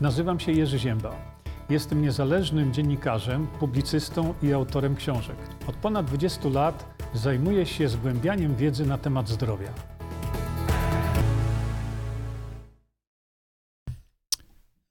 Nazywam 0.00 0.40
się 0.40 0.52
Jerzy 0.52 0.78
Ziemba. 0.78 1.36
Jestem 1.70 2.02
niezależnym 2.02 2.72
dziennikarzem, 2.72 3.46
publicystą 3.46 4.34
i 4.42 4.52
autorem 4.52 4.96
książek. 4.96 5.36
Od 5.66 5.76
ponad 5.76 6.06
20 6.06 6.48
lat 6.48 6.96
zajmuję 7.14 7.66
się 7.66 7.88
zgłębianiem 7.88 8.56
wiedzy 8.56 8.86
na 8.86 8.98
temat 8.98 9.28
zdrowia. 9.28 9.68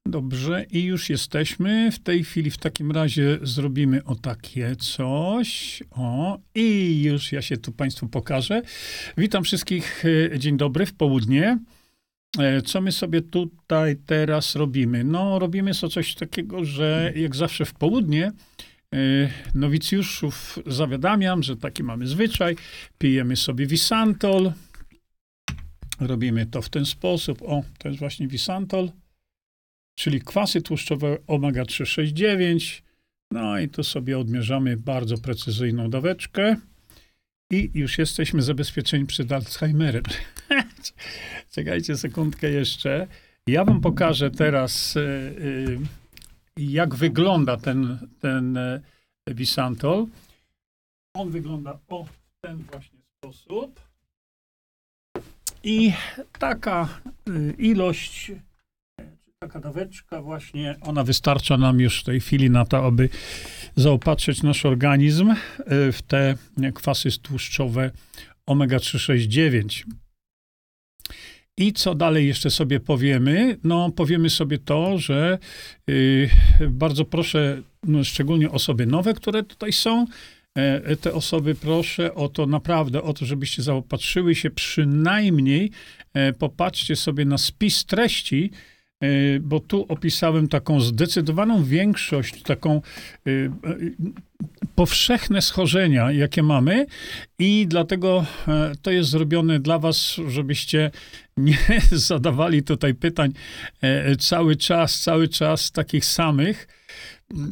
Dobrze, 0.07 0.65
i 0.71 0.83
już 0.83 1.09
jesteśmy. 1.09 1.91
W 1.91 1.99
tej 1.99 2.23
chwili 2.23 2.51
w 2.51 2.57
takim 2.57 2.91
razie 2.91 3.39
zrobimy 3.41 4.03
o 4.03 4.15
takie 4.15 4.75
coś. 4.75 5.83
O, 5.91 6.37
i 6.55 7.01
już 7.03 7.31
ja 7.31 7.41
się 7.41 7.57
tu 7.57 7.71
Państwu 7.71 8.07
pokażę. 8.07 8.61
Witam 9.17 9.43
wszystkich. 9.43 10.03
e, 10.33 10.39
Dzień 10.39 10.57
dobry 10.57 10.85
w 10.85 10.93
południe. 10.93 11.59
E, 12.39 12.61
Co 12.61 12.81
my 12.81 12.91
sobie 12.91 13.21
tutaj 13.21 13.95
teraz 14.05 14.55
robimy? 14.55 15.03
No, 15.03 15.39
robimy 15.39 15.73
sobie 15.73 15.93
coś 15.93 16.15
takiego, 16.15 16.65
że 16.65 17.13
jak 17.15 17.35
zawsze 17.35 17.65
w 17.65 17.73
południe 17.73 18.25
e, 18.25 18.31
nowicjuszów 19.53 20.59
zawiadamiam, 20.65 21.43
że 21.43 21.57
taki 21.57 21.83
mamy 21.83 22.07
zwyczaj. 22.07 22.55
Pijemy 22.97 23.35
sobie 23.35 23.67
Visantol. 23.67 24.51
Robimy 25.99 26.45
to 26.45 26.61
w 26.61 26.69
ten 26.69 26.85
sposób. 26.85 27.41
O, 27.41 27.63
to 27.77 27.87
jest 27.87 27.99
właśnie 27.99 28.27
Visantol 28.27 28.89
czyli 29.95 30.21
kwasy 30.21 30.61
tłuszczowe 30.61 31.17
omega-369. 31.27 32.81
No 33.31 33.59
i 33.59 33.69
tu 33.69 33.83
sobie 33.83 34.19
odmierzamy 34.19 34.77
bardzo 34.77 35.17
precyzyjną 35.17 35.89
daweczkę 35.89 36.55
i 37.51 37.71
już 37.73 37.97
jesteśmy 37.97 38.41
zabezpieczeni 38.41 39.05
przed 39.05 39.31
Alzheimerem. 39.31 40.03
Czekajcie 41.55 41.97
sekundkę 41.97 42.49
jeszcze. 42.49 43.07
Ja 43.47 43.65
wam 43.65 43.81
pokażę 43.81 44.31
teraz, 44.31 44.97
e, 44.97 45.01
e, 45.01 45.03
jak 46.57 46.95
wygląda 46.95 47.57
ten, 47.57 47.97
ten 48.19 48.57
e, 48.57 48.81
Visantol. 49.27 50.07
On 51.13 51.29
wygląda 51.29 51.79
o 51.87 52.05
ten 52.41 52.57
właśnie 52.57 52.99
sposób. 53.17 53.79
I 55.63 55.93
taka 56.39 57.01
e, 57.27 57.51
ilość 57.57 58.31
taka 59.39 59.59
daweczka 59.59 60.21
właśnie, 60.21 60.75
ona 60.81 61.03
wystarcza 61.03 61.57
nam 61.57 61.79
już 61.79 62.01
w 62.01 62.03
tej 62.03 62.19
chwili 62.19 62.49
na 62.49 62.65
to, 62.65 62.85
aby 62.85 63.09
zaopatrzyć 63.75 64.43
nasz 64.43 64.65
organizm 64.65 65.35
w 65.67 65.99
te 66.07 66.35
kwasy 66.73 67.19
tłuszczowe 67.21 67.91
omega-369. 68.47 69.85
I 71.57 71.73
co 71.73 71.95
dalej 71.95 72.27
jeszcze 72.27 72.49
sobie 72.49 72.79
powiemy? 72.79 73.57
No, 73.63 73.91
powiemy 73.91 74.29
sobie 74.29 74.57
to, 74.57 74.97
że 74.97 75.39
y, 75.89 76.29
bardzo 76.69 77.05
proszę, 77.05 77.61
no, 77.83 78.03
szczególnie 78.03 78.51
osoby 78.51 78.85
nowe, 78.85 79.13
które 79.13 79.43
tutaj 79.43 79.73
są, 79.73 80.05
e, 80.55 80.95
te 80.95 81.13
osoby 81.13 81.55
proszę 81.55 82.15
o 82.15 82.29
to 82.29 82.45
naprawdę, 82.45 83.01
o 83.01 83.13
to, 83.13 83.25
żebyście 83.25 83.63
zaopatrzyły 83.63 84.35
się 84.35 84.49
przynajmniej, 84.49 85.71
e, 86.13 86.33
popatrzcie 86.33 86.95
sobie 86.95 87.25
na 87.25 87.37
spis 87.37 87.85
treści, 87.85 88.51
y, 89.03 89.39
bo 89.43 89.59
tu 89.59 89.85
opisałem 89.89 90.47
taką 90.47 90.79
zdecydowaną 90.79 91.63
większość, 91.63 92.41
taką 92.41 92.81
powszechne 94.75 95.41
schorzenia, 95.41 96.11
jakie 96.11 96.43
mamy 96.43 96.85
i 97.39 97.65
dlatego 97.67 98.25
e, 98.47 98.71
to 98.81 98.91
jest 98.91 99.09
zrobione 99.09 99.59
dla 99.59 99.79
was, 99.79 100.17
żebyście 100.27 100.91
nie 101.37 101.57
zadawali 101.91 102.63
tutaj 102.63 102.93
pytań 102.93 103.33
e, 103.81 104.15
cały 104.15 104.55
czas, 104.55 104.99
cały 104.99 105.27
czas 105.27 105.71
takich 105.71 106.05
samych, 106.05 106.67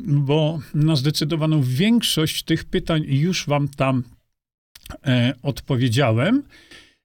bo 0.08 0.59
na 0.73 0.95
zdecydowaną 0.95 1.61
większość 1.61 2.43
tych 2.43 2.66
pytań 2.66 3.04
już 3.08 3.48
wam 3.48 3.67
tam 3.67 4.04
e, 5.05 5.33
odpowiedziałem. 5.42 6.43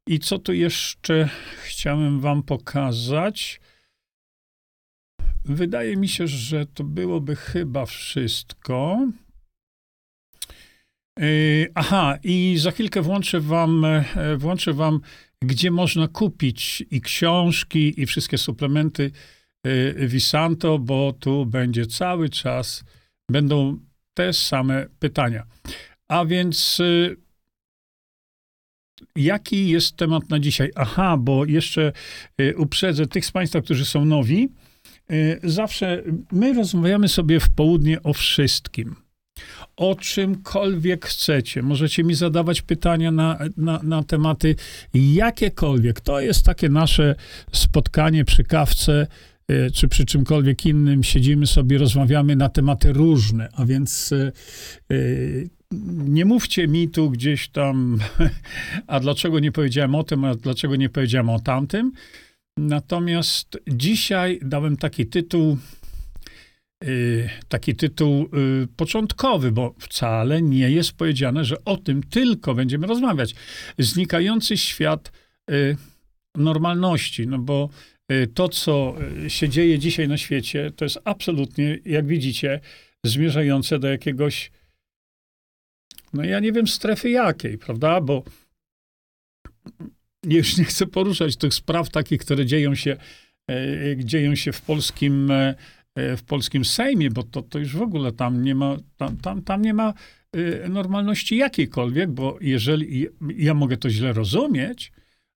I 0.06 0.18
co 0.18 0.38
tu 0.38 0.52
jeszcze 0.52 1.28
chciałem 1.64 2.20
wam 2.20 2.42
pokazać? 2.42 3.60
Wydaje 5.44 5.96
mi 5.96 6.08
się, 6.08 6.26
że 6.26 6.66
to 6.66 6.84
byłoby 6.84 7.36
chyba 7.36 7.86
wszystko. 7.86 9.08
Yy, 11.18 11.70
Aha, 11.74 12.18
i 12.22 12.56
za 12.58 12.70
chwilkę 12.70 13.02
włączę 13.02 13.40
wam, 13.40 13.84
e, 13.84 14.36
włączę 14.36 14.72
wam, 14.72 15.00
gdzie 15.44 15.70
można 15.70 16.08
kupić 16.08 16.84
i 16.90 17.00
książki, 17.00 18.00
i 18.00 18.06
wszystkie 18.06 18.38
suplementy 18.38 19.10
yy, 19.64 20.08
Visanto, 20.08 20.78
bo 20.78 21.12
tu 21.12 21.46
będzie 21.46 21.86
cały 21.86 22.28
czas, 22.28 22.84
będą 23.30 23.78
te 24.14 24.32
same 24.32 24.86
pytania. 24.98 25.46
A 26.08 26.24
więc 26.24 26.78
yy, 26.78 27.16
jaki 29.16 29.68
jest 29.68 29.96
temat 29.96 30.30
na 30.30 30.38
dzisiaj? 30.40 30.70
Aha, 30.74 31.16
bo 31.16 31.44
jeszcze 31.44 31.92
yy, 32.38 32.56
uprzedzę 32.56 33.06
tych 33.06 33.26
z 33.26 33.30
Państwa, 33.30 33.60
którzy 33.60 33.84
są 33.84 34.04
nowi. 34.04 34.48
Zawsze 35.42 36.02
my 36.32 36.54
rozmawiamy 36.54 37.08
sobie 37.08 37.40
w 37.40 37.50
południe 37.50 38.02
o 38.02 38.12
wszystkim 38.12 39.07
o 39.76 39.94
czymkolwiek 39.94 41.06
chcecie. 41.06 41.62
Możecie 41.62 42.04
mi 42.04 42.14
zadawać 42.14 42.62
pytania 42.62 43.10
na, 43.10 43.38
na, 43.56 43.80
na 43.82 44.02
tematy 44.02 44.54
jakiekolwiek. 44.94 46.00
To 46.00 46.20
jest 46.20 46.44
takie 46.44 46.68
nasze 46.68 47.14
spotkanie 47.52 48.24
przy 48.24 48.44
kawce 48.44 49.06
y, 49.50 49.70
czy 49.70 49.88
przy 49.88 50.04
czymkolwiek 50.04 50.66
innym. 50.66 51.02
Siedzimy 51.02 51.46
sobie, 51.46 51.78
rozmawiamy 51.78 52.36
na 52.36 52.48
tematy 52.48 52.92
różne, 52.92 53.48
a 53.52 53.64
więc 53.64 54.12
y, 54.12 54.32
y, 54.92 55.48
nie 56.08 56.24
mówcie 56.24 56.68
mi 56.68 56.88
tu 56.88 57.10
gdzieś 57.10 57.48
tam, 57.48 57.98
a 58.86 59.00
dlaczego 59.00 59.38
nie 59.38 59.52
powiedziałem 59.52 59.94
o 59.94 60.04
tym, 60.04 60.24
a 60.24 60.34
dlaczego 60.34 60.76
nie 60.76 60.88
powiedziałem 60.88 61.30
o 61.30 61.40
tamtym. 61.40 61.92
Natomiast 62.58 63.58
dzisiaj 63.68 64.38
dałem 64.42 64.76
taki 64.76 65.06
tytuł, 65.06 65.58
taki 67.48 67.76
tytuł 67.76 68.22
y, 68.62 68.66
początkowy, 68.76 69.52
bo 69.52 69.74
wcale 69.78 70.42
nie 70.42 70.70
jest 70.70 70.92
powiedziane, 70.92 71.44
że 71.44 71.64
o 71.64 71.76
tym 71.76 72.02
tylko 72.02 72.54
będziemy 72.54 72.86
rozmawiać. 72.86 73.34
Znikający 73.78 74.56
świat 74.56 75.12
y, 75.50 75.76
normalności, 76.36 77.26
no 77.26 77.38
bo 77.38 77.68
y, 78.12 78.26
to, 78.26 78.48
co 78.48 78.94
y, 79.24 79.30
się 79.30 79.48
dzieje 79.48 79.78
dzisiaj 79.78 80.08
na 80.08 80.18
świecie, 80.18 80.70
to 80.76 80.84
jest 80.84 80.98
absolutnie, 81.04 81.78
jak 81.84 82.06
widzicie, 82.06 82.60
zmierzające 83.04 83.78
do 83.78 83.88
jakiegoś, 83.88 84.50
no 86.12 86.24
ja 86.24 86.40
nie 86.40 86.52
wiem, 86.52 86.66
strefy 86.66 87.10
jakiej, 87.10 87.58
prawda? 87.58 88.00
Bo 88.00 88.22
już 90.24 90.58
nie 90.58 90.64
chcę 90.64 90.86
poruszać 90.86 91.36
tych 91.36 91.54
spraw 91.54 91.90
takich, 91.90 92.20
które 92.20 92.46
dzieją 92.46 92.74
się, 92.74 92.96
dzieją 93.96 94.34
się 94.34 94.52
w 94.52 94.62
polskim, 94.62 95.30
e, 95.30 95.54
w 96.16 96.22
polskim 96.22 96.64
Sejmie, 96.64 97.10
bo 97.10 97.22
to, 97.22 97.42
to 97.42 97.58
już 97.58 97.76
w 97.76 97.82
ogóle 97.82 98.12
tam 98.12 98.42
nie 98.42 98.54
ma, 98.54 98.76
tam, 98.96 99.16
tam, 99.16 99.42
tam 99.42 99.62
nie 99.62 99.74
ma 99.74 99.94
e, 100.32 100.68
normalności 100.68 101.36
jakiejkolwiek, 101.36 102.10
bo 102.10 102.38
jeżeli, 102.40 103.06
ja 103.36 103.54
mogę 103.54 103.76
to 103.76 103.90
źle 103.90 104.12
rozumieć, 104.12 104.92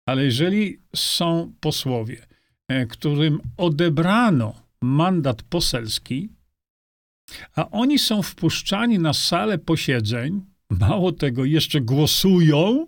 ale 0.07 0.25
jeżeli 0.25 0.79
są 0.97 1.53
posłowie, 1.61 2.27
e, 2.69 2.87
którym 2.87 3.41
odebrano 3.57 4.55
mandat 4.83 5.43
poselski, 5.43 6.29
a 7.57 7.71
oni 7.71 7.99
są 7.99 8.23
wpuszczani 8.23 8.99
na 8.99 9.13
salę 9.13 9.59
posiedzeń, 9.59 10.41
mało 10.71 11.13
tego, 11.13 11.45
jeszcze 11.45 11.81
głosują, 11.81 12.87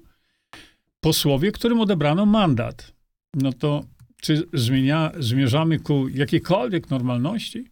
posłowie, 1.01 1.53
którym 1.53 1.81
odebrano 1.81 2.27
mandat. 2.27 2.93
No 3.35 3.53
to 3.53 3.85
czy 4.23 4.43
zmienia, 4.53 5.13
zmierzamy 5.19 5.79
ku 5.79 6.09
jakiejkolwiek 6.09 6.91
normalności? 6.91 7.65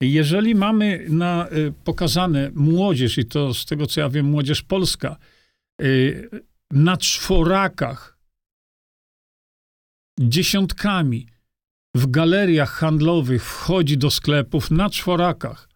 Jeżeli 0.00 0.54
mamy 0.54 1.06
na, 1.08 1.48
y, 1.52 1.72
pokazane 1.84 2.50
młodzież, 2.54 3.18
i 3.18 3.24
to 3.24 3.54
z 3.54 3.66
tego 3.66 3.86
co 3.86 4.00
ja 4.00 4.08
wiem, 4.08 4.26
młodzież 4.26 4.62
polska, 4.62 5.16
y, 5.82 6.30
na 6.70 6.96
czworakach, 6.96 8.18
dziesiątkami, 10.20 11.26
w 11.96 12.10
galeriach 12.10 12.70
handlowych 12.70 13.44
wchodzi 13.44 13.98
do 13.98 14.10
sklepów 14.10 14.70
na 14.70 14.90
czworakach. 14.90 15.68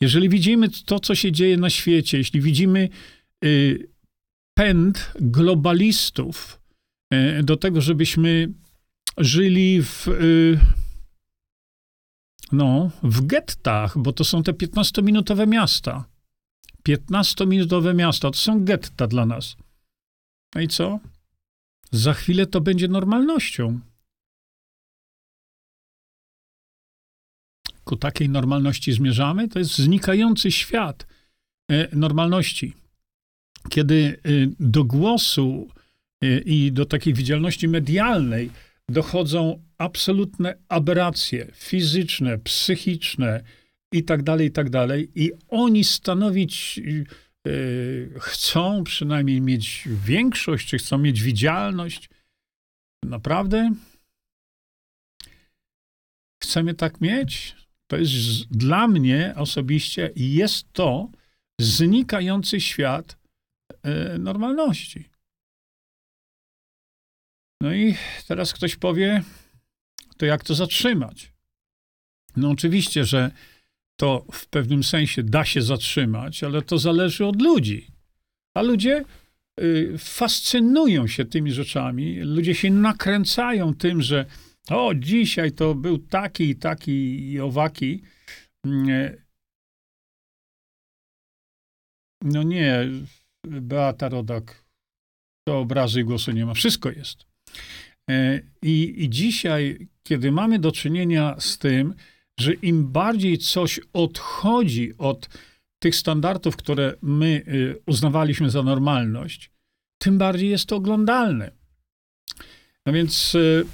Jeżeli 0.00 0.28
widzimy 0.28 0.68
to, 0.86 1.00
co 1.00 1.14
się 1.14 1.32
dzieje 1.32 1.56
na 1.56 1.70
świecie, 1.70 2.18
jeśli 2.18 2.40
widzimy 2.40 2.88
y, 3.44 3.88
pęd 4.54 5.12
globalistów 5.20 6.60
do 7.42 7.56
tego, 7.56 7.80
żebyśmy 7.80 8.48
żyli 9.18 9.82
w, 9.82 10.08
y, 10.08 10.60
no, 12.52 12.90
w 13.02 13.26
gettach, 13.26 13.98
bo 13.98 14.12
to 14.12 14.24
są 14.24 14.42
te 14.42 14.52
15-minutowe 14.52 15.48
miasta. 15.48 16.04
15-minutowe 16.88 17.94
miasta 17.94 18.30
to 18.30 18.38
są 18.38 18.64
getta 18.64 19.06
dla 19.06 19.26
nas. 19.26 19.56
No 20.54 20.60
i 20.60 20.68
co? 20.68 21.00
Za 21.90 22.14
chwilę 22.14 22.46
to 22.46 22.60
będzie 22.60 22.88
normalnością. 22.88 23.80
ku 27.84 27.96
takiej 27.96 28.28
normalności 28.28 28.92
zmierzamy, 28.92 29.48
to 29.48 29.58
jest 29.58 29.78
znikający 29.78 30.52
świat 30.52 31.06
e, 31.70 31.96
normalności. 31.96 32.74
Kiedy 33.68 34.18
e, 34.24 34.30
do 34.60 34.84
głosu 34.84 35.68
e, 36.20 36.38
i 36.38 36.72
do 36.72 36.84
takiej 36.84 37.14
widzialności 37.14 37.68
medialnej 37.68 38.50
dochodzą 38.90 39.62
absolutne 39.78 40.54
aberracje 40.68 41.46
fizyczne, 41.54 42.38
psychiczne 42.38 43.42
i 43.92 44.04
tak 44.04 44.22
dalej, 44.22 44.46
i 44.46 44.50
tak 44.50 44.70
i 45.14 45.32
oni 45.48 45.84
stanowić 45.84 46.80
chcą 48.18 48.84
przynajmniej 48.84 49.40
mieć 49.40 49.88
większość, 50.04 50.68
czy 50.68 50.78
chcą 50.78 50.98
mieć 50.98 51.22
widzialność, 51.22 52.10
naprawdę 53.04 53.70
chcemy 56.42 56.74
tak 56.74 57.00
mieć? 57.00 57.56
To 57.86 57.96
jest 57.96 58.46
dla 58.50 58.88
mnie 58.88 59.34
osobiście 59.36 60.10
jest 60.16 60.72
to 60.72 61.08
znikający 61.60 62.60
świat 62.60 63.18
e, 63.82 64.18
normalności. 64.18 65.13
No 67.64 67.74
i 67.74 67.94
teraz 68.28 68.52
ktoś 68.52 68.76
powie, 68.76 69.22
to 70.16 70.26
jak 70.26 70.44
to 70.44 70.54
zatrzymać? 70.54 71.32
No 72.36 72.50
oczywiście, 72.50 73.04
że 73.04 73.30
to 73.96 74.26
w 74.32 74.46
pewnym 74.46 74.84
sensie 74.84 75.22
da 75.22 75.44
się 75.44 75.62
zatrzymać, 75.62 76.44
ale 76.44 76.62
to 76.62 76.78
zależy 76.78 77.26
od 77.26 77.42
ludzi. 77.42 77.86
A 78.54 78.62
ludzie 78.62 79.04
y, 79.60 79.94
fascynują 79.98 81.06
się 81.06 81.24
tymi 81.24 81.52
rzeczami, 81.52 82.20
ludzie 82.20 82.54
się 82.54 82.70
nakręcają 82.70 83.74
tym, 83.74 84.02
że 84.02 84.26
o, 84.70 84.94
dzisiaj 84.94 85.52
to 85.52 85.74
był 85.74 85.98
taki 85.98 86.44
i 86.44 86.56
taki 86.56 87.30
i 87.30 87.40
owaki. 87.40 88.02
Mm, 88.66 89.16
no 92.22 92.42
nie, 92.42 92.88
Beata 93.44 94.08
Rodak, 94.08 94.64
to 95.48 95.58
obrazy 95.58 96.00
i 96.00 96.04
głosu 96.04 96.32
nie 96.32 96.46
ma, 96.46 96.54
wszystko 96.54 96.90
jest. 96.90 97.33
E, 98.10 98.40
I, 98.62 99.04
I 99.04 99.10
dzisiaj, 99.10 99.88
kiedy 100.02 100.32
mamy 100.32 100.58
do 100.58 100.72
czynienia 100.72 101.36
z 101.38 101.58
tym, 101.58 101.94
że 102.40 102.54
im 102.54 102.92
bardziej 102.92 103.38
coś 103.38 103.80
odchodzi 103.92 104.92
od 104.98 105.28
tych 105.82 105.96
standardów, 105.96 106.56
które 106.56 106.94
my 107.02 107.42
y, 107.48 107.82
uznawaliśmy 107.86 108.50
za 108.50 108.62
normalność, 108.62 109.50
tym 110.02 110.18
bardziej 110.18 110.50
jest 110.50 110.66
to 110.66 110.76
oglądalne. 110.76 111.50
No 112.86 112.92
więc 112.92 113.34
y, 113.34 113.66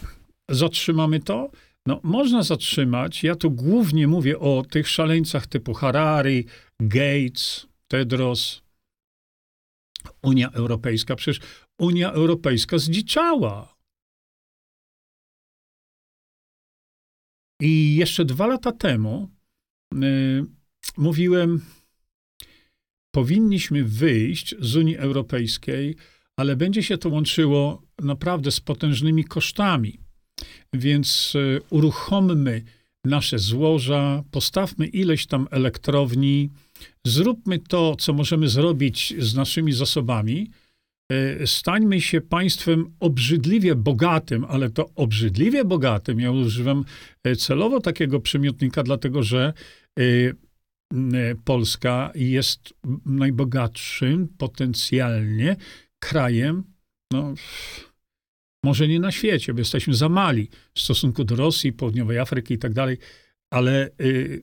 zatrzymamy 0.49 1.21
to? 1.21 1.51
No, 1.87 2.01
można 2.03 2.43
zatrzymać. 2.43 3.25
Ja 3.25 3.35
tu 3.35 3.51
głównie 3.51 4.07
mówię 4.07 4.39
o 4.39 4.65
tych 4.71 4.89
szaleńcach 4.89 5.47
typu 5.47 5.75
Harari, 5.75 6.47
Gates, 6.81 7.67
Tedros, 7.89 8.63
Unia 10.23 10.51
Europejska. 10.51 11.17
Przecież 11.17 11.41
Unia 11.79 12.13
Europejska 12.13 12.79
zdziczała. 12.79 13.70
I 17.61 17.97
jeszcze 17.97 18.25
dwa 18.25 18.47
lata 18.47 18.73
temu 18.73 19.31
y, 19.95 20.45
mówiłem, 20.97 21.61
powinniśmy 23.15 23.85
wyjść 23.85 24.55
z 24.61 24.77
Unii 24.77 24.97
Europejskiej, 24.97 25.97
ale 26.37 26.57
będzie 26.57 26.83
się 26.83 26.99
to 26.99 27.09
łączyło 27.09 27.83
naprawdę 27.99 28.51
z 28.51 28.61
potężnymi 28.61 29.25
kosztami. 29.25 30.01
Więc 30.73 31.33
e, 31.37 31.61
uruchommy 31.71 32.63
nasze 33.05 33.39
złoża, 33.39 34.25
postawmy 34.31 34.87
ileś 34.87 35.27
tam 35.27 35.49
elektrowni, 35.51 36.51
zróbmy 37.07 37.59
to, 37.59 37.97
co 37.97 38.13
możemy 38.13 38.49
zrobić 38.49 39.15
z 39.19 39.35
naszymi 39.35 39.73
zasobami. 39.73 40.51
E, 41.11 41.47
stańmy 41.47 42.01
się 42.01 42.21
państwem 42.21 42.95
obrzydliwie 43.01 43.75
bogatym, 43.75 44.45
ale 44.45 44.71
to 44.71 44.91
obrzydliwie 44.95 45.65
bogatym. 45.65 46.21
Ja 46.21 46.31
używam 46.31 46.85
e, 47.25 47.37
celowo 47.37 47.81
takiego 47.81 48.21
przymiotnika, 48.21 48.83
dlatego 48.83 49.23
że 49.23 49.53
Polska 51.45 52.13
jest 52.15 52.75
najbogatszym 53.07 54.29
potencjalnie 54.39 55.57
krajem. 55.99 56.65
No, 57.13 57.35
może 58.65 58.89
nie 58.89 59.01
na 59.01 59.13
świecie, 59.13 59.53
bo 59.55 59.59
jesteśmy 59.59 59.95
za 59.95 60.09
mali 60.09 60.49
w 60.75 60.81
stosunku 60.81 61.25
do 61.25 61.37
Rosji, 61.37 61.73
Południowej 61.73 62.19
Afryki 62.19 62.55
i 62.55 62.59
tak 62.59 62.73
dalej, 62.73 62.99
ale 63.53 63.91
y, 64.01 64.43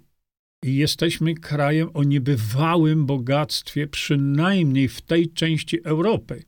jesteśmy 0.63 1.35
krajem 1.35 1.89
o 1.93 2.03
niebywałym 2.03 3.05
bogactwie, 3.05 3.87
przynajmniej 3.87 4.87
w 4.87 5.01
tej 5.01 5.29
części 5.29 5.83
Europy. 5.83 6.43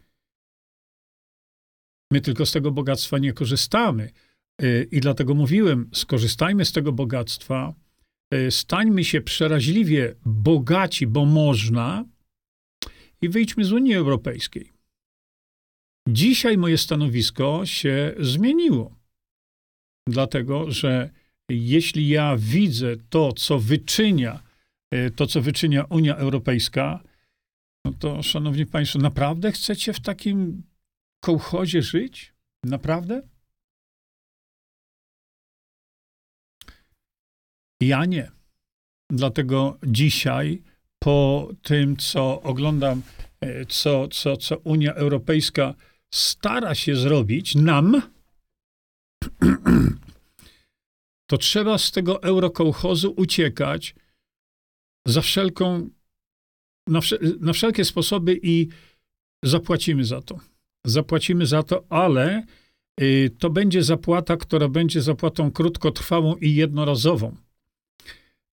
My 2.12 2.22
tylko 2.22 2.46
z 2.46 2.52
tego 2.52 2.72
bogactwa 2.72 3.18
nie 3.18 3.34
korzystamy. 3.34 4.12
Y, 4.62 4.88
I 4.92 5.00
dlatego 5.00 5.36
mówiłem, 5.36 5.90
skorzystajmy 5.94 6.66
z 6.66 6.72
tego 6.72 6.92
bogactwa, 6.92 7.74
y, 8.34 8.52
stańmy 8.52 9.04
się 9.04 9.22
przeraźliwie 9.22 10.16
bogaci, 10.26 11.08
bo 11.08 11.26
można, 11.26 12.06
i 13.22 13.30
wyjdźmy 13.30 13.66
z 13.66 13.72
Unii 13.72 13.94
Europejskiej. 13.94 14.72
Dzisiaj 16.10 16.58
moje 16.58 16.78
stanowisko 16.78 17.66
się 17.66 18.16
zmieniło, 18.20 18.96
dlatego 20.08 20.72
że 20.72 21.10
jeśli 21.50 22.08
ja 22.08 22.38
widzę 22.38 22.96
to, 23.10 23.34
co 23.34 23.60
wyczynia, 23.60 24.44
e, 24.92 25.12
to, 25.12 25.28
co 25.28 25.42
wyczynia 25.42 25.84
Unia 25.84 26.16
Europejska, 26.16 27.04
no 27.86 27.94
to, 28.00 28.24
szanowni 28.24 28.66
państwo, 28.66 29.00
naprawdę 29.00 29.52
chcecie 29.52 29.94
w 29.94 30.00
takim 30.00 30.64
kołchozie 31.19 31.81
żyć? 31.81 32.33
Naprawdę? 32.63 33.21
Ja 37.81 38.06
nie. 38.06 38.31
Dlatego 39.12 39.77
dzisiaj, 39.83 40.63
po 41.00 41.50
tym, 41.63 41.98
co 41.98 42.42
oglądam, 42.42 43.01
e, 43.42 43.66
co, 43.66 44.07
co, 44.07 44.38
co 44.38 44.57
Unia 44.57 44.94
Europejska 44.94 45.74
stara 46.13 46.75
się 46.75 46.95
zrobić 46.95 47.56
nam, 47.56 48.01
to 51.30 51.38
trzeba 51.38 51.78
z 51.78 51.92
tego 51.92 52.23
eurokołchozu 52.23 53.14
uciekać 53.18 53.95
za 55.07 55.21
wszelką, 55.21 55.90
na, 56.88 56.99
na 57.40 57.54
wszelkie 57.54 57.85
sposoby 57.85 58.40
i 58.44 58.68
zapłacimy 59.44 60.06
za 60.06 60.21
to. 60.21 60.40
Zapłacimy 60.86 61.45
za 61.45 61.64
to, 61.64 61.83
ale 61.90 62.44
y, 63.02 63.36
to 63.40 63.50
będzie 63.50 63.83
zapłata, 63.83 64.38
która 64.38 64.68
będzie 64.68 65.02
zapłatą 65.02 65.52
krótkotrwałą 65.52 66.36
i 66.36 66.56
jednorazową. 66.56 67.36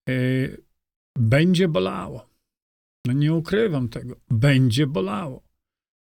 Y, 0.09 0.63
będzie 1.17 1.67
bolało. 1.67 2.29
No 3.05 3.13
nie 3.13 3.33
ukrywam 3.33 3.89
tego. 3.89 4.15
Będzie 4.29 4.87
bolało 4.87 5.47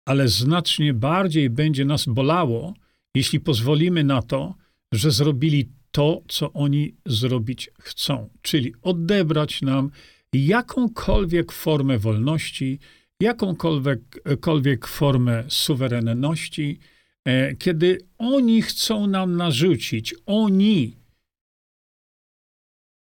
ale 0.10 0.28
znacznie 0.28 0.94
bardziej 0.94 1.50
będzie 1.50 1.86
nas 1.86 2.06
bolało, 2.06 2.74
jeśli 3.16 3.40
pozwolimy 3.40 4.04
na 4.04 4.22
to, 4.22 4.56
że 4.94 5.12
zrobili 5.12 5.70
to, 5.92 6.22
co 6.28 6.54
oni 6.54 6.96
zrobić 7.06 7.70
chcą, 7.80 8.30
czyli 8.42 8.74
odebrać 8.82 9.62
nam 9.62 9.92
jakąkolwiek 10.34 11.52
formę 11.52 12.00
wolności, 12.00 12.80
jakąkolwiek 13.20 14.88
formę 14.88 15.44
suwerenności, 15.48 16.80
e, 17.26 17.56
kiedy 17.56 17.98
oni 18.18 18.62
chcą 18.62 19.08
nam 19.08 19.38
narzucić, 19.38 20.16
oni, 20.26 20.98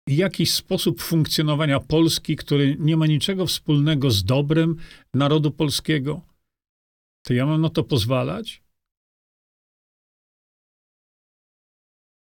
jakiś 0.07 0.53
sposób 0.53 1.01
funkcjonowania 1.01 1.79
Polski, 1.79 2.35
który 2.35 2.75
nie 2.79 2.97
ma 2.97 3.07
niczego 3.07 3.45
wspólnego 3.45 4.11
z 4.11 4.23
dobrem 4.23 4.75
narodu 5.13 5.51
polskiego, 5.51 6.21
to 7.21 7.33
ja 7.33 7.45
mam 7.45 7.61
na 7.61 7.69
to 7.69 7.83
pozwalać? 7.83 8.63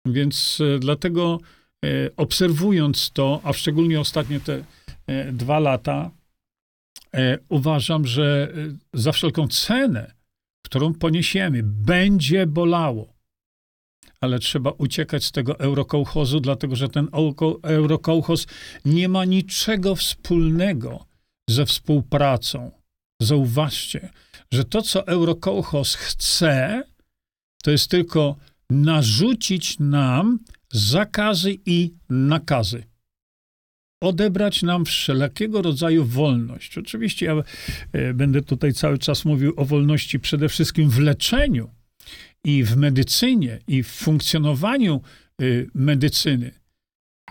Więc 0.06 0.62
e, 0.62 0.80
dlatego 0.80 1.40
e, 1.86 2.16
obserwując 2.16 3.12
to, 3.12 3.42
a 3.44 3.54
szczególnie 3.54 4.00
ostatnie 4.00 4.40
te 4.40 4.66
dwa 5.34 5.60
lata, 5.60 6.12
uważam, 7.50 8.06
że 8.06 8.54
za 8.94 9.12
wszelką 9.12 9.48
cenę, 9.48 10.12
którą 10.66 10.94
poniesiemy, 10.94 11.62
będzie 11.64 12.48
bolało. 12.48 13.14
Ale 14.22 14.40
trzeba 14.40 14.72
uciekać 14.72 15.24
z 15.24 15.32
tego 15.32 15.60
eurokołchozu, 15.60 16.40
dlatego 16.40 16.76
że 16.76 16.90
ten 16.90 17.08
eurokołchoz 17.64 18.48
nie 18.86 19.10
ma 19.10 19.26
niczego 19.26 19.96
wspólnego 19.96 21.06
ze 21.50 21.66
współpracą. 21.66 22.72
Zauważcie, 23.22 24.10
że 24.52 24.66
to, 24.66 24.82
co 24.82 25.08
Eurokołchos 25.08 25.96
chce, 25.96 26.84
to 27.64 27.72
jest 27.72 27.92
tylko 27.92 28.36
narzucić 28.70 29.80
nam 29.80 30.40
zakazy 30.72 31.56
i 31.66 31.94
nakazy. 32.10 32.84
Odebrać 34.02 34.64
nam 34.64 34.86
wszelkiego 34.86 35.62
rodzaju 35.62 36.06
wolność. 36.06 36.78
Oczywiście 36.78 37.26
ja 37.26 37.44
e, 37.92 38.14
będę 38.14 38.42
tutaj 38.42 38.74
cały 38.74 38.98
czas 38.98 39.26
mówił 39.26 39.54
o 39.58 39.66
wolności 39.66 40.20
przede 40.20 40.50
wszystkim 40.50 40.90
w 40.90 41.00
leczeniu 41.00 41.70
i 42.44 42.64
w 42.64 42.78
medycynie 42.78 43.60
i 43.68 43.84
w 43.84 43.88
funkcjonowaniu 43.88 45.02
e, 45.42 45.46
medycyny. 45.74 46.52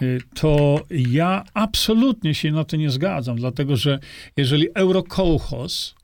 E, 0.01 0.05
to 0.35 0.85
ja 0.91 1.45
absolutnie 1.55 2.35
się 2.35 2.53
na 2.53 2.65
to 2.65 2.77
nie 2.77 2.91
zgadzam, 2.91 3.37
dlatego 3.37 3.77
że 3.77 3.99
jeżeli 4.37 4.67
Eurokołchos 4.75 5.95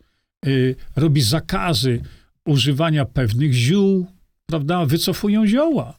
robi 0.96 1.20
zakazy 1.20 2.02
używania 2.46 3.04
pewnych 3.04 3.52
ziół, 3.52 4.06
prawda, 4.46 4.86
wycofują 4.86 5.46
zioła. 5.46 5.98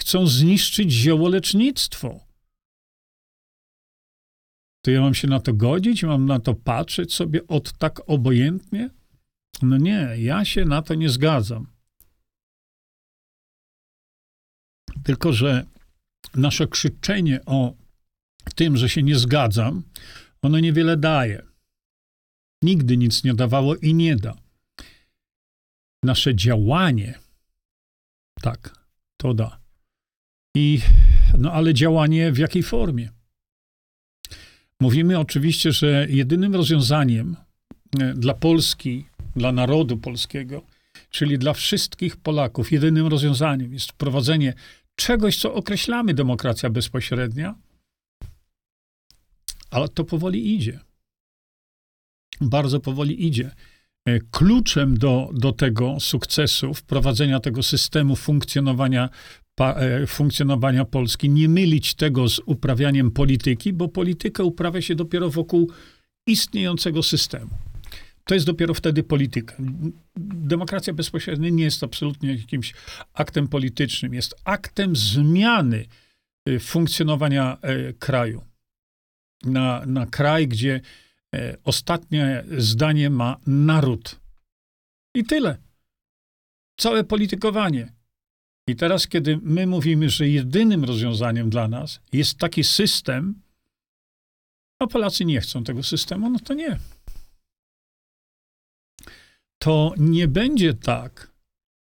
Chcą 0.00 0.26
zniszczyć 0.26 0.92
ziołolecznictwo 0.92 2.25
to 4.86 4.90
ja 4.90 5.00
mam 5.00 5.14
się 5.14 5.28
na 5.28 5.40
to 5.40 5.54
godzić, 5.54 6.02
mam 6.02 6.26
na 6.26 6.38
to 6.38 6.54
patrzeć 6.54 7.14
sobie 7.14 7.46
od 7.46 7.72
tak 7.72 8.00
obojętnie? 8.06 8.90
No 9.62 9.76
nie, 9.76 10.08
ja 10.18 10.44
się 10.44 10.64
na 10.64 10.82
to 10.82 10.94
nie 10.94 11.08
zgadzam. 11.08 11.66
Tylko, 15.04 15.32
że 15.32 15.66
nasze 16.34 16.66
krzyczenie 16.66 17.40
o 17.46 17.74
tym, 18.54 18.76
że 18.76 18.88
się 18.88 19.02
nie 19.02 19.18
zgadzam, 19.18 19.82
ono 20.42 20.60
niewiele 20.60 20.96
daje. 20.96 21.42
Nigdy 22.62 22.96
nic 22.96 23.24
nie 23.24 23.34
dawało 23.34 23.76
i 23.76 23.94
nie 23.94 24.16
da. 24.16 24.36
Nasze 26.02 26.34
działanie, 26.34 27.18
tak, 28.42 28.86
to 29.16 29.34
da. 29.34 29.60
I, 30.56 30.80
no 31.38 31.52
ale 31.52 31.74
działanie 31.74 32.32
w 32.32 32.38
jakiej 32.38 32.62
formie? 32.62 33.15
Mówimy 34.80 35.18
oczywiście, 35.18 35.72
że 35.72 36.06
jedynym 36.10 36.54
rozwiązaniem 36.54 37.36
e, 38.00 38.14
dla 38.14 38.34
Polski, 38.34 39.06
dla 39.36 39.52
narodu 39.52 39.96
polskiego, 39.96 40.62
czyli 41.10 41.38
dla 41.38 41.52
wszystkich 41.52 42.16
Polaków, 42.16 42.72
jedynym 42.72 43.06
rozwiązaniem 43.06 43.72
jest 43.72 43.92
wprowadzenie 43.92 44.54
czegoś, 44.96 45.38
co 45.38 45.54
określamy 45.54 46.14
demokracja 46.14 46.70
bezpośrednia, 46.70 47.54
ale 49.70 49.88
to 49.88 50.04
powoli 50.04 50.54
idzie. 50.54 50.80
Bardzo 52.40 52.80
powoli 52.80 53.26
idzie. 53.26 53.50
E, 54.06 54.20
kluczem 54.30 54.98
do, 54.98 55.30
do 55.34 55.52
tego 55.52 56.00
sukcesu, 56.00 56.74
wprowadzenia 56.74 57.40
tego 57.40 57.62
systemu 57.62 58.16
funkcjonowania 58.16 59.08
E, 59.60 60.06
funkcjonowania 60.06 60.84
Polski, 60.84 61.30
nie 61.30 61.48
mylić 61.48 61.94
tego 61.94 62.28
z 62.28 62.40
uprawianiem 62.46 63.10
polityki, 63.10 63.72
bo 63.72 63.88
politykę 63.88 64.44
uprawia 64.44 64.82
się 64.82 64.94
dopiero 64.94 65.30
wokół 65.30 65.70
istniejącego 66.26 67.02
systemu. 67.02 67.50
To 68.24 68.34
jest 68.34 68.46
dopiero 68.46 68.74
wtedy 68.74 69.02
polityka. 69.02 69.56
Demokracja 70.16 70.92
bezpośrednia 70.92 71.48
nie 71.48 71.64
jest 71.64 71.82
absolutnie 71.82 72.34
jakimś 72.34 72.74
aktem 73.14 73.48
politycznym, 73.48 74.14
jest 74.14 74.34
aktem 74.44 74.96
zmiany 74.96 75.86
e, 76.46 76.58
funkcjonowania 76.58 77.58
kraju. 77.98 78.42
Na, 79.44 79.86
na 79.86 80.06
kraj, 80.06 80.48
gdzie 80.48 80.80
ostatnie 81.64 82.44
zdanie 82.58 83.10
ma 83.10 83.36
naród. 83.46 84.20
I 85.14 85.24
tyle. 85.24 85.56
Całe 86.80 87.04
politykowanie. 87.04 87.92
I 88.68 88.76
teraz, 88.76 89.06
kiedy 89.06 89.38
my 89.42 89.66
mówimy, 89.66 90.10
że 90.10 90.28
jedynym 90.28 90.84
rozwiązaniem 90.84 91.50
dla 91.50 91.68
nas 91.68 92.00
jest 92.12 92.38
taki 92.38 92.64
system, 92.64 93.42
a 94.78 94.86
Polacy 94.86 95.24
nie 95.24 95.40
chcą 95.40 95.64
tego 95.64 95.82
systemu, 95.82 96.30
no 96.30 96.38
to 96.38 96.54
nie. 96.54 96.78
To 99.58 99.94
nie 99.96 100.28
będzie 100.28 100.74
tak, 100.74 101.32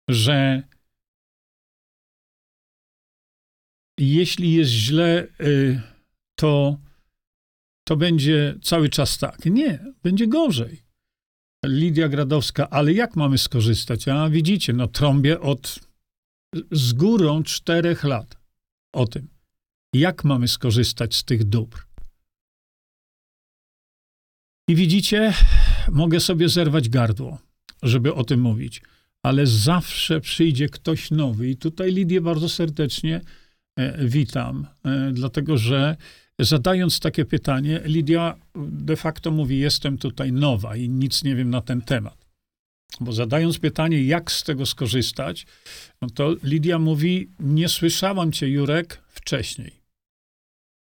że 0.09 0.63
jeśli 3.99 4.53
jest 4.53 4.71
źle, 4.71 5.27
y, 5.41 5.81
to, 6.35 6.77
to 7.89 7.97
będzie 7.97 8.55
cały 8.61 8.89
czas 8.89 9.17
tak. 9.17 9.45
Nie, 9.45 9.85
będzie 10.03 10.27
gorzej. 10.27 10.83
Lidia 11.65 12.09
Gradowska, 12.09 12.69
ale 12.69 12.93
jak 12.93 13.15
mamy 13.15 13.37
skorzystać? 13.37 14.07
A 14.07 14.29
widzicie, 14.29 14.73
no 14.73 14.87
trąbię 14.87 15.39
od 15.39 15.79
z 16.71 16.93
górą 16.93 17.43
czterech 17.43 18.03
lat 18.03 18.37
o 18.93 19.05
tym, 19.05 19.27
jak 19.93 20.23
mamy 20.23 20.47
skorzystać 20.47 21.15
z 21.15 21.23
tych 21.23 21.43
dóbr. 21.43 21.85
I 24.69 24.75
widzicie, 24.75 25.33
mogę 25.91 26.19
sobie 26.19 26.49
zerwać 26.49 26.89
gardło, 26.89 27.37
żeby 27.83 28.13
o 28.13 28.23
tym 28.23 28.41
mówić, 28.41 28.81
ale 29.23 29.47
zawsze 29.47 30.21
przyjdzie 30.21 30.69
ktoś 30.69 31.11
nowy. 31.11 31.49
I 31.49 31.57
tutaj 31.57 31.91
Lidię 31.91 32.21
bardzo 32.21 32.49
serdecznie 32.49 33.21
e, 33.75 34.07
witam, 34.07 34.67
e, 34.85 35.11
dlatego 35.13 35.57
że 35.57 35.97
zadając 36.39 36.99
takie 36.99 37.25
pytanie, 37.25 37.81
Lidia 37.85 38.35
de 38.55 38.95
facto 38.95 39.31
mówi: 39.31 39.59
Jestem 39.59 39.97
tutaj 39.97 40.31
nowa 40.31 40.75
i 40.75 40.89
nic 40.89 41.23
nie 41.23 41.35
wiem 41.35 41.49
na 41.49 41.61
ten 41.61 41.81
temat. 41.81 42.25
Bo 42.99 43.13
zadając 43.13 43.59
pytanie, 43.59 44.03
jak 44.03 44.31
z 44.31 44.43
tego 44.43 44.65
skorzystać, 44.65 45.45
no 46.01 46.09
to 46.09 46.35
Lidia 46.43 46.79
mówi: 46.79 47.29
Nie 47.39 47.69
słyszałam 47.69 48.31
cię, 48.31 48.49
Jurek, 48.49 49.01
wcześniej. 49.07 49.71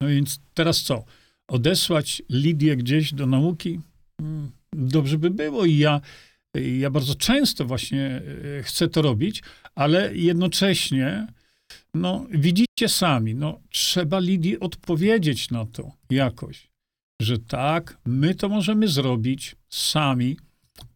No 0.03 0.09
więc 0.09 0.41
teraz 0.55 0.83
co? 0.83 1.05
Odesłać 1.49 2.23
Lidię 2.31 2.77
gdzieś 2.77 3.15
do 3.15 3.27
nauki? 3.27 3.81
Hmm, 4.21 4.51
dobrze 4.73 5.19
by 5.19 5.31
było 5.31 5.65
i 5.65 5.77
ja, 5.77 6.01
ja 6.79 6.91
bardzo 6.91 7.15
często 7.15 7.65
właśnie 7.65 8.23
e, 8.59 8.63
chcę 8.63 8.89
to 8.89 9.03
robić, 9.03 9.43
ale 9.75 10.17
jednocześnie, 10.17 11.27
no 11.99 12.27
widzicie 12.31 12.89
sami, 12.89 13.35
no 13.35 13.61
trzeba 13.71 14.19
Lidii 14.19 14.61
odpowiedzieć 14.61 15.51
na 15.51 15.67
to 15.67 15.93
jakoś, 16.11 16.71
że 17.23 17.39
tak, 17.39 17.99
my 18.07 18.35
to 18.35 18.49
możemy 18.49 18.89
zrobić 18.89 19.57
sami, 19.69 20.37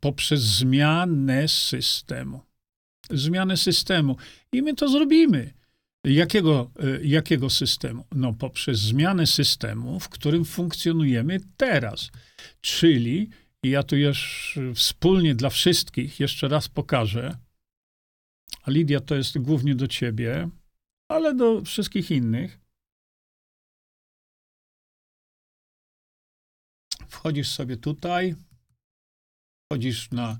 poprzez 0.00 0.40
zmianę 0.40 1.49
systemu. 1.49 2.40
Zmianę 3.11 3.56
systemu. 3.56 4.16
I 4.52 4.62
my 4.62 4.75
to 4.75 4.88
zrobimy. 4.88 5.52
Jakiego, 6.04 6.71
e, 6.78 7.04
jakiego 7.04 7.50
systemu? 7.50 8.04
No, 8.14 8.32
poprzez 8.32 8.78
zmianę 8.78 9.26
systemu, 9.26 10.00
w 10.00 10.09
którym 10.09 10.44
funkcjonujemy 10.44 11.40
teraz. 11.56 12.11
Czyli, 12.61 13.30
ja 13.62 13.82
tu 13.82 13.97
już 13.97 14.59
wspólnie 14.75 15.35
dla 15.35 15.50
wszystkich 15.50 16.21
jeszcze 16.21 16.49
raz 16.49 16.68
pokażę, 16.68 17.37
a 18.62 18.71
Lidia 18.71 19.00
to 19.00 19.14
jest 19.14 19.38
głównie 19.38 19.75
do 19.75 19.88
ciebie, 19.88 20.49
ale 21.12 21.35
do 21.35 21.62
wszystkich 21.64 22.11
innych. 22.11 22.59
Wchodzisz 27.09 27.49
sobie 27.49 27.76
tutaj, 27.76 28.35
wchodzisz 29.66 30.11
na 30.11 30.38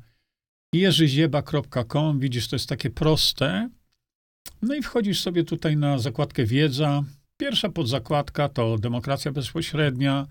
jerzyzieba.com, 0.75 2.21
widzisz, 2.21 2.49
to 2.49 2.57
jest 2.57 2.69
takie 2.69 2.91
proste. 2.91 3.69
No 4.62 4.75
i 4.75 4.83
wchodzisz 4.83 5.21
sobie 5.21 5.45
tutaj 5.45 5.76
na 5.76 5.99
zakładkę 5.99 6.45
wiedza. 6.47 7.05
Pierwsza 7.37 7.69
podzakładka 7.69 8.49
to 8.49 8.79
demokracja 8.79 9.33
bezpośrednia. 9.33 10.26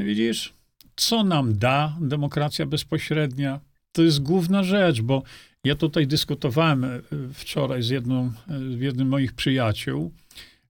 Widzisz, 0.00 0.54
co 0.96 1.24
nam 1.24 1.58
da 1.58 1.96
demokracja 2.00 2.66
bezpośrednia? 2.66 3.60
To 3.92 4.02
jest 4.02 4.22
główna 4.22 4.62
rzecz, 4.62 5.02
bo 5.02 5.22
ja 5.66 5.74
tutaj 5.74 6.06
dyskutowałem 6.06 6.84
e, 6.84 7.00
wczoraj 7.32 7.82
z 7.82 7.88
jedną, 7.88 8.32
z 8.76 8.80
jednym 8.80 9.08
moich 9.08 9.32
przyjaciół, 9.32 10.12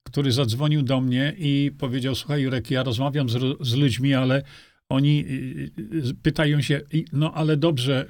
który 0.02 0.32
zadzwonił 0.32 0.82
do 0.82 1.00
mnie 1.00 1.34
i 1.38 1.72
powiedział: 1.78 2.14
Słuchaj, 2.14 2.42
Jurek, 2.42 2.70
ja 2.70 2.82
rozmawiam 2.82 3.28
z, 3.28 3.58
z 3.60 3.74
ludźmi, 3.74 4.14
ale 4.14 4.42
oni 4.88 5.24
y, 5.28 6.14
pytają 6.22 6.60
się, 6.60 6.80
no 7.12 7.34
ale 7.34 7.56
dobrze, 7.56 8.06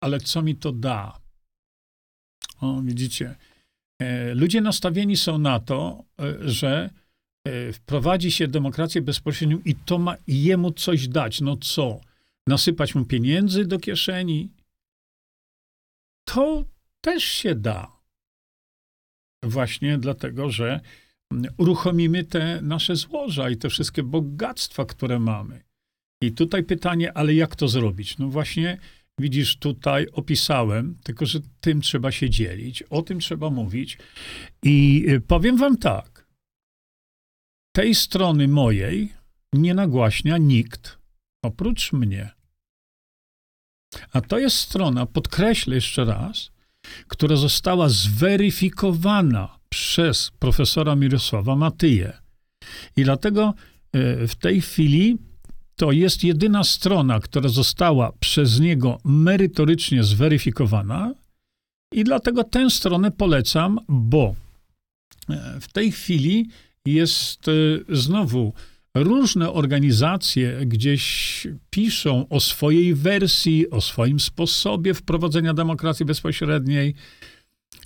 ale 0.00 0.20
co 0.20 0.42
mi 0.42 0.56
to 0.56 0.72
da? 0.72 1.20
O, 2.60 2.82
widzicie. 2.82 3.34
E, 4.02 4.34
ludzie 4.34 4.60
nastawieni 4.60 5.16
są 5.16 5.38
na 5.38 5.60
to, 5.60 6.04
e, 6.20 6.48
że 6.48 6.90
e, 7.44 7.72
wprowadzi 7.72 8.30
się 8.30 8.48
demokrację 8.48 9.02
bezpośrednią 9.02 9.58
i 9.64 9.74
to 9.74 9.98
ma 9.98 10.16
jemu 10.26 10.72
coś 10.72 11.08
dać. 11.08 11.40
No 11.40 11.56
co? 11.56 12.00
Nasypać 12.46 12.94
mu 12.94 13.04
pieniędzy 13.04 13.64
do 13.64 13.78
kieszeni? 13.78 14.50
To 16.28 16.64
też 17.00 17.24
się 17.24 17.54
da. 17.54 17.96
Właśnie 19.44 19.98
dlatego, 19.98 20.50
że 20.50 20.80
uruchomimy 21.56 22.24
te 22.24 22.62
nasze 22.62 22.96
złoża 22.96 23.50
i 23.50 23.56
te 23.56 23.68
wszystkie 23.68 24.02
bogactwa, 24.02 24.84
które 24.84 25.18
mamy. 25.18 25.64
I 26.22 26.32
tutaj 26.32 26.64
pytanie, 26.64 27.12
ale 27.12 27.34
jak 27.34 27.56
to 27.56 27.68
zrobić? 27.68 28.18
No 28.18 28.28
właśnie, 28.28 28.78
widzisz, 29.20 29.56
tutaj 29.56 30.06
opisałem, 30.12 30.98
tylko 31.04 31.26
że 31.26 31.40
tym 31.60 31.80
trzeba 31.80 32.12
się 32.12 32.30
dzielić, 32.30 32.82
o 32.82 33.02
tym 33.02 33.20
trzeba 33.20 33.50
mówić. 33.50 33.98
I 34.62 35.04
y, 35.08 35.20
powiem 35.20 35.56
wam 35.56 35.76
tak. 35.76 36.26
tej 37.76 37.94
strony 37.94 38.48
mojej 38.48 39.12
nie 39.52 39.74
nagłaśnia 39.74 40.38
nikt 40.38 40.98
oprócz 41.44 41.92
mnie. 41.92 42.35
A 44.12 44.20
to 44.20 44.38
jest 44.38 44.56
strona, 44.56 45.06
podkreślę 45.06 45.74
jeszcze 45.74 46.04
raz, 46.04 46.50
która 47.08 47.36
została 47.36 47.88
zweryfikowana 47.88 49.58
przez 49.68 50.30
profesora 50.38 50.96
Mirosława 50.96 51.56
Matyję. 51.56 52.12
I 52.96 53.04
dlatego 53.04 53.54
e, 53.92 54.26
w 54.28 54.34
tej 54.34 54.60
chwili 54.60 55.18
to 55.76 55.92
jest 55.92 56.24
jedyna 56.24 56.64
strona, 56.64 57.20
która 57.20 57.48
została 57.48 58.12
przez 58.20 58.60
niego 58.60 58.98
merytorycznie 59.04 60.04
zweryfikowana. 60.04 61.14
I 61.92 62.04
dlatego 62.04 62.44
tę 62.44 62.70
stronę 62.70 63.10
polecam, 63.10 63.78
bo 63.88 64.34
e, 65.30 65.60
w 65.60 65.72
tej 65.72 65.92
chwili 65.92 66.48
jest 66.86 67.48
e, 67.48 67.52
znowu 67.88 68.52
różne 69.02 69.52
organizacje 69.52 70.66
gdzieś 70.66 71.46
piszą 71.70 72.28
o 72.28 72.40
swojej 72.40 72.94
wersji, 72.94 73.70
o 73.70 73.80
swoim 73.80 74.20
sposobie 74.20 74.94
wprowadzenia 74.94 75.54
demokracji 75.54 76.06
bezpośredniej. 76.06 76.94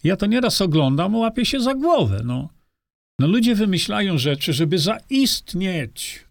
Ja 0.05 0.17
to 0.17 0.27
nieraz 0.27 0.61
oglądam, 0.61 1.17
łapię 1.17 1.45
się 1.45 1.61
za 1.61 1.75
głowę. 1.75 2.23
No. 2.25 2.49
no 3.19 3.27
ludzie 3.27 3.55
wymyślają 3.55 4.19
rzeczy, 4.19 4.53
żeby 4.53 4.79
zaistnieć. 4.79 6.25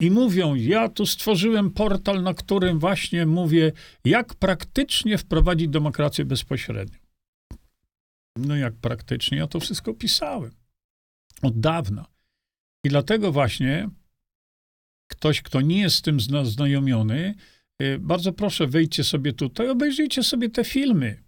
I 0.00 0.10
mówią, 0.10 0.54
ja 0.54 0.88
tu 0.88 1.06
stworzyłem 1.06 1.70
portal, 1.70 2.22
na 2.22 2.34
którym 2.34 2.78
właśnie 2.78 3.26
mówię, 3.26 3.72
jak 4.04 4.34
praktycznie 4.34 5.18
wprowadzić 5.18 5.68
demokrację 5.68 6.24
bezpośrednią. 6.24 6.98
No 8.36 8.56
jak 8.56 8.74
praktycznie, 8.74 9.38
ja 9.38 9.46
to 9.46 9.60
wszystko 9.60 9.94
pisałem. 9.94 10.52
Od 11.42 11.60
dawna. 11.60 12.17
I 12.84 12.88
dlatego 12.88 13.32
właśnie 13.32 13.88
ktoś, 15.08 15.42
kto 15.42 15.60
nie 15.60 15.80
jest 15.80 15.96
z 15.96 16.02
tym 16.02 16.18
znajomiony, 16.44 17.34
y, 17.82 17.98
bardzo 17.98 18.32
proszę, 18.32 18.66
wejdźcie 18.66 19.04
sobie 19.04 19.32
tutaj, 19.32 19.68
obejrzyjcie 19.68 20.22
sobie 20.22 20.50
te 20.50 20.64
filmy. 20.64 21.22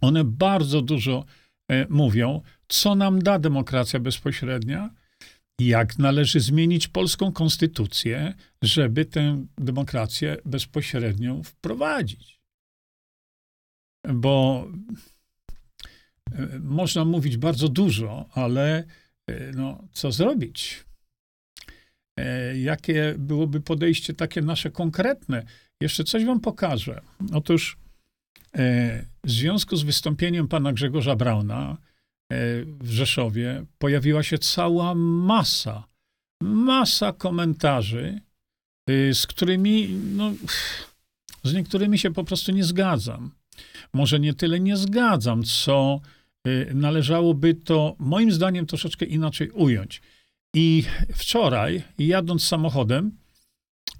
One 0.00 0.24
bardzo 0.24 0.82
dużo 0.82 1.24
y, 1.72 1.86
mówią, 1.88 2.42
co 2.68 2.94
nam 2.94 3.22
da 3.22 3.38
demokracja 3.38 4.00
bezpośrednia, 4.00 4.90
jak 5.60 5.98
należy 5.98 6.40
zmienić 6.40 6.88
polską 6.88 7.32
konstytucję, 7.32 8.34
żeby 8.62 9.04
tę 9.04 9.46
demokrację 9.58 10.36
bezpośrednią 10.44 11.42
wprowadzić. 11.42 12.40
Bo 14.08 14.68
y, 16.32 16.60
można 16.60 17.04
mówić 17.04 17.36
bardzo 17.36 17.68
dużo, 17.68 18.28
ale 18.32 18.84
E, 18.84 19.01
no, 19.54 19.84
co 19.92 20.12
zrobić? 20.12 20.84
E, 22.18 22.58
jakie 22.58 23.14
byłoby 23.18 23.60
podejście 23.60 24.14
takie 24.14 24.42
nasze 24.42 24.70
konkretne? 24.70 25.46
Jeszcze 25.80 26.04
coś 26.04 26.24
wam 26.24 26.40
pokażę. 26.40 27.00
Otóż 27.32 27.76
e, 28.54 29.06
w 29.24 29.30
związku 29.30 29.76
z 29.76 29.82
wystąpieniem 29.82 30.48
pana 30.48 30.72
Grzegorza 30.72 31.16
Brauna 31.16 31.76
w 32.80 32.90
Rzeszowie 32.90 33.64
pojawiła 33.78 34.22
się 34.22 34.38
cała 34.38 34.94
masa, 34.94 35.84
masa 36.42 37.12
komentarzy, 37.12 38.20
z 38.88 39.26
którymi, 39.26 39.88
no, 39.88 40.32
z 41.44 41.54
niektórymi 41.54 41.98
się 41.98 42.10
po 42.10 42.24
prostu 42.24 42.52
nie 42.52 42.64
zgadzam. 42.64 43.30
Może 43.92 44.20
nie 44.20 44.34
tyle 44.34 44.60
nie 44.60 44.76
zgadzam, 44.76 45.42
co 45.42 46.00
Y, 46.00 46.21
należałoby 46.74 47.54
to 47.54 47.96
moim 47.98 48.32
zdaniem 48.32 48.66
troszeczkę 48.66 49.04
inaczej 49.04 49.50
ująć. 49.50 50.02
I 50.54 50.84
wczoraj, 51.14 51.82
jadąc 51.98 52.46
samochodem, 52.46 53.16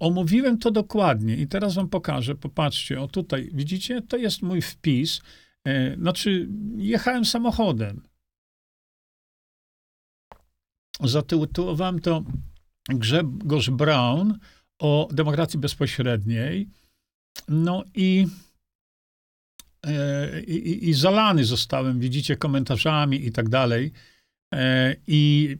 omówiłem 0.01 0.59
to 0.59 0.71
dokładnie 0.71 1.37
i 1.37 1.49
teraz 1.49 1.75
wam 1.75 1.88
pokażę. 1.88 2.35
Popatrzcie, 2.35 3.01
o 3.01 3.09
tutaj, 3.09 3.51
widzicie, 3.53 4.03
to 4.03 4.17
jest 4.17 4.43
mój 4.43 4.62
wpis. 4.62 5.21
Y, 5.69 5.97
znaczy, 5.99 6.49
jechałem 6.77 7.25
samochodem. 7.25 8.03
Zatytułowałem 11.01 12.01
to 12.01 12.25
Grzegorz 12.88 13.71
Brown 13.71 14.38
o 14.79 15.09
demokracji 15.12 15.59
bezpośredniej. 15.59 16.69
No 17.49 17.85
i 17.95 18.27
i, 20.47 20.88
i 20.88 20.95
zalany 20.95 21.45
zostałem, 21.45 22.01
widzicie, 22.01 22.37
komentarzami 22.37 23.27
i 23.27 23.33
tak 23.33 23.49
dalej. 23.49 23.92
E, 24.55 24.97
I 25.07 25.57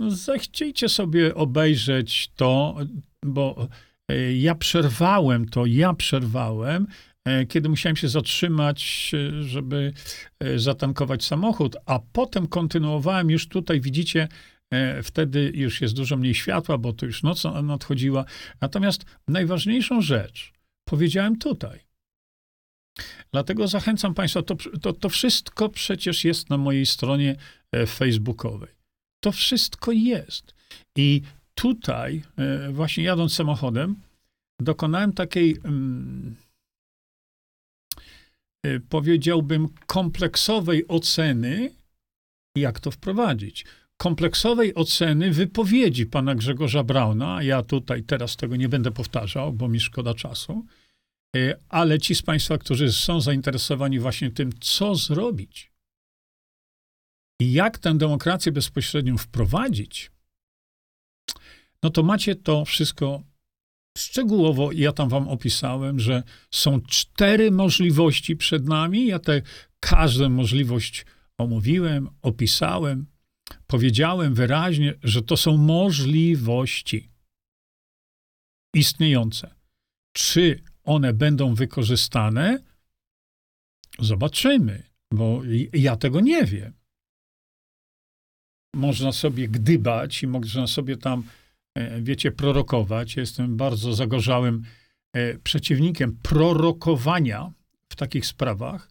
no, 0.00 0.10
zechciejcie 0.10 0.88
sobie 0.88 1.34
obejrzeć 1.34 2.30
to, 2.36 2.76
bo 3.24 3.68
e, 4.10 4.36
ja 4.36 4.54
przerwałem 4.54 5.48
to, 5.48 5.66
ja 5.66 5.94
przerwałem, 5.94 6.86
kiedy 7.48 7.68
musiałem 7.68 7.96
się 7.96 8.08
zatrzymać, 8.08 9.12
żeby 9.40 9.92
zatankować 10.56 11.24
samochód, 11.24 11.76
a 11.86 11.98
potem 12.12 12.46
kontynuowałem 12.46 13.30
już 13.30 13.48
tutaj, 13.48 13.80
widzicie, 13.80 14.28
wtedy 15.02 15.52
już 15.54 15.80
jest 15.80 15.94
dużo 15.94 16.16
mniej 16.16 16.34
światła, 16.34 16.78
bo 16.78 16.92
to 16.92 17.06
już 17.06 17.22
noc 17.22 17.44
nadchodziła. 17.62 18.24
Natomiast 18.60 19.04
najważniejszą 19.28 20.00
rzecz 20.00 20.52
powiedziałem 20.84 21.38
tutaj. 21.38 21.83
Dlatego 23.32 23.68
zachęcam 23.68 24.14
Państwa, 24.14 24.42
to, 24.42 24.56
to, 24.82 24.92
to 24.92 25.08
wszystko 25.08 25.68
przecież 25.68 26.24
jest 26.24 26.50
na 26.50 26.58
mojej 26.58 26.86
stronie 26.86 27.36
e, 27.72 27.86
facebookowej. 27.86 28.70
To 29.20 29.32
wszystko 29.32 29.92
jest. 29.92 30.54
I 30.96 31.22
tutaj, 31.54 32.22
e, 32.38 32.72
właśnie 32.72 33.04
jadąc 33.04 33.34
samochodem, 33.34 33.96
dokonałem 34.60 35.12
takiej, 35.12 35.56
mm, 35.64 36.36
e, 38.66 38.80
powiedziałbym, 38.80 39.68
kompleksowej 39.86 40.88
oceny, 40.88 41.70
jak 42.56 42.80
to 42.80 42.90
wprowadzić. 42.90 43.64
Kompleksowej 43.96 44.74
oceny 44.74 45.30
wypowiedzi 45.30 46.06
pana 46.06 46.34
Grzegorza 46.34 46.84
Brauna. 46.84 47.42
Ja 47.42 47.62
tutaj 47.62 48.02
teraz 48.02 48.36
tego 48.36 48.56
nie 48.56 48.68
będę 48.68 48.90
powtarzał, 48.90 49.52
bo 49.52 49.68
mi 49.68 49.80
szkoda 49.80 50.14
czasu 50.14 50.66
ale 51.68 51.98
ci 51.98 52.14
z 52.14 52.22
Państwa, 52.22 52.58
którzy 52.58 52.92
są 52.92 53.20
zainteresowani 53.20 53.98
właśnie 53.98 54.30
tym, 54.30 54.50
co 54.60 54.94
zrobić 54.94 55.72
i 57.40 57.52
jak 57.52 57.78
tę 57.78 57.98
demokrację 57.98 58.52
bezpośrednią 58.52 59.18
wprowadzić, 59.18 60.10
no 61.82 61.90
to 61.90 62.02
macie 62.02 62.34
to 62.36 62.64
wszystko 62.64 63.22
szczegółowo. 63.98 64.72
Ja 64.72 64.92
tam 64.92 65.08
Wam 65.08 65.28
opisałem, 65.28 66.00
że 66.00 66.22
są 66.50 66.80
cztery 66.80 67.50
możliwości 67.50 68.36
przed 68.36 68.68
nami. 68.68 69.06
Ja 69.06 69.18
tę 69.18 69.42
każdą 69.80 70.28
możliwość 70.28 71.06
omówiłem, 71.38 72.08
opisałem, 72.22 73.06
powiedziałem 73.66 74.34
wyraźnie, 74.34 74.94
że 75.02 75.22
to 75.22 75.36
są 75.36 75.56
możliwości 75.56 77.10
istniejące. 78.74 79.54
Czy 80.12 80.62
one 80.84 81.12
będą 81.12 81.54
wykorzystane, 81.54 82.58
zobaczymy, 83.98 84.82
bo 85.12 85.42
ja 85.72 85.96
tego 85.96 86.20
nie 86.20 86.44
wiem. 86.44 86.72
Można 88.74 89.12
sobie 89.12 89.48
gdybać 89.48 90.22
i 90.22 90.26
można 90.26 90.66
sobie 90.66 90.96
tam, 90.96 91.22
e, 91.74 92.02
wiecie, 92.02 92.32
prorokować. 92.32 93.16
jestem 93.16 93.56
bardzo 93.56 93.94
zagorzałym 93.94 94.62
e, 95.12 95.38
przeciwnikiem 95.38 96.18
prorokowania 96.22 97.52
w 97.88 97.96
takich 97.96 98.26
sprawach, 98.26 98.90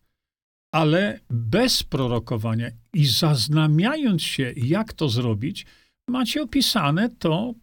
ale 0.72 1.20
bez 1.30 1.84
prorokowania 1.84 2.70
i 2.94 3.06
zaznamiając 3.06 4.22
się, 4.22 4.54
jak 4.56 4.94
to 4.94 5.10
zrobić, 5.10 5.66
macie 6.08 6.42
opisane 6.42 7.10
to 7.10 7.54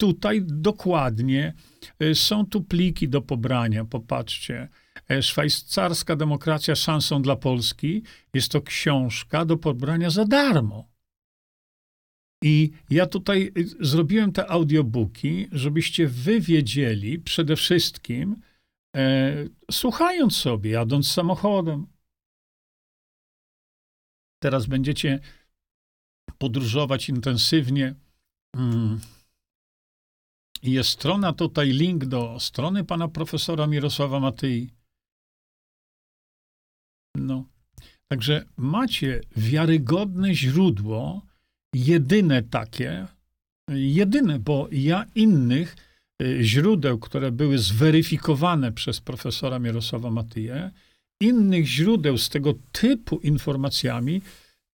tutaj 0.00 0.42
dokładnie 0.46 1.54
e, 1.98 2.14
są 2.14 2.46
tu 2.46 2.62
pliki 2.62 3.08
do 3.08 3.22
pobrania. 3.22 3.84
Popatrzcie. 3.84 4.68
E, 5.10 5.22
Szwajcarska 5.22 6.16
demokracja 6.16 6.74
szansą 6.74 7.22
dla 7.22 7.36
Polski 7.36 8.02
jest 8.34 8.52
to 8.52 8.62
książka 8.62 9.44
do 9.44 9.56
pobrania 9.56 10.10
za 10.10 10.24
darmo. 10.24 10.88
I 12.44 12.70
ja 12.90 13.06
tutaj 13.06 13.52
e, 13.56 13.86
zrobiłem 13.86 14.32
te 14.32 14.50
audiobooki, 14.50 15.48
żebyście 15.52 16.08
wy 16.08 16.40
wiedzieli 16.40 17.18
przede 17.18 17.56
wszystkim, 17.56 18.36
e, 18.96 19.34
słuchając 19.70 20.36
sobie, 20.36 20.70
jadąc 20.70 21.12
samochodem. 21.12 21.86
Teraz 24.42 24.66
będziecie 24.66 25.20
podróżować 26.38 27.08
intensywnie. 27.08 27.94
Mm 28.56 29.00
jest 30.62 30.90
strona 30.90 31.32
tutaj, 31.32 31.70
link 31.70 32.04
do 32.04 32.40
strony 32.40 32.84
pana 32.84 33.08
profesora 33.08 33.66
Mirosława 33.66 34.20
Matyi. 34.20 34.70
No. 37.16 37.44
Także 38.08 38.44
macie 38.56 39.20
wiarygodne 39.36 40.34
źródło 40.34 41.22
jedyne 41.74 42.42
takie, 42.42 43.06
jedyne, 43.70 44.38
bo 44.38 44.68
ja 44.72 45.04
innych 45.14 45.76
y, 46.22 46.38
źródeł, 46.42 46.98
które 46.98 47.32
były 47.32 47.58
zweryfikowane 47.58 48.72
przez 48.72 49.00
profesora 49.00 49.58
Mirosława 49.58 50.10
Matyję, 50.10 50.70
innych 51.22 51.66
źródeł 51.66 52.18
z 52.18 52.28
tego 52.28 52.54
typu 52.72 53.18
informacjami 53.18 54.22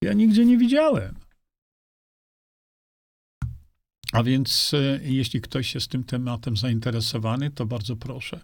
ja 0.02 0.12
nigdzie 0.12 0.44
nie 0.44 0.58
widziałem. 0.58 1.14
A 4.16 4.22
więc 4.22 4.74
y, 4.74 5.00
jeśli 5.04 5.40
ktoś 5.40 5.74
jest 5.74 5.90
tym 5.90 6.04
tematem 6.04 6.56
zainteresowany, 6.56 7.50
to 7.50 7.66
bardzo 7.66 7.96
proszę. 7.96 8.40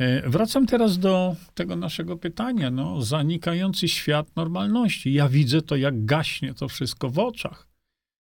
E, 0.00 0.30
wracam 0.30 0.66
teraz 0.66 0.98
do 0.98 1.36
tego 1.54 1.76
naszego 1.76 2.16
pytania. 2.16 2.70
No, 2.70 3.02
zanikający 3.02 3.88
świat 3.88 4.36
normalności. 4.36 5.12
Ja 5.12 5.28
widzę 5.28 5.62
to, 5.62 5.76
jak 5.76 6.04
gaśnie 6.04 6.54
to 6.54 6.68
wszystko 6.68 7.10
w 7.10 7.18
oczach 7.18 7.68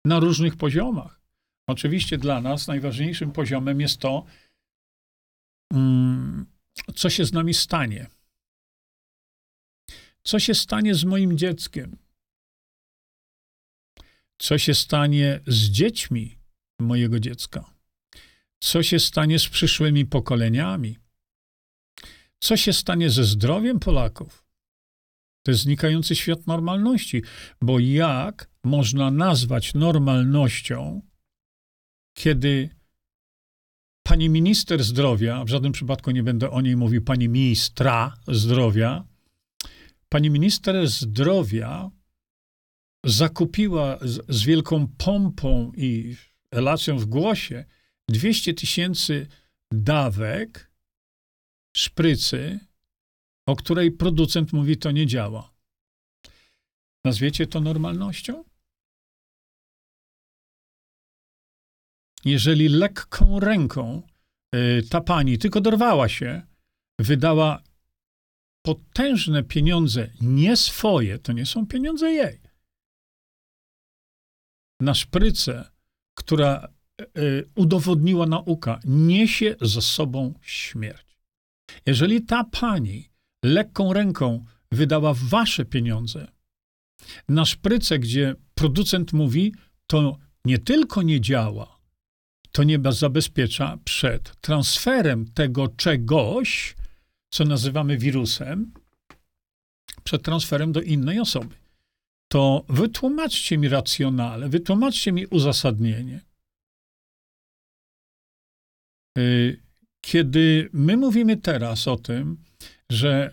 na 0.04 0.20
różnych 0.20 0.56
poziomach. 0.56 1.20
Oczywiście 1.68 2.18
dla 2.18 2.40
nas 2.40 2.66
najważniejszym 2.66 3.32
poziomem 3.32 3.80
jest 3.80 4.00
to, 4.00 4.24
mm, 5.72 6.46
co 6.94 7.10
się 7.10 7.24
z 7.24 7.32
nami 7.32 7.54
stanie. 7.54 8.06
Co 10.22 10.38
się 10.38 10.54
stanie 10.54 10.94
z 10.94 11.04
moim 11.04 11.38
dzieckiem? 11.38 11.96
Co 14.38 14.58
się 14.58 14.74
stanie 14.74 15.40
z 15.46 15.70
dziećmi 15.70 16.37
mojego 16.78 17.20
dziecka? 17.20 17.74
Co 18.60 18.82
się 18.82 18.98
stanie 18.98 19.38
z 19.38 19.48
przyszłymi 19.48 20.06
pokoleniami? 20.06 20.98
Co 22.40 22.56
się 22.56 22.72
stanie 22.72 23.10
ze 23.10 23.24
zdrowiem 23.24 23.80
Polaków? 23.80 24.44
To 25.42 25.50
jest 25.50 25.62
znikający 25.62 26.16
świat 26.16 26.46
normalności, 26.46 27.22
bo 27.62 27.78
jak 27.78 28.50
można 28.64 29.10
nazwać 29.10 29.74
normalnością, 29.74 31.02
kiedy 32.16 32.70
pani 34.02 34.28
minister 34.28 34.84
zdrowia, 34.84 35.44
w 35.44 35.48
żadnym 35.48 35.72
przypadku 35.72 36.10
nie 36.10 36.22
będę 36.22 36.50
o 36.50 36.60
niej 36.60 36.76
mówił, 36.76 37.04
pani 37.04 37.28
ministra 37.28 38.16
zdrowia, 38.28 39.04
pani 40.08 40.30
minister 40.30 40.88
zdrowia 40.88 41.90
zakupiła 43.04 43.98
z, 44.02 44.20
z 44.28 44.44
wielką 44.44 44.88
pompą 44.98 45.72
i 45.76 46.16
elacją 46.50 46.98
w 46.98 47.06
głosie 47.06 47.64
200 48.08 48.54
tysięcy 48.54 49.26
dawek 49.72 50.70
szprycy, 51.76 52.60
o 53.46 53.56
której 53.56 53.92
producent 53.92 54.52
mówi, 54.52 54.76
to 54.76 54.90
nie 54.90 55.06
działa. 55.06 55.54
Nazwiecie 57.04 57.46
to 57.46 57.60
normalnością? 57.60 58.44
Jeżeli 62.24 62.68
lekką 62.68 63.40
ręką 63.40 64.02
y, 64.54 64.82
ta 64.90 65.00
pani 65.00 65.38
tylko 65.38 65.60
dorwała 65.60 66.08
się, 66.08 66.42
wydała 66.98 67.62
potężne 68.62 69.42
pieniądze, 69.42 70.10
nie 70.20 70.56
swoje, 70.56 71.18
to 71.18 71.32
nie 71.32 71.46
są 71.46 71.66
pieniądze 71.66 72.10
jej, 72.10 72.40
na 74.80 74.94
szprycę, 74.94 75.70
która 76.18 76.68
y, 77.18 77.44
udowodniła 77.54 78.26
nauka, 78.26 78.80
niesie 78.84 79.56
za 79.60 79.80
sobą 79.80 80.34
śmierć. 80.42 81.06
Jeżeli 81.86 82.22
ta 82.22 82.44
pani 82.44 83.10
lekką 83.44 83.92
ręką 83.92 84.44
wydała 84.72 85.14
wasze 85.14 85.64
pieniądze 85.64 86.28
na 87.28 87.44
szprycę, 87.44 87.98
gdzie 87.98 88.34
producent 88.54 89.12
mówi, 89.12 89.54
to 89.86 90.18
nie 90.44 90.58
tylko 90.58 91.02
nie 91.02 91.20
działa, 91.20 91.78
to 92.52 92.62
nie 92.62 92.78
zabezpiecza 92.90 93.78
przed 93.84 94.40
transferem 94.40 95.32
tego 95.32 95.68
czegoś, 95.68 96.76
co 97.30 97.44
nazywamy 97.44 97.98
wirusem, 97.98 98.72
przed 100.04 100.22
transferem 100.22 100.72
do 100.72 100.80
innej 100.80 101.20
osoby. 101.20 101.54
To 102.28 102.64
wytłumaczcie 102.68 103.58
mi 103.58 103.68
racjonale, 103.68 104.48
wytłumaczcie 104.48 105.12
mi 105.12 105.26
uzasadnienie. 105.26 106.20
Y, 109.18 109.62
kiedy 110.00 110.68
my 110.72 110.96
mówimy 110.96 111.36
teraz 111.36 111.88
o 111.88 111.96
tym, 111.96 112.36
że, 112.90 113.30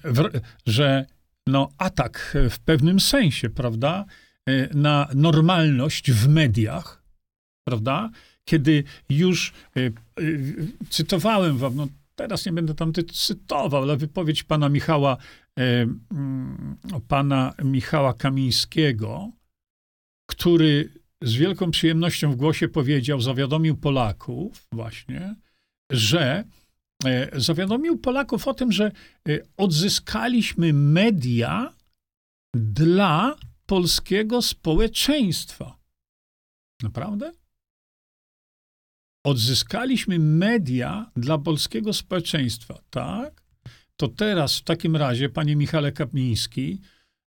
że 0.65 1.05
no, 1.47 1.69
atak 1.77 2.37
w 2.49 2.59
pewnym 2.59 2.99
sensie, 2.99 3.49
prawda, 3.49 4.05
e, 4.49 4.75
na 4.77 5.07
normalność 5.15 6.11
w 6.11 6.27
mediach, 6.27 7.03
prawda, 7.67 8.09
kiedy 8.45 8.83
już 9.09 9.53
e, 9.77 9.91
cytowałem 10.89 11.57
wam, 11.57 11.75
no 11.75 11.87
teraz 12.15 12.45
nie 12.45 12.51
będę 12.51 12.75
tam 12.75 12.93
cytował, 13.13 13.83
ale 13.83 13.97
wypowiedź 13.97 14.43
pana 14.43 14.69
Michała, 14.69 15.17
pana 17.07 17.53
Michała 17.63 18.13
Kamińskiego, 18.13 19.31
który 20.29 20.93
z 21.21 21.33
wielką 21.33 21.71
przyjemnością 21.71 22.31
w 22.31 22.35
głosie 22.35 22.67
powiedział, 22.67 23.21
zawiadomił 23.21 23.77
Polaków 23.77 24.67
właśnie, 24.71 25.35
że 25.91 26.43
e, 27.05 27.39
zawiadomił 27.39 27.97
Polaków 27.97 28.47
o 28.47 28.53
tym, 28.53 28.71
że 28.71 28.85
e, 28.85 29.39
odzyskaliśmy 29.57 30.73
media 30.73 31.73
dla 32.55 33.35
polskiego 33.65 34.41
społeczeństwa. 34.41 35.77
Naprawdę? 36.83 37.31
Odzyskaliśmy 39.25 40.19
media 40.19 41.11
dla 41.15 41.37
polskiego 41.37 41.93
społeczeństwa, 41.93 42.79
tak? 42.89 43.44
To 43.99 44.07
teraz 44.07 44.59
w 44.59 44.63
takim 44.63 44.95
razie, 44.95 45.29
panie 45.29 45.55
Michale 45.55 45.91
Kapliński, 45.91 46.81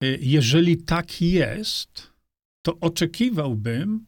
e, 0.04 0.08
jeżeli 0.20 0.84
tak 0.84 1.22
jest, 1.22 2.14
to 2.62 2.80
oczekiwałbym, 2.80 4.06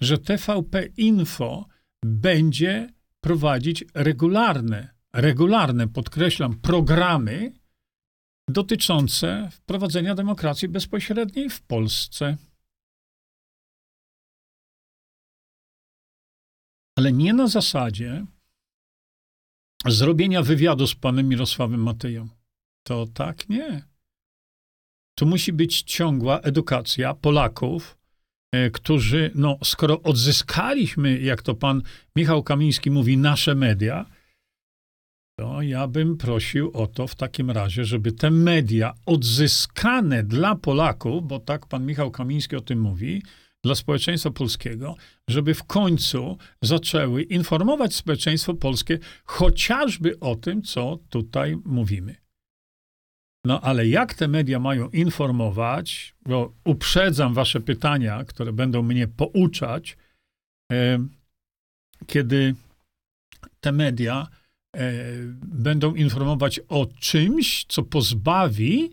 że 0.00 0.18
TVP 0.18 0.86
Info 0.96 1.66
będzie 2.04 2.92
prowadzić 3.20 3.84
regularne, 3.94 4.94
regularne, 5.12 5.88
podkreślam, 5.88 6.60
programy 6.60 7.52
dotyczące 8.48 9.48
wprowadzenia 9.52 10.14
demokracji 10.14 10.68
bezpośredniej 10.68 11.50
w 11.50 11.62
Polsce. 11.62 12.36
Ale 16.96 17.12
nie 17.12 17.32
na 17.32 17.46
zasadzie 17.46 18.26
zrobienia 19.86 20.42
wywiadu 20.42 20.86
z 20.86 20.94
panem 20.94 21.28
Mirosławem 21.28 21.82
Matyją. 21.82 22.28
To 22.86 23.06
tak 23.06 23.48
nie. 23.48 23.82
Tu 25.18 25.26
musi 25.26 25.52
być 25.52 25.82
ciągła 25.82 26.40
edukacja 26.40 27.14
Polaków, 27.14 28.02
E, 28.52 28.70
którzy, 28.70 29.30
no, 29.34 29.58
skoro 29.64 30.02
odzyskaliśmy, 30.02 31.20
jak 31.20 31.42
to 31.42 31.54
pan 31.54 31.82
Michał 32.16 32.42
Kamiński 32.42 32.90
mówi, 32.90 33.16
nasze 33.16 33.54
media, 33.54 34.06
to 35.38 35.62
ja 35.62 35.88
bym 35.88 36.16
prosił 36.16 36.70
o 36.74 36.86
to 36.86 37.06
w 37.06 37.14
takim 37.14 37.50
razie, 37.50 37.84
żeby 37.84 38.12
te 38.12 38.30
media 38.30 38.94
odzyskane 39.06 40.22
dla 40.22 40.54
Polaków, 40.54 41.28
bo 41.28 41.40
tak 41.40 41.66
pan 41.66 41.86
Michał 41.86 42.10
Kamiński 42.10 42.56
o 42.56 42.60
tym 42.60 42.80
mówi, 42.80 43.22
dla 43.64 43.74
społeczeństwa 43.74 44.30
polskiego, 44.30 44.96
żeby 45.28 45.54
w 45.54 45.64
końcu 45.64 46.38
zaczęły 46.62 47.22
informować 47.22 47.94
społeczeństwo 47.94 48.54
polskie 48.54 48.98
chociażby 49.24 50.20
o 50.20 50.36
tym, 50.36 50.62
co 50.62 50.98
tutaj 51.10 51.56
mówimy. 51.64 52.16
No 53.44 53.60
ale 53.60 53.88
jak 53.88 54.14
te 54.14 54.28
media 54.28 54.58
mają 54.58 54.88
informować, 54.88 56.14
bo 56.26 56.54
uprzedzam 56.64 57.34
wasze 57.34 57.60
pytania, 57.60 58.24
które 58.24 58.52
będą 58.52 58.82
mnie 58.82 59.08
pouczać, 59.08 59.96
e, 60.72 61.06
kiedy 62.06 62.54
te 63.60 63.72
media 63.72 64.26
e, 64.76 64.92
będą 65.42 65.94
informować 65.94 66.60
o 66.68 66.86
czymś, 66.86 67.64
co 67.68 67.82
pozbawi 67.82 68.90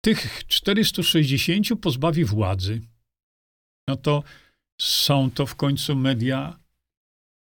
tych 0.00 0.46
460 0.46 1.80
pozbawi 1.80 2.24
władzy. 2.24 2.80
No 3.88 3.96
to 3.96 4.22
są 4.80 5.30
to 5.30 5.46
w 5.46 5.56
końcu 5.56 5.96
media 5.96 6.58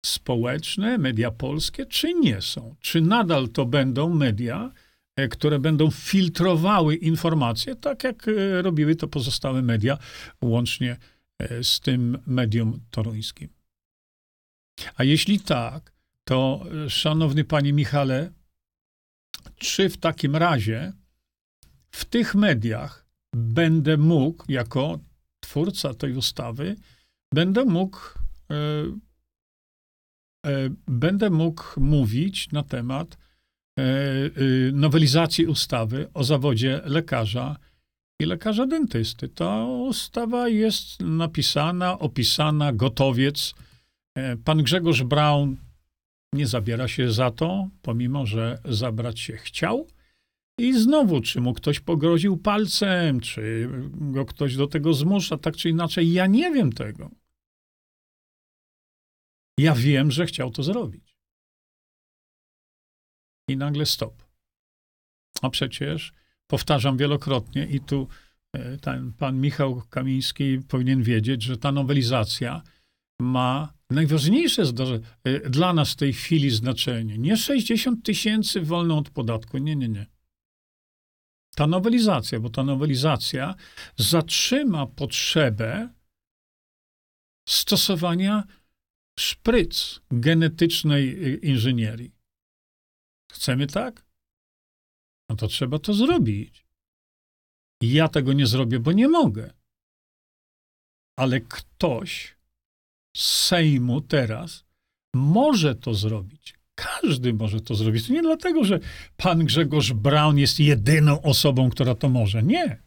społeczne, 0.05 0.97
media 0.97 1.31
polskie, 1.31 1.85
czy 1.85 2.13
nie 2.13 2.41
są? 2.41 2.75
Czy 2.79 3.01
nadal 3.01 3.49
to 3.49 3.65
będą 3.65 4.09
media, 4.09 4.71
E, 5.17 5.27
które 5.27 5.59
będą 5.59 5.91
filtrowały 5.91 6.95
informacje, 6.95 7.75
tak 7.75 8.03
jak 8.03 8.27
e, 8.27 8.61
robiły 8.61 8.95
to 8.95 9.07
pozostałe 9.07 9.61
media, 9.61 9.97
łącznie 10.41 10.97
e, 11.39 11.63
z 11.63 11.79
tym 11.79 12.17
medium 12.27 12.79
toruńskim. 12.91 13.49
A 14.95 15.03
jeśli 15.03 15.39
tak, 15.39 15.93
to 16.23 16.65
szanowny 16.89 17.43
panie 17.43 17.73
Michale, 17.73 18.31
czy 19.55 19.89
w 19.89 19.97
takim 19.97 20.35
razie 20.35 20.93
w 21.91 22.05
tych 22.05 22.35
mediach 22.35 23.05
będę 23.35 23.97
mógł 23.97 24.51
jako 24.51 24.99
twórca 25.47 25.93
tej 25.93 26.13
ustawy, 26.13 26.75
będę 27.33 27.65
mógł, 27.65 27.97
e, 28.51 28.55
e, 30.45 30.69
będę 30.87 31.29
mógł 31.29 31.63
mówić 31.77 32.51
na 32.51 32.63
temat 32.63 33.17
e, 33.17 33.83
e, 33.83 34.29
nowelizacji 34.73 35.45
ustawy 35.45 36.07
o 36.13 36.23
zawodzie 36.23 36.81
lekarza 36.85 37.55
i 38.21 38.25
lekarza 38.25 38.65
dentysty. 38.67 39.29
Ta 39.29 39.65
ustawa 39.65 40.49
jest 40.49 40.99
napisana, 40.99 41.99
opisana, 41.99 42.73
gotowiec. 42.73 43.53
E, 44.15 44.37
Pan 44.37 44.63
Grzegorz 44.63 45.03
Braun 45.03 45.57
nie 46.33 46.47
zabiera 46.47 46.87
się 46.87 47.11
za 47.11 47.31
to, 47.31 47.69
pomimo 47.81 48.25
że 48.25 48.59
zabrać 48.65 49.19
się 49.19 49.37
chciał. 49.37 49.87
I 50.59 50.73
znowu, 50.73 51.21
czy 51.21 51.41
mu 51.41 51.53
ktoś 51.53 51.79
pogroził 51.79 52.37
palcem, 52.37 53.19
czy 53.19 53.69
go 53.91 54.25
ktoś 54.25 54.55
do 54.55 54.67
tego 54.67 54.93
zmusza, 54.93 55.37
tak 55.37 55.55
czy 55.55 55.69
inaczej, 55.69 56.11
ja 56.13 56.27
nie 56.27 56.51
wiem 56.51 56.73
tego. 56.73 57.11
Ja 59.59 59.75
wiem, 59.75 60.11
że 60.11 60.25
chciał 60.25 60.51
to 60.51 60.63
zrobić. 60.63 61.17
I 63.49 63.57
nagle 63.57 63.85
stop. 63.85 64.23
A 65.41 65.49
przecież, 65.49 66.13
powtarzam 66.47 66.97
wielokrotnie, 66.97 67.67
i 67.67 67.79
tu 67.79 68.07
e, 68.53 68.77
ten 68.77 69.13
pan 69.13 69.41
Michał 69.41 69.81
Kamiński 69.89 70.59
powinien 70.67 71.03
wiedzieć, 71.03 71.43
że 71.43 71.57
ta 71.57 71.71
nowelizacja 71.71 72.61
ma 73.21 73.73
najważniejsze 73.89 74.63
e, 75.23 75.49
dla 75.49 75.73
nas 75.73 75.91
w 75.91 75.95
tej 75.95 76.13
chwili 76.13 76.49
znaczenie. 76.49 77.17
Nie 77.17 77.37
60 77.37 78.05
tysięcy 78.05 78.61
wolno 78.61 78.97
od 78.97 79.09
podatku. 79.09 79.57
Nie, 79.57 79.75
nie, 79.75 79.89
nie. 79.89 80.16
Ta 81.57 81.67
nowelizacja, 81.67 82.39
bo 82.39 82.49
ta 82.49 82.63
nowelizacja 82.63 83.55
zatrzyma 83.97 84.87
potrzebę 84.87 85.93
stosowania 87.49 88.43
szpryc 89.19 89.99
genetycznej 90.11 91.33
y, 91.33 91.37
inżynierii. 91.37 92.15
Chcemy 93.31 93.67
tak? 93.67 94.05
No 95.29 95.35
to 95.35 95.47
trzeba 95.47 95.79
to 95.79 95.93
zrobić. 95.93 96.65
Ja 97.81 98.07
tego 98.07 98.33
nie 98.33 98.47
zrobię, 98.47 98.79
bo 98.79 98.91
nie 98.91 99.07
mogę. 99.07 99.53
Ale 101.19 101.41
ktoś 101.41 102.37
z 103.15 103.45
Sejmu 103.47 104.01
teraz 104.01 104.65
może 105.15 105.75
to 105.75 105.93
zrobić. 105.93 106.56
Każdy 106.77 107.33
może 107.33 107.61
to 107.61 107.75
zrobić. 107.75 108.07
To 108.07 108.13
nie 108.13 108.21
dlatego, 108.21 108.63
że 108.63 108.79
pan 109.17 109.45
Grzegorz 109.45 109.93
Braun 109.93 110.37
jest 110.37 110.59
jedyną 110.59 111.21
osobą, 111.21 111.69
która 111.69 111.95
to 111.95 112.09
może. 112.09 112.43
Nie. 112.43 112.81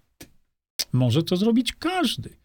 Może 0.92 1.22
to 1.22 1.36
zrobić 1.36 1.72
każdy. 1.72 2.36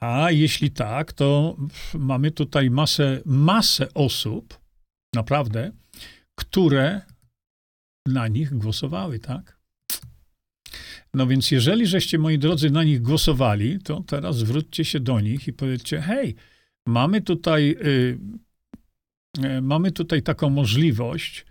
A 0.00 0.30
jeśli 0.30 0.70
tak, 0.70 1.12
to 1.12 1.56
mamy 1.94 2.30
tutaj 2.30 2.70
masę, 2.70 3.20
masę 3.24 3.94
osób, 3.94 4.60
naprawdę, 5.14 5.72
które 6.34 7.00
na 8.06 8.28
nich 8.28 8.54
głosowały, 8.54 9.18
tak? 9.18 9.56
No 11.14 11.26
więc 11.26 11.50
jeżeli 11.50 11.86
żeście, 11.86 12.18
moi 12.18 12.38
drodzy, 12.38 12.70
na 12.70 12.84
nich 12.84 13.02
głosowali, 13.02 13.78
to 13.78 14.02
teraz 14.06 14.36
zwróćcie 14.36 14.84
się 14.84 15.00
do 15.00 15.20
nich 15.20 15.48
i 15.48 15.52
powiedzcie, 15.52 16.00
hej, 16.00 16.34
mamy 16.86 17.20
tutaj, 17.20 17.76
y, 17.84 18.18
mamy 19.62 19.92
tutaj 19.92 20.22
taką 20.22 20.50
możliwość 20.50 21.46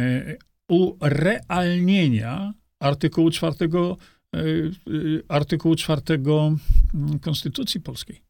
y, 0.00 0.38
urealnienia 0.68 2.54
artykułu 2.80 3.30
czwartego, 3.30 3.96
y, 4.36 5.22
artykułu 5.28 5.74
czwartego 5.74 6.56
mm, 6.94 7.18
Konstytucji 7.18 7.80
Polskiej, 7.80 8.22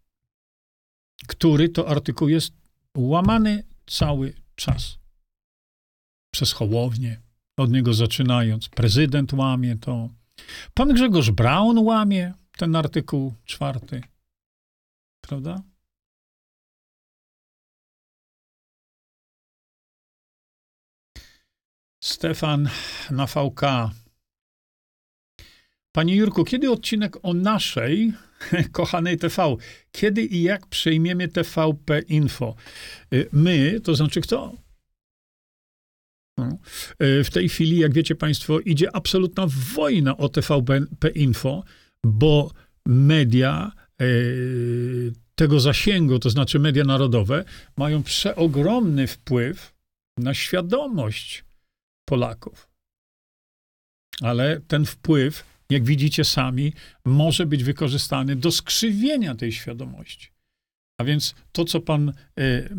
który 1.27 1.69
to 1.69 1.89
artykuł 1.89 2.29
jest 2.29 2.53
łamany 2.97 3.65
cały 3.87 4.33
czas 4.55 4.99
przez 6.35 6.53
Hołownię, 6.53 7.21
od 7.57 7.71
niego 7.71 7.95
zaczynając. 7.95 8.69
Prezydent 8.69 9.33
łamie 9.33 9.77
to. 9.77 10.09
Pan 10.75 10.89
Grzegorz 10.89 11.31
Braun 11.31 11.79
łamie 11.79 12.35
ten 12.57 12.77
artykuł 12.77 13.35
czwarty. 13.45 14.03
Prawda? 15.21 15.63
Stefan 22.11 22.69
na 23.11 23.27
VK. 23.27 23.61
Panie 25.93 26.17
Jurku, 26.17 26.45
kiedy 26.45 26.71
odcinek 26.71 27.17
o 27.23 27.35
naszej 27.35 28.13
kochanej 28.73 29.19
TV? 29.19 29.57
Kiedy 29.93 30.23
i 30.23 30.43
jak 30.43 30.67
przejmiemy 30.67 31.29
TVP 31.29 32.01
Info? 32.01 32.55
Y, 33.15 33.29
My, 33.33 33.81
to 33.81 33.95
znaczy 33.95 34.21
kto? 34.21 34.57
No. 36.39 36.59
Y, 37.03 37.25
W 37.25 37.31
tej 37.31 37.49
chwili, 37.49 37.77
jak 37.79 37.93
wiecie 37.93 38.15
Państwo, 38.15 38.61
idzie 38.61 38.97
absolutna 38.97 39.47
wojna 39.75 40.17
o 40.17 40.29
TVP 40.29 41.09
Info, 41.15 41.65
bo 42.05 42.51
media 42.87 43.73
y, 44.03 45.13
tego 45.35 45.61
zasięgu, 45.61 46.19
to 46.19 46.31
znaczy 46.31 46.59
media 46.59 46.85
narodowe, 46.85 47.45
mają 47.77 48.03
przeogromny 48.03 49.07
wpływ 49.07 49.75
na 50.19 50.35
świadomość 50.35 51.45
Polaków. 52.11 52.69
Ale 54.23 54.61
ten 54.61 54.85
wpływ, 54.85 55.45
jak 55.71 55.85
widzicie 55.85 56.25
sami, 56.25 56.73
może 57.05 57.47
być 57.47 57.65
wykorzystany 57.65 58.37
do 58.37 58.51
skrzywienia 58.51 59.35
tej 59.35 59.53
świadomości. 59.53 60.29
A 61.01 61.05
więc 61.05 61.35
to, 61.53 61.65
co 61.65 61.81
pan 61.81 62.09
y, 62.09 62.75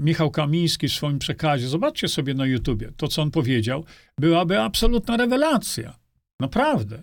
Michał 0.00 0.30
Kamiński 0.30 0.88
w 0.88 0.92
swoim 0.92 1.18
przekazie, 1.18 1.68
zobaczcie 1.68 2.08
sobie 2.08 2.34
na 2.34 2.46
YouTubie, 2.46 2.92
to, 2.96 3.08
co 3.08 3.22
on 3.22 3.30
powiedział, 3.30 3.84
byłaby 4.18 4.60
absolutna 4.60 5.16
rewelacja. 5.16 5.98
Naprawdę. 6.40 7.02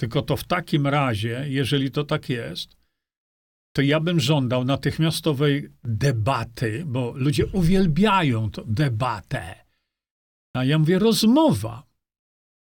Tylko 0.00 0.22
to 0.22 0.36
w 0.36 0.44
takim 0.44 0.86
razie, 0.86 1.44
jeżeli 1.48 1.90
to 1.90 2.04
tak 2.04 2.28
jest, 2.28 2.76
to 3.76 3.82
ja 3.82 4.00
bym 4.00 4.20
żądał 4.20 4.64
natychmiastowej 4.64 5.68
debaty, 5.84 6.82
bo 6.86 7.12
ludzie 7.16 7.46
uwielbiają 7.46 8.50
debatę. 8.66 9.69
A 10.54 10.64
ja 10.64 10.78
mówię 10.78 10.98
rozmowa, 10.98 11.86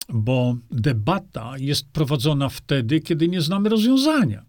bo 0.09 0.57
debata 0.71 1.59
jest 1.59 1.93
prowadzona 1.93 2.49
wtedy, 2.49 3.01
kiedy 3.01 3.29
nie 3.29 3.41
znamy 3.41 3.69
rozwiązania. 3.69 4.47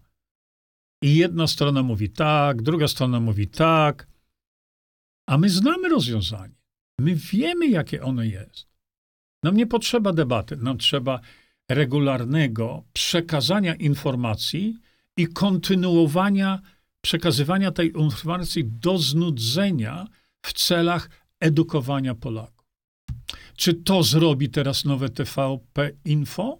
I 1.02 1.16
jedna 1.16 1.46
strona 1.46 1.82
mówi 1.82 2.10
tak, 2.10 2.62
druga 2.62 2.88
strona 2.88 3.20
mówi 3.20 3.48
tak, 3.48 4.06
a 5.28 5.38
my 5.38 5.48
znamy 5.48 5.88
rozwiązanie. 5.88 6.54
My 7.00 7.14
wiemy, 7.14 7.68
jakie 7.68 8.02
ono 8.02 8.22
jest. 8.22 8.66
Nam 9.42 9.56
nie 9.56 9.66
potrzeba 9.66 10.12
debaty, 10.12 10.56
nam 10.56 10.78
trzeba 10.78 11.20
regularnego 11.68 12.84
przekazania 12.92 13.74
informacji 13.74 14.78
i 15.16 15.26
kontynuowania 15.26 16.60
przekazywania 17.00 17.70
tej 17.70 17.92
informacji 17.96 18.64
do 18.64 18.98
znudzenia 18.98 20.06
w 20.46 20.52
celach 20.52 21.10
edukowania 21.40 22.14
Polaków. 22.14 22.59
Czy 23.56 23.74
to 23.74 24.02
zrobi 24.02 24.50
teraz 24.50 24.84
nowe 24.84 25.08
TVP 25.08 25.90
Info? 26.04 26.58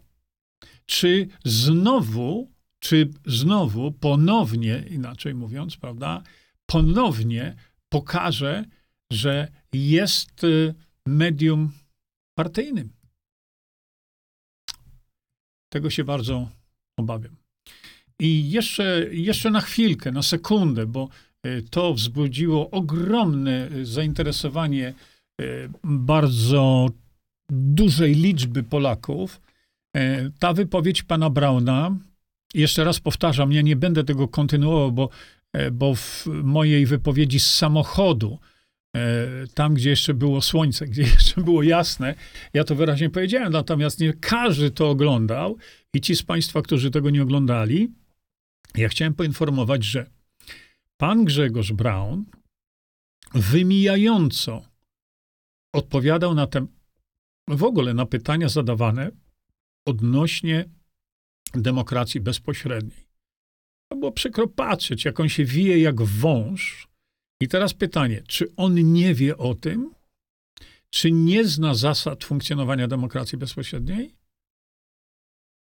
Czy 0.87 1.29
znowu, 1.45 2.53
czy 2.79 3.11
znowu 3.27 3.93
ponownie, 3.93 4.85
inaczej 4.91 5.35
mówiąc, 5.35 5.77
prawda, 5.77 6.23
ponownie 6.67 7.57
pokaże, 7.89 8.65
że 9.13 9.49
jest 9.73 10.45
y, 10.45 10.75
medium 11.07 11.73
partyjnym? 12.35 12.93
Tego 15.73 15.91
się 15.91 16.05
bardzo 16.05 16.49
obawiam. 16.97 17.37
I 18.19 18.51
jeszcze, 18.51 19.07
jeszcze 19.11 19.51
na 19.51 19.61
chwilkę, 19.61 20.13
na 20.13 20.23
sekundę, 20.23 20.87
bo 20.87 21.09
y, 21.47 21.65
to 21.71 21.95
wzbudziło 21.95 22.71
ogromne 22.71 23.69
y, 23.73 23.87
zainteresowanie 23.87 24.95
bardzo 25.85 26.89
dużej 27.51 28.15
liczby 28.15 28.63
Polaków. 28.63 29.41
Y, 29.97 30.33
Ta 30.39 30.53
wypowiedź 30.53 31.03
pana 31.03 31.31
Brauna, 31.31 31.97
jeszcze 32.55 32.85
raz 32.85 33.01
powtarzam, 33.01 33.53
ja 33.53 33.63
nie 33.63 33.77
będę 33.77 34.05
tego 34.05 34.29
kontynuował, 34.29 34.93
bo, 34.93 35.09
y, 35.57 35.71
bo 35.71 35.95
w 35.95 36.27
mojej 36.43 36.87
wypowiedzi 36.87 37.41
z 37.41 37.55
samochodu, 37.55 38.39
y, 38.97 39.01
tam 39.55 39.75
gdzie 39.75 39.91
jeszcze 39.91 40.15
było 40.15 40.43
słońce, 40.43 40.87
gdzie 40.89 41.03
jeszcze 41.03 41.41
było 41.41 41.63
jasne, 41.63 42.15
ja 42.55 42.65
to 42.65 42.75
wyraźnie 42.75 43.11
powiedziałem, 43.11 43.53
natomiast 43.53 44.01
nie 44.01 44.13
każdy 44.13 44.71
to 44.71 44.91
oglądał 44.91 45.57
i 45.95 46.01
ci 46.01 46.17
z 46.17 46.23
państwa, 46.23 46.63
którzy 46.63 46.91
tego 46.91 47.11
nie 47.11 47.23
oglądali, 47.23 47.91
ja 48.77 48.89
chciałem 48.89 49.15
poinformować, 49.15 49.85
że 49.85 50.07
pan 50.97 51.25
Grzegorz 51.25 51.73
Braun 51.73 52.25
wymijająco 53.35 54.70
odpowiadał 55.75 56.35
na 56.35 56.47
te, 56.47 56.67
w 57.49 57.65
ogóle 57.65 57.95
na 57.95 58.07
pytania 58.07 58.49
zadawane 58.49 59.11
odnośnie 59.87 60.69
demokracji 61.55 62.21
bezpośredniej. 62.21 63.07
To 63.93 63.99
było 63.99 64.13
przykro 64.13 64.49
patrzeć, 64.49 65.05
jak 65.05 65.21
on 65.21 65.29
się 65.29 65.45
wije 65.45 65.79
jak 65.81 66.03
wąż. 66.03 66.89
I 67.43 67.49
teraz 67.49 67.75
pytanie, 67.75 68.23
czy 68.29 68.53
on 68.57 68.93
nie 68.93 69.15
wie 69.15 69.37
o 69.37 69.55
tym? 69.55 69.95
Czy 70.91 71.13
nie 71.13 71.45
zna 71.45 71.75
zasad 71.75 72.25
funkcjonowania 72.25 72.89
demokracji 72.89 73.39
bezpośredniej? 73.39 74.15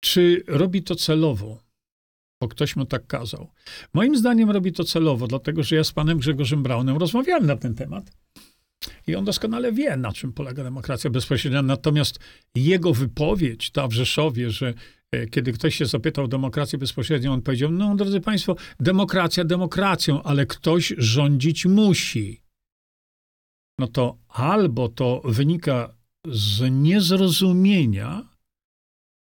Czy 0.01 0.45
robi 0.47 0.83
to 0.83 0.95
celowo? 0.95 1.62
Bo 2.40 2.49
ktoś 2.49 2.77
mu 2.77 2.87
tak 2.87 3.07
kazał. 3.07 3.51
Moim 3.95 4.17
zdaniem 4.17 4.51
robi 4.51 4.73
to 4.73 4.85
celowo, 4.85 5.27
dlatego 5.27 5.62
że 5.62 5.77
ja 5.77 5.85
z 5.85 5.93
panem 5.93 6.19
Grzegorzem 6.19 6.62
Braunem 6.62 6.97
rozmawiałem 6.97 7.47
na 7.47 7.57
ten 7.57 7.75
temat. 7.75 8.11
I 9.07 9.14
on 9.14 9.25
doskonale 9.25 9.73
wie, 9.73 9.97
na 9.97 10.12
czym 10.12 10.33
polega 10.33 10.64
demokracja 10.64 11.11
bezpośrednia. 11.11 11.62
Natomiast 11.62 12.18
jego 12.55 12.94
wypowiedź, 12.94 13.70
ta 13.70 13.88
w 13.88 13.92
Rzeszowie, 13.92 14.51
że 14.51 14.75
e, 15.12 15.27
kiedy 15.27 15.53
ktoś 15.53 15.77
się 15.77 15.87
zapytał 15.87 16.25
o 16.25 16.29
demokrację 16.29 16.79
bezpośrednią, 16.79 17.33
on 17.33 17.42
powiedział: 17.42 17.70
No, 17.70 17.97
drodzy 17.97 18.20
Państwo, 18.20 18.57
demokracja 18.81 19.44
demokracją, 19.44 20.23
ale 20.23 20.47
ktoś 20.47 20.94
rządzić 20.99 21.66
musi. 21.66 22.40
No 23.79 23.87
to 23.87 24.18
albo 24.29 24.88
to 24.88 25.23
wynika 25.25 25.94
z 26.27 26.70
niezrozumienia, 26.70 28.29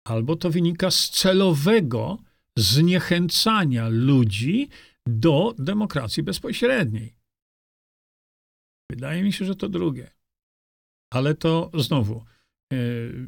albo 0.07 0.37
to 0.37 0.51
wynika 0.51 0.91
z 0.91 1.11
celowego 1.11 2.19
zniechęcania 2.59 3.89
ludzi 3.89 4.69
do 5.07 5.55
demokracji 5.59 6.23
bezpośredniej. 6.23 7.22
Wydaje 8.91 9.23
mi 9.23 9.33
się, 9.33 9.45
że 9.45 9.55
to 9.55 9.69
drugie. 9.69 10.11
Ale 11.11 11.35
to 11.35 11.71
znowu. 11.75 12.25
Yy, 12.73 13.27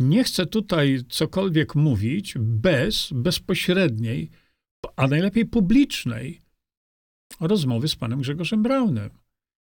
nie 0.00 0.24
chcę 0.24 0.46
tutaj 0.46 1.00
cokolwiek 1.08 1.74
mówić 1.74 2.34
bez 2.38 3.10
bezpośredniej, 3.12 4.30
a 4.96 5.06
najlepiej 5.06 5.46
publicznej 5.46 6.40
rozmowy 7.40 7.88
z 7.88 7.96
panem 7.96 8.20
Grzegorzem 8.20 8.62
Braunem. 8.62 9.10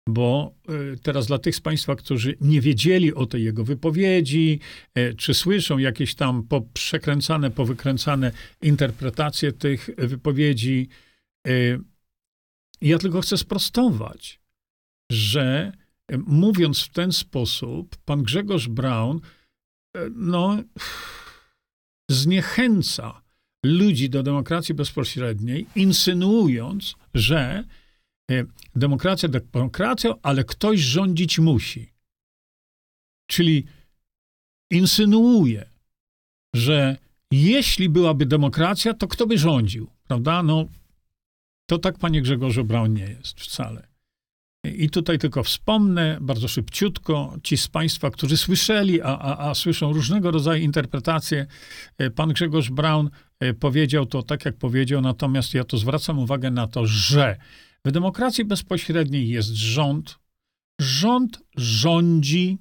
Bo 0.09 0.55
yy, 0.69 0.99
teraz 1.03 1.27
dla 1.27 1.39
tych 1.39 1.57
z 1.57 1.61
Państwa, 1.61 1.97
którzy 1.97 2.37
nie 2.41 2.61
wiedzieli 2.61 3.15
o 3.15 3.27
tej 3.27 3.45
jego 3.45 3.65
wypowiedzi, 3.65 4.61
yy, 4.95 5.15
czy 5.15 5.35
słyszą 5.35 5.79
jakieś 5.79 6.15
tam 6.15 6.43
poprzekręcane, 6.43 7.51
powykręcane 7.51 8.33
interpretacje 8.63 9.53
tych 9.53 9.91
wypowiedzi, 9.99 10.89
ja 12.83 12.99
tylko 12.99 13.21
chcę 13.21 13.37
sprostować, 13.37 14.41
że 15.13 15.73
e, 16.09 16.19
mówiąc 16.19 16.81
w 16.81 16.89
ten 16.89 17.13
sposób, 17.13 17.97
pan 17.97 18.23
Grzegorz 18.23 18.69
Braun 18.69 19.21
e, 19.97 20.11
no, 20.15 20.63
zniechęca 22.11 23.23
ludzi 23.65 24.11
do 24.11 24.23
demokracji 24.23 24.75
bezpośredniej, 24.75 25.67
insynuując, 25.75 26.95
że 27.15 27.65
e, 28.31 28.45
demokracja 28.75 29.29
demokracją, 29.29 30.15
ale 30.23 30.45
ktoś 30.45 30.81
rządzić 30.81 31.39
musi. 31.39 31.93
Czyli 33.31 33.65
insynuuje, 34.71 35.71
że 36.55 36.97
jeśli 37.31 37.89
byłaby 37.89 38.27
demokracja, 38.27 38.95
to 38.95 39.09
kto 39.09 39.27
by 39.27 39.39
rządził, 39.39 39.91
prawda? 40.05 40.43
No, 40.43 40.69
to 41.67 41.79
tak, 41.79 41.99
panie 41.99 42.23
Grzegorzu 42.23 42.65
Braun, 42.65 42.95
nie 42.95 43.05
jest 43.05 43.41
wcale. 43.41 43.93
I 44.65 44.91
tutaj 44.91 45.19
tylko 45.19 45.43
wspomnę 45.43 46.19
bardzo 46.21 46.49
szybciutko, 46.49 47.37
ci 47.43 47.57
z 47.57 47.69
Państwa, 47.69 48.11
którzy 48.11 48.37
słyszeli, 48.37 49.03
a, 49.03 49.19
a, 49.19 49.51
a 49.51 49.55
słyszą 49.55 49.93
różnego 49.93 50.31
rodzaju 50.31 50.63
interpretacje, 50.63 51.47
e, 51.99 52.11
pan 52.11 52.33
Grzegorz 52.33 52.71
Braun 52.71 53.11
e, 53.41 53.55
powiedział 53.55 54.07
to 54.07 54.23
tak, 54.23 54.45
jak 54.45 54.57
powiedział, 54.57 55.01
natomiast 55.01 55.55
ja 55.55 55.65
to 55.65 55.79
zwracam 55.79 56.19
uwagę 56.19 56.51
na 56.51 56.67
to, 56.67 56.87
że 56.87 57.37
w 57.85 57.91
demokracji 57.93 58.45
bezpośredniej 58.45 59.29
jest 59.29 59.51
rząd, 59.51 60.19
rząd 60.81 61.43
rządzi, 61.57 62.59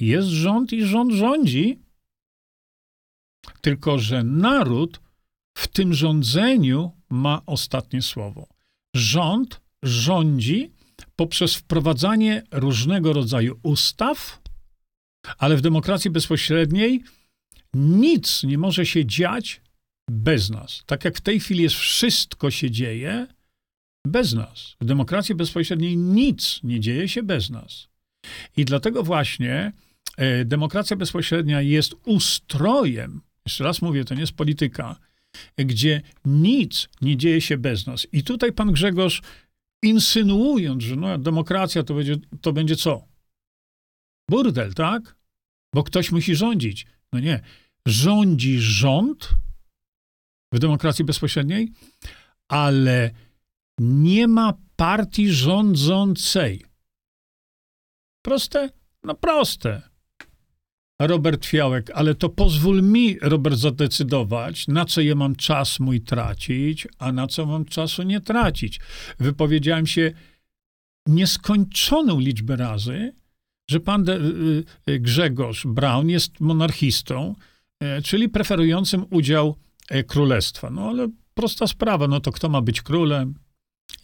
jest 0.00 0.28
rząd 0.28 0.72
i 0.72 0.84
rząd 0.84 1.12
rządzi, 1.12 1.82
tylko 3.60 3.98
że 3.98 4.24
naród 4.24 5.00
w 5.58 5.68
tym 5.68 5.94
rządzeniu 5.94 6.99
ma 7.10 7.42
ostatnie 7.46 8.02
słowo. 8.02 8.46
Rząd 8.96 9.60
rządzi 9.82 10.72
poprzez 11.16 11.54
wprowadzanie 11.54 12.42
różnego 12.52 13.12
rodzaju 13.12 13.60
ustaw, 13.62 14.42
ale 15.38 15.56
w 15.56 15.60
demokracji 15.60 16.10
bezpośredniej 16.10 17.04
nic 17.74 18.42
nie 18.42 18.58
może 18.58 18.86
się 18.86 19.06
dziać 19.06 19.60
bez 20.10 20.50
nas. 20.50 20.82
Tak 20.86 21.04
jak 21.04 21.16
w 21.16 21.20
tej 21.20 21.40
chwili 21.40 21.62
jest 21.62 21.76
wszystko 21.76 22.50
się 22.50 22.70
dzieje 22.70 23.26
bez 24.06 24.32
nas. 24.32 24.76
W 24.80 24.84
demokracji 24.84 25.34
bezpośredniej 25.34 25.96
nic 25.96 26.60
nie 26.62 26.80
dzieje 26.80 27.08
się 27.08 27.22
bez 27.22 27.50
nas. 27.50 27.88
I 28.56 28.64
dlatego 28.64 29.02
właśnie 29.02 29.72
e, 30.16 30.44
demokracja 30.44 30.96
bezpośrednia 30.96 31.62
jest 31.62 31.94
ustrojem, 32.04 33.20
jeszcze 33.46 33.64
raz 33.64 33.82
mówię, 33.82 34.04
to 34.04 34.14
nie 34.14 34.20
jest 34.20 34.32
polityka, 34.32 34.96
gdzie 35.56 36.02
nic 36.24 36.88
nie 37.00 37.16
dzieje 37.16 37.40
się 37.40 37.58
bez 37.58 37.86
nas. 37.86 38.06
I 38.12 38.24
tutaj 38.24 38.52
pan 38.52 38.72
Grzegorz, 38.72 39.22
insynuując, 39.82 40.82
że 40.82 40.96
no, 40.96 41.18
demokracja 41.18 41.82
to 41.82 41.94
będzie, 41.94 42.16
to 42.40 42.52
będzie 42.52 42.76
co? 42.76 43.08
Burdel, 44.30 44.74
tak? 44.74 45.16
Bo 45.74 45.82
ktoś 45.82 46.12
musi 46.12 46.36
rządzić. 46.36 46.86
No 47.12 47.20
nie. 47.20 47.40
Rządzi 47.86 48.60
rząd 48.60 49.30
w 50.52 50.58
demokracji 50.58 51.04
bezpośredniej, 51.04 51.72
ale 52.48 53.10
nie 53.78 54.28
ma 54.28 54.52
partii 54.76 55.32
rządzącej. 55.32 56.64
Proste? 58.24 58.70
No 59.04 59.14
proste. 59.14 59.89
Robert 61.00 61.46
Fiałek, 61.46 61.90
ale 61.94 62.14
to 62.14 62.28
pozwól 62.28 62.82
mi, 62.82 63.18
Robert, 63.22 63.56
zadecydować, 63.56 64.68
na 64.68 64.84
co 64.84 65.00
ja 65.00 65.14
mam 65.14 65.36
czas 65.36 65.80
mój 65.80 66.00
tracić, 66.00 66.88
a 66.98 67.12
na 67.12 67.26
co 67.26 67.46
mam 67.46 67.64
czasu 67.64 68.02
nie 68.02 68.20
tracić. 68.20 68.80
Wypowiedziałem 69.18 69.86
się 69.86 70.12
nieskończoną 71.06 72.20
liczbę 72.20 72.56
razy, 72.56 73.12
że 73.70 73.80
pan 73.80 74.04
de, 74.04 74.16
y, 74.16 74.64
y, 74.88 75.00
Grzegorz 75.00 75.66
Braun 75.66 76.08
jest 76.08 76.40
monarchistą, 76.40 77.34
y, 77.98 78.02
czyli 78.02 78.28
preferującym 78.28 79.06
udział 79.10 79.56
e, 79.90 80.04
królestwa. 80.04 80.70
No 80.70 80.88
ale 80.88 81.08
prosta 81.34 81.66
sprawa, 81.66 82.08
no 82.08 82.20
to 82.20 82.32
kto 82.32 82.48
ma 82.48 82.62
być 82.62 82.82
królem? 82.82 83.34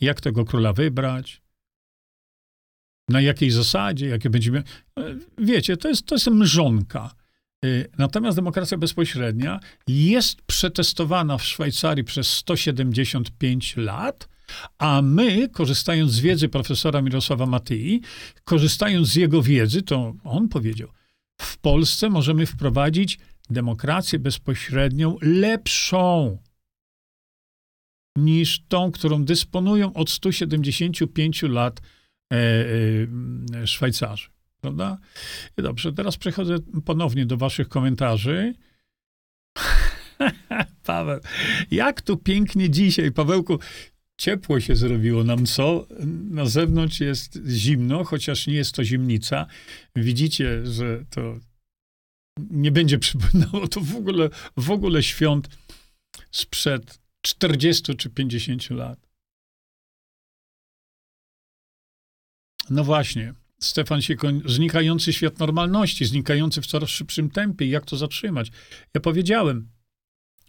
Jak 0.00 0.20
tego 0.20 0.44
króla 0.44 0.72
wybrać? 0.72 1.45
Na 3.08 3.20
jakiej 3.20 3.50
zasadzie, 3.50 4.06
jakie 4.06 4.30
będziemy. 4.30 4.62
Wiecie, 5.38 5.76
to 5.76 5.88
jest, 5.88 6.06
to 6.06 6.14
jest 6.14 6.26
mrzonka. 6.26 7.14
Y, 7.64 7.90
natomiast 7.98 8.38
demokracja 8.38 8.78
bezpośrednia 8.78 9.60
jest 9.88 10.42
przetestowana 10.42 11.38
w 11.38 11.44
Szwajcarii 11.44 12.04
przez 12.04 12.30
175 12.30 13.76
lat, 13.76 14.28
a 14.78 15.02
my, 15.02 15.48
korzystając 15.48 16.12
z 16.12 16.20
wiedzy 16.20 16.48
profesora 16.48 17.02
Mirosława 17.02 17.46
Matyi, 17.46 18.00
korzystając 18.44 19.08
z 19.08 19.14
jego 19.14 19.42
wiedzy, 19.42 19.82
to 19.82 20.14
on 20.24 20.48
powiedział, 20.48 20.88
w 21.40 21.58
Polsce 21.58 22.10
możemy 22.10 22.46
wprowadzić 22.46 23.18
demokrację 23.50 24.18
bezpośrednią 24.18 25.16
lepszą 25.22 26.38
niż 28.16 28.62
tą, 28.68 28.92
którą 28.92 29.24
dysponują 29.24 29.92
od 29.92 30.10
175 30.10 31.42
lat 31.42 31.80
E, 31.80 31.80
e, 31.80 31.95
Szwajcarzy. 33.64 34.28
Prawda? 34.60 34.98
Dobrze, 35.56 35.92
teraz 35.92 36.16
przechodzę 36.16 36.56
ponownie 36.84 37.26
do 37.26 37.36
Waszych 37.36 37.68
komentarzy. 37.68 38.54
Paweł, 40.84 41.20
jak 41.70 42.02
tu 42.02 42.16
pięknie 42.16 42.70
dzisiaj, 42.70 43.12
Pawełku, 43.12 43.58
ciepło 44.16 44.60
się 44.60 44.76
zrobiło 44.76 45.24
nam, 45.24 45.46
co? 45.46 45.86
Na 46.30 46.46
zewnątrz 46.46 47.00
jest 47.00 47.38
zimno, 47.48 48.04
chociaż 48.04 48.46
nie 48.46 48.54
jest 48.54 48.74
to 48.74 48.84
zimnica. 48.84 49.46
Widzicie, 49.96 50.66
że 50.66 51.04
to 51.10 51.38
nie 52.50 52.72
będzie 52.72 52.98
przypominało 52.98 53.68
to 53.68 53.80
w 53.80 53.96
ogóle, 53.96 54.30
w 54.56 54.70
ogóle 54.70 55.02
świąt 55.02 55.48
sprzed 56.30 56.98
40 57.20 57.96
czy 57.96 58.10
50 58.10 58.70
lat. 58.70 59.05
No 62.70 62.84
właśnie. 62.84 63.34
Stefan 63.60 64.02
Siekoń, 64.02 64.42
znikający 64.44 65.12
świat 65.12 65.38
normalności, 65.38 66.04
znikający 66.04 66.62
w 66.62 66.66
coraz 66.66 66.90
szybszym 66.90 67.30
tempie. 67.30 67.66
Jak 67.66 67.84
to 67.84 67.96
zatrzymać? 67.96 68.50
Ja 68.94 69.00
powiedziałem, 69.00 69.68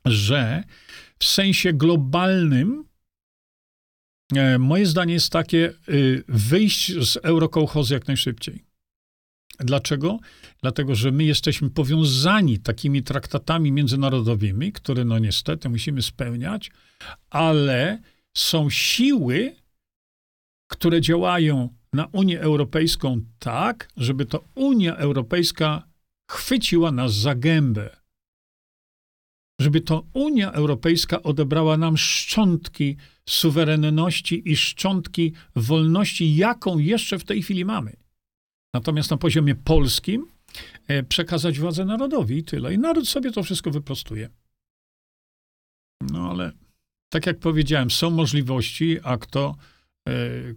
że 0.06 0.64
w 1.20 1.26
sensie 1.26 1.74
globalnym 1.74 2.86
e, 4.36 4.60
moje 4.60 4.86
zdanie 4.86 5.14
jest 5.14 5.30
takie, 5.30 5.74
y, 5.90 6.24
wyjść 6.28 6.94
z 6.94 7.18
eurokołchozu 7.18 7.94
jak 7.94 8.08
najszybciej. 8.08 8.68
Dlaczego? 9.60 10.20
Dlatego, 10.62 10.96
że 10.96 11.12
my 11.12 11.24
jesteśmy 11.24 11.70
powiązani 11.70 12.60
takimi 12.60 13.04
traktatami 13.04 13.72
międzynarodowymi, 13.72 14.72
które 14.72 15.06
no 15.06 15.20
niestety 15.20 15.70
musimy 15.70 16.02
spełniać, 16.02 16.72
ale 17.30 18.02
są 18.38 18.70
siły, 18.70 19.56
które 20.68 21.02
działają 21.02 21.70
na 21.94 22.08
Unię 22.12 22.42
Europejską 22.42 23.22
tak, 23.40 23.90
żeby 23.98 24.26
to 24.26 24.44
Unia 24.56 24.96
Europejska 24.96 25.88
chwyciła 26.32 26.92
nas 26.92 27.14
za 27.14 27.36
gębę. 27.36 27.98
Żeby 29.62 29.82
to 29.82 30.04
Unia 30.14 30.52
Europejska 30.52 31.24
odebrała 31.24 31.78
nam 31.78 31.98
szczątki 31.98 32.98
suwerenności 33.30 34.52
i 34.52 34.56
szczątki 34.56 35.34
wolności, 35.56 36.36
jaką 36.36 36.78
jeszcze 36.78 37.20
w 37.20 37.24
tej 37.24 37.44
chwili 37.44 37.66
mamy. 37.66 37.94
Natomiast 38.74 39.12
na 39.12 39.18
poziomie 39.18 39.56
polskim 39.56 40.28
e, 40.88 41.04
przekazać 41.04 41.60
władzę 41.60 41.86
narodowi 41.86 42.38
i 42.38 42.44
tyle. 42.44 42.74
I 42.74 42.78
naród 42.78 43.10
sobie 43.10 43.32
to 43.32 43.44
wszystko 43.44 43.72
wyprostuje. 43.72 44.30
No 46.02 46.30
ale 46.32 46.52
tak 47.10 47.26
jak 47.26 47.40
powiedziałem, 47.40 47.92
są 47.92 48.10
możliwości, 48.10 48.98
a 49.04 49.18
kto, 49.18 49.56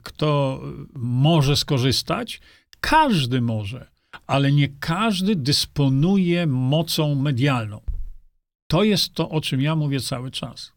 kto 0.03 0.61
może 0.95 1.57
skorzystać, 1.57 2.41
każdy 2.81 3.41
może, 3.41 3.91
ale 4.27 4.53
nie 4.53 4.69
każdy 4.69 5.37
dysponuje 5.37 6.47
mocą 6.47 7.15
medialną. 7.15 7.81
To 8.71 8.85
jest 8.85 9.15
to, 9.15 9.31
o 9.31 9.41
czym 9.41 9.61
ja 9.61 9.77
mówię 9.77 10.01
cały 10.01 10.31
czas. 10.31 10.73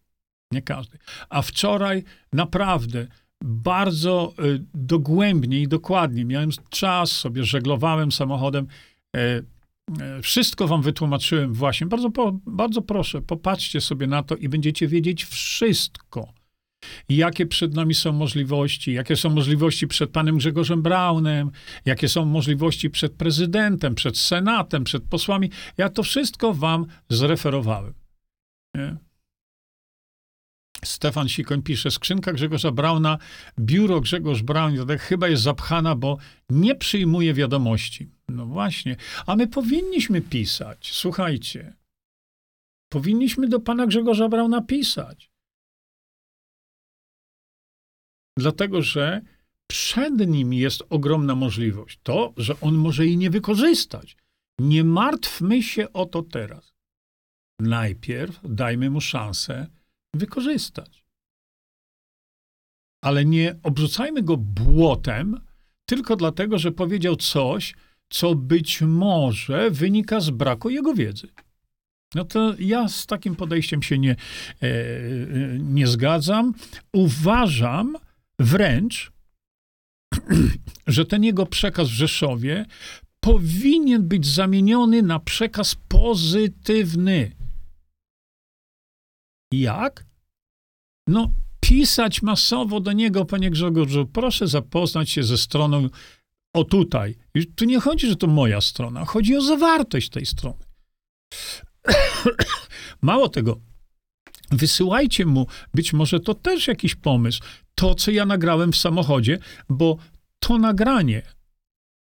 Nie 0.52 0.62
każdy. 0.62 0.98
A 1.30 1.42
wczoraj 1.42 2.04
naprawdę 2.34 3.08
bardzo 3.44 4.34
y, 4.40 4.64
dogłębnie 4.74 5.62
i 5.62 5.68
dokładnie 5.68 6.26
miałem 6.26 6.50
czas, 6.70 7.12
sobie 7.12 7.44
żeglowałem 7.44 8.12
samochodem. 8.12 8.68
E, 9.16 9.20
e, 9.20 10.22
wszystko 10.22 10.68
wam 10.68 10.82
wytłumaczyłem 10.82 11.54
właśnie. 11.54 11.88
Bardzo, 11.88 12.10
bardzo 12.46 12.82
proszę, 12.82 13.22
popatrzcie 13.22 13.82
sobie 13.82 14.08
na 14.08 14.24
to 14.24 14.36
i 14.36 14.50
będziecie 14.50 14.88
wiedzieć 14.88 15.26
wszystko. 15.26 16.34
Jakie 17.10 17.46
przed 17.46 17.74
nami 17.74 17.94
są 17.94 18.14
możliwości, 18.14 18.94
jakie 18.94 19.16
są 19.16 19.30
możliwości 19.30 19.88
przed 19.88 20.12
panem 20.12 20.38
Grzegorzem 20.38 20.82
Braunem, 20.82 21.52
jakie 21.86 22.10
są 22.10 22.26
możliwości 22.26 22.90
przed 22.90 23.14
prezydentem, 23.14 23.96
przed 23.96 24.18
senatem, 24.18 24.84
przed 24.84 25.04
posłami. 25.04 25.50
Ja 25.78 25.90
to 25.90 26.04
wszystko 26.04 26.54
wam 26.54 26.86
zreferowałem. 27.10 27.94
Nie? 28.76 28.96
Stefan 30.86 31.30
Sikoń 31.30 31.62
pisze, 31.62 31.92
skrzynka 31.92 32.34
Grzegorza 32.34 32.72
Brauna, 32.72 33.18
biuro 33.60 34.02
Grzegorz 34.02 34.42
Braun 34.42 34.76
chyba 35.00 35.28
jest 35.28 35.44
zapchana, 35.44 35.96
bo 35.96 36.18
nie 36.50 36.76
przyjmuje 36.76 37.34
wiadomości. 37.34 38.10
No 38.30 38.46
właśnie, 38.46 38.96
a 39.26 39.36
my 39.36 39.48
powinniśmy 39.48 40.22
pisać, 40.22 40.92
słuchajcie. 40.94 41.74
Powinniśmy 42.90 43.48
do 43.48 43.60
pana 43.60 43.88
Grzegorza 43.88 44.30
Brauna 44.30 44.62
pisać. 44.62 45.33
Dlatego, 48.38 48.82
że 48.82 49.22
przed 49.68 50.28
nim 50.28 50.54
jest 50.54 50.84
ogromna 50.90 51.36
możliwość. 51.36 52.00
To, 52.04 52.34
że 52.38 52.60
on 52.62 52.76
może 52.76 53.06
jej 53.06 53.18
nie 53.18 53.30
wykorzystać. 53.30 54.18
Nie 54.60 54.84
martwmy 54.84 55.64
się 55.64 55.94
o 55.94 56.06
to 56.06 56.22
teraz. 56.22 56.74
Najpierw 57.60 58.40
dajmy 58.44 58.90
mu 58.90 59.02
szansę 59.02 59.68
wykorzystać. 60.16 61.06
Ale 63.04 63.26
nie 63.26 63.60
obrzucajmy 63.64 64.22
go 64.22 64.38
błotem 64.38 65.40
tylko 65.86 66.16
dlatego, 66.16 66.58
że 66.58 66.72
powiedział 66.72 67.16
coś, 67.16 67.76
co 68.10 68.36
być 68.36 68.82
może 68.82 69.72
wynika 69.72 70.20
z 70.20 70.30
braku 70.30 70.70
jego 70.70 70.94
wiedzy. 70.94 71.28
No 72.16 72.26
to 72.26 72.54
ja 72.60 72.88
z 72.88 73.06
takim 73.06 73.36
podejściem 73.36 73.82
się 73.82 73.98
nie, 74.00 74.12
e, 74.12 74.16
e 74.66 75.60
nie 75.60 75.88
zgadzam. 75.88 76.54
Uważam 76.94 77.98
wręcz, 78.40 79.12
że 80.88 81.06
ten 81.06 81.24
jego 81.24 81.46
przekaz 81.46 81.90
w 81.90 81.94
Rzeszowie 81.94 82.66
powinien 83.20 84.08
być 84.08 84.28
zamieniony 84.28 85.02
na 85.02 85.20
przekaz 85.20 85.76
pozytywny. 85.88 87.32
Jak? 89.52 90.06
No, 91.08 91.30
pisać 91.60 92.22
masowo 92.22 92.80
do 92.80 92.92
niego, 92.92 93.26
panie 93.26 93.50
Grzegorzu, 93.50 94.06
proszę 94.06 94.48
zapoznać 94.48 95.10
się 95.10 95.24
ze 95.24 95.38
stroną 95.38 95.90
o 96.54 96.64
tutaj. 96.64 97.16
I 97.36 97.48
tu 97.48 97.66
nie 97.66 97.80
chodzi, 97.80 98.08
że 98.08 98.16
to 98.16 98.28
moja 98.28 98.62
strona, 98.62 99.06
chodzi 99.06 99.36
o 99.36 99.42
zawartość 99.42 100.10
tej 100.10 100.26
strony. 100.26 100.66
Mało 103.02 103.30
tego, 103.30 103.60
wysyłajcie 104.52 105.26
mu, 105.26 105.48
być 105.74 105.94
może 105.94 106.20
to 106.20 106.34
też 106.34 106.68
jakiś 106.68 106.96
pomysł, 106.96 107.42
to, 107.76 107.96
co 107.96 108.12
ja 108.12 108.26
nagrałem 108.26 108.72
w 108.72 108.78
samochodzie, 108.78 109.40
bo 109.70 109.98
to 110.40 110.58
nagranie 110.58 111.22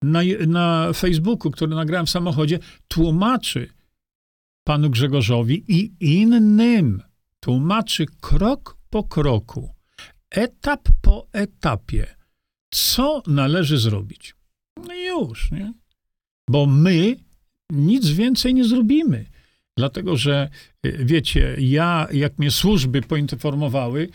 na, 0.01 0.19
na 0.47 0.93
Facebooku, 0.93 1.51
które 1.51 1.75
nagrałem 1.75 2.05
w 2.05 2.09
samochodzie, 2.09 2.59
tłumaczy 2.87 3.69
panu 4.63 4.89
Grzegorzowi 4.89 5.63
i 5.67 5.93
innym 5.99 7.01
tłumaczy 7.39 8.05
krok 8.21 8.77
po 8.89 9.03
kroku, 9.03 9.69
etap 10.29 10.89
po 11.01 11.27
etapie, 11.31 12.15
co 12.73 13.23
należy 13.27 13.77
zrobić. 13.77 14.35
No 14.87 14.93
już, 14.93 15.51
nie? 15.51 15.73
Bo 16.49 16.65
my 16.65 17.15
nic 17.71 18.09
więcej 18.09 18.53
nie 18.53 18.63
zrobimy. 18.63 19.25
Dlatego, 19.77 20.17
że 20.17 20.49
y, 20.85 21.05
wiecie, 21.05 21.55
ja, 21.59 22.07
jak 22.11 22.39
mnie 22.39 22.51
służby 22.51 23.01
poinformowały, 23.01 24.09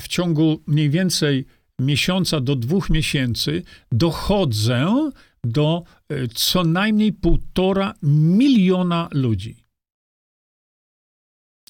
w 0.00 0.04
ciągu 0.08 0.62
mniej 0.66 0.90
więcej 0.90 1.46
miesiąca 1.80 2.40
do 2.40 2.56
dwóch 2.56 2.90
miesięcy 2.90 3.62
dochodzę 3.92 5.10
do 5.44 5.84
y, 6.12 6.28
co 6.28 6.64
najmniej 6.64 7.12
półtora 7.12 7.94
miliona 8.02 9.08
ludzi 9.12 9.66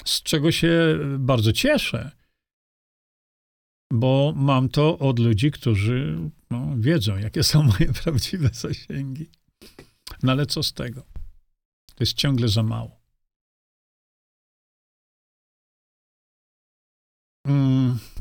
z 0.05 0.23
czego 0.23 0.53
się 0.53 0.99
bardzo 1.19 1.53
cieszę, 1.53 2.11
bo 3.93 4.33
mam 4.37 4.69
to 4.69 4.99
od 4.99 5.19
ludzi, 5.19 5.51
którzy 5.51 6.19
no, 6.51 6.75
wiedzą, 6.77 7.17
jakie 7.17 7.43
są 7.43 7.63
moje 7.79 7.93
prawdziwe 7.93 8.49
zasięgi. 8.53 9.31
No 10.23 10.33
ale 10.33 10.47
co 10.47 10.63
z 10.63 10.73
tego? 10.73 11.03
To 11.95 12.05
jest 12.05 12.13
ciągle 12.13 12.49
za 12.49 12.63
mało. 12.63 12.96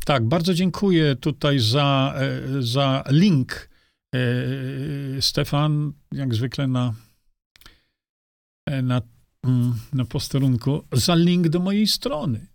Tak, 0.06 0.26
bardzo 0.26 0.54
dziękuję 0.54 1.16
tutaj 1.16 1.60
za, 1.60 2.16
e, 2.18 2.62
za 2.62 3.04
link. 3.10 3.70
E, 4.16 4.20
Stefan, 5.22 5.94
jak 6.12 6.36
zwykle 6.36 6.68
na, 6.68 6.94
e, 8.66 8.82
na 8.82 9.02
Mm, 9.46 9.74
na 9.94 10.06
posterunku 10.06 10.84
za 10.92 11.16
link 11.16 11.50
do 11.50 11.60
mojej 11.60 11.88
strony. 11.88 12.48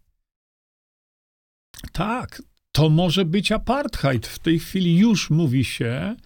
Tak, 1.93 2.43
to 2.73 2.89
może 2.89 3.25
być 3.25 3.53
apartheid. 3.53 4.27
W 4.27 4.39
tej 4.39 4.59
chwili 4.59 4.99
już 4.99 5.31
mówi 5.31 5.65
się, 5.65 6.17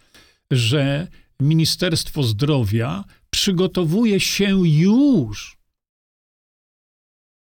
że 0.50 1.08
Ministerstwo 1.40 2.22
Zdrowia 2.22 3.04
przygotowuje 3.30 4.20
się 4.20 4.68
już 4.68 5.56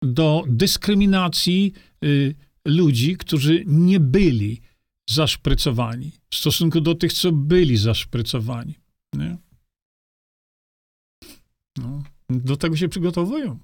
do 0.04 0.44
dyskryminacji 0.48 1.74
y, 2.04 2.36
ludzi, 2.66 3.18
którzy 3.18 3.64
nie 3.68 4.00
byli 4.00 4.62
zaszprycowani 5.10 6.12
w 6.30 6.36
stosunku 6.36 6.82
do 6.82 6.96
tych, 6.96 7.14
co 7.14 7.32
byli 7.32 7.78
zaszprycowani. 7.78 8.80
Nie? 9.14 9.38
No. 11.78 12.04
Do 12.30 12.58
tego 12.58 12.76
się 12.76 12.90
przygotowują. 12.90 13.60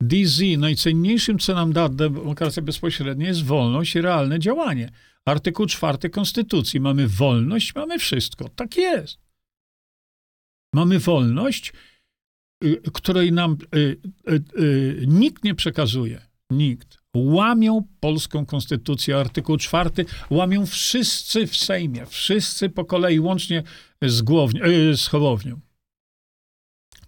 DZ, 0.00 0.40
najcenniejszym, 0.58 1.38
co 1.38 1.54
nam 1.54 1.72
da 1.72 1.88
demokracja 1.88 2.62
bezpośrednia, 2.62 3.26
jest 3.26 3.44
wolność 3.44 3.94
i 3.94 4.00
realne 4.00 4.38
działanie. 4.38 4.90
Artykuł 5.24 5.66
czwarty 5.66 6.10
Konstytucji. 6.10 6.80
Mamy 6.80 7.08
wolność, 7.08 7.74
mamy 7.74 7.98
wszystko. 7.98 8.48
Tak 8.48 8.76
jest. 8.76 9.18
Mamy 10.74 10.98
wolność, 10.98 11.72
y, 12.64 12.82
której 12.92 13.32
nam 13.32 13.56
y, 13.74 14.00
y, 14.58 15.04
nikt 15.06 15.44
nie 15.44 15.54
przekazuje. 15.54 16.31
Nikt. 16.56 17.02
Łamią 17.16 17.82
polską 18.00 18.46
konstytucję, 18.46 19.16
artykuł 19.16 19.56
czwarty, 19.56 20.04
łamią 20.30 20.66
wszyscy 20.66 21.46
w 21.46 21.56
Sejmie, 21.56 22.06
wszyscy 22.06 22.68
po 22.68 22.84
kolei, 22.84 23.20
łącznie 23.20 23.62
z, 24.02 24.22
głowni, 24.22 24.60
z 24.96 25.06
Hołownią 25.06 25.60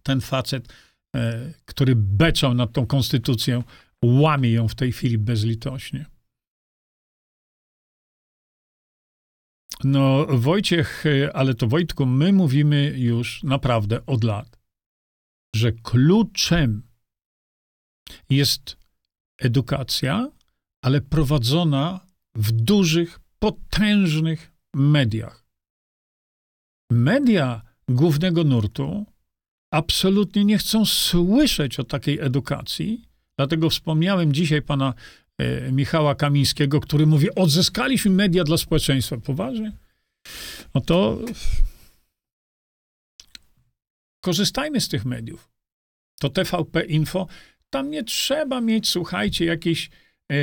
ten 0.05 0.21
facet, 0.21 0.75
e, 1.17 1.53
który 1.65 1.97
beczał 1.97 2.55
nad 2.55 2.73
tą 2.73 2.87
konstytucją, 2.87 3.63
łamie 4.05 4.51
ją 4.51 4.69
w 4.69 4.75
tej 4.75 4.93
chwili 4.93 5.19
bezlitośnie. 5.19 6.07
No, 9.85 10.27
Wojciech, 10.27 11.05
ale 11.35 11.55
to 11.55 11.67
Wojtku, 11.67 12.07
my 12.07 12.33
mówimy 12.33 12.95
już 12.97 13.43
naprawdę 13.43 14.07
od 14.07 14.25
lat, 14.25 14.59
że 15.57 15.73
kluczem 15.73 16.83
jest 18.31 18.77
edukacja, 19.45 20.31
ale 20.83 21.01
prowadzona 21.01 22.01
w 22.35 22.53
dużych, 22.53 23.21
potężnych 23.39 24.53
mediach. 24.75 25.45
Media 26.91 27.63
głównego 27.89 28.45
nurtu 28.45 29.07
absolutnie 29.71 30.45
nie 30.45 30.59
chcą 30.59 30.85
słyszeć 30.85 31.81
o 31.81 31.85
takiej 31.85 32.21
edukacji, 32.21 33.09
dlatego 33.37 33.71
wspomniałem 33.71 34.33
dzisiaj 34.33 34.63
pana 34.63 34.95
e, 35.39 35.73
Michała 35.73 36.15
Kamińskiego, 36.15 36.81
który 36.81 37.07
mówi, 37.07 37.35
odzyskaliśmy 37.35 38.11
media 38.11 38.45
dla 38.45 38.57
społeczeństwa. 38.57 39.17
Poważnie? 39.17 39.73
No 40.75 40.81
to 40.81 41.19
korzystajmy 44.21 44.81
z 44.81 44.89
tych 44.89 45.05
mediów. 45.05 45.51
To 46.21 46.29
TVP 46.29 46.85
Info, 46.85 47.27
tam 47.75 47.91
nie 47.91 48.05
trzeba 48.05 48.61
mieć, 48.61 48.89
słuchajcie, 48.89 49.45
jakiejś, 49.45 49.91
e, 50.29 50.37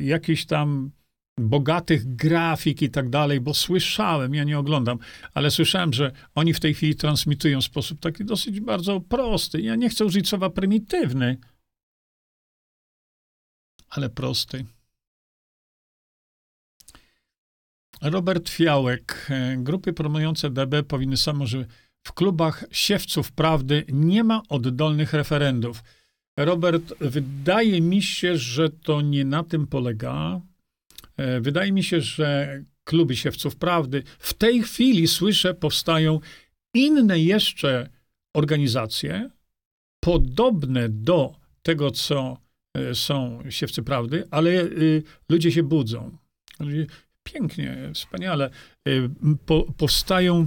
jakiejś 0.00 0.46
tam 0.46 0.90
bogatych 1.38 2.16
grafik 2.16 2.82
i 2.82 2.90
tak 2.90 3.08
dalej, 3.08 3.40
bo 3.40 3.54
słyszałem, 3.54 4.34
ja 4.34 4.44
nie 4.44 4.58
oglądam, 4.58 4.98
ale 5.34 5.50
słyszałem, 5.50 5.92
że 5.92 6.12
oni 6.34 6.54
w 6.54 6.60
tej 6.60 6.74
chwili 6.74 6.94
transmitują 6.94 7.60
w 7.60 7.64
sposób 7.64 8.00
taki 8.00 8.24
dosyć 8.24 8.60
bardzo 8.60 9.00
prosty. 9.00 9.60
Ja 9.60 9.76
nie 9.76 9.88
chcę 9.88 10.04
użyć 10.04 10.28
słowa 10.28 10.50
prymitywny, 10.50 11.36
ale 13.88 14.10
prosty. 14.10 14.64
Robert 18.02 18.48
Fiałek. 18.48 19.26
E, 19.30 19.56
grupy 19.56 19.92
promujące 19.92 20.50
DB 20.50 20.82
powinny 20.82 21.16
samo, 21.16 21.46
że 21.46 21.66
w 22.06 22.12
klubach 22.12 22.64
siewców 22.70 23.32
prawdy 23.32 23.84
nie 23.88 24.24
ma 24.24 24.42
oddolnych 24.48 25.12
referendów. 25.12 25.82
Robert, 26.36 26.94
wydaje 27.00 27.80
mi 27.80 28.02
się, 28.02 28.38
że 28.38 28.70
to 28.70 29.00
nie 29.00 29.24
na 29.24 29.44
tym 29.44 29.66
polega. 29.66 30.40
E, 31.16 31.40
wydaje 31.40 31.72
mi 31.72 31.82
się, 31.82 32.00
że 32.00 32.62
kluby 32.84 33.16
siewców 33.16 33.56
prawdy 33.56 34.02
w 34.18 34.34
tej 34.34 34.62
chwili 34.62 35.08
słyszę, 35.08 35.54
powstają 35.54 36.20
inne 36.74 37.18
jeszcze 37.18 37.88
organizacje, 38.34 39.30
podobne 40.00 40.88
do 40.88 41.34
tego, 41.62 41.90
co 41.90 42.38
e, 42.74 42.94
są 42.94 43.42
siewcy 43.50 43.82
prawdy, 43.82 44.24
ale 44.30 44.50
y, 44.50 45.02
ludzie 45.28 45.52
się 45.52 45.62
budzą. 45.62 46.18
Pięknie, 47.22 47.90
wspaniale. 47.94 48.50
Po, 49.46 49.72
powstają, 49.76 50.40
e, 50.40 50.46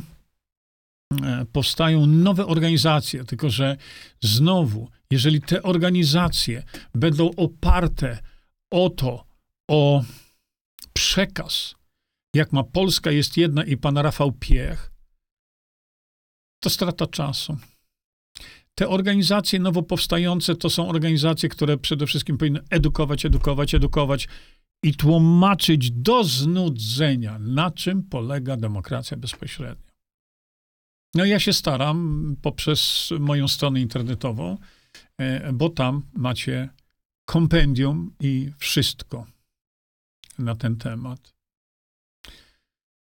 powstają 1.51 2.05
nowe 2.05 2.45
organizacje, 2.45 3.24
tylko 3.24 3.49
że 3.49 3.78
znowu, 4.22 4.89
jeżeli 5.11 5.41
te 5.41 5.64
organizacje 5.64 6.64
będą 6.95 7.32
oparte 7.38 8.20
o 8.72 8.89
to, 8.89 9.26
o 9.70 10.03
przekaz, 10.93 11.76
jak 12.36 12.53
ma 12.53 12.64
Polska 12.64 13.11
jest 13.11 13.38
jedna 13.38 13.64
i 13.64 13.78
pan 13.78 13.97
Rafał 13.97 14.32
Piech, 14.32 14.91
to 16.64 16.70
strata 16.70 17.07
czasu. 17.07 17.57
Te 18.76 18.89
organizacje 18.89 19.59
nowo 19.59 19.84
powstające 19.84 20.55
to 20.55 20.70
są 20.70 20.89
organizacje, 20.89 21.49
które 21.49 21.78
przede 21.78 22.07
wszystkim 22.07 22.38
powinny 22.38 22.59
edukować, 22.70 23.26
edukować, 23.26 23.76
edukować 23.76 24.28
i 24.84 24.95
tłumaczyć 24.95 25.91
do 25.91 26.24
znudzenia, 26.24 27.39
na 27.39 27.72
czym 27.72 28.03
polega 28.03 28.57
demokracja 28.57 29.18
bezpośrednia. 29.18 29.83
No 31.16 31.26
ja 31.26 31.39
się 31.39 31.53
staram 31.53 32.36
poprzez 32.41 33.09
moją 33.20 33.47
stronę 33.47 33.82
internetową, 33.82 34.57
e, 35.18 35.53
bo 35.53 35.70
tam 35.70 36.01
macie 36.14 36.70
kompendium 37.26 38.16
i 38.20 38.51
wszystko 38.57 39.28
na 40.39 40.55
ten 40.55 40.76
temat. 40.76 41.34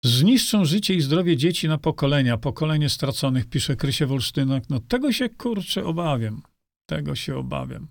Zniszczą 0.03 0.65
życie 0.65 0.93
i 0.93 1.01
zdrowie 1.01 1.37
dzieci 1.37 1.67
na 1.67 1.77
pokolenia, 1.77 2.37
pokolenie 2.37 2.89
straconych, 2.89 3.49
pisze 3.49 3.75
Krysie 3.75 4.05
Wolsztynak. 4.05 4.69
No 4.69 4.79
tego 4.79 5.11
się 5.11 5.29
kurczę 5.29 5.85
obawiam. 5.85 6.41
Tego 6.85 7.15
się 7.15 7.35
obawiam. 7.37 7.87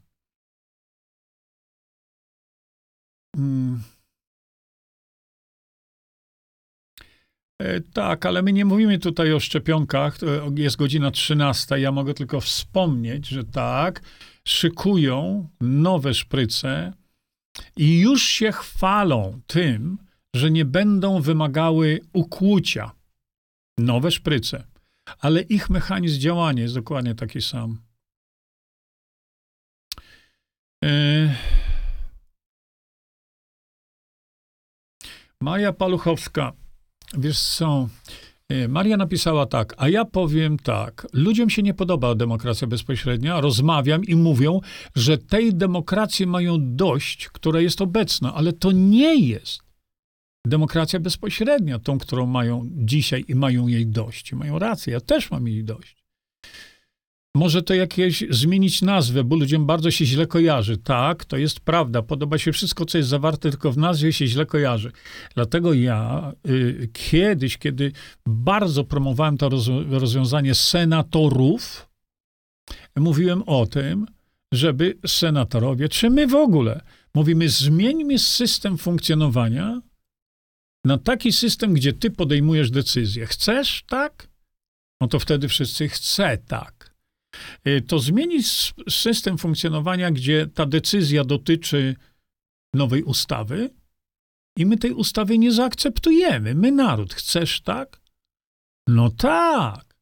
Hmm. 3.36 3.82
Tak, 7.92 8.26
ale 8.26 8.42
my 8.42 8.52
nie 8.52 8.64
mówimy 8.64 8.98
tutaj 8.98 9.32
o 9.32 9.40
szczepionkach. 9.40 10.18
Jest 10.56 10.76
godzina 10.76 11.11
13. 11.11 11.80
Ja 11.80 11.92
mogę 11.92 12.14
tylko 12.14 12.40
wspomnieć, 12.40 13.28
że 13.28 13.44
tak, 13.44 14.02
szykują 14.44 15.48
nowe 15.61 16.14
szpryce 16.14 16.92
i 17.76 18.00
już 18.00 18.22
się 18.22 18.52
chwalą 18.52 19.40
tym, 19.46 19.98
że 20.34 20.50
nie 20.50 20.64
będą 20.64 21.20
wymagały 21.20 22.00
ukłucia. 22.12 22.90
Nowe 23.78 24.11
szpryce. 24.11 24.64
Ale 25.18 25.42
ich 25.42 25.70
mechanizm 25.70 26.20
działania 26.20 26.62
jest 26.62 26.74
dokładnie 26.74 27.14
taki 27.14 27.42
sam. 27.42 27.78
Yy... 30.82 31.30
Maria 35.42 35.72
Paluchowska. 35.72 36.59
Wiesz 37.18 37.40
co? 37.40 37.88
E, 38.48 38.68
Maria 38.68 38.96
napisała 38.96 39.46
tak, 39.46 39.74
a 39.78 39.88
ja 39.88 40.04
powiem 40.04 40.58
tak. 40.58 41.06
Ludziom 41.12 41.50
się 41.50 41.62
nie 41.62 41.74
podoba 41.74 42.14
demokracja 42.14 42.66
bezpośrednia. 42.66 43.40
Rozmawiam 43.40 44.04
i 44.04 44.16
mówią, 44.16 44.61
że 44.94 45.18
tej 45.18 45.54
demokracji 45.54 46.26
mają 46.26 46.56
dość, 46.61 47.28
która 47.28 47.61
jest 47.61 47.80
obecna, 47.80 48.34
ale 48.34 48.52
to 48.52 48.72
nie 48.72 49.14
jest 49.14 49.61
demokracja 50.46 51.00
bezpośrednia, 51.00 51.78
tą, 51.78 51.98
którą 51.98 52.26
mają 52.26 52.68
dzisiaj 52.70 53.24
i 53.28 53.34
mają 53.34 53.66
jej 53.66 53.86
dość. 53.86 54.32
Mają 54.32 54.58
rację, 54.58 54.92
ja 54.92 55.00
też 55.00 55.30
mam 55.30 55.48
jej 55.48 55.64
dość. 55.64 55.96
Może 57.35 57.62
to 57.62 57.74
jakieś 57.74 58.24
zmienić 58.31 58.83
nazwę, 58.83 59.24
bo 59.24 59.37
ludziom 59.37 59.66
bardzo 59.66 59.91
się 59.91 60.05
źle 60.05 60.26
kojarzy. 60.26 60.78
Tak, 60.78 61.24
to 61.24 61.37
jest 61.37 61.61
prawda. 61.61 62.03
Podoba 62.03 62.39
się 62.39 62.53
wszystko, 62.53 62.85
co 62.85 62.99
jest 62.99 63.11
zawarte, 63.11 63.51
tylko 63.51 63.72
w 63.72 63.78
nazwie 63.78 64.12
się 64.12 64.26
źle 64.26 64.47
kojarzy. 64.47 64.93
Dlatego 65.35 65.72
ja 65.72 66.33
y, 66.49 66.89
kiedyś, 66.93 67.59
kiedy 67.59 67.93
bardzo 68.26 68.85
promowałem 68.85 69.37
to 69.37 69.49
roz, 69.49 69.68
rozwiązanie 69.91 70.55
senatorów, 70.55 71.89
mówiłem 72.97 73.43
o 73.43 73.66
tym, 73.66 74.07
żeby 74.53 74.99
senatorowie, 75.07 75.89
czy 75.89 76.11
my 76.11 76.26
w 76.26 76.35
ogóle, 76.35 76.81
mówimy, 77.14 77.49
zmieńmy 77.49 78.18
system 78.18 78.78
funkcjonowania 78.78 79.81
na 80.85 80.99
taki 80.99 81.33
system, 81.33 81.74
gdzie 81.74 81.93
ty 81.93 82.11
podejmujesz 82.11 82.70
decyzję. 82.70 83.26
Chcesz 83.26 83.85
tak? 83.89 84.28
No 85.01 85.09
to 85.09 85.18
wtedy 85.18 85.49
wszyscy 85.49 85.89
chce 85.89 86.39
tak. 86.39 86.89
Y, 87.66 87.80
to 87.80 87.99
zmieni 87.99 88.43
system 88.88 89.38
funkcjonowania, 89.38 90.11
gdzie 90.11 90.47
ta 90.47 90.66
decyzja 90.66 91.24
dotyczy 91.24 91.97
nowej 92.74 93.03
ustawy 93.03 93.70
i 94.57 94.66
my 94.66 94.76
tej 94.76 94.93
ustawy 94.93 95.38
nie 95.38 95.53
zaakceptujemy. 95.53 96.55
My, 96.55 96.72
naród, 96.72 97.14
chcesz 97.14 97.61
tak? 97.61 98.01
No 98.88 99.11
tak. 99.11 99.97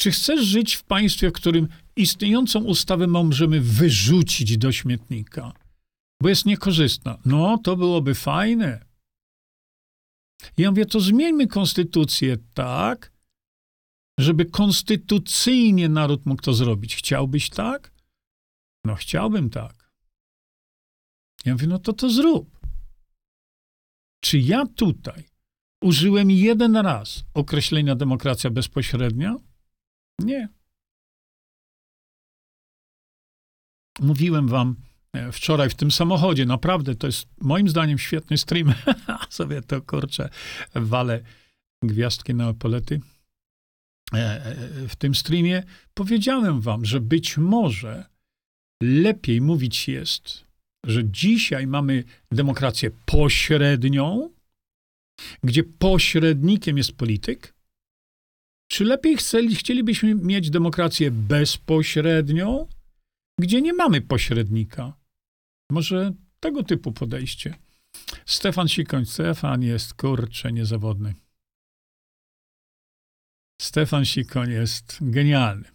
Czy 0.00 0.10
chcesz 0.10 0.44
żyć 0.44 0.74
w 0.74 0.84
państwie, 0.84 1.28
w 1.28 1.32
którym 1.32 1.68
istniejącą 1.96 2.64
ustawę 2.64 3.06
możemy 3.06 3.60
wyrzucić 3.60 4.58
do 4.58 4.72
śmietnika, 4.72 5.52
bo 6.22 6.28
jest 6.28 6.46
niekorzystna? 6.46 7.18
No, 7.24 7.58
to 7.58 7.76
byłoby 7.76 8.14
fajne. 8.14 8.84
Ja 10.56 10.70
mówię, 10.70 10.86
to 10.86 11.00
zmieńmy 11.00 11.46
konstytucję 11.46 12.36
tak, 12.54 13.11
żeby 14.18 14.44
konstytucyjnie 14.44 15.88
naród 15.88 16.26
mógł 16.26 16.42
to 16.42 16.52
zrobić. 16.52 16.96
Chciałbyś 16.96 17.50
tak? 17.50 17.92
No, 18.84 18.94
chciałbym 18.94 19.50
tak. 19.50 19.92
Ja 21.44 21.52
mówię, 21.52 21.66
no 21.66 21.78
to 21.78 21.92
to 21.92 22.10
zrób. 22.10 22.60
Czy 24.24 24.38
ja 24.38 24.66
tutaj 24.66 25.24
użyłem 25.82 26.30
jeden 26.30 26.76
raz 26.76 27.24
określenia 27.34 27.94
demokracja 27.94 28.50
bezpośrednia? 28.50 29.36
Nie. 30.18 30.48
Mówiłem 34.00 34.48
wam 34.48 34.76
e, 35.12 35.32
wczoraj 35.32 35.70
w 35.70 35.74
tym 35.74 35.90
samochodzie, 35.90 36.46
naprawdę 36.46 36.94
to 36.94 37.06
jest 37.06 37.28
moim 37.40 37.68
zdaniem 37.68 37.98
świetny 37.98 38.38
stream. 38.38 38.74
Sobie 39.30 39.62
to 39.62 39.82
kurczę, 39.82 40.28
walę 40.74 41.22
gwiazdki 41.82 42.34
na 42.34 42.48
opolety. 42.48 43.00
E, 44.14 44.46
e, 44.46 44.88
w 44.88 44.96
tym 44.96 45.14
streamie 45.14 45.62
powiedziałem 45.94 46.60
wam, 46.60 46.84
że 46.84 47.00
być 47.00 47.36
może 47.38 48.04
lepiej 48.82 49.40
mówić 49.40 49.88
jest, 49.88 50.44
że 50.86 51.10
dzisiaj 51.10 51.66
mamy 51.66 52.04
demokrację 52.32 52.90
pośrednią, 53.06 54.30
gdzie 55.42 55.64
pośrednikiem 55.64 56.76
jest 56.78 56.92
polityk? 56.92 57.54
Czy 58.70 58.84
lepiej 58.84 59.16
chcieli, 59.16 59.54
chcielibyśmy 59.54 60.14
mieć 60.14 60.50
demokrację 60.50 61.10
bezpośrednią, 61.10 62.68
gdzie 63.40 63.62
nie 63.62 63.72
mamy 63.72 64.00
pośrednika? 64.00 64.92
Może 65.70 66.12
tego 66.40 66.62
typu 66.62 66.92
podejście. 66.92 67.54
Stefan 68.26 68.68
Sikoń. 68.68 69.06
Stefan 69.06 69.62
jest 69.62 69.94
kurcze 69.94 70.52
niezawodny. 70.52 71.14
Stefan 73.62 74.04
Sikoń 74.04 74.50
jest 74.50 74.98
genialny. 75.00 75.68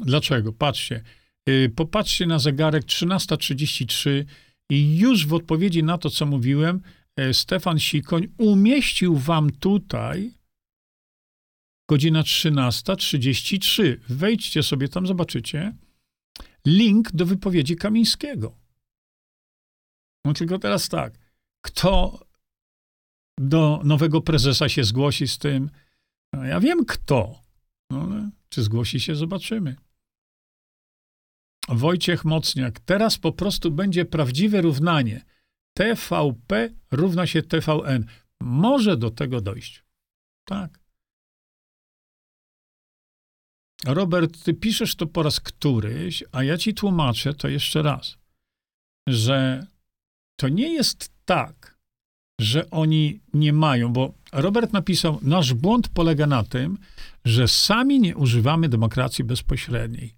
Dlaczego? 0.00 0.52
Patrzcie. 0.52 1.02
Yy, 1.46 1.68
popatrzcie 1.76 2.26
na 2.26 2.38
zegarek 2.38 2.84
13.33 2.84 4.24
i 4.70 4.98
już 4.98 5.26
w 5.26 5.34
odpowiedzi 5.34 5.82
na 5.82 5.98
to, 5.98 6.10
co 6.10 6.26
mówiłem, 6.26 6.80
yy, 7.16 7.34
Stefan 7.34 7.80
Sikoń 7.80 8.28
umieścił 8.38 9.16
wam 9.16 9.50
tutaj 9.50 10.34
godzina 11.90 12.22
13.33. 12.22 13.96
Wejdźcie 14.08 14.62
sobie 14.62 14.88
tam, 14.88 15.06
zobaczycie 15.06 15.72
link 16.66 17.12
do 17.12 17.26
wypowiedzi 17.26 17.76
Kamińskiego. 17.76 18.56
No 20.24 20.32
tylko 20.32 20.58
teraz 20.58 20.88
tak, 20.88 21.18
kto 21.64 22.20
do 23.38 23.80
nowego 23.84 24.20
prezesa 24.20 24.68
się 24.68 24.84
zgłosi 24.84 25.28
z 25.28 25.38
tym? 25.38 25.70
No, 26.36 26.44
ja 26.44 26.60
wiem 26.60 26.84
kto. 26.84 27.42
No, 27.90 28.08
czy 28.48 28.62
zgłosi 28.62 29.00
się, 29.00 29.14
zobaczymy. 29.14 29.76
Wojciech 31.68 32.24
Mocniak. 32.24 32.80
Teraz 32.80 33.18
po 33.18 33.32
prostu 33.32 33.70
będzie 33.70 34.04
prawdziwe 34.04 34.62
równanie. 34.62 35.24
TVP 35.76 36.74
równa 36.90 37.26
się 37.26 37.42
TVN. 37.42 38.06
Może 38.40 38.96
do 38.96 39.10
tego 39.10 39.40
dojść. 39.40 39.84
Tak. 40.44 40.84
Robert, 43.86 44.44
ty 44.44 44.54
piszesz 44.54 44.94
to 44.96 45.06
po 45.06 45.22
raz 45.22 45.40
któryś, 45.40 46.24
a 46.32 46.42
ja 46.42 46.58
ci 46.58 46.74
tłumaczę 46.74 47.34
to 47.34 47.48
jeszcze 47.48 47.82
raz, 47.82 48.18
że 49.08 49.66
to 50.36 50.48
nie 50.48 50.72
jest 50.72 51.12
tak, 51.24 51.73
że 52.40 52.70
oni 52.70 53.20
nie 53.34 53.52
mają, 53.52 53.92
bo 53.92 54.14
Robert 54.32 54.72
napisał, 54.72 55.18
nasz 55.22 55.54
błąd 55.54 55.88
polega 55.88 56.26
na 56.26 56.44
tym, 56.44 56.78
że 57.24 57.48
sami 57.48 58.00
nie 58.00 58.16
używamy 58.16 58.68
demokracji 58.68 59.24
bezpośredniej. 59.24 60.14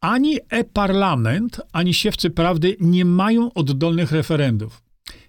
Ani 0.00 0.38
e-parlament, 0.48 1.60
ani 1.72 1.94
siewcy 1.94 2.30
prawdy 2.30 2.76
nie 2.80 3.04
mają 3.04 3.52
oddolnych 3.52 4.12
referendów. 4.12 4.82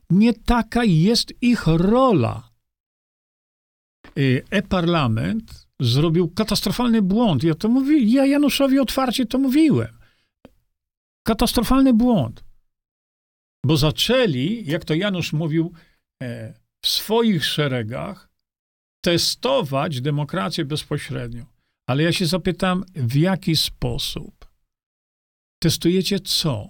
Nie 0.10 0.34
taka 0.34 0.84
jest 0.84 1.34
ich 1.42 1.68
rola. 1.68 2.50
Y, 4.18 4.44
e-parlament 4.50 5.68
zrobił 5.80 6.30
katastrofalny 6.30 7.02
błąd. 7.02 7.44
Ja 7.44 7.56
to 7.56 7.70
mówi, 7.70 8.12
ja 8.12 8.26
Januszowi 8.26 8.80
otwarcie 8.80 9.26
to 9.26 9.38
mówiłem. 9.38 9.98
Katastrofalny 11.24 11.94
błąd. 11.94 12.44
Bo 13.66 13.78
zaczęli, 13.78 14.64
jak 14.66 14.86
to 14.86 14.94
Janusz 14.94 15.34
mówił, 15.34 15.74
e, 16.24 16.54
w 16.82 16.88
swoich 16.88 17.46
szeregach 17.46 18.30
testować 19.04 20.02
demokrację 20.02 20.66
bezpośrednio. 20.66 21.46
Ale 21.88 22.04
ja 22.04 22.12
się 22.12 22.26
zapytam, 22.26 22.84
w 22.96 23.16
jaki 23.16 23.56
sposób? 23.56 24.52
Testujecie 25.62 26.20
co? 26.20 26.70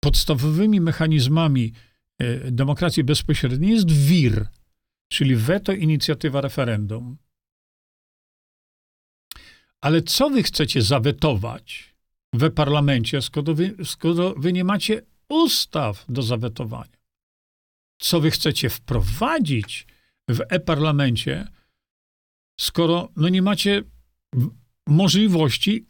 Podstawowymi 0.00 0.80
mechanizmami 0.80 1.72
e, 2.18 2.50
demokracji 2.50 3.04
bezpośredniej 3.04 3.70
jest 3.70 3.90
WIR, 3.90 4.48
czyli 5.12 5.36
weto 5.36 5.72
inicjatywa 5.72 6.40
referendum. 6.40 7.18
Ale 9.80 10.02
co 10.02 10.30
wy 10.30 10.42
chcecie 10.42 10.82
zawetować 10.82 11.93
we 12.34 12.50
parlamencie, 12.50 13.22
skoro 13.22 13.54
wy, 13.54 13.74
skoro 13.84 14.34
wy 14.34 14.52
nie 14.52 14.64
macie 14.64 15.02
ustaw 15.28 16.04
do 16.08 16.22
zawetowania? 16.22 16.98
Co 17.98 18.20
wy 18.20 18.30
chcecie 18.30 18.70
wprowadzić 18.70 19.86
w 20.28 20.40
e-parlamencie, 20.48 21.48
skoro 22.60 23.08
no 23.16 23.28
nie 23.28 23.42
macie 23.42 23.82
możliwości 24.86 25.86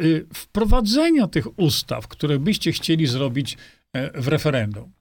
y, 0.00 0.26
wprowadzenia 0.34 1.28
tych 1.28 1.58
ustaw, 1.58 2.08
które 2.08 2.38
byście 2.38 2.72
chcieli 2.72 3.06
zrobić 3.06 3.56
e, 3.92 4.20
w 4.20 4.28
referendum? 4.28 4.92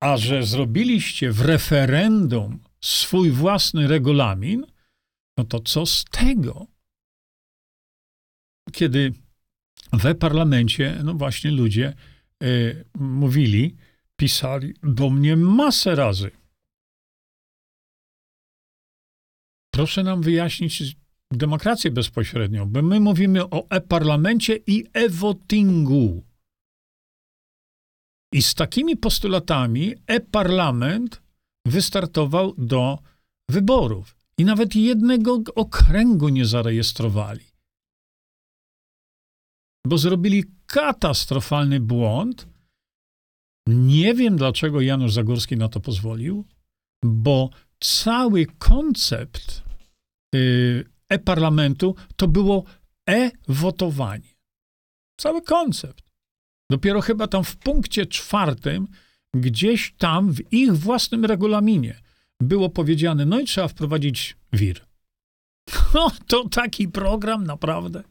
A 0.00 0.16
że 0.16 0.42
zrobiliście 0.42 1.32
w 1.32 1.40
referendum 1.40 2.58
swój 2.80 3.30
własny 3.30 3.88
regulamin, 3.88 4.66
no 5.38 5.44
to 5.44 5.60
co 5.60 5.86
z 5.86 6.04
tego? 6.04 6.66
Kiedy 8.72 9.12
we 9.92 10.14
parlamencie, 10.14 11.00
no 11.04 11.14
właśnie 11.14 11.50
ludzie 11.50 11.94
y, 12.42 12.84
mówili, 12.98 13.76
pisali 14.16 14.74
do 14.82 15.10
mnie 15.10 15.36
masę 15.36 15.94
razy. 15.94 16.30
Proszę 19.74 20.02
nam 20.02 20.22
wyjaśnić 20.22 20.96
demokrację 21.30 21.90
bezpośrednią, 21.90 22.66
bo 22.66 22.82
my 22.82 23.00
mówimy 23.00 23.50
o 23.50 23.66
e-parlamencie 23.70 24.58
i 24.66 24.84
e-votingu. 24.92 26.24
I 28.32 28.42
z 28.42 28.54
takimi 28.54 28.96
postulatami 28.96 29.94
e-parlament 30.06 31.22
wystartował 31.66 32.54
do 32.58 32.98
wyborów. 33.48 34.16
I 34.38 34.44
nawet 34.44 34.76
jednego 34.76 35.42
okręgu 35.54 36.28
nie 36.28 36.46
zarejestrowali. 36.46 37.47
Bo 39.88 39.98
zrobili 39.98 40.44
katastrofalny 40.66 41.80
błąd. 41.80 42.46
Nie 43.66 44.14
wiem, 44.14 44.36
dlaczego 44.36 44.80
Janusz 44.80 45.12
Zagórski 45.12 45.56
na 45.56 45.68
to 45.68 45.80
pozwolił, 45.80 46.44
bo 47.04 47.50
cały 47.80 48.46
koncept 48.46 49.62
y, 50.34 50.84
e-parlamentu 51.08 51.94
to 52.16 52.28
było 52.28 52.64
e-wotowanie. 53.08 54.34
Cały 55.20 55.42
koncept. 55.42 56.04
Dopiero 56.70 57.00
chyba 57.00 57.26
tam 57.26 57.44
w 57.44 57.56
punkcie 57.56 58.06
czwartym, 58.06 58.88
gdzieś 59.34 59.94
tam 59.98 60.32
w 60.32 60.52
ich 60.52 60.76
własnym 60.76 61.24
regulaminie 61.24 62.00
było 62.40 62.70
powiedziane, 62.70 63.26
no 63.26 63.40
i 63.40 63.44
trzeba 63.44 63.68
wprowadzić 63.68 64.36
WIR. 64.52 64.86
No, 65.94 66.10
to 66.26 66.48
taki 66.48 66.88
program, 66.88 67.44
naprawdę. 67.44 68.02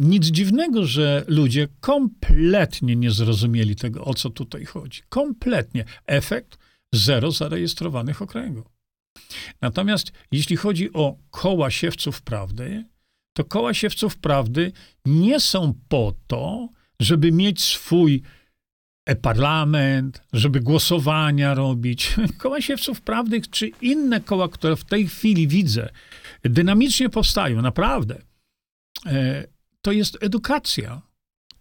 Nic 0.00 0.26
dziwnego, 0.26 0.86
że 0.86 1.24
ludzie 1.28 1.68
kompletnie 1.80 2.96
nie 2.96 3.10
zrozumieli 3.10 3.76
tego, 3.76 4.04
o 4.04 4.14
co 4.14 4.30
tutaj 4.30 4.64
chodzi. 4.64 5.02
Kompletnie. 5.08 5.84
Efekt 6.06 6.58
zero 6.94 7.30
zarejestrowanych 7.30 8.22
okręgów. 8.22 8.66
Natomiast 9.60 10.12
jeśli 10.32 10.56
chodzi 10.56 10.92
o 10.92 11.16
koła 11.30 11.70
siewców 11.70 12.22
prawdy, 12.22 12.84
to 13.36 13.44
koła 13.44 13.74
siewców 13.74 14.16
prawdy 14.16 14.72
nie 15.06 15.40
są 15.40 15.74
po 15.88 16.14
to, 16.26 16.68
żeby 17.00 17.32
mieć 17.32 17.64
swój 17.64 18.22
e-parlament, 19.06 20.22
żeby 20.32 20.60
głosowania 20.60 21.54
robić. 21.54 22.14
Koła 22.38 22.60
siewców 22.60 23.00
prawdy, 23.00 23.40
czy 23.40 23.68
inne 23.68 24.20
koła, 24.20 24.48
które 24.48 24.76
w 24.76 24.84
tej 24.84 25.08
chwili 25.08 25.48
widzę, 25.48 25.88
dynamicznie 26.42 27.08
powstają, 27.08 27.62
naprawdę. 27.62 28.22
To 29.82 29.92
jest 29.92 30.18
edukacja. 30.20 31.02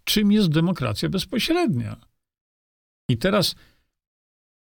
Czym 0.04 0.32
jest 0.32 0.50
demokracja 0.50 1.10
bezpośrednia? 1.10 2.06
I 3.10 3.18
teraz 3.18 3.56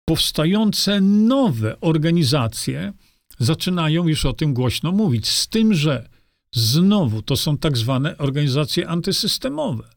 powstające 0.05 1.01
nowe 1.01 1.81
organizacje 1.81 2.93
zaczynają 3.39 4.09
już 4.09 4.27
o 4.27 4.33
tym 4.33 4.55
głośno 4.55 4.93
mówić. 4.93 5.29
Z 5.29 5.49
tym, 5.49 5.75
że 5.75 6.09
Znowu 6.57 7.23
to 7.23 7.37
są 7.37 7.59
tak 7.59 7.77
zwane 7.77 8.19
organizacje 8.19 8.89
antysystemowe, 8.89 9.91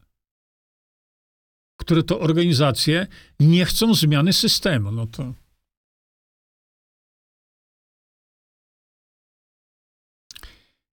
które 1.76 2.02
to 2.02 2.20
organizacje 2.20 3.06
nie 3.40 3.64
chcą 3.64 3.94
zmiany 3.94 4.32
systemu. 4.32 4.92
No 4.92 5.06
to. 5.06 5.34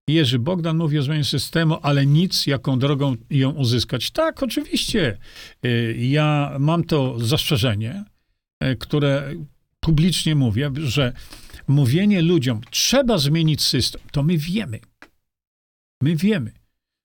Jerzy 0.08 0.38
Bogdan 0.38 0.76
mówi 0.76 0.98
o 0.98 1.02
zmianie 1.02 1.24
systemu, 1.24 1.78
ale 1.82 2.06
nic, 2.06 2.46
jaką 2.46 2.78
drogą 2.78 3.16
ją 3.30 3.50
uzyskać. 3.50 4.10
Tak, 4.10 4.42
oczywiście. 4.42 5.18
Y, 5.64 5.96
ja 5.98 6.56
mam 6.60 6.84
to 6.84 7.18
zastrzeżenie, 7.18 8.04
y, 8.64 8.76
które 8.76 9.34
publicznie 9.80 10.34
mówię, 10.34 10.70
że 10.74 11.12
mówienie 11.68 12.22
ludziom, 12.22 12.60
trzeba 12.70 13.18
zmienić 13.18 13.62
system, 13.62 14.00
to 14.12 14.22
my 14.22 14.38
wiemy. 14.38 14.80
My 16.02 16.16
wiemy, 16.16 16.52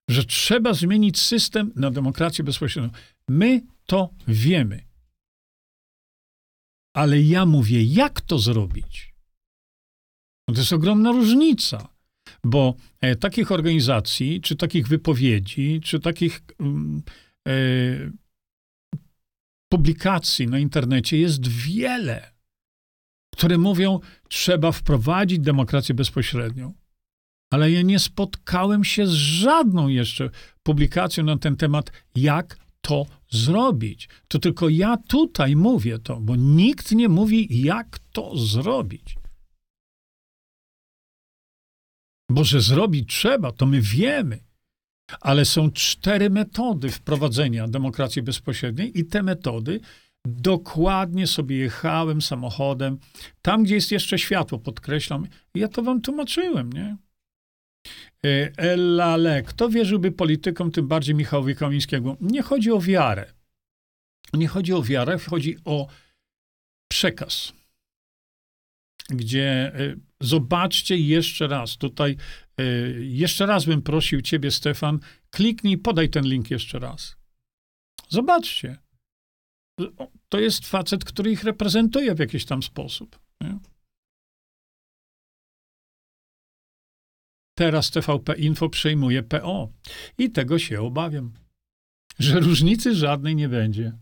że 0.10 0.24
trzeba 0.24 0.74
zmienić 0.74 1.20
system 1.20 1.72
na 1.76 1.91
demokrację 1.91 2.43
bezpośrednią. 2.43 2.91
My 3.28 3.62
to 3.86 4.10
wiemy. 4.28 4.84
Ale 6.95 7.22
ja 7.22 7.45
mówię, 7.45 7.84
jak 7.84 8.22
to 8.22 8.39
zrobić? 8.39 9.14
No 10.47 10.54
to 10.54 10.60
jest 10.60 10.74
ogromna 10.74 11.12
różnica, 11.12 11.89
bo 12.44 12.76
e, 13.02 13.16
takich 13.16 13.52
organizacji, 13.52 14.42
czy 14.42 14.56
takich 14.56 14.88
wypowiedzi, 14.88 15.82
czy 15.84 16.00
takich 16.00 16.42
mm, 16.60 17.02
e, 17.48 17.52
publikacji 19.72 20.48
na 20.48 20.60
internecie 20.60 21.18
jest 21.18 21.48
wiele, 21.48 22.32
które 23.34 23.58
mówią, 23.58 24.00
trzeba 24.30 24.72
wprowadzić 24.72 25.39
demokrację 25.39 25.96
bezpośrednią. 25.96 26.74
Ale 27.54 27.72
ja 27.72 27.82
nie 27.82 28.00
spotkałem 28.00 28.84
się 28.84 29.08
z 29.08 29.12
żadną 29.12 29.88
jeszcze 29.88 30.30
publikacją 30.64 31.24
na 31.24 31.38
ten 31.38 31.56
temat, 31.56 31.92
jak 32.16 32.58
to 32.82 33.06
zrobić. 33.30 34.10
To 34.28 34.39
tylko 34.39 34.70
ja 34.70 34.98
tutaj 34.98 35.56
mówię 35.56 36.00
to, 36.00 36.20
bo 36.20 36.36
nikt 36.36 36.92
nie 36.92 37.10
mówi, 37.10 37.62
jak 37.64 38.00
to 38.12 38.38
zrobić. 38.38 39.20
Bo 42.32 42.43
że 42.43 42.61
zrobić 42.61 43.09
trzeba, 43.09 43.51
to 43.51 43.65
my 43.65 43.82
wiemy. 43.82 44.39
Ale 45.21 45.45
są 45.45 45.71
cztery 45.71 46.29
metody 46.29 46.89
wprowadzenia 46.89 47.67
demokracji 47.67 48.21
bezpośredniej, 48.21 48.99
i 48.99 49.05
te 49.05 49.23
metody 49.23 49.79
dokładnie 50.25 51.27
sobie 51.27 51.57
jechałem 51.57 52.21
samochodem, 52.21 52.97
tam 53.41 53.63
gdzie 53.63 53.75
jest 53.75 53.91
jeszcze 53.91 54.19
światło, 54.19 54.59
podkreślam. 54.59 55.27
Ja 55.55 55.67
to 55.67 55.84
wam 55.84 56.01
tłumaczyłem, 56.01 56.73
nie? 56.73 56.97
E, 58.25 58.51
Ella 58.57 59.41
Kto 59.45 59.69
wierzyłby 59.69 60.11
politykom, 60.11 60.71
tym 60.71 60.88
bardziej 60.88 61.15
Michałowi 61.15 61.55
Kamińskiemu? 61.55 62.17
Nie 62.21 62.41
chodzi 62.41 62.71
o 62.71 62.79
wiarę. 62.79 63.34
Nie 64.34 64.47
chodzi 64.47 64.73
o 64.73 64.84
wiarę, 64.84 65.17
chodzi 65.17 65.57
o 65.65 65.88
przekaz. 66.91 67.53
Gdzie 69.10 69.72
e, 69.76 69.95
zobaczcie 70.20 70.97
jeszcze 70.97 71.47
raz, 71.47 71.78
tutaj 71.78 72.18
e, 72.58 72.64
jeszcze 72.99 73.45
raz 73.45 73.66
bym 73.66 73.82
prosił 73.82 74.22
ciebie, 74.22 74.52
Stefan, 74.52 74.99
kliknij, 75.30 75.78
podaj 75.78 76.10
ten 76.10 76.26
link 76.26 76.52
jeszcze 76.52 76.80
raz. 76.80 77.16
Zobaczcie. 78.10 78.78
To 80.30 80.39
jest 80.39 80.68
facet, 80.68 81.06
który 81.06 81.32
ich 81.32 81.43
reprezentuje 81.43 82.16
w 82.16 82.20
jakiś 82.20 82.45
tam 82.45 82.64
sposób. 82.64 83.20
Nie? 83.41 83.60
Teraz 87.58 87.91
TVP 87.91 88.38
Info 88.38 88.70
przejmuje 88.70 89.24
PO. 89.24 89.70
I 90.18 90.32
tego 90.32 90.60
się 90.60 90.82
obawiam, 90.82 91.34
że 92.20 92.39
różnicy 92.39 92.95
żadnej 92.95 93.36
nie 93.36 93.49
będzie. 93.49 93.97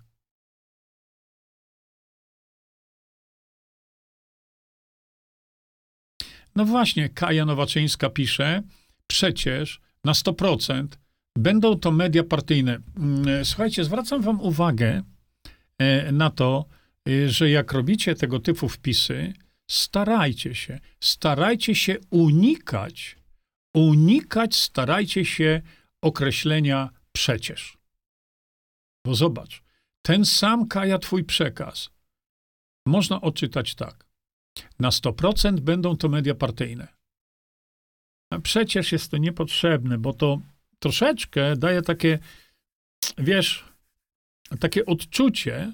No 6.59 6.65
właśnie, 6.65 7.09
Kaja 7.09 7.45
Nowaczyńska 7.45 8.09
pisze, 8.09 8.63
przecież 9.07 9.81
na 10.03 10.11
100% 10.13 10.87
będą 11.37 11.79
to 11.79 11.91
media 11.91 12.23
partyjne. 12.23 12.79
Mm, 12.97 13.45
słuchajcie, 13.45 13.83
zwracam 13.83 14.21
wam 14.21 14.41
uwagę 14.41 15.01
e, 15.77 16.11
na 16.11 16.29
to, 16.29 16.65
e, 17.09 17.29
że 17.29 17.49
jak 17.49 17.73
robicie 17.73 18.15
tego 18.15 18.39
typu 18.39 18.69
wpisy, 18.69 19.33
starajcie 19.71 20.55
się, 20.55 20.79
starajcie 20.99 21.75
się 21.75 21.97
unikać 22.09 23.15
unikać, 23.73 24.55
starajcie 24.55 25.25
się 25.25 25.61
określenia 26.01 26.89
przecież. 27.11 27.77
Bo 29.05 29.15
zobacz, 29.15 29.63
ten 30.01 30.25
sam 30.25 30.67
Kaja 30.67 30.99
twój 30.99 31.23
przekaz 31.23 31.89
można 32.85 33.21
odczytać 33.21 33.75
tak. 33.75 34.08
Na 34.79 34.89
100% 34.89 35.59
będą 35.59 35.97
to 35.97 36.09
media 36.09 36.35
partyjne. 36.35 36.87
A 38.29 38.39
przecież 38.39 38.91
jest 38.91 39.11
to 39.11 39.17
niepotrzebne, 39.17 39.97
bo 39.97 40.13
to 40.13 40.41
troszeczkę 40.79 41.57
daje 41.57 41.81
takie, 41.81 42.19
wiesz, 43.17 43.65
takie 44.59 44.85
odczucie, 44.85 45.73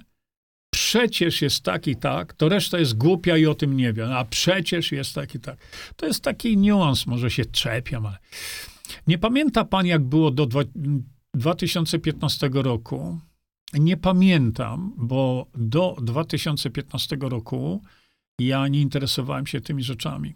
przecież 0.73 1.41
jest 1.41 1.63
tak 1.63 1.87
i 1.87 1.95
tak, 1.95 2.33
to 2.33 2.49
reszta 2.49 2.79
jest 2.79 2.97
głupia 2.97 3.37
i 3.37 3.45
o 3.45 3.55
tym 3.55 3.77
nie 3.77 3.93
wie. 3.93 4.15
A 4.15 4.25
przecież 4.25 4.91
jest 4.91 5.15
tak 5.15 5.35
i 5.35 5.39
tak. 5.39 5.57
To 5.95 6.05
jest 6.05 6.23
taki 6.23 6.57
niuans, 6.57 7.07
może 7.07 7.31
się 7.31 7.45
czepiam, 7.45 8.05
ale 8.05 8.17
nie 9.07 9.17
pamięta 9.17 9.65
pan, 9.65 9.85
jak 9.85 10.03
było 10.03 10.31
do 10.31 10.47
2015 11.33 12.49
roku? 12.53 13.19
Nie 13.73 13.97
pamiętam, 13.97 14.93
bo 14.97 15.47
do 15.55 15.95
2015 16.01 17.17
roku 17.21 17.81
ja 18.39 18.67
nie 18.67 18.81
interesowałem 18.81 19.47
się 19.47 19.61
tymi 19.61 19.83
rzeczami. 19.83 20.35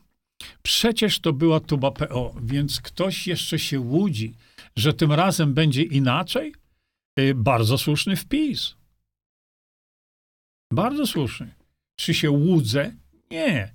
Przecież 0.63 1.19
to 1.19 1.33
była 1.33 1.59
tuba 1.59 1.91
PO, 1.91 2.35
więc 2.43 2.81
ktoś 2.81 3.27
jeszcze 3.27 3.59
się 3.59 3.79
łudzi, 3.79 4.35
że 4.75 4.93
tym 4.93 5.11
razem 5.11 5.53
będzie 5.53 5.83
inaczej? 5.83 6.53
Y, 7.19 7.35
bardzo 7.35 7.77
słuszny 7.77 8.15
wpis. 8.15 8.75
Bardzo 10.73 11.07
słuszny. 11.07 11.55
Czy 11.99 12.13
się 12.13 12.31
łudzę? 12.31 12.95
Nie. 13.31 13.73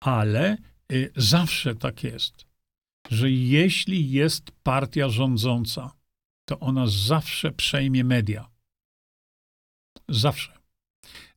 Ale 0.00 0.56
y, 0.92 1.12
zawsze 1.16 1.74
tak 1.74 2.04
jest, 2.04 2.46
że 3.10 3.30
jeśli 3.30 4.10
jest 4.10 4.50
partia 4.62 5.08
rządząca, 5.08 5.92
to 6.48 6.60
ona 6.60 6.86
zawsze 6.86 7.52
przejmie 7.52 8.04
media. 8.04 8.50
Zawsze. 10.08 10.58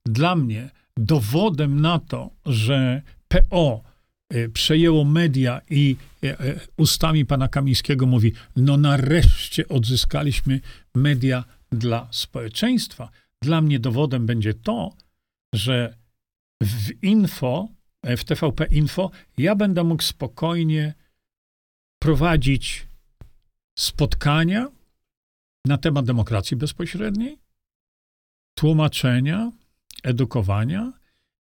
Dla 0.05 0.35
mnie 0.35 0.69
dowodem 0.97 1.81
na 1.81 1.99
to, 1.99 2.29
że 2.45 3.01
PO 3.27 3.83
y, 4.33 4.49
przejęło 4.49 5.05
media 5.05 5.61
i 5.69 5.95
y, 6.23 6.27
y, 6.27 6.59
ustami 6.77 7.25
pana 7.25 7.47
Kamińskiego 7.47 8.05
mówi, 8.05 8.33
no 8.55 8.77
nareszcie 8.77 9.67
odzyskaliśmy 9.67 10.59
media 10.95 11.43
dla 11.71 12.07
społeczeństwa. 12.11 13.09
Dla 13.41 13.61
mnie 13.61 13.79
dowodem 13.79 14.25
będzie 14.25 14.53
to, 14.53 14.93
że 15.53 15.95
w 16.63 17.03
info, 17.03 17.67
e, 18.03 18.17
w 18.17 18.25
TVP 18.25 18.65
Info, 18.65 19.11
ja 19.37 19.55
będę 19.55 19.83
mógł 19.83 20.03
spokojnie 20.03 20.93
prowadzić 22.01 22.87
spotkania 23.79 24.67
na 25.65 25.77
temat 25.77 26.05
demokracji 26.05 26.57
bezpośredniej, 26.57 27.37
tłumaczenia, 28.57 29.51
edukowania 30.03 30.93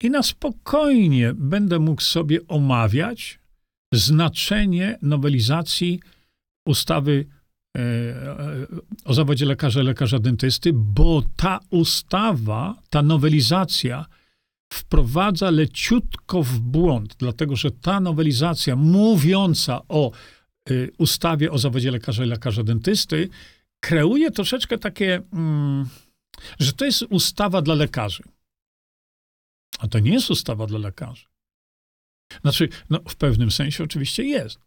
i 0.03 0.11
na 0.11 0.23
spokojnie 0.23 1.35
będę 1.35 1.79
mógł 1.79 2.03
sobie 2.03 2.39
omawiać 2.49 3.39
znaczenie 3.93 4.99
nowelizacji 5.03 6.01
ustawy 6.67 7.27
o 9.05 9.15
zawodzie 9.15 9.47
lekarza 9.47 9.83
lekarza 9.83 10.19
dentysty, 10.19 10.73
bo 10.73 11.23
ta 11.37 11.61
ustawa, 11.71 12.75
ta 12.91 13.03
nowelizacja 13.03 14.07
wprowadza 14.73 15.51
leciutko 15.51 16.43
w 16.43 16.61
błąd, 16.61 17.15
dlatego 17.19 17.57
że 17.57 17.71
ta 17.71 18.01
nowelizacja 18.01 18.77
mówiąca 18.77 19.81
o 19.89 20.13
y, 20.71 20.91
ustawie 20.99 21.51
o 21.51 21.59
zawodzie 21.59 21.91
lekarza 21.91 22.25
i 22.25 22.29
lekarza 22.29 22.63
dentysty 22.63 23.29
kreuje 23.81 24.31
troszeczkę 24.31 24.79
takie, 24.79 25.23
mm, 25.33 25.89
że 26.59 26.73
to 26.73 26.85
jest 26.85 27.03
ustawa 27.03 27.63
dla 27.63 27.75
lekarzy. 27.75 28.23
A 29.79 29.89
to 29.89 29.99
nie 29.99 30.13
jest 30.13 30.31
ustawa 30.31 30.67
dla 30.67 30.79
lekarzy. 30.79 31.27
Znaczy, 32.41 32.69
no, 32.91 33.01
w 33.09 33.17
pewnym 33.17 33.51
sensie 33.51 33.85
oczywiście 33.85 34.25
jest, 34.25 34.59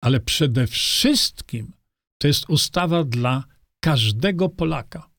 ale 0.00 0.20
przede 0.20 0.66
wszystkim 0.66 1.72
to 2.18 2.26
jest 2.26 2.50
ustawa 2.50 3.04
dla 3.04 3.44
każdego 3.80 4.48
Polaka. 4.48 5.10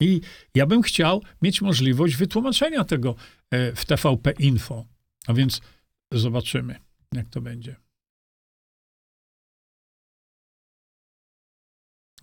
I 0.00 0.20
ja 0.54 0.66
bym 0.66 0.82
chciał 0.82 1.22
mieć 1.42 1.62
możliwość 1.62 2.16
wytłumaczenia 2.16 2.84
tego 2.84 3.14
e, 3.50 3.72
w 3.74 3.84
TVP 3.84 4.30
Info. 4.30 4.84
A 5.26 5.34
więc 5.34 5.60
zobaczymy, 6.12 6.80
jak 7.12 7.28
to 7.28 7.40
będzie. 7.40 7.76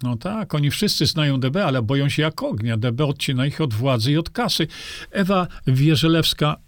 No 0.03 0.17
tak, 0.17 0.55
oni 0.55 0.71
wszyscy 0.71 1.05
znają 1.05 1.39
DB, 1.39 1.65
ale 1.65 1.81
boją 1.81 2.09
się 2.09 2.21
jak 2.21 2.43
ognia. 2.43 2.77
DB 2.77 3.05
odcina 3.05 3.45
ich 3.45 3.61
od 3.61 3.73
władzy 3.73 4.11
i 4.11 4.17
od 4.17 4.29
kasy. 4.29 4.67
Ewa 5.11 5.47
Wierzelewska 5.67 6.61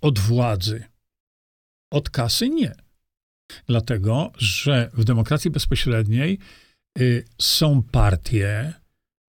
od 0.00 0.18
władzy. 0.18 0.84
Od 1.92 2.10
kasy 2.10 2.48
nie. 2.48 2.74
Dlatego, 3.66 4.32
że 4.38 4.90
w 4.94 5.04
demokracji 5.04 5.50
bezpośredniej 5.50 6.38
y, 6.98 7.24
są 7.40 7.82
partie, 7.82 8.74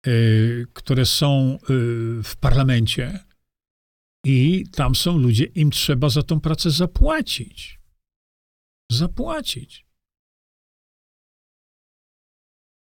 y, 0.08 0.68
które 0.74 1.06
są 1.06 1.56
y, 1.56 2.24
w 2.24 2.36
parlamencie 2.40 3.20
i 4.26 4.66
tam 4.72 4.96
są 4.96 5.18
ludzie, 5.18 5.44
im 5.44 5.72
trzeba 5.72 6.10
za 6.10 6.24
tą 6.24 6.40
pracę 6.40 6.72
zapłacić. 6.72 7.80
Zapłacić. 8.92 9.86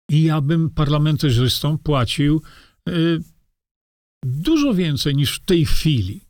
I 0.09 0.23
ja 0.23 0.41
bym 0.41 0.69
parlamentarzystom 0.69 1.77
płacił 1.77 2.41
y, 2.89 3.19
dużo 4.25 4.73
więcej 4.73 5.15
niż 5.15 5.35
w 5.35 5.45
tej 5.45 5.65
chwili. 5.65 6.21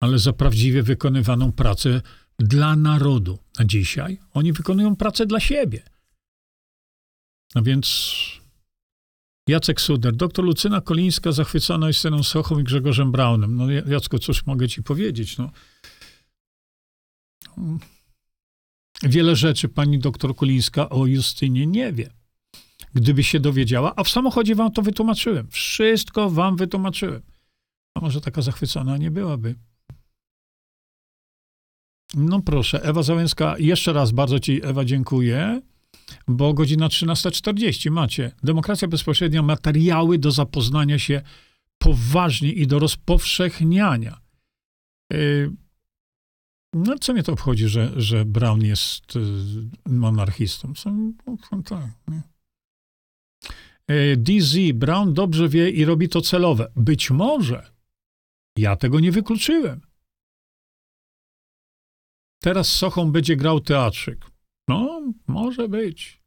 ale 0.00 0.18
za 0.18 0.32
prawdziwie 0.32 0.82
wykonywaną 0.82 1.52
pracę 1.52 2.02
dla 2.38 2.76
narodu. 2.76 3.38
A 3.58 3.64
dzisiaj 3.64 4.18
oni 4.32 4.52
wykonują 4.52 4.96
pracę 4.96 5.26
dla 5.26 5.40
siebie. 5.40 5.82
A 7.54 7.62
więc 7.62 8.14
Jacek 9.48 9.80
Suder, 9.80 10.16
doktor 10.16 10.44
Lucyna 10.44 10.80
Kolińska 10.80 11.32
zachwycona 11.32 11.86
Justyną 11.86 12.22
Sochą 12.22 12.58
i 12.58 12.64
Grzegorzem 12.64 13.12
Braunem. 13.12 13.56
No 13.56 13.70
Jacko, 13.70 14.18
cóż 14.18 14.46
mogę 14.46 14.68
ci 14.68 14.82
powiedzieć, 14.82 15.38
no. 15.38 15.50
Wiele 19.02 19.36
rzeczy 19.36 19.68
pani 19.68 19.98
doktor 19.98 20.36
Kolińska 20.36 20.88
o 20.88 21.06
Justynie 21.06 21.66
nie 21.66 21.92
wie. 21.92 22.10
Gdyby 22.94 23.24
się 23.24 23.40
dowiedziała, 23.40 23.92
a 23.96 24.04
w 24.04 24.08
samochodzie 24.08 24.54
wam 24.54 24.72
to 24.72 24.82
wytłumaczyłem. 24.82 25.48
Wszystko 25.50 26.30
wam 26.30 26.56
wytłumaczyłem. 26.56 27.22
A 27.94 28.00
może 28.00 28.20
taka 28.20 28.42
zachwycona 28.42 28.96
nie 28.96 29.10
byłaby. 29.10 29.54
No 32.14 32.42
proszę, 32.42 32.82
Ewa 32.82 33.02
Załęska, 33.02 33.54
jeszcze 33.58 33.92
raz 33.92 34.12
bardzo 34.12 34.38
ci, 34.38 34.60
Ewa, 34.64 34.84
dziękuję, 34.84 35.60
bo 36.28 36.54
godzina 36.54 36.88
13.40 36.88 37.90
macie. 37.90 38.32
Demokracja 38.42 38.88
bezpośrednia, 38.88 39.42
materiały 39.42 40.18
do 40.18 40.30
zapoznania 40.30 40.98
się 40.98 41.22
poważnie 41.78 42.52
i 42.52 42.66
do 42.66 42.78
rozpowszechniania. 42.78 44.20
Yy, 45.12 45.52
no, 46.76 46.98
co 46.98 47.12
mnie 47.12 47.22
to 47.22 47.32
obchodzi, 47.32 47.68
że, 47.68 48.00
że 48.00 48.24
Brown 48.24 48.64
jest 48.64 49.14
yy, 49.14 49.22
monarchistą? 49.86 50.74
Co, 50.74 50.90
no, 51.52 51.62
tak, 51.64 51.90
nie. 52.08 52.22
Yy, 53.88 54.16
DZ, 54.16 54.56
Brown 54.74 55.14
dobrze 55.14 55.48
wie 55.48 55.70
i 55.70 55.84
robi 55.84 56.08
to 56.08 56.20
celowe. 56.20 56.72
Być 56.76 57.10
może. 57.10 57.70
Ja 58.58 58.76
tego 58.76 59.00
nie 59.00 59.12
wykluczyłem. 59.12 59.80
Teraz 62.42 62.68
Sochą 62.68 63.12
będzie 63.12 63.36
grał 63.36 63.60
teatrzyk. 63.60 64.26
No, 64.68 65.02
może 65.26 65.68
być. 65.68 66.22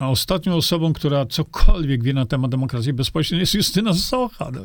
A 0.00 0.08
ostatnią 0.08 0.54
osobą, 0.54 0.92
która 0.92 1.26
cokolwiek 1.26 2.02
wie 2.02 2.12
na 2.12 2.26
temat 2.26 2.50
demokracji 2.50 2.92
bezpośredniej 2.92 3.40
jest 3.40 3.54
Justyna 3.54 3.94
Socha. 3.94 4.50
No 4.50 4.60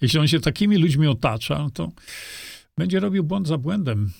jeśli 0.00 0.18
on 0.18 0.28
się 0.28 0.40
takimi 0.40 0.76
ludźmi 0.76 1.06
otacza, 1.06 1.68
to 1.74 1.92
będzie 2.78 3.00
robił 3.00 3.24
błąd 3.24 3.48
za 3.48 3.58
błędem. 3.58 4.12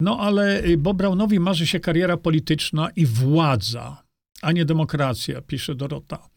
No 0.00 0.20
ale 0.20 0.64
y, 0.64 0.76
Bob 0.76 0.96
Brownowi 0.96 1.40
marzy 1.40 1.66
się 1.66 1.80
kariera 1.80 2.16
polityczna 2.16 2.90
i 2.90 3.06
władza, 3.06 4.02
a 4.42 4.52
nie 4.52 4.64
demokracja, 4.64 5.42
pisze 5.42 5.74
Dorota. 5.74 6.28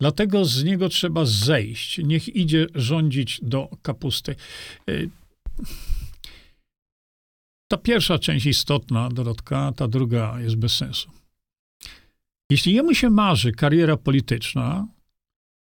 Dlatego 0.00 0.44
z 0.44 0.64
niego 0.64 0.88
trzeba 0.88 1.24
zejść. 1.24 1.98
Niech 1.98 2.36
idzie 2.36 2.66
rządzić 2.74 3.40
do 3.42 3.68
kapusty. 3.82 4.36
Y, 4.90 5.10
ta 7.68 7.76
pierwsza 7.76 8.18
część 8.18 8.46
istotna, 8.46 9.08
Dorotka, 9.08 9.72
ta 9.76 9.88
druga 9.88 10.40
jest 10.40 10.56
bez 10.56 10.76
sensu. 10.76 11.10
Jeśli 12.50 12.74
jemu 12.74 12.94
się 12.94 13.10
marzy 13.10 13.52
kariera 13.52 13.96
polityczna, 13.96 14.88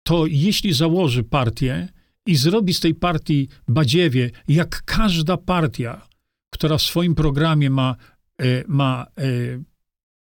to 0.03 0.25
jeśli 0.25 0.73
założy 0.73 1.23
partię 1.23 1.94
i 2.25 2.35
zrobi 2.35 2.73
z 2.73 2.79
tej 2.79 2.95
partii 2.95 3.47
badziewie, 3.67 4.31
jak 4.47 4.83
każda 4.85 5.37
partia, 5.37 6.07
która 6.49 6.77
w 6.77 6.81
swoim 6.81 7.15
programie 7.15 7.69
ma, 7.69 7.95
e, 8.37 8.63
ma 8.67 9.07
e, 9.17 9.23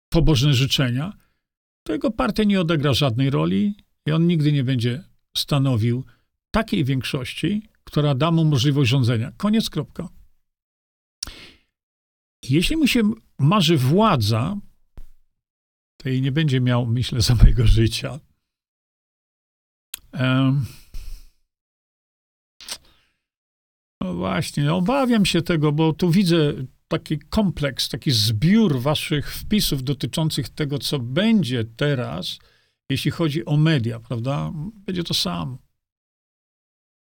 pobożne 0.09 0.53
życzenia, 0.53 1.13
to 1.83 1.93
jego 1.93 2.11
partia 2.11 2.43
nie 2.43 2.61
odegra 2.61 2.93
żadnej 2.93 3.29
roli 3.29 3.75
i 4.05 4.11
on 4.11 4.27
nigdy 4.27 4.51
nie 4.51 4.63
będzie 4.63 5.03
stanowił 5.37 6.05
takiej 6.51 6.85
większości, 6.85 7.69
która 7.83 8.15
da 8.15 8.31
mu 8.31 8.45
możliwość 8.45 8.91
rządzenia. 8.91 9.31
Koniec, 9.37 9.69
kropka. 9.69 10.09
Jeśli 12.49 12.77
mu 12.77 12.87
się 12.87 13.11
marzy 13.39 13.77
władza, 13.77 14.57
to 15.97 16.09
jej 16.09 16.21
nie 16.21 16.31
będzie 16.31 16.61
miał, 16.61 16.85
myślę, 16.85 17.21
za 17.21 17.35
mojego 17.35 17.67
życia. 17.67 18.19
Um, 20.13 20.65
no 24.11 24.17
właśnie, 24.17 24.73
obawiam 24.73 25.25
się 25.25 25.41
tego, 25.41 25.71
bo 25.71 25.93
tu 25.93 26.11
widzę 26.11 26.53
taki 26.87 27.19
kompleks, 27.19 27.89
taki 27.89 28.11
zbiór 28.11 28.79
waszych 28.81 29.33
wpisów 29.33 29.83
dotyczących 29.83 30.49
tego, 30.49 30.79
co 30.79 30.99
będzie 30.99 31.65
teraz, 31.65 32.39
jeśli 32.89 33.11
chodzi 33.11 33.45
o 33.45 33.57
media, 33.57 33.99
prawda? 33.99 34.51
Będzie 34.85 35.03
to 35.03 35.13
samo. 35.13 35.57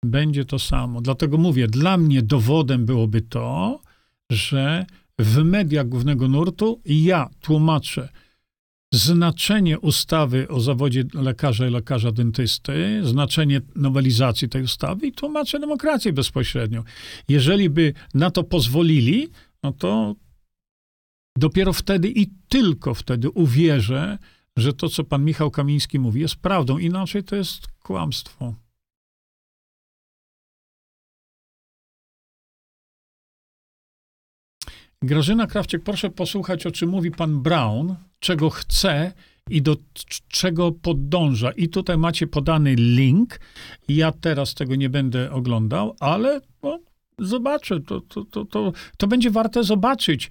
Będzie 0.05 0.45
to 0.45 0.59
samo. 0.59 1.01
Dlatego 1.01 1.37
mówię, 1.37 1.67
dla 1.67 1.97
mnie 1.97 2.21
dowodem 2.21 2.85
byłoby 2.85 3.21
to, 3.21 3.79
że 4.31 4.85
w 5.19 5.43
mediach 5.43 5.89
głównego 5.89 6.27
nurtu 6.27 6.81
ja 6.85 7.29
tłumaczę 7.41 8.09
znaczenie 8.93 9.79
ustawy 9.79 10.47
o 10.47 10.59
zawodzie 10.59 11.03
lekarza 11.13 11.67
i 11.67 11.71
lekarza 11.71 12.11
dentysty, 12.11 13.01
znaczenie 13.03 13.61
nowelizacji 13.75 14.49
tej 14.49 14.63
ustawy 14.63 15.07
i 15.07 15.11
tłumaczę 15.11 15.59
demokrację 15.59 16.13
bezpośrednią. 16.13 16.83
Jeżeli 17.29 17.69
by 17.69 17.93
na 18.13 18.31
to 18.31 18.43
pozwolili, 18.43 19.27
no 19.63 19.71
to 19.71 20.15
dopiero 21.37 21.73
wtedy 21.73 22.09
i 22.09 22.27
tylko 22.49 22.93
wtedy 22.93 23.29
uwierzę, 23.29 24.17
że 24.57 24.73
to, 24.73 24.89
co 24.89 25.03
pan 25.03 25.25
Michał 25.25 25.51
Kamiński 25.51 25.99
mówi, 25.99 26.21
jest 26.21 26.35
prawdą. 26.35 26.77
Inaczej 26.77 27.23
to 27.23 27.35
jest 27.35 27.67
kłamstwo. 27.67 28.55
Grażyna 35.01 35.47
Krawczyk, 35.47 35.83
proszę 35.83 36.09
posłuchać, 36.09 36.65
o 36.65 36.71
czym 36.71 36.89
mówi 36.89 37.11
pan 37.11 37.41
Brown, 37.41 37.95
czego 38.19 38.49
chce 38.49 39.13
i 39.49 39.61
do 39.61 39.75
czego 40.27 40.71
podąża. 40.71 41.51
I 41.51 41.69
tutaj 41.69 41.97
macie 41.97 42.27
podany 42.27 42.75
link. 42.75 43.39
Ja 43.87 44.11
teraz 44.11 44.53
tego 44.53 44.75
nie 44.75 44.89
będę 44.89 45.31
oglądał, 45.31 45.95
ale 45.99 46.41
no, 46.63 46.79
zobaczę. 47.19 47.79
To, 47.79 48.01
to, 48.01 48.25
to, 48.25 48.45
to, 48.45 48.73
to 48.97 49.07
będzie 49.07 49.31
warte 49.31 49.63
zobaczyć, 49.63 50.29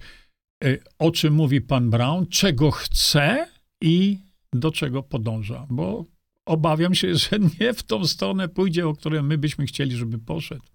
e, 0.63 0.77
o 0.99 1.11
czym 1.11 1.33
mówi 1.33 1.61
pan 1.61 1.89
Brown, 1.89 2.27
czego 2.27 2.71
chce 2.71 3.47
i 3.81 4.19
do 4.53 4.71
czego 4.71 5.03
podąża. 5.03 5.67
Bo 5.69 6.05
obawiam 6.45 6.95
się, 6.95 7.15
że 7.15 7.29
nie 7.59 7.73
w 7.73 7.83
tą 7.83 8.05
stronę 8.05 8.49
pójdzie, 8.49 8.87
o 8.87 8.93
której 8.93 9.23
my 9.23 9.37
byśmy 9.37 9.65
chcieli, 9.65 9.95
żeby 9.95 10.19
poszedł. 10.19 10.65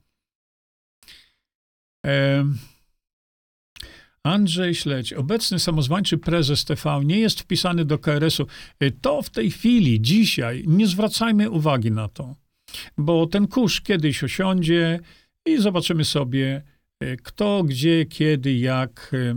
E 2.07 2.45
Andrzej 4.25 4.75
Śledź, 4.75 5.13
obecny 5.13 5.59
samozwańczy 5.59 6.19
prezes 6.19 6.65
TV 6.65 7.01
nie 7.05 7.19
jest 7.19 7.41
wpisany 7.41 7.85
do 7.85 7.99
KRS-u. 7.99 8.47
Y, 8.83 8.91
to 9.01 9.23
w 9.23 9.31
tej 9.31 9.51
chwili, 9.51 10.01
dzisiaj, 10.01 10.65
nie 10.67 10.87
zwracajmy 10.87 11.51
uwagi 11.51 11.91
na 11.91 12.09
to, 12.09 12.37
bo 12.99 13.27
ten 13.27 13.49
kurz 13.49 13.81
kiedyś 13.81 14.25
osiądzie 14.25 15.01
i 15.47 15.59
zobaczymy 15.59 16.05
sobie, 16.05 16.63
y, 17.03 17.17
kto, 17.23 17.63
gdzie, 17.65 18.07
kiedy, 18.07 18.55
jak. 18.55 19.11
Y, 19.15 19.35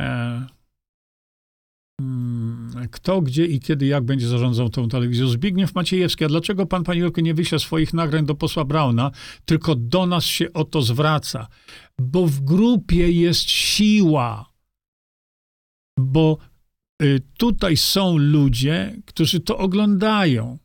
e, 0.00 0.46
mm, 2.00 2.88
kto, 2.90 3.22
gdzie 3.22 3.44
i 3.44 3.60
kiedy, 3.60 3.86
jak 3.86 4.04
będzie 4.04 4.28
zarządzał 4.28 4.68
tą 4.68 4.88
telewizją. 4.88 5.28
Zbigniew 5.28 5.74
Maciejewski, 5.74 6.24
a 6.24 6.28
dlaczego 6.28 6.66
pan, 6.66 6.84
panie 6.84 7.00
Jurku, 7.00 7.20
nie 7.20 7.34
wyśle 7.34 7.58
swoich 7.58 7.94
nagrań 7.94 8.26
do 8.26 8.34
posła 8.34 8.64
Brauna, 8.64 9.10
tylko 9.44 9.74
do 9.74 10.06
nas 10.06 10.24
się 10.24 10.52
o 10.52 10.64
to 10.64 10.82
zwraca? 10.82 11.48
Bo 12.00 12.26
w 12.26 12.40
grupie 12.40 13.10
jest 13.12 13.50
siła. 13.50 14.52
Bo 15.98 16.38
y, 17.02 17.20
tutaj 17.38 17.76
są 17.76 18.16
ludzie, 18.16 18.96
którzy 19.06 19.40
to 19.40 19.58
oglądają. 19.58 20.58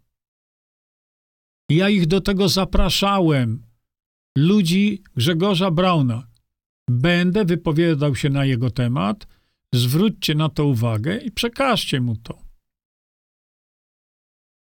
Ja 1.70 1.90
ich 1.90 2.08
do 2.08 2.22
tego 2.22 2.50
zapraszałem. 2.50 3.66
Ludzi 4.38 5.04
Grzegorza 5.16 5.72
Brauna. 5.72 6.28
Będę 6.90 7.46
wypowiadał 7.46 8.16
się 8.16 8.30
na 8.30 8.46
jego 8.46 8.72
temat. 8.72 9.28
Zwróćcie 9.74 10.36
na 10.36 10.50
to 10.50 10.66
uwagę 10.66 11.18
i 11.18 11.32
przekażcie 11.32 12.02
mu 12.02 12.16
to. 12.16 12.44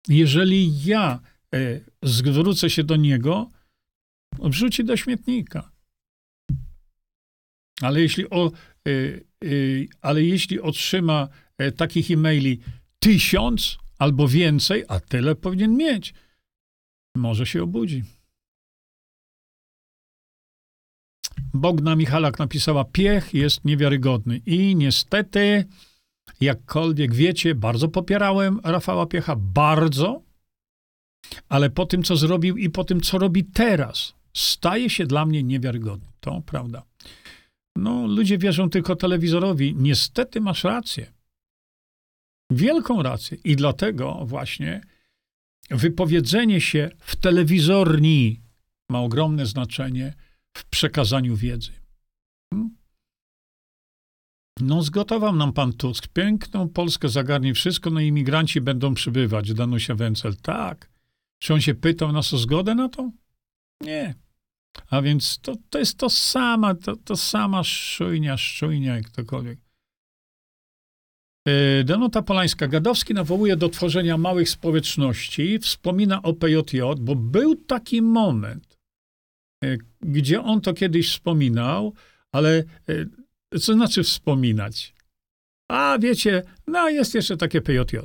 Jeżeli 0.08 0.84
ja 0.84 1.20
e, 1.54 1.80
zwrócę 2.02 2.70
się 2.70 2.84
do 2.84 2.96
niego, 2.96 3.50
wrzuci 4.38 4.84
do 4.84 4.96
śmietnika. 4.96 5.71
Ale 7.82 8.00
jeśli, 8.00 8.30
o, 8.30 8.52
y, 8.88 9.24
y, 9.44 9.88
ale 10.00 10.22
jeśli 10.22 10.60
otrzyma 10.60 11.28
y, 11.62 11.72
takich 11.72 12.10
e-maili 12.10 12.58
tysiąc 12.98 13.78
albo 13.98 14.28
więcej, 14.28 14.84
a 14.88 15.00
tyle 15.00 15.34
powinien 15.34 15.76
mieć, 15.76 16.14
może 17.16 17.46
się 17.46 17.62
obudzi. 17.62 18.02
Bogna 21.54 21.96
Michalak 21.96 22.38
napisała, 22.38 22.84
piech 22.84 23.34
jest 23.34 23.64
niewiarygodny. 23.64 24.40
I 24.46 24.76
niestety, 24.76 25.64
jakkolwiek 26.40 27.14
wiecie, 27.14 27.54
bardzo 27.54 27.88
popierałem 27.88 28.60
Rafała 28.64 29.06
Piecha, 29.06 29.36
bardzo, 29.36 30.22
ale 31.48 31.70
po 31.70 31.86
tym, 31.86 32.02
co 32.02 32.16
zrobił 32.16 32.56
i 32.56 32.70
po 32.70 32.84
tym, 32.84 33.00
co 33.00 33.18
robi 33.18 33.44
teraz, 33.44 34.14
staje 34.34 34.90
się 34.90 35.06
dla 35.06 35.26
mnie 35.26 35.42
niewiarygodny. 35.42 36.08
To 36.20 36.42
prawda. 36.46 36.82
No, 37.76 38.06
ludzie 38.06 38.38
wierzą 38.38 38.70
tylko 38.70 38.96
telewizorowi. 38.96 39.74
Niestety 39.76 40.40
masz 40.40 40.64
rację. 40.64 41.12
Wielką 42.50 43.02
rację. 43.02 43.38
I 43.44 43.56
dlatego 43.56 44.24
właśnie 44.24 44.80
wypowiedzenie 45.70 46.60
się 46.60 46.90
w 46.98 47.16
telewizorni 47.16 48.40
ma 48.90 49.00
ogromne 49.00 49.46
znaczenie 49.46 50.14
w 50.56 50.64
przekazaniu 50.64 51.36
wiedzy. 51.36 51.72
No, 54.60 54.82
zgotował 54.82 55.36
nam 55.36 55.52
pan 55.52 55.72
Tusk. 55.72 56.08
Piękną 56.08 56.68
Polskę 56.68 57.08
zagarnie 57.08 57.54
wszystko, 57.54 57.90
no 57.90 58.00
imigranci 58.00 58.60
będą 58.60 58.94
przybywać. 58.94 59.54
Danusia 59.54 59.94
Wencel. 59.94 60.36
Tak. 60.36 60.90
Czy 61.38 61.54
on 61.54 61.60
się 61.60 61.74
pytał 61.74 62.12
nas 62.12 62.34
o 62.34 62.38
zgodę 62.38 62.74
na 62.74 62.88
to? 62.88 63.10
Nie. 63.80 64.14
A 64.90 65.02
więc 65.02 65.38
to, 65.38 65.54
to 65.70 65.78
jest 65.78 65.98
to 65.98 66.10
sama, 66.10 66.74
to, 66.74 66.96
to 66.96 67.16
sama 67.16 67.64
szujnia, 67.64 68.36
szczujnia, 68.36 68.96
jak 68.96 69.06
ktokolwiek. 69.06 69.58
E, 71.48 71.84
Danuta 71.84 72.22
Polańska. 72.22 72.68
Gadowski 72.68 73.14
nawołuje 73.14 73.56
do 73.56 73.68
tworzenia 73.68 74.18
małych 74.18 74.48
społeczności, 74.48 75.58
wspomina 75.58 76.22
o 76.22 76.32
PJJ, 76.32 76.80
bo 77.00 77.16
był 77.16 77.56
taki 77.56 78.02
moment, 78.02 78.78
e, 79.64 79.76
gdzie 80.00 80.42
on 80.42 80.60
to 80.60 80.74
kiedyś 80.74 81.10
wspominał, 81.10 81.94
ale 82.32 82.64
e, 83.52 83.58
co 83.58 83.72
znaczy 83.72 84.02
wspominać? 84.02 84.94
A 85.70 85.98
wiecie, 86.00 86.42
no 86.66 86.88
jest 86.88 87.14
jeszcze 87.14 87.36
takie 87.36 87.60
PJJ. 87.60 87.96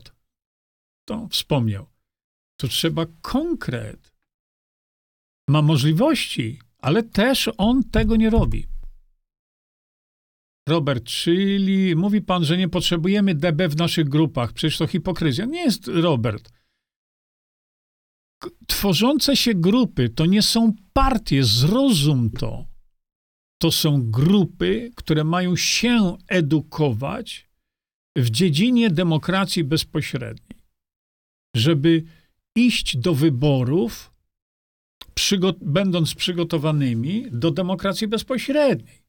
To 1.05 1.27
wspomniał. 1.31 1.85
To 2.57 2.67
trzeba 2.67 3.05
konkret. 3.21 4.06
Ma 5.49 5.61
możliwości, 5.61 6.59
ale 6.79 7.03
też 7.03 7.49
on 7.57 7.83
tego 7.83 8.15
nie 8.15 8.29
robi. 8.29 8.67
Robert, 10.67 11.03
czyli 11.03 11.95
mówi 11.95 12.21
pan, 12.21 12.45
że 12.45 12.57
nie 12.57 12.69
potrzebujemy 12.69 13.35
DB 13.35 13.69
w 13.69 13.77
naszych 13.77 14.09
grupach. 14.09 14.53
Przecież 14.53 14.77
to 14.77 14.87
hipokryzja. 14.87 15.45
Nie 15.45 15.59
jest 15.59 15.87
Robert. 15.87 16.51
Tworzące 18.67 19.35
się 19.35 19.53
grupy 19.53 20.09
to 20.09 20.25
nie 20.25 20.41
są 20.41 20.73
partie, 20.93 21.43
zrozum 21.43 22.29
to. 22.29 22.65
To 23.61 23.71
są 23.71 24.11
grupy, 24.11 24.91
które 24.95 25.23
mają 25.23 25.55
się 25.55 26.17
edukować 26.27 27.49
w 28.17 28.29
dziedzinie 28.29 28.89
demokracji 28.89 29.63
bezpośredniej, 29.63 30.61
żeby 31.55 32.03
iść 32.55 32.97
do 32.97 33.15
wyborów, 33.15 34.13
przygo 35.17 35.53
będąc 35.61 36.15
przygotowanymi 36.15 37.25
do 37.31 37.51
demokracji 37.51 38.07
bezpośredniej. 38.07 39.03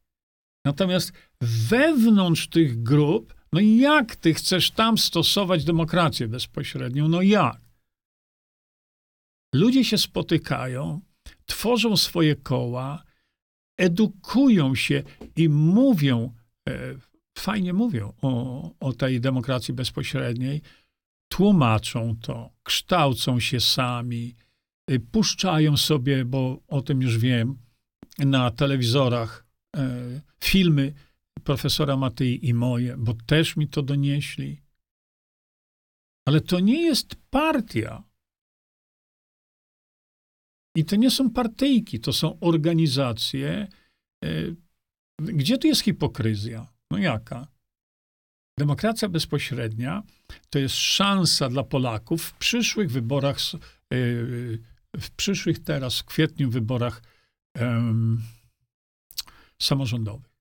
Natomiast 0.65 1.13
wewnątrz 1.41 2.49
tych 2.49 2.83
grup, 2.83 3.35
no 3.53 3.61
jak 3.61 4.17
ty 4.17 4.35
chcesz 4.35 4.71
tam 4.71 4.99
stosować 4.99 5.65
demokrację 5.65 6.29
bezpośrednią? 6.29 7.09
No 7.09 7.23
jak? 7.23 7.61
Ludzie 9.55 9.85
się 9.85 9.99
spotykają, 9.99 11.01
tworzą 11.47 11.97
swoje 11.97 12.37
koła, 12.37 13.03
edukują 13.79 14.75
się 14.75 15.03
i 15.37 15.49
mówią, 15.49 16.35
e, 16.69 16.95
fajnie 17.39 17.73
mówią 17.73 18.13
o, 18.23 18.71
o 18.81 18.93
tej 18.93 19.21
demokracji 19.21 19.75
bezpośredniej, 19.75 20.63
tłumaczą 21.29 22.17
to, 22.23 22.51
kształcą 22.63 23.41
się 23.41 23.61
sami, 23.61 24.35
puszczają 25.13 25.77
sobie, 25.77 26.25
bo 26.25 26.63
o 26.69 26.83
tym 26.83 27.03
już 27.03 27.19
wiem, 27.19 27.59
na 28.19 28.51
telewizorach 28.51 29.47
e, 29.77 30.21
filmy 30.45 30.95
profesora 31.45 31.97
Matyi 31.97 32.49
i 32.49 32.55
moje, 32.55 32.97
bo 32.97 33.15
też 33.15 33.57
mi 33.57 33.69
to 33.69 33.83
donieśli. 33.83 34.63
Ale 36.27 36.41
to 36.41 36.61
nie 36.61 36.83
jest 36.83 37.15
partia. 37.31 38.05
I 40.77 40.85
to 40.85 40.97
nie 40.97 41.11
są 41.11 41.31
partyjki, 41.31 42.01
to 42.01 42.13
są 42.13 42.41
organizacje. 42.41 43.69
E, 44.25 44.29
gdzie 45.19 45.59
tu 45.59 45.67
jest 45.67 45.83
hipokryzja? 45.83 46.73
No 46.91 46.99
jaka? 46.99 47.47
Demokracja 48.59 49.09
bezpośrednia 49.09 50.03
to 50.51 50.59
jest 50.59 50.75
szansa 50.75 51.49
dla 51.49 51.63
Polaków 51.63 52.23
w 52.23 52.39
przyszłych 52.39 52.91
wyborach, 52.91 53.37
w 54.97 55.11
przyszłych 55.11 55.59
teraz, 55.59 55.99
w 55.99 56.05
kwietniu 56.05 56.51
wyborach 56.51 57.03
samorządowych. 59.63 60.39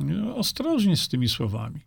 No, 0.00 0.36
ostrożnie 0.36 0.96
z 0.96 1.08
tymi 1.08 1.28
słowami. 1.28 1.80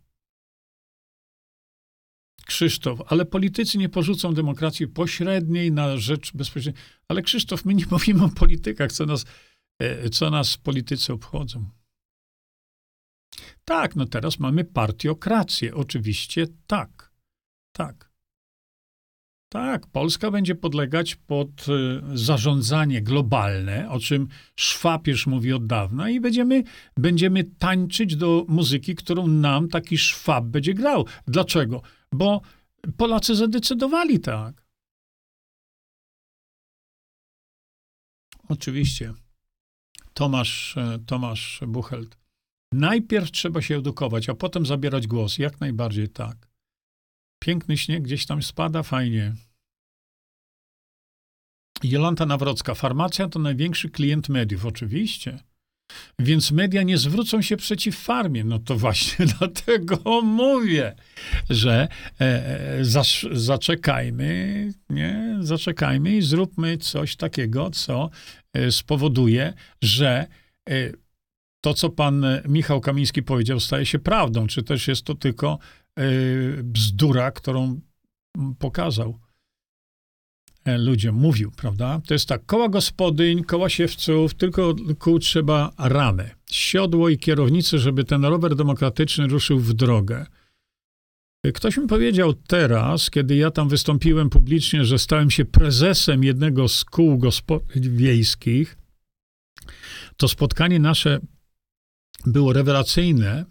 Krzysztof, 2.46 3.00
ale 3.06 3.26
politycy 3.26 3.78
nie 3.78 3.88
porzucą 3.88 4.34
demokracji 4.34 4.86
pośredniej 4.88 5.72
na 5.72 5.96
rzecz 5.96 6.32
bezpośredniej. 6.32 6.84
Ale 7.08 7.22
Krzysztof, 7.22 7.64
my 7.64 7.74
nie 7.74 7.86
mówimy 7.90 8.24
o 8.24 8.28
politykach, 8.28 8.92
co 8.92 9.06
nas, 9.06 9.24
e, 9.78 10.10
co 10.10 10.30
nas 10.30 10.56
politycy 10.56 11.12
obchodzą. 11.12 11.70
Tak, 13.64 13.96
no 13.96 14.06
teraz 14.06 14.38
mamy 14.38 14.64
partiokrację. 14.64 15.74
Oczywiście 15.74 16.46
tak. 16.66 17.12
Tak. 17.72 18.07
Tak, 19.48 19.86
Polska 19.86 20.30
będzie 20.30 20.54
podlegać 20.54 21.14
pod 21.14 21.48
y, 21.68 22.18
zarządzanie 22.18 23.02
globalne, 23.02 23.90
o 23.90 24.00
czym 24.00 24.28
Szwab 24.56 25.06
już 25.06 25.26
mówi 25.26 25.52
od 25.52 25.66
dawna, 25.66 26.10
i 26.10 26.20
będziemy, 26.20 26.62
będziemy 26.96 27.44
tańczyć 27.44 28.16
do 28.16 28.44
muzyki, 28.48 28.94
którą 28.94 29.26
nam 29.26 29.68
taki 29.68 29.98
Szwab 29.98 30.44
będzie 30.44 30.74
grał. 30.74 31.06
Dlaczego? 31.26 31.82
Bo 32.12 32.40
Polacy 32.96 33.34
zadecydowali 33.34 34.20
tak. 34.20 34.68
Oczywiście. 38.48 39.14
Tomasz, 40.14 40.76
e, 40.76 40.98
Tomasz 41.06 41.60
Buchelt. 41.66 42.18
Najpierw 42.72 43.30
trzeba 43.30 43.62
się 43.62 43.76
edukować, 43.76 44.28
a 44.28 44.34
potem 44.34 44.66
zabierać 44.66 45.06
głos. 45.06 45.38
Jak 45.38 45.60
najbardziej 45.60 46.08
tak. 46.08 46.47
Piękny 47.38 47.76
śnieg 47.76 48.02
gdzieś 48.02 48.26
tam 48.26 48.42
spada, 48.42 48.82
fajnie. 48.82 49.32
Jolanta 51.82 52.26
Nawrocka. 52.26 52.74
Farmacja 52.74 53.28
to 53.28 53.38
największy 53.38 53.90
klient 53.90 54.28
mediów, 54.28 54.66
oczywiście. 54.66 55.38
Więc 56.18 56.50
media 56.50 56.82
nie 56.82 56.98
zwrócą 56.98 57.42
się 57.42 57.56
przeciw 57.56 57.96
farmie. 57.96 58.44
No 58.44 58.58
to 58.58 58.76
właśnie 58.76 59.26
dlatego 59.38 60.22
mówię, 60.22 60.94
że 61.50 61.88
e, 62.20 62.24
e 62.24 62.84
zaczekajmy, 63.32 64.72
nie? 64.90 65.36
Zaczekajmy 65.40 66.16
i 66.16 66.22
zróbmy 66.22 66.78
coś 66.78 67.16
takiego, 67.16 67.70
co 67.70 68.10
e, 68.52 68.72
spowoduje, 68.72 69.52
że 69.82 70.26
e, 70.70 70.92
to, 71.60 71.74
co 71.74 71.90
pan 71.90 72.26
Michał 72.48 72.80
Kamiński 72.80 73.22
powiedział, 73.22 73.60
staje 73.60 73.86
się 73.86 73.98
prawdą, 73.98 74.46
czy 74.46 74.62
też 74.62 74.88
jest 74.88 75.02
to 75.02 75.14
tylko 75.14 75.58
bzdura, 76.62 77.30
którą 77.30 77.80
pokazał 78.58 79.18
e, 80.64 80.78
ludziom, 80.78 81.14
mówił, 81.14 81.50
prawda? 81.50 82.00
To 82.06 82.14
jest 82.14 82.28
tak, 82.28 82.46
koła 82.46 82.68
gospodyń, 82.68 83.44
koła 83.44 83.68
siewców, 83.68 84.34
tylko 84.34 84.74
kół 84.98 85.18
trzeba 85.18 85.72
ramę, 85.78 86.30
siodło 86.50 87.08
i 87.08 87.18
kierownicę, 87.18 87.78
żeby 87.78 88.04
ten 88.04 88.24
rower 88.24 88.56
demokratyczny 88.56 89.26
ruszył 89.26 89.58
w 89.58 89.74
drogę. 89.74 90.26
Ktoś 91.54 91.76
mi 91.76 91.86
powiedział 91.86 92.34
teraz, 92.34 93.10
kiedy 93.10 93.36
ja 93.36 93.50
tam 93.50 93.68
wystąpiłem 93.68 94.30
publicznie, 94.30 94.84
że 94.84 94.98
stałem 94.98 95.30
się 95.30 95.44
prezesem 95.44 96.24
jednego 96.24 96.68
z 96.68 96.84
kół 96.84 97.18
gospodyń 97.18 97.96
wiejskich, 97.96 98.76
to 100.16 100.28
spotkanie 100.28 100.78
nasze 100.78 101.20
było 102.26 102.52
rewelacyjne. 102.52 103.44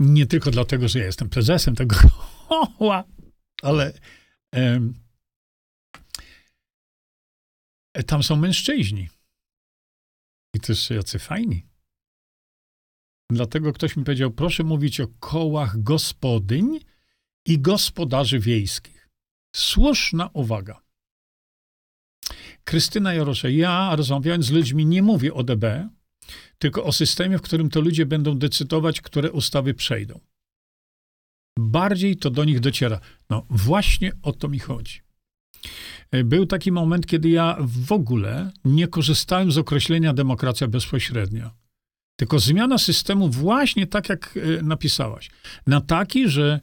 Nie 0.00 0.26
tylko 0.26 0.50
dlatego, 0.50 0.88
że 0.88 0.98
ja 0.98 1.04
jestem 1.04 1.28
prezesem 1.28 1.74
tego 1.74 1.96
koła, 2.48 3.04
ale 3.62 3.92
um, 4.52 4.94
tam 8.06 8.22
są 8.22 8.36
mężczyźni. 8.36 9.08
I 10.54 10.60
też 10.60 10.90
jacy 10.90 11.18
fajni. 11.18 11.66
Dlatego 13.30 13.72
ktoś 13.72 13.96
mi 13.96 14.04
powiedział, 14.04 14.30
proszę 14.30 14.64
mówić 14.64 15.00
o 15.00 15.08
kołach 15.08 15.82
gospodyń 15.82 16.80
i 17.46 17.58
gospodarzy 17.58 18.38
wiejskich. 18.38 19.08
Słuszna 19.56 20.30
uwaga. 20.32 20.82
Krystyna 22.64 23.14
Jorosze, 23.14 23.52
ja 23.52 23.96
rozmawiając 23.96 24.46
z 24.46 24.50
ludźmi 24.50 24.86
nie 24.86 25.02
mówię 25.02 25.34
o 25.34 25.42
DB, 25.42 25.88
tylko 26.58 26.84
o 26.84 26.92
systemie, 26.92 27.38
w 27.38 27.42
którym 27.42 27.70
to 27.70 27.80
ludzie 27.80 28.06
będą 28.06 28.38
decydować, 28.38 29.00
które 29.00 29.32
ustawy 29.32 29.74
przejdą. 29.74 30.20
bardziej 31.58 32.16
to 32.16 32.30
do 32.30 32.44
nich 32.44 32.60
dociera. 32.60 33.00
No 33.30 33.46
właśnie 33.50 34.12
o 34.22 34.32
to 34.32 34.48
mi 34.48 34.58
chodzi. 34.58 35.00
E, 36.10 36.24
był 36.24 36.46
taki 36.46 36.72
moment, 36.72 37.06
kiedy 37.06 37.28
ja 37.28 37.56
w 37.60 37.92
ogóle 37.92 38.52
nie 38.64 38.88
korzystałem 38.88 39.52
z 39.52 39.58
określenia 39.58 40.12
demokracja 40.12 40.68
bezpośrednia. 40.68 41.50
Tylko 42.16 42.38
zmiana 42.38 42.78
systemu 42.78 43.28
właśnie 43.28 43.86
tak, 43.86 44.08
jak 44.08 44.36
e, 44.36 44.62
napisałaś. 44.62 45.30
Na 45.66 45.80
taki, 45.80 46.28
że 46.28 46.60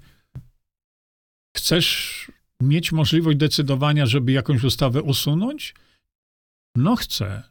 chcesz 1.57 2.31
mieć 2.61 2.91
możliwość 2.91 3.37
decydowania, 3.37 4.05
żeby 4.05 4.31
jakąś 4.31 4.63
ustawę 4.63 5.01
usunąć? 5.01 5.75
No 6.75 6.95
chcę. 6.95 7.43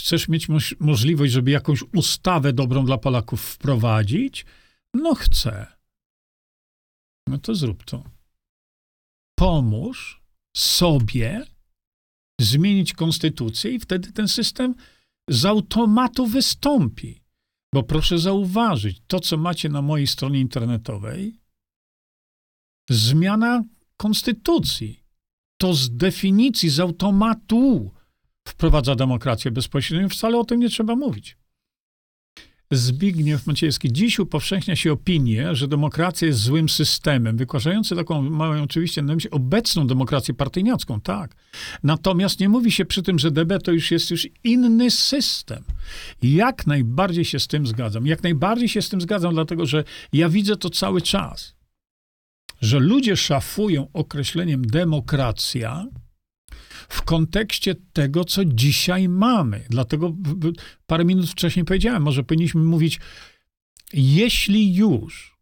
Chcesz 0.00 0.28
mieć 0.28 0.48
moż 0.48 0.76
możliwość, 0.80 1.32
żeby 1.32 1.50
jakąś 1.50 1.82
ustawę 1.82 2.52
dobrą 2.52 2.84
dla 2.84 2.98
Polaków 2.98 3.40
wprowadzić? 3.40 4.46
No 4.94 5.14
chcę. 5.14 5.66
No 7.28 7.38
to 7.38 7.54
zrób 7.54 7.84
to. 7.84 8.04
Pomóż 9.38 10.22
sobie 10.56 11.46
zmienić 12.40 12.92
konstytucję 12.92 13.70
i 13.70 13.80
wtedy 13.80 14.12
ten 14.12 14.28
system 14.28 14.74
z 15.30 15.44
automatu 15.44 16.26
wystąpi. 16.26 17.22
Bo 17.74 17.82
proszę 17.82 18.18
zauważyć, 18.18 19.02
to 19.06 19.20
co 19.20 19.36
macie 19.36 19.68
na 19.68 19.82
mojej 19.82 20.06
stronie 20.06 20.40
internetowej, 20.40 21.40
zmiana 22.90 23.64
konstytucji, 23.96 25.04
to 25.60 25.74
z 25.74 25.96
definicji, 25.96 26.70
z 26.70 26.80
automatu 26.80 27.92
wprowadza 28.50 28.94
demokrację 28.94 29.50
bezpośrednią. 29.50 30.08
Wcale 30.08 30.38
o 30.38 30.44
tym 30.44 30.60
nie 30.60 30.68
trzeba 30.68 30.96
mówić. 30.96 31.36
Zbigniew 32.72 33.46
Maciejski. 33.46 33.92
Dziś 33.92 34.18
upowszechnia 34.18 34.76
się 34.76 34.92
opinię, 34.92 35.54
że 35.54 35.68
demokracja 35.68 36.28
jest 36.28 36.40
złym 36.40 36.68
systemem, 36.68 37.36
wykładający 37.36 37.96
taką, 37.96 38.22
mają 38.22 38.62
oczywiście 38.62 39.02
na 39.02 39.14
myśli 39.14 39.30
obecną 39.30 39.86
demokrację 39.86 40.34
partyjniacką, 40.34 41.00
tak. 41.00 41.34
Natomiast 41.82 42.40
nie 42.40 42.48
mówi 42.48 42.72
się 42.72 42.84
przy 42.84 43.02
tym, 43.02 43.18
że 43.18 43.30
DB 43.30 43.58
to 43.58 43.72
już 43.72 43.90
jest 43.90 44.10
już 44.10 44.28
inny 44.44 44.90
system. 44.90 45.64
Jak 46.22 46.66
najbardziej 46.66 47.24
się 47.24 47.38
z 47.40 47.46
tym 47.46 47.66
zgadzam. 47.66 48.06
Jak 48.06 48.22
najbardziej 48.22 48.68
się 48.68 48.82
z 48.82 48.88
tym 48.88 49.00
zgadzam, 49.00 49.34
dlatego 49.34 49.66
że 49.66 49.84
ja 50.12 50.28
widzę 50.28 50.56
to 50.56 50.70
cały 50.70 51.02
czas, 51.02 51.54
że 52.60 52.78
ludzie 52.78 53.16
szafują 53.16 53.88
określeniem 53.92 54.64
demokracja, 54.64 55.86
w 56.90 57.02
kontekście 57.02 57.74
tego, 57.92 58.24
co 58.24 58.44
dzisiaj 58.44 59.08
mamy. 59.08 59.64
Dlatego 59.70 60.16
parę 60.86 61.04
minut 61.04 61.30
wcześniej 61.30 61.64
powiedziałem, 61.64 62.02
może 62.02 62.24
powinniśmy 62.24 62.62
mówić, 62.62 63.00
jeśli 63.92 64.74
już 64.74 65.40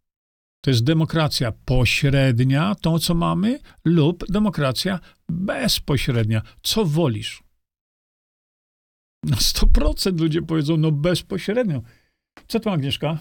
to 0.61 0.71
jest 0.71 0.85
demokracja 0.85 1.53
pośrednia, 1.53 2.75
to 2.75 2.99
co 2.99 3.15
mamy, 3.15 3.61
lub 3.85 4.25
demokracja 4.29 5.01
bezpośrednia. 5.29 6.43
Co 6.63 6.85
wolisz? 6.85 7.43
Na 9.25 9.37
100% 9.37 10.21
ludzie 10.21 10.43
powiedzą, 10.43 10.77
no 10.77 10.93
bezpośrednio. 10.93 11.83
Co 12.49 12.61
to 12.61 12.73
Agnieszka? 12.73 13.19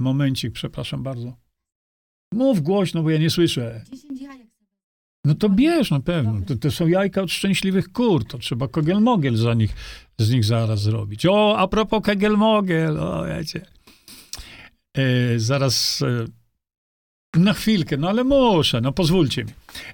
Momencik, 0.00 0.52
przepraszam 0.52 1.02
bardzo. 1.02 1.36
Mów 2.34 2.60
głośno, 2.60 3.02
bo 3.02 3.10
ja 3.10 3.18
nie 3.18 3.30
słyszę. 3.30 3.84
10 3.92 4.20
jajek. 4.20 4.41
No 5.24 5.34
to 5.34 5.48
bierz 5.48 5.90
na 5.90 6.00
pewno. 6.00 6.40
To, 6.46 6.56
to, 6.56 6.70
są 6.70 6.86
jajka 6.86 7.22
od 7.22 7.30
szczęśliwych 7.30 7.92
kur. 7.92 8.24
To 8.24 8.38
trzeba 8.38 8.66
kogel-mogel 8.66 9.36
za 9.36 9.54
nich, 9.54 9.74
z 10.18 10.30
nich 10.30 10.44
zaraz 10.44 10.82
zrobić. 10.82 11.26
O, 11.26 11.58
a 11.58 11.68
propos 11.68 12.02
kogel-mogel, 12.02 13.00
o 13.00 13.24
wiecie. 13.26 13.66
E, 14.96 15.38
zaraz 15.38 16.02
e, 16.02 16.26
na 17.40 17.52
chwilkę, 17.52 17.96
no 17.96 18.08
ale 18.08 18.24
muszę, 18.24 18.80
no 18.80 18.92
pozwólcie 18.92 19.44
mi. 19.44 19.52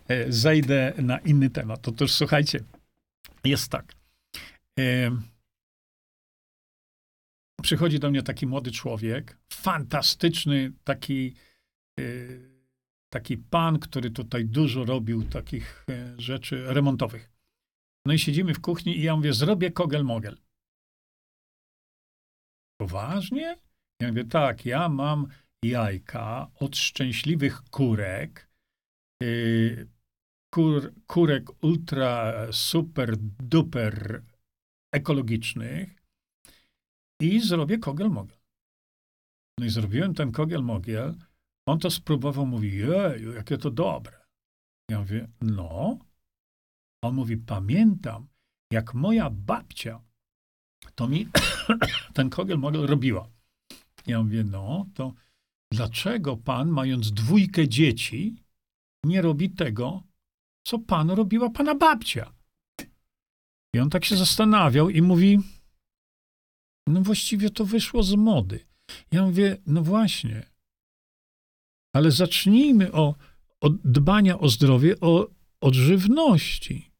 E, 0.08 0.32
zejdę 0.32 0.92
na 0.98 1.18
inny 1.18 1.50
temat. 1.50 1.88
Otóż 1.88 2.12
słuchajcie, 2.12 2.60
jest 3.44 3.70
tak. 3.70 3.94
E, 4.78 5.10
przychodzi 7.62 7.98
do 7.98 8.10
mnie 8.10 8.22
taki 8.22 8.46
młody 8.46 8.70
człowiek, 8.70 9.36
fantastyczny, 9.52 10.72
taki 10.84 11.34
e, 12.00 12.02
taki 13.12 13.38
pan, 13.38 13.78
który 13.78 14.10
tutaj 14.10 14.44
dużo 14.44 14.84
robił 14.84 15.24
takich 15.24 15.84
e, 15.90 16.14
rzeczy 16.20 16.64
remontowych. 16.66 17.30
No 18.06 18.12
i 18.12 18.18
siedzimy 18.18 18.54
w 18.54 18.60
kuchni 18.60 18.98
i 18.98 19.02
ja 19.02 19.16
mówię, 19.16 19.32
zrobię 19.32 19.70
kogel-mogel. 19.70 20.36
Poważnie? 22.80 23.58
Ja 24.00 24.08
mówię, 24.08 24.24
tak, 24.24 24.66
ja 24.66 24.88
mam 24.88 25.26
jajka 25.64 26.50
od 26.54 26.76
szczęśliwych 26.76 27.62
kurek, 27.62 28.50
yy, 29.22 29.88
kur, 30.54 30.94
kurek 31.06 31.64
ultra 31.64 32.34
super 32.52 33.16
duper 33.42 34.22
ekologicznych 34.94 36.02
i 37.20 37.40
zrobię 37.40 37.78
kogel-mogel. 37.78 38.38
No 39.58 39.66
i 39.66 39.70
zrobiłem 39.70 40.14
ten 40.14 40.32
kogel-mogel, 40.32 41.14
on 41.68 41.78
to 41.78 41.90
spróbował, 41.90 42.46
mówi, 42.46 42.76
jeju, 42.76 43.32
jakie 43.32 43.58
to 43.58 43.70
dobre. 43.70 44.18
Ja 44.90 44.98
mówię, 44.98 45.28
no. 45.40 45.98
On 47.04 47.14
mówi, 47.14 47.36
pamiętam, 47.36 48.28
jak 48.72 48.94
moja 48.94 49.30
babcia 49.30 50.00
to 50.94 51.08
mi 51.08 51.28
ten 52.14 52.30
kogel 52.30 52.58
mogel 52.58 52.86
robiła. 52.86 53.28
Ja 54.06 54.22
mówię, 54.22 54.44
no, 54.44 54.86
to 54.94 55.12
dlaczego 55.72 56.36
pan, 56.36 56.68
mając 56.68 57.12
dwójkę 57.12 57.68
dzieci, 57.68 58.36
nie 59.04 59.22
robi 59.22 59.50
tego, 59.50 60.02
co 60.66 60.78
pan 60.78 61.10
robiła 61.10 61.50
pana 61.50 61.74
babcia? 61.74 62.32
I 63.74 63.78
on 63.78 63.90
tak 63.90 64.04
się 64.04 64.16
zastanawiał 64.16 64.90
i 64.90 65.02
mówi, 65.02 65.38
no 66.86 67.00
właściwie 67.00 67.50
to 67.50 67.64
wyszło 67.64 68.02
z 68.02 68.14
mody. 68.14 68.66
Ja 69.12 69.22
mówię, 69.22 69.56
no 69.66 69.82
właśnie, 69.82 70.50
ale 71.92 72.10
zacznijmy 72.10 72.92
o, 72.92 73.14
od 73.60 73.80
dbania 73.84 74.38
o 74.38 74.48
zdrowie, 74.48 75.00
o, 75.00 75.30
od 75.60 75.74
żywności. 75.74 76.92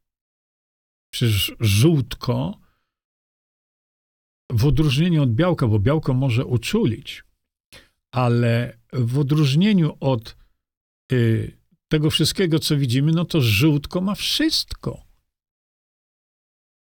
Przecież 1.12 1.57
żółtko, 1.61 2.58
w 4.53 4.67
odróżnieniu 4.67 5.22
od 5.22 5.34
białka, 5.34 5.67
bo 5.67 5.79
białko 5.79 6.14
może 6.14 6.45
uczulić, 6.45 7.25
ale 8.11 8.79
w 8.92 9.18
odróżnieniu 9.18 9.96
od 10.00 10.37
y, 11.13 11.58
tego 11.88 12.11
wszystkiego, 12.11 12.58
co 12.58 12.76
widzimy, 12.76 13.13
no 13.13 13.25
to 13.25 13.41
żółtko 13.41 14.00
ma 14.00 14.14
wszystko. 14.14 15.04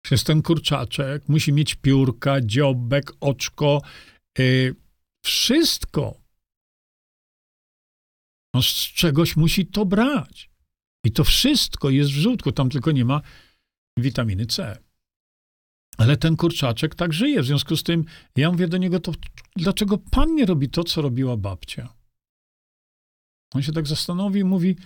Przez 0.04 0.24
ten 0.24 0.42
kurczaczek 0.42 1.28
musi 1.28 1.52
mieć 1.52 1.74
piórka, 1.74 2.40
dziobek, 2.40 3.12
oczko, 3.20 3.82
y, 4.38 4.74
wszystko. 5.24 6.20
On 8.54 8.62
z 8.62 8.74
czegoś 8.74 9.36
musi 9.36 9.66
to 9.66 9.86
brać. 9.86 10.50
I 11.04 11.12
to 11.12 11.24
wszystko 11.24 11.90
jest 11.90 12.10
w 12.10 12.14
żółtku, 12.14 12.52
tam 12.52 12.70
tylko 12.70 12.92
nie 12.92 13.04
ma 13.04 13.20
witaminy 13.98 14.46
C. 14.46 14.78
Ale 15.98 16.16
ten 16.16 16.36
kurczaczek 16.36 16.94
tak 16.94 17.12
żyje. 17.12 17.42
W 17.42 17.46
związku 17.46 17.76
z 17.76 17.82
tym 17.82 18.04
ja 18.36 18.50
mówię 18.50 18.68
do 18.68 18.76
niego, 18.76 19.00
to 19.00 19.12
dlaczego 19.56 19.98
pan 19.98 20.34
nie 20.34 20.46
robi 20.46 20.68
to, 20.68 20.84
co 20.84 21.02
robiła 21.02 21.36
babcia? 21.36 21.94
On 23.54 23.62
się 23.62 23.72
tak 23.72 23.86
zastanowi 23.86 24.40
i 24.40 24.44
mówi, 24.44 24.76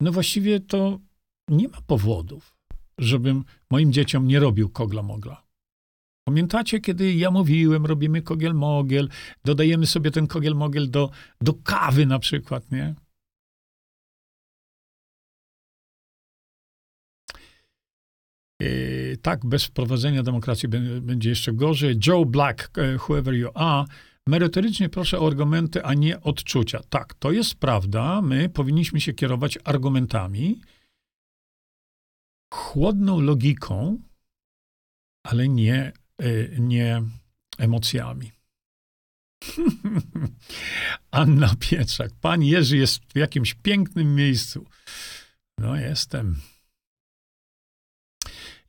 no 0.00 0.12
właściwie 0.12 0.60
to 0.60 1.00
nie 1.48 1.68
ma 1.68 1.80
powodów, 1.80 2.56
żebym 2.98 3.44
moim 3.70 3.92
dzieciom 3.92 4.26
nie 4.26 4.40
robił 4.40 4.68
kogla-mogla. 4.68 5.47
Pamiętacie, 6.28 6.80
kiedy 6.80 7.14
ja 7.14 7.30
mówiłem, 7.30 7.86
robimy 7.86 8.22
kogiel-mogiel, 8.22 9.08
dodajemy 9.44 9.86
sobie 9.86 10.10
ten 10.10 10.26
kogiel-mogiel 10.26 10.90
do, 10.90 11.10
do 11.40 11.54
kawy 11.54 12.06
na 12.06 12.18
przykład, 12.18 12.70
nie? 12.72 12.94
Yy, 18.60 19.16
tak, 19.22 19.46
bez 19.46 19.64
wprowadzenia 19.64 20.22
demokracji 20.22 20.68
będzie 21.00 21.30
jeszcze 21.30 21.52
gorzej. 21.52 21.96
Joe 22.06 22.24
Black, 22.24 22.78
e, 22.78 22.98
whoever 22.98 23.34
you 23.34 23.50
are, 23.54 23.84
merytorycznie 24.26 24.88
proszę 24.88 25.20
o 25.20 25.26
argumenty, 25.26 25.84
a 25.84 25.94
nie 25.94 26.20
odczucia. 26.20 26.80
Tak, 26.88 27.14
to 27.14 27.32
jest 27.32 27.54
prawda. 27.54 28.22
My 28.22 28.48
powinniśmy 28.48 29.00
się 29.00 29.12
kierować 29.12 29.58
argumentami, 29.64 30.60
chłodną 32.54 33.20
logiką, 33.20 33.98
ale 35.24 35.48
nie 35.48 35.92
nie 36.58 37.02
emocjami. 37.58 38.32
Anna 41.10 41.54
Pietrzak. 41.60 42.10
Pan 42.20 42.42
Jerzy 42.42 42.76
jest 42.76 43.00
w 43.12 43.16
jakimś 43.16 43.54
pięknym 43.54 44.14
miejscu. 44.14 44.66
No, 45.58 45.76
jestem. 45.76 46.40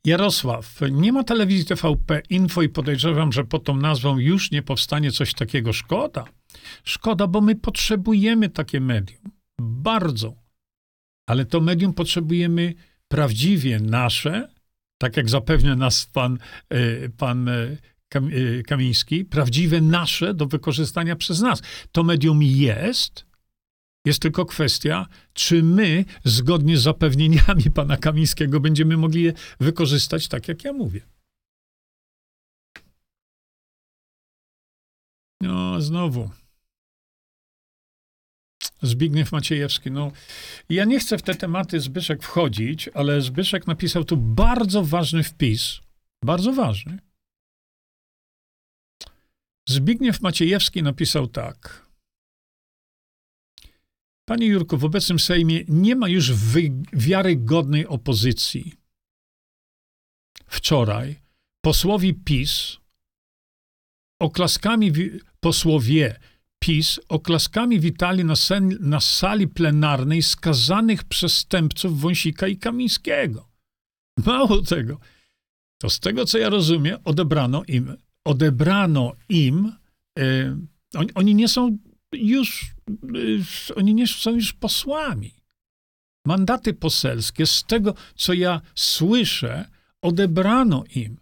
Jarosław. 0.04 0.80
Nie 0.90 1.12
ma 1.12 1.24
telewizji 1.24 1.64
TVP 1.64 2.22
Info 2.30 2.62
i 2.62 2.68
podejrzewam, 2.68 3.32
że 3.32 3.44
pod 3.44 3.64
tą 3.64 3.76
nazwą 3.76 4.18
już 4.18 4.50
nie 4.50 4.62
powstanie 4.62 5.12
coś 5.12 5.34
takiego. 5.34 5.72
Szkoda. 5.72 6.24
Szkoda, 6.84 7.26
bo 7.26 7.40
my 7.40 7.56
potrzebujemy 7.56 8.48
takie 8.48 8.80
medium. 8.80 9.22
Bardzo. 9.60 10.34
Ale 11.28 11.44
to 11.44 11.60
medium 11.60 11.94
potrzebujemy 11.94 12.74
prawdziwie 13.08 13.80
nasze, 13.80 14.48
tak 15.00 15.16
jak 15.16 15.30
zapewnia 15.30 15.76
nas 15.76 16.06
pan, 16.06 16.38
e, 16.68 17.08
pan 17.08 17.48
e, 17.48 17.76
e, 18.14 18.62
Kamiński, 18.62 19.24
prawdziwe 19.24 19.80
nasze 19.80 20.34
do 20.34 20.46
wykorzystania 20.46 21.16
przez 21.16 21.40
nas. 21.40 21.62
To 21.92 22.02
medium 22.02 22.42
jest, 22.42 23.26
jest 24.04 24.22
tylko 24.22 24.44
kwestia, 24.44 25.06
czy 25.32 25.62
my, 25.62 26.04
zgodnie 26.24 26.78
z 26.78 26.82
zapewnieniami 26.82 27.64
pana 27.74 27.96
Kamińskiego, 27.96 28.60
będziemy 28.60 28.96
mogli 28.96 29.22
je 29.22 29.32
wykorzystać 29.60 30.28
tak, 30.28 30.48
jak 30.48 30.64
ja 30.64 30.72
mówię. 30.72 31.00
No, 35.42 35.80
znowu. 35.80 36.30
Zbigniew 38.82 39.32
Maciejewski. 39.32 39.90
No, 39.90 40.12
ja 40.68 40.84
nie 40.84 41.00
chcę 41.00 41.18
w 41.18 41.22
te 41.22 41.34
tematy 41.34 41.80
Zbyszek 41.80 42.22
wchodzić, 42.22 42.88
ale 42.88 43.20
Zbyszek 43.20 43.66
napisał 43.66 44.04
tu 44.04 44.16
bardzo 44.16 44.84
ważny 44.84 45.22
wpis. 45.22 45.80
Bardzo 46.24 46.52
ważny. 46.52 46.98
Zbigniew 49.68 50.20
Maciejewski 50.20 50.82
napisał 50.82 51.26
tak. 51.26 51.86
Panie 54.28 54.46
Jurku, 54.46 54.78
w 54.78 54.84
obecnym 54.84 55.18
Sejmie 55.18 55.64
nie 55.68 55.96
ma 55.96 56.08
już 56.08 56.32
wiarygodnej 56.92 57.86
opozycji. 57.86 58.74
Wczoraj 60.46 61.20
posłowi 61.60 62.14
PiS 62.14 62.80
oklaskami, 64.20 64.92
posłowie 65.40 66.20
PiS 66.60 67.00
oklaskami 67.08 67.80
witali 67.80 68.24
na, 68.24 68.36
sen, 68.36 68.76
na 68.80 69.00
sali 69.00 69.48
plenarnej 69.48 70.22
skazanych 70.22 71.04
przestępców 71.04 72.00
Wąsika 72.00 72.48
i 72.48 72.56
Kamińskiego. 72.56 73.48
Mało 74.26 74.62
tego, 74.62 74.98
to 75.78 75.90
z 75.90 76.00
tego, 76.00 76.24
co 76.24 76.38
ja 76.38 76.48
rozumiem, 76.48 76.98
odebrano 77.04 77.62
im, 77.68 77.96
odebrano 78.24 79.12
im, 79.28 79.72
e, 80.18 80.56
oni, 80.94 81.14
oni, 81.14 81.34
nie 81.34 81.48
są 81.48 81.78
już, 82.12 82.74
e, 83.72 83.74
oni 83.74 83.94
nie 83.94 84.06
są 84.06 84.34
już 84.34 84.52
posłami. 84.52 85.34
Mandaty 86.26 86.74
poselskie, 86.74 87.46
z 87.46 87.64
tego, 87.64 87.94
co 88.14 88.32
ja 88.32 88.60
słyszę, 88.74 89.68
odebrano 90.02 90.84
im. 90.94 91.16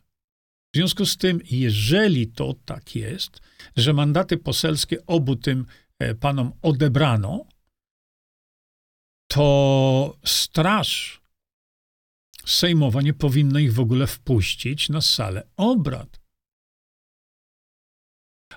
W 0.72 0.76
związku 0.76 1.06
z 1.06 1.16
tym, 1.16 1.40
jeżeli 1.50 2.26
to 2.26 2.54
tak 2.64 2.94
jest, 2.94 3.40
że 3.76 3.92
mandaty 3.92 4.36
poselskie 4.36 5.06
obu 5.06 5.36
tym 5.36 5.66
e, 5.98 6.14
panom 6.14 6.52
odebrano, 6.62 7.44
to 9.28 10.18
straż 10.24 11.20
sejmowa 12.46 13.02
nie 13.02 13.14
powinna 13.14 13.60
ich 13.60 13.72
w 13.72 13.80
ogóle 13.80 14.06
wpuścić 14.06 14.88
na 14.88 15.00
salę 15.00 15.46
obrad. 15.56 16.20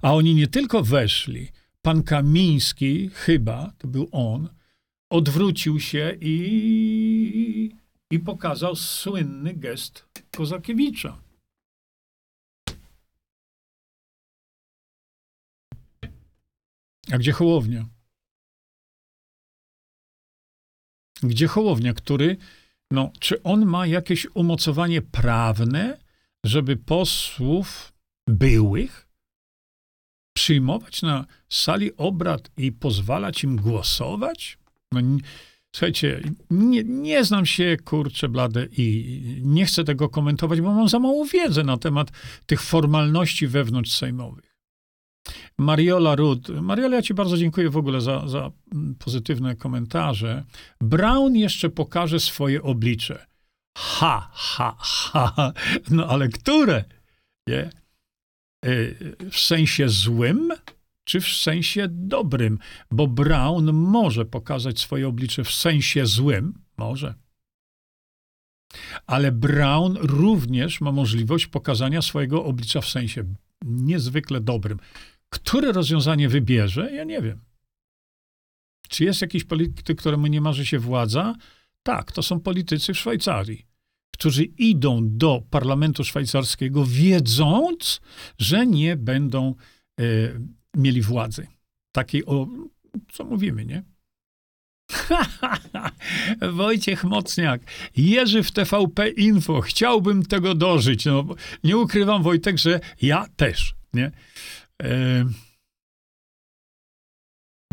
A 0.02 0.14
oni 0.14 0.36
nie 0.36 0.48
tylko 0.48 0.84
weszli, 0.84 1.52
pan 1.82 2.04
Kamiński, 2.04 3.10
chyba, 3.10 3.74
to 3.78 3.88
był 3.88 4.10
on, 4.12 4.50
odwrócił 5.10 5.80
się 5.80 6.18
i, 6.22 7.72
i 8.12 8.20
pokazał 8.20 8.76
słynny 8.76 9.54
gest 9.54 10.06
Kozakiewicza. 10.32 11.22
A 17.12 17.18
gdzie 17.18 17.32
Hołownia? 17.32 17.86
Gdzie 21.24 21.48
Hołownia, 21.48 21.94
który, 21.94 22.38
no, 22.92 23.12
czy 23.20 23.44
on 23.44 23.66
ma 23.66 23.88
jakieś 23.88 24.28
umocowanie 24.34 25.02
prawne, 25.02 25.98
żeby 26.46 26.78
posłów 26.78 27.94
byłych 28.28 29.08
przyjmować 30.38 31.02
na 31.02 31.26
sali 31.50 31.98
obrad 31.98 32.52
i 32.58 32.72
pozwalać 32.72 33.44
im 33.44 33.56
głosować? 33.56 34.58
No, 34.92 35.02
słuchajcie, 35.76 36.22
nie, 36.50 36.84
nie 36.84 37.24
znam 37.24 37.46
się, 37.46 37.78
kurczę, 37.86 38.30
blade 38.30 38.68
i 38.78 39.42
nie 39.44 39.66
chcę 39.66 39.84
tego 39.84 40.10
komentować, 40.10 40.62
bo 40.62 40.74
mam 40.74 40.90
za 40.90 41.00
mało 41.00 41.26
wiedzy 41.26 41.64
na 41.64 41.78
temat 41.78 42.12
tych 42.46 42.62
formalności 42.62 43.48
wewnątrz 43.48 43.92
sejmowych. 43.92 44.51
Mariola 45.58 46.16
Rud. 46.16 46.50
Mariola, 46.50 46.96
ja 46.96 47.02
ci 47.02 47.14
bardzo 47.14 47.38
dziękuję 47.38 47.70
w 47.70 47.78
ogóle 47.78 48.02
za, 48.02 48.28
za 48.28 48.52
pozytywne 49.00 49.56
komentarze. 49.56 50.46
Brown 50.82 51.36
jeszcze 51.36 51.70
pokaże 51.70 52.20
swoje 52.20 52.64
oblicze. 52.64 53.26
Ha, 53.78 54.32
ha, 54.34 54.76
ha. 54.80 55.54
No 55.90 56.08
ale 56.08 56.30
które? 56.30 56.84
Nie? 57.48 57.70
Y, 58.66 59.16
w 59.32 59.40
sensie 59.40 59.90
złym, 59.90 60.50
czy 61.04 61.22
w 61.22 61.28
sensie 61.28 61.88
dobrym? 61.90 62.60
Bo 62.92 63.08
Brown 63.08 63.74
może 63.74 64.26
pokazać 64.26 64.80
swoje 64.80 65.08
oblicze 65.08 65.44
w 65.44 65.52
sensie 65.52 66.06
złym. 66.06 66.54
Może. 66.78 67.14
Ale 69.08 69.32
Brown 69.32 69.98
również 70.02 70.82
ma 70.82 70.92
możliwość 70.92 71.48
pokazania 71.48 72.02
swojego 72.02 72.46
oblicza 72.46 72.82
w 72.82 72.90
sensie 72.90 73.24
niezwykle 73.66 74.42
dobrym. 74.42 74.80
Które 75.34 75.72
rozwiązanie 75.72 76.30
wybierze, 76.30 76.92
ja 76.92 77.04
nie 77.04 77.22
wiem. 77.22 77.40
Czy 78.90 79.04
jest 79.04 79.22
jakiś 79.22 79.44
polityk, 79.44 80.00
któremu 80.00 80.28
nie 80.28 80.42
marzy 80.42 80.66
się 80.66 80.80
władza? 80.80 81.36
Tak, 81.84 82.12
to 82.12 82.24
są 82.24 82.40
politycy 82.40 82.94
w 82.94 82.98
Szwajcarii, 82.98 83.66
którzy 84.14 84.44
idą 84.44 85.00
do 85.04 85.42
parlamentu 85.50 86.04
szwajcarskiego, 86.04 86.86
wiedząc, 86.86 88.02
że 88.38 88.68
nie 88.68 88.96
będą 88.96 89.56
e, 90.00 90.04
mieli 90.76 91.02
władzy. 91.02 91.48
Takiej, 91.92 92.26
o, 92.26 92.48
co 93.12 93.24
mówimy, 93.24 93.66
nie? 93.66 93.84
Wojciech 96.52 97.04
Mocniak, 97.04 97.62
Jerzy 97.98 98.44
w 98.44 98.52
TVP 98.52 99.10
Info, 99.10 99.62
chciałbym 99.62 100.26
tego 100.26 100.56
dożyć. 100.56 101.06
No, 101.06 101.26
nie 101.64 101.78
ukrywam, 101.78 102.24
Wojtek, 102.24 102.58
że 102.58 102.80
ja 103.02 103.26
też, 103.36 103.76
nie? 103.94 104.12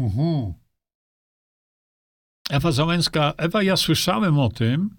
Uh-huh. 0.00 0.54
Ewa 2.50 2.72
Załęska, 2.72 3.32
Ewa, 3.36 3.62
ja 3.62 3.76
słyszałem 3.76 4.38
o 4.38 4.48
tym, 4.48 4.96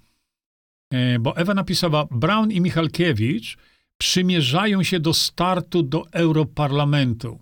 e, 0.93 1.19
bo 1.19 1.37
Ewa 1.37 1.53
napisała, 1.53 2.07
Brown 2.11 2.51
i 2.51 2.61
Michalkiewicz 2.61 3.57
przymierzają 3.97 4.83
się 4.83 4.99
do 4.99 5.13
startu 5.13 5.83
do 5.83 6.11
Europarlamentu. 6.11 7.39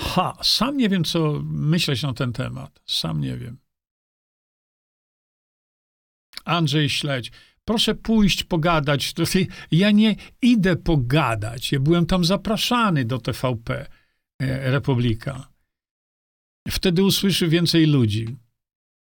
Ha, 0.00 0.36
sam 0.42 0.76
nie 0.76 0.88
wiem, 0.88 1.04
co 1.04 1.40
myśleć 1.44 2.02
na 2.02 2.12
ten 2.12 2.32
temat. 2.32 2.80
Sam 2.86 3.20
nie 3.20 3.36
wiem. 3.36 3.58
Andrzej 6.44 6.88
Śledź. 6.90 7.32
Proszę 7.68 7.94
pójść 7.94 8.44
pogadać. 8.44 9.14
Ja 9.70 9.90
nie 9.90 10.16
idę 10.42 10.76
pogadać. 10.76 11.72
Ja 11.72 11.80
byłem 11.80 12.06
tam 12.06 12.24
zapraszany 12.24 13.04
do 13.04 13.18
TVP 13.18 13.86
e, 14.40 14.70
Republika. 14.70 15.48
Wtedy 16.70 17.02
usłyszy 17.04 17.48
więcej 17.48 17.86
ludzi. 17.86 18.36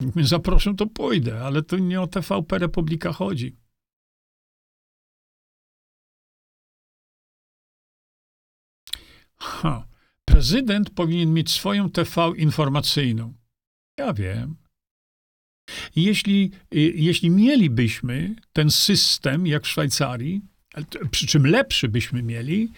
Jak 0.02 0.16
mnie 0.16 0.28
zaproszą, 0.28 0.76
to 0.76 0.88
pójdę, 0.88 1.42
ale 1.42 1.64
to 1.64 1.78
nie 1.78 2.02
o 2.02 2.08
TVP 2.08 2.58
Republika 2.60 3.14
chodzi. 3.14 3.56
Ha. 9.38 9.88
Prezydent 10.26 10.90
powinien 10.90 11.34
mieć 11.34 11.52
swoją 11.52 11.90
TV 11.92 12.32
informacyjną. 12.38 13.34
Ja 13.98 14.14
wiem. 14.14 14.61
Jeśli, 15.96 16.52
y, 16.76 16.80
jeśli 16.96 17.30
mielibyśmy 17.30 18.36
ten 18.54 18.72
system 18.72 19.48
jak 19.48 19.64
w 19.64 19.68
Szwajcarii, 19.68 20.42
przy 21.12 21.28
czym 21.28 21.48
lepszy 21.48 21.90
byśmy 21.90 22.24
mieli, 22.24 22.72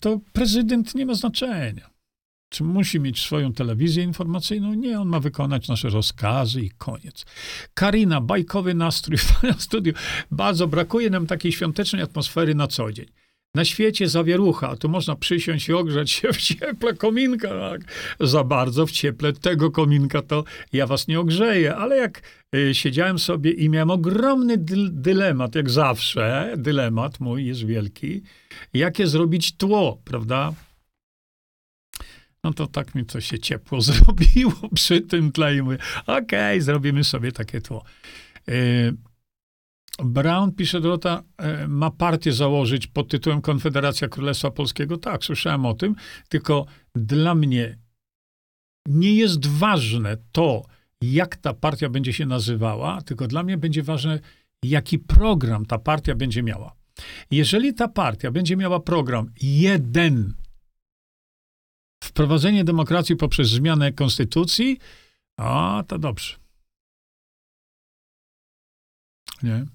to 0.00 0.20
prezydent 0.32 0.94
nie 0.94 1.06
ma 1.06 1.14
znaczenia. 1.14 1.90
Czy 2.48 2.64
musi 2.64 3.00
mieć 3.00 3.20
swoją 3.20 3.52
telewizję 3.52 4.04
informacyjną? 4.04 4.74
Nie, 4.74 5.00
on 5.00 5.08
ma 5.08 5.20
wykonać 5.20 5.68
nasze 5.68 5.88
rozkazy 5.88 6.62
i 6.62 6.70
koniec. 6.70 7.26
Karina, 7.74 8.20
bajkowy 8.20 8.74
nastrój 8.74 9.18
w 9.18 9.32
studiu. 9.62 9.92
Bardzo 10.30 10.66
brakuje 10.66 11.10
nam 11.10 11.26
takiej 11.26 11.52
świątecznej 11.52 12.02
atmosfery 12.02 12.54
na 12.54 12.66
co 12.66 12.92
dzień. 12.92 13.06
Na 13.54 13.64
świecie 13.64 14.08
zawierucha, 14.08 14.76
tu 14.76 14.88
można 14.88 15.16
przysiąść 15.16 15.68
i 15.68 15.72
ogrzać 15.72 16.10
się 16.10 16.32
w 16.32 16.36
cieple 16.36 16.94
kominka. 16.94 17.48
Tak? 17.48 17.80
Za 18.20 18.44
bardzo 18.44 18.86
w 18.86 18.90
cieple 18.90 19.32
tego 19.32 19.70
kominka 19.70 20.22
to 20.22 20.44
ja 20.72 20.86
was 20.86 21.08
nie 21.08 21.20
ogrzeję, 21.20 21.76
ale 21.76 21.96
jak 21.96 22.22
y, 22.54 22.74
siedziałem 22.74 23.18
sobie 23.18 23.50
i 23.50 23.68
miałem 23.68 23.90
ogromny 23.90 24.54
dylemat, 24.90 25.54
jak 25.54 25.70
zawsze, 25.70 26.54
dylemat 26.56 27.20
mój 27.20 27.46
jest 27.46 27.66
wielki, 27.66 28.22
jakie 28.74 29.06
zrobić 29.06 29.56
tło, 29.56 30.00
prawda? 30.04 30.52
No 32.44 32.52
to 32.52 32.66
tak 32.66 32.94
mi 32.94 33.04
to 33.04 33.20
się 33.20 33.38
ciepło 33.38 33.80
zrobiło 33.90 34.68
przy 34.74 35.00
tym 35.00 35.32
tle 35.32 35.56
i 35.56 35.62
mówię, 35.62 35.78
okej, 36.02 36.18
okay, 36.18 36.62
zrobimy 36.62 37.04
sobie 37.04 37.32
takie 37.32 37.60
tło. 37.60 37.84
Yy, 38.46 38.94
Brown, 40.04 40.52
pisze 40.52 40.80
Dorota, 40.80 41.22
yy, 41.40 41.68
ma 41.68 41.90
partię 41.90 42.32
założyć 42.32 42.86
pod 42.86 43.08
tytułem 43.08 43.40
Konfederacja 43.40 44.08
Królestwa 44.08 44.50
Polskiego. 44.50 44.96
Tak, 44.96 45.24
słyszałem 45.24 45.66
o 45.66 45.74
tym, 45.74 45.94
tylko 46.28 46.66
dla 46.94 47.34
mnie 47.34 47.78
nie 48.88 49.14
jest 49.14 49.46
ważne 49.46 50.16
to, 50.32 50.62
jak 51.02 51.36
ta 51.36 51.54
partia 51.54 51.88
będzie 51.88 52.12
się 52.12 52.26
nazywała, 52.26 53.02
tylko 53.02 53.26
dla 53.26 53.42
mnie 53.42 53.58
będzie 53.58 53.82
ważne, 53.82 54.20
jaki 54.64 54.98
program 54.98 55.66
ta 55.66 55.78
partia 55.78 56.14
będzie 56.14 56.42
miała. 56.42 56.72
Jeżeli 57.30 57.74
ta 57.74 57.88
partia 57.88 58.30
będzie 58.30 58.56
miała 58.56 58.80
program 58.80 59.30
jeden, 59.42 60.34
wprowadzenie 62.04 62.64
demokracji 62.64 63.16
poprzez 63.16 63.48
zmianę 63.48 63.92
konstytucji, 63.92 64.78
a 65.38 65.84
to 65.88 65.98
dobrze. 65.98 66.36
Nie? 69.42 69.66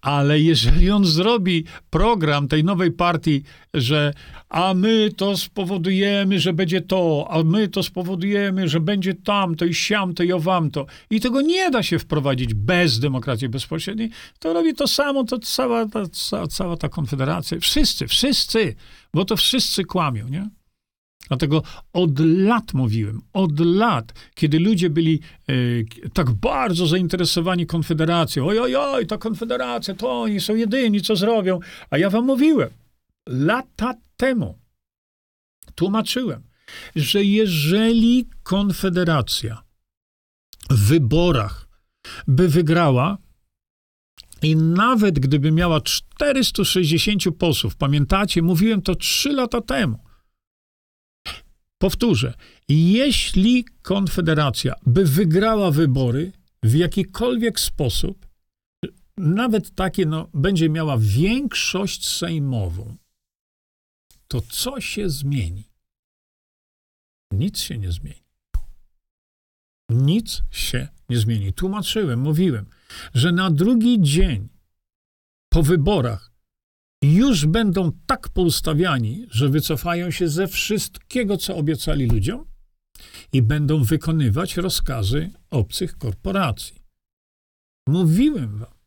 Ale 0.00 0.40
jeżeli 0.40 0.90
on 0.90 1.04
zrobi 1.04 1.64
program 1.90 2.48
tej 2.48 2.64
nowej 2.64 2.92
partii, 2.92 3.42
że 3.74 4.12
a 4.48 4.74
my 4.74 5.10
to 5.16 5.36
spowodujemy, 5.36 6.40
że 6.40 6.52
będzie 6.52 6.80
to, 6.80 7.28
a 7.30 7.42
my 7.42 7.68
to 7.68 7.82
spowodujemy, 7.82 8.68
że 8.68 8.80
będzie 8.80 9.14
tamto 9.14 9.64
i 9.64 9.74
siamto 9.74 10.22
i 10.22 10.32
owamto, 10.32 10.86
i 11.10 11.20
tego 11.20 11.40
nie 11.40 11.70
da 11.70 11.82
się 11.82 11.98
wprowadzić 11.98 12.54
bez 12.54 12.98
demokracji 12.98 13.48
bezpośredniej, 13.48 14.10
to 14.38 14.52
robi 14.52 14.74
to 14.74 14.86
samo, 14.86 15.24
to 15.24 15.38
cała 15.38 15.86
ta, 15.86 16.02
cała, 16.48 16.76
ta 16.76 16.88
konfederacja. 16.88 17.60
Wszyscy, 17.60 18.06
wszyscy, 18.06 18.74
bo 19.14 19.24
to 19.24 19.36
wszyscy 19.36 19.84
kłamią, 19.84 20.28
nie? 20.28 20.48
Dlatego 21.28 21.62
od 21.92 22.18
lat 22.20 22.74
mówiłem, 22.74 23.22
od 23.32 23.60
lat, 23.60 24.12
kiedy 24.34 24.60
ludzie 24.60 24.90
byli 24.90 25.20
e, 25.48 25.52
tak 26.12 26.30
bardzo 26.30 26.86
zainteresowani 26.86 27.66
Konfederacją, 27.66 28.46
oj, 28.46 28.58
oj, 28.58 28.76
oj, 28.76 29.06
ta 29.06 29.18
Konfederacja, 29.18 29.94
to 29.94 30.20
oni 30.20 30.40
są 30.40 30.54
jedyni, 30.54 31.00
co 31.00 31.16
zrobią. 31.16 31.60
A 31.90 31.98
ja 31.98 32.10
wam 32.10 32.24
mówiłem, 32.24 32.70
lata 33.28 33.94
temu 34.16 34.58
tłumaczyłem, 35.74 36.42
że 36.96 37.24
jeżeli 37.24 38.26
Konfederacja 38.42 39.62
w 40.70 40.88
wyborach 40.88 41.68
by 42.26 42.48
wygrała, 42.48 43.18
i 44.42 44.56
nawet 44.56 45.18
gdyby 45.18 45.52
miała 45.52 45.80
460 45.80 47.22
posłów, 47.38 47.76
pamiętacie, 47.76 48.42
mówiłem 48.42 48.82
to 48.82 48.94
trzy 48.94 49.32
lata 49.32 49.60
temu, 49.60 49.98
Powtórzę, 51.78 52.34
jeśli 52.68 53.64
Konfederacja 53.82 54.74
by 54.86 55.04
wygrała 55.04 55.70
wybory 55.70 56.32
w 56.62 56.74
jakikolwiek 56.74 57.60
sposób, 57.60 58.28
nawet 59.16 59.74
takie, 59.74 60.06
no, 60.06 60.28
będzie 60.34 60.68
miała 60.68 60.98
większość 60.98 62.08
sejmową, 62.08 62.96
to 64.28 64.40
co 64.40 64.80
się 64.80 65.10
zmieni? 65.10 65.64
Nic 67.32 67.58
się 67.58 67.78
nie 67.78 67.92
zmieni. 67.92 68.22
Nic 69.90 70.42
się 70.50 70.88
nie 71.08 71.18
zmieni. 71.18 71.52
Tłumaczyłem, 71.52 72.20
mówiłem, 72.20 72.66
że 73.14 73.32
na 73.32 73.50
drugi 73.50 74.00
dzień 74.00 74.48
po 75.48 75.62
wyborach 75.62 76.27
już 77.02 77.46
będą 77.46 77.92
tak 78.06 78.28
poustawiani, 78.28 79.26
że 79.30 79.48
wycofają 79.48 80.10
się 80.10 80.28
ze 80.28 80.48
wszystkiego, 80.48 81.36
co 81.36 81.56
obiecali 81.56 82.06
ludziom 82.06 82.44
i 83.32 83.42
będą 83.42 83.84
wykonywać 83.84 84.56
rozkazy 84.56 85.30
obcych 85.50 85.98
korporacji. 85.98 86.82
Mówiłem 87.88 88.58
wam. 88.58 88.78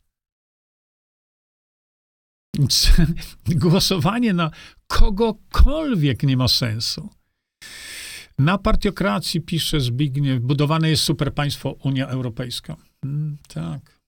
Głosowanie 3.62 4.32
na 4.32 4.50
kogokolwiek 4.86 6.22
nie 6.22 6.36
ma 6.36 6.48
sensu. 6.48 7.08
Na 8.38 8.58
partiokracji, 8.58 9.40
pisze 9.40 9.80
Zbigniew, 9.80 10.42
budowane 10.42 10.90
jest 10.90 11.02
superpaństwo 11.02 11.72
Unia 11.72 12.08
Europejska. 12.08 12.76
Hmm, 13.02 13.38
tak. 13.48 14.01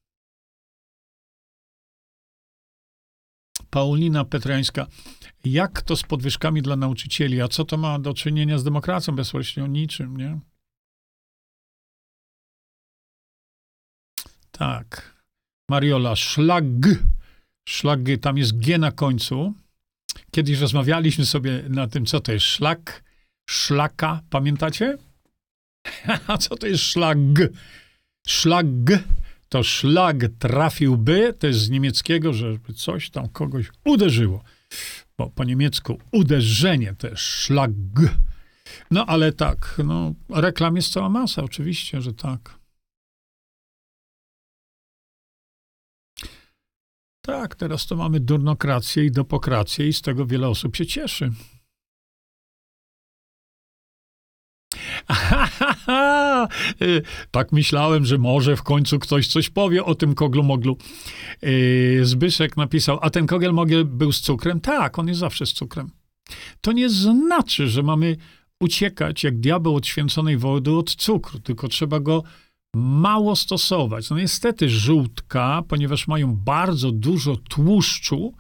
Paulina 3.75 4.25
Petrańska. 4.25 4.87
Jak 5.45 5.83
to 5.83 5.97
z 5.97 6.03
podwyżkami 6.03 6.63
dla 6.63 6.77
nauczycieli? 6.77 7.43
A 7.43 7.49
co 7.49 7.65
to 7.65 7.77
ma 7.77 7.99
do 7.99 8.15
czynienia 8.15 8.59
z 8.59 8.65
demokracją 8.65 9.17
bezpośrednio? 9.17 9.67
Niczym, 9.67 10.17
nie? 10.17 10.41
Tak. 14.51 15.15
Mariola, 15.71 16.17
szlag. 16.17 16.65
Szlag, 17.69 18.01
tam 18.21 18.39
jest 18.39 18.59
G 18.59 18.79
na 18.79 18.93
końcu. 18.93 19.55
Kiedyś 20.31 20.59
rozmawialiśmy 20.59 21.27
sobie 21.27 21.65
na 21.69 21.87
tym, 21.87 22.07
co 22.07 22.21
to 22.21 22.33
jest 22.33 22.47
szlak, 22.47 23.05
szlaka, 23.51 24.21
pamiętacie? 24.31 24.99
A 26.27 26.39
co 26.39 26.57
to 26.57 26.67
jest 26.67 26.85
szlag? 26.85 27.19
Szlag 28.27 28.67
to 29.55 29.63
szlag 29.63 30.17
trafiłby, 30.39 31.35
to 31.39 31.47
jest 31.47 31.61
z 31.61 31.71
niemieckiego, 31.71 32.33
żeby 32.33 32.73
coś 32.73 33.11
tam 33.11 33.29
kogoś 33.29 33.71
uderzyło. 33.85 34.45
Bo 35.19 35.31
po 35.31 35.45
niemiecku 35.45 35.99
uderzenie 36.13 36.95
to 36.99 37.07
jest 37.07 37.23
szlag. 37.23 37.71
No 38.91 39.07
ale 39.07 39.33
tak, 39.33 39.81
no, 39.85 40.15
reklam 40.31 40.77
jest 40.77 40.93
cała 40.93 41.09
masa, 41.09 41.43
oczywiście, 41.43 42.03
że 42.03 42.13
tak. 42.13 42.59
Tak, 47.21 47.55
teraz 47.55 47.87
to 47.87 47.97
mamy 47.97 48.21
durnokrację 48.21 49.05
i 49.05 49.11
dopokrację 49.11 49.89
i 49.89 49.93
z 49.93 50.03
tego 50.03 50.27
wiele 50.27 50.49
osób 50.49 50.77
się 50.77 50.87
cieszy. 50.87 51.33
tak 57.31 57.53
myślałem, 57.53 58.05
że 58.05 58.19
może 58.19 58.57
w 58.57 58.63
końcu 58.63 58.99
ktoś 58.99 59.27
coś 59.27 59.51
powie 59.51 59.85
o 59.85 59.95
tym 59.95 60.15
koglu-moglu. 60.15 60.77
Y, 61.45 62.01
Zbyszek 62.03 62.57
napisał, 62.57 62.99
a 63.03 63.11
ten 63.11 63.27
kogel-mogel 63.27 63.85
był 63.85 64.13
z 64.13 64.21
cukrem? 64.21 64.61
Tak, 64.61 64.99
on 64.99 65.09
jest 65.09 65.21
zawsze 65.21 65.47
z 65.47 65.53
cukrem. 65.53 65.91
To 66.61 66.73
nie 66.73 66.91
znaczy, 66.91 67.69
że 67.69 67.83
mamy 67.83 68.17
uciekać 68.61 69.25
jak 69.25 69.41
diabeł 69.41 69.77
od 69.77 69.87
święconej 69.87 70.39
wody 70.39 70.73
od 70.73 70.95
cukru, 70.95 71.39
tylko 71.39 71.69
trzeba 71.69 72.01
go 72.01 72.23
mało 72.75 73.37
stosować. 73.37 74.11
No 74.11 74.19
niestety 74.19 74.69
żółtka, 74.69 75.63
ponieważ 75.69 76.09
mają 76.09 76.37
bardzo 76.37 76.93
dużo 76.93 77.37
tłuszczu, 77.37 78.35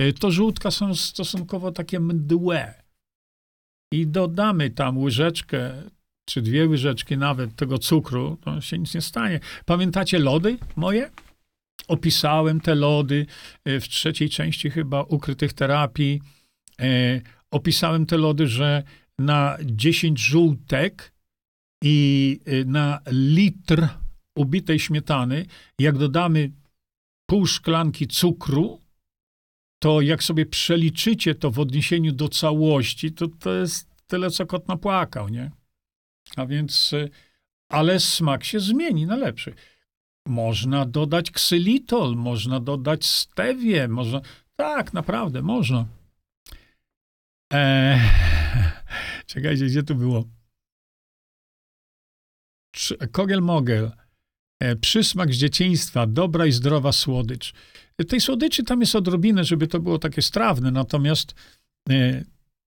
y, 0.00 0.12
to 0.12 0.30
żółtka 0.30 0.70
są 0.70 0.94
stosunkowo 0.94 1.72
takie 1.72 2.00
mdłe. 2.00 2.74
I 3.92 4.06
dodamy 4.06 4.70
tam 4.70 4.98
łyżeczkę 4.98 5.82
czy 6.30 6.42
dwie 6.42 6.68
łyżeczki 6.68 7.16
nawet 7.16 7.56
tego 7.56 7.78
cukru, 7.78 8.38
to 8.40 8.60
się 8.60 8.78
nic 8.78 8.94
nie 8.94 9.00
stanie. 9.00 9.40
Pamiętacie 9.64 10.18
lody 10.18 10.58
moje? 10.76 11.10
Opisałem 11.88 12.60
te 12.60 12.74
lody 12.74 13.26
e, 13.64 13.80
w 13.80 13.88
trzeciej 13.88 14.30
części 14.30 14.70
chyba 14.70 15.02
ukrytych 15.02 15.52
terapii. 15.52 16.20
E, 16.80 17.20
opisałem 17.50 18.06
te 18.06 18.18
lody, 18.18 18.46
że 18.46 18.82
na 19.18 19.58
10 19.64 20.20
żółtek 20.20 21.12
i 21.84 22.40
e, 22.46 22.64
na 22.64 23.00
litr 23.10 23.88
ubitej 24.36 24.78
śmietany, 24.78 25.46
jak 25.78 25.98
dodamy 25.98 26.50
pół 27.26 27.46
szklanki 27.46 28.06
cukru, 28.06 28.80
to 29.82 30.00
jak 30.00 30.22
sobie 30.22 30.46
przeliczycie 30.46 31.34
to 31.34 31.50
w 31.50 31.58
odniesieniu 31.58 32.12
do 32.12 32.28
całości, 32.28 33.12
to 33.12 33.28
to 33.28 33.54
jest 33.54 33.90
tyle, 34.06 34.30
co 34.30 34.46
kot 34.46 34.68
napłakał, 34.68 35.28
nie? 35.28 35.59
A 36.36 36.46
więc, 36.46 36.92
y, 36.92 37.10
ale 37.68 38.00
smak 38.00 38.44
się 38.44 38.60
zmieni 38.60 39.06
na 39.06 39.16
lepszy. 39.16 39.54
Można 40.26 40.86
dodać 40.86 41.30
ksylitol, 41.30 42.16
można 42.16 42.60
dodać 42.60 43.06
stewię, 43.06 43.88
można, 43.88 44.20
tak, 44.56 44.92
naprawdę, 44.92 45.42
można. 45.42 45.86
Eee, 47.52 48.00
czekajcie, 49.26 49.66
gdzie 49.66 49.82
tu 49.82 49.94
było? 49.94 50.24
Kogel-mogel. 53.12 53.90
E, 54.60 54.76
przysmak 54.76 55.34
z 55.34 55.36
dzieciństwa, 55.36 56.06
dobra 56.06 56.46
i 56.46 56.52
zdrowa 56.52 56.92
słodycz. 56.92 57.52
Tej 58.08 58.20
słodyczy 58.20 58.64
tam 58.64 58.80
jest 58.80 58.96
odrobinę, 58.96 59.44
żeby 59.44 59.66
to 59.66 59.80
było 59.80 59.98
takie 59.98 60.22
strawne, 60.22 60.70
natomiast 60.70 61.34
e, 61.90 62.24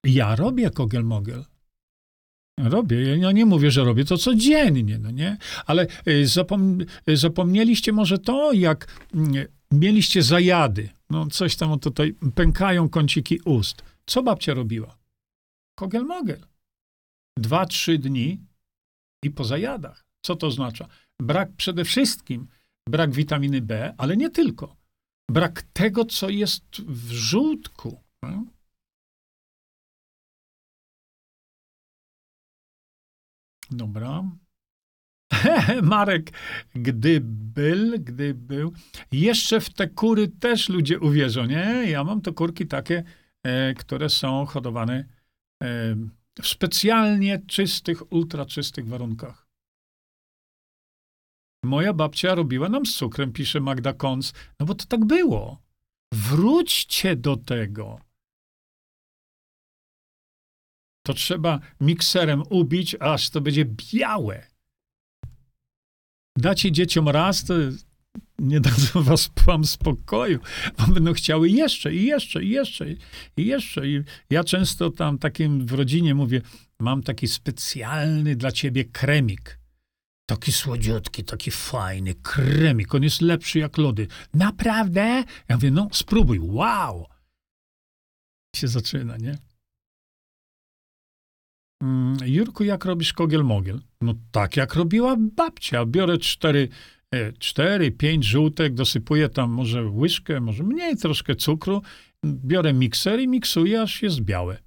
ja 0.04 0.36
robię 0.36 0.70
kogel-mogel. 0.70 1.44
Robię. 2.58 3.16
Ja 3.16 3.32
nie 3.32 3.46
mówię, 3.46 3.70
że 3.70 3.84
robię 3.84 4.04
to 4.04 4.18
codziennie, 4.18 4.98
no 4.98 5.10
nie? 5.10 5.36
Ale 5.66 5.86
y, 6.08 6.26
zapom 6.26 6.78
y, 7.08 7.16
zapomnieliście 7.16 7.92
może 7.92 8.18
to, 8.18 8.52
jak 8.52 9.06
mm, 9.14 9.46
mieliście 9.72 10.22
zajady. 10.22 10.88
No 11.10 11.26
coś 11.26 11.56
tam 11.56 11.78
tutaj, 11.78 12.14
pękają 12.34 12.88
kąciki 12.88 13.40
ust. 13.44 13.82
Co 14.06 14.22
babcia 14.22 14.54
robiła? 14.54 14.98
Kogel-mogel. 15.80 16.46
2-3 17.40 17.98
dni 17.98 18.40
i 19.24 19.30
po 19.30 19.44
zajadach. 19.44 20.04
Co 20.22 20.36
to 20.36 20.46
oznacza? 20.46 20.88
Brak 21.22 21.52
przede 21.56 21.84
wszystkim, 21.84 22.46
brak 22.88 23.12
witaminy 23.12 23.60
B, 23.60 23.94
ale 23.98 24.16
nie 24.16 24.30
tylko. 24.30 24.76
Brak 25.30 25.62
tego, 25.72 26.04
co 26.04 26.28
jest 26.28 26.64
w 26.80 27.12
żółtku. 27.12 28.00
No? 28.22 28.44
Dobra. 33.70 34.24
Marek, 35.82 36.32
gdy 36.74 37.20
był, 37.22 37.98
gdy 37.98 38.34
był. 38.34 38.72
Jeszcze 39.12 39.60
w 39.60 39.70
te 39.70 39.88
kury 39.88 40.28
też 40.28 40.68
ludzie 40.68 41.00
uwierzą, 41.00 41.44
nie? 41.44 41.84
Ja 41.88 42.04
mam 42.04 42.20
to 42.20 42.32
kurki 42.32 42.66
takie, 42.66 43.04
e, 43.42 43.74
które 43.74 44.08
są 44.08 44.46
hodowane 44.46 45.04
e, 45.62 45.94
w 46.42 46.48
specjalnie 46.48 47.42
czystych, 47.46 48.12
ultraczystych 48.12 48.88
warunkach. 48.88 49.48
Moja 51.64 51.92
babcia 51.92 52.34
robiła 52.34 52.68
nam 52.68 52.86
z 52.86 52.96
cukrem, 52.96 53.32
pisze 53.32 53.60
Magda 53.60 53.92
Kons, 53.92 54.32
no 54.60 54.66
bo 54.66 54.74
to 54.74 54.84
tak 54.84 55.04
było. 55.04 55.62
Wróćcie 56.14 57.16
do 57.16 57.36
tego. 57.36 58.07
To 61.08 61.14
trzeba 61.14 61.60
mikserem 61.80 62.42
ubić, 62.50 62.96
aż 63.00 63.30
to 63.30 63.40
będzie 63.40 63.64
białe. 63.64 64.46
Dacie 66.38 66.72
dzieciom 66.72 67.08
raz, 67.08 67.44
to 67.44 67.54
nie 68.38 68.60
dadzą 68.60 69.02
was 69.08 69.30
wam 69.46 69.64
spokoju, 69.64 70.38
bo 70.78 70.86
będą 70.86 71.12
chciały 71.12 71.50
jeszcze 71.50 71.94
i 71.94 72.04
jeszcze 72.04 72.44
i 72.44 72.50
jeszcze 72.50 72.86
i 73.36 73.46
jeszcze. 73.46 73.88
I 73.88 74.02
ja 74.30 74.44
często 74.44 74.90
tam 74.90 75.18
takim 75.18 75.66
w 75.66 75.72
rodzinie 75.72 76.14
mówię, 76.14 76.42
mam 76.80 77.02
taki 77.02 77.28
specjalny 77.28 78.36
dla 78.36 78.52
ciebie 78.52 78.84
kremik. 78.84 79.58
Taki 80.26 80.52
słodziutki, 80.52 81.24
taki 81.24 81.50
fajny 81.50 82.14
kremik. 82.14 82.94
On 82.94 83.02
jest 83.02 83.20
lepszy 83.20 83.58
jak 83.58 83.78
lody. 83.78 84.06
Naprawdę? 84.34 85.24
Ja 85.48 85.56
mówię, 85.56 85.70
no 85.70 85.88
spróbuj. 85.92 86.38
Wow! 86.40 87.06
Się 88.56 88.68
zaczyna, 88.68 89.16
nie? 89.16 89.47
Mm, 91.82 92.16
Jurku, 92.26 92.64
jak 92.64 92.84
robisz 92.84 93.12
kogiel-mogiel? 93.12 93.80
No 94.00 94.14
tak, 94.32 94.56
jak 94.56 94.74
robiła 94.74 95.16
babcia. 95.18 95.86
Biorę 95.86 96.18
cztery, 96.18 96.68
e, 97.14 97.32
cztery, 97.32 97.90
pięć 97.90 98.24
żółtek, 98.24 98.74
dosypuję 98.74 99.28
tam 99.28 99.50
może 99.50 99.84
łyżkę, 99.84 100.40
może 100.40 100.64
mniej, 100.64 100.96
troszkę 100.96 101.34
cukru. 101.36 101.82
Biorę 102.24 102.72
mikser 102.72 103.20
i 103.20 103.28
miksuję, 103.28 103.82
aż 103.82 104.02
jest 104.02 104.20
białe. 104.20 104.58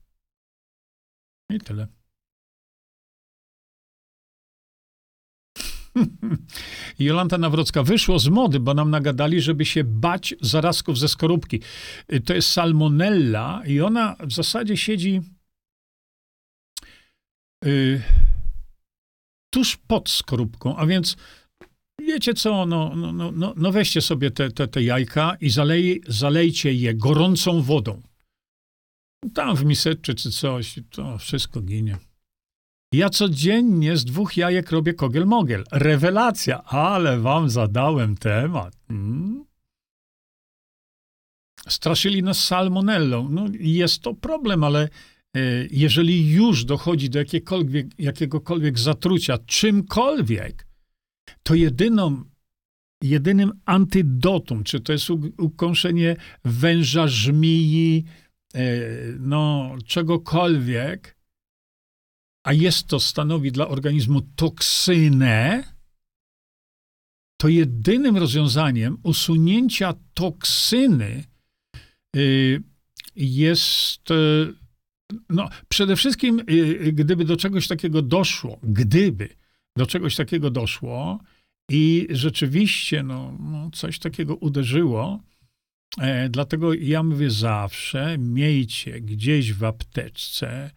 I 1.49 1.59
tyle. 1.59 1.88
Jolanta 6.99 7.38
Nawrocka. 7.38 7.83
Wyszło 7.83 8.19
z 8.19 8.27
mody, 8.27 8.59
bo 8.59 8.73
nam 8.73 8.89
nagadali, 8.89 9.41
żeby 9.41 9.65
się 9.65 9.83
bać 9.83 10.35
zarazków 10.41 10.97
ze 10.97 11.07
skorupki. 11.07 11.61
Y, 12.13 12.21
to 12.21 12.33
jest 12.33 12.49
salmonella 12.49 13.61
i 13.65 13.81
ona 13.81 14.15
w 14.19 14.33
zasadzie 14.33 14.77
siedzi 14.77 15.21
y, 17.65 18.01
tuż 19.53 19.77
pod 19.77 20.09
skorupką, 20.09 20.75
a 20.75 20.85
więc 20.85 21.17
wiecie 22.01 22.33
co, 22.33 22.65
no, 22.65 22.95
no, 22.95 23.13
no, 23.13 23.31
no, 23.31 23.53
no 23.57 23.71
weźcie 23.71 24.01
sobie 24.01 24.31
te, 24.31 24.51
te, 24.51 24.67
te 24.67 24.83
jajka 24.83 25.38
i 25.41 25.49
zalej, 25.49 26.01
zalejcie 26.07 26.73
je 26.73 26.95
gorącą 26.95 27.61
wodą. 27.61 28.01
Tam 29.33 29.55
w 29.55 29.65
miseczce 29.65 30.13
czy 30.13 30.31
coś, 30.31 30.79
to 30.89 31.17
wszystko 31.17 31.61
ginie. 31.61 31.97
Ja 32.93 33.09
codziennie 33.09 33.97
z 33.97 34.05
dwóch 34.05 34.38
jajek 34.38 34.71
robię 34.71 34.93
kogiel-mogiel. 34.93 35.63
Rewelacja, 35.71 36.63
ale 36.63 37.19
wam 37.19 37.49
zadałem 37.49 38.17
temat. 38.17 38.75
Hmm? 38.88 39.45
Straszyli 41.67 42.23
nas 42.23 42.43
salmonellą. 42.43 43.29
No, 43.29 43.45
jest 43.59 44.01
to 44.01 44.13
problem, 44.13 44.63
ale 44.63 44.83
e, 44.83 44.89
jeżeli 45.71 46.29
już 46.29 46.65
dochodzi 46.65 47.09
do 47.09 47.19
jakiegokolwiek 47.97 48.79
zatrucia 48.79 49.37
czymkolwiek, 49.37 50.67
to 51.43 51.55
jedyną, 51.55 52.23
jedynym 53.03 53.51
antydotum, 53.65 54.63
czy 54.63 54.79
to 54.79 54.93
jest 54.93 55.09
ukąszenie 55.37 56.15
węża, 56.45 57.07
żmii, 57.07 58.05
e, 58.53 58.61
no 59.19 59.75
czegokolwiek, 59.85 61.17
a 62.43 62.53
jest 62.53 62.87
to 62.87 62.99
stanowi 62.99 63.51
dla 63.51 63.67
organizmu 63.67 64.21
toksynę, 64.21 65.63
to 67.41 67.47
jedynym 67.47 68.17
rozwiązaniem 68.17 68.97
usunięcia 69.03 69.93
toksyny 70.13 71.23
y, 72.15 72.63
jest 73.15 74.11
y, 74.11 74.60
no, 75.29 75.49
przede 75.69 75.95
wszystkim, 75.95 76.39
y, 76.49 76.93
gdyby 76.93 77.25
do 77.25 77.38
czegoś 77.38 77.67
takiego 77.67 78.01
doszło, 78.01 78.59
gdyby 78.63 79.29
do 79.77 79.85
czegoś 79.85 80.15
takiego 80.15 80.49
doszło 80.49 81.19
i 81.69 82.07
rzeczywiście 82.09 83.03
no, 83.03 83.38
no 83.39 83.69
coś 83.73 83.99
takiego 83.99 84.35
uderzyło, 84.35 85.23
e, 85.97 86.29
dlatego 86.29 86.73
ja 86.73 87.03
mówię 87.03 87.29
zawsze, 87.29 88.17
miejcie 88.17 89.01
gdzieś 89.01 89.53
w 89.53 89.63
apteczce 89.63 90.71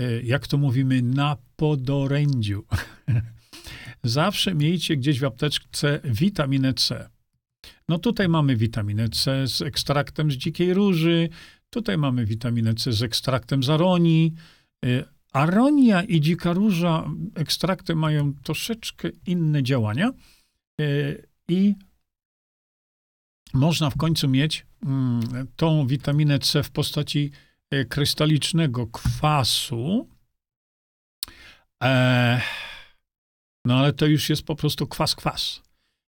E, 0.00 0.22
jak 0.22 0.46
to 0.46 0.58
mówimy, 0.58 1.02
na 1.02 1.36
podorędziu. 1.56 2.64
Zawsze 4.02 4.54
miejcie 4.54 4.96
gdzieś 4.96 5.20
w 5.20 5.24
apteczce 5.24 6.00
witaminę 6.04 6.74
C. 6.74 7.08
No 7.88 7.98
tutaj 7.98 8.28
mamy 8.28 8.56
witaminę 8.56 9.08
C 9.08 9.48
z 9.48 9.62
ekstraktem 9.62 10.30
z 10.30 10.34
dzikiej 10.34 10.74
róży, 10.74 11.28
tutaj 11.70 11.98
mamy 11.98 12.26
witaminę 12.26 12.74
C 12.74 12.92
z 12.92 13.02
ekstraktem 13.02 13.62
z 13.62 13.70
aronii. 13.70 14.34
E, 14.84 15.04
aronia 15.32 16.02
i 16.02 16.20
dzika 16.20 16.52
róża 16.52 17.10
ekstrakty 17.34 17.94
mają 17.94 18.34
troszeczkę 18.42 19.08
inne 19.26 19.62
działania 19.62 20.12
e, 20.80 20.84
i 21.48 21.74
można 23.54 23.90
w 23.90 23.96
końcu 23.96 24.28
mieć 24.28 24.66
mm, 24.86 25.46
tą 25.56 25.86
witaminę 25.86 26.38
C 26.38 26.62
w 26.62 26.70
postaci 26.70 27.30
E, 27.70 27.84
krystalicznego 27.84 28.86
kwasu. 28.86 30.08
E, 31.82 32.40
no 33.64 33.78
ale 33.78 33.92
to 33.92 34.06
już 34.06 34.30
jest 34.30 34.42
po 34.42 34.56
prostu 34.56 34.86
kwas, 34.86 35.14
kwas. 35.14 35.62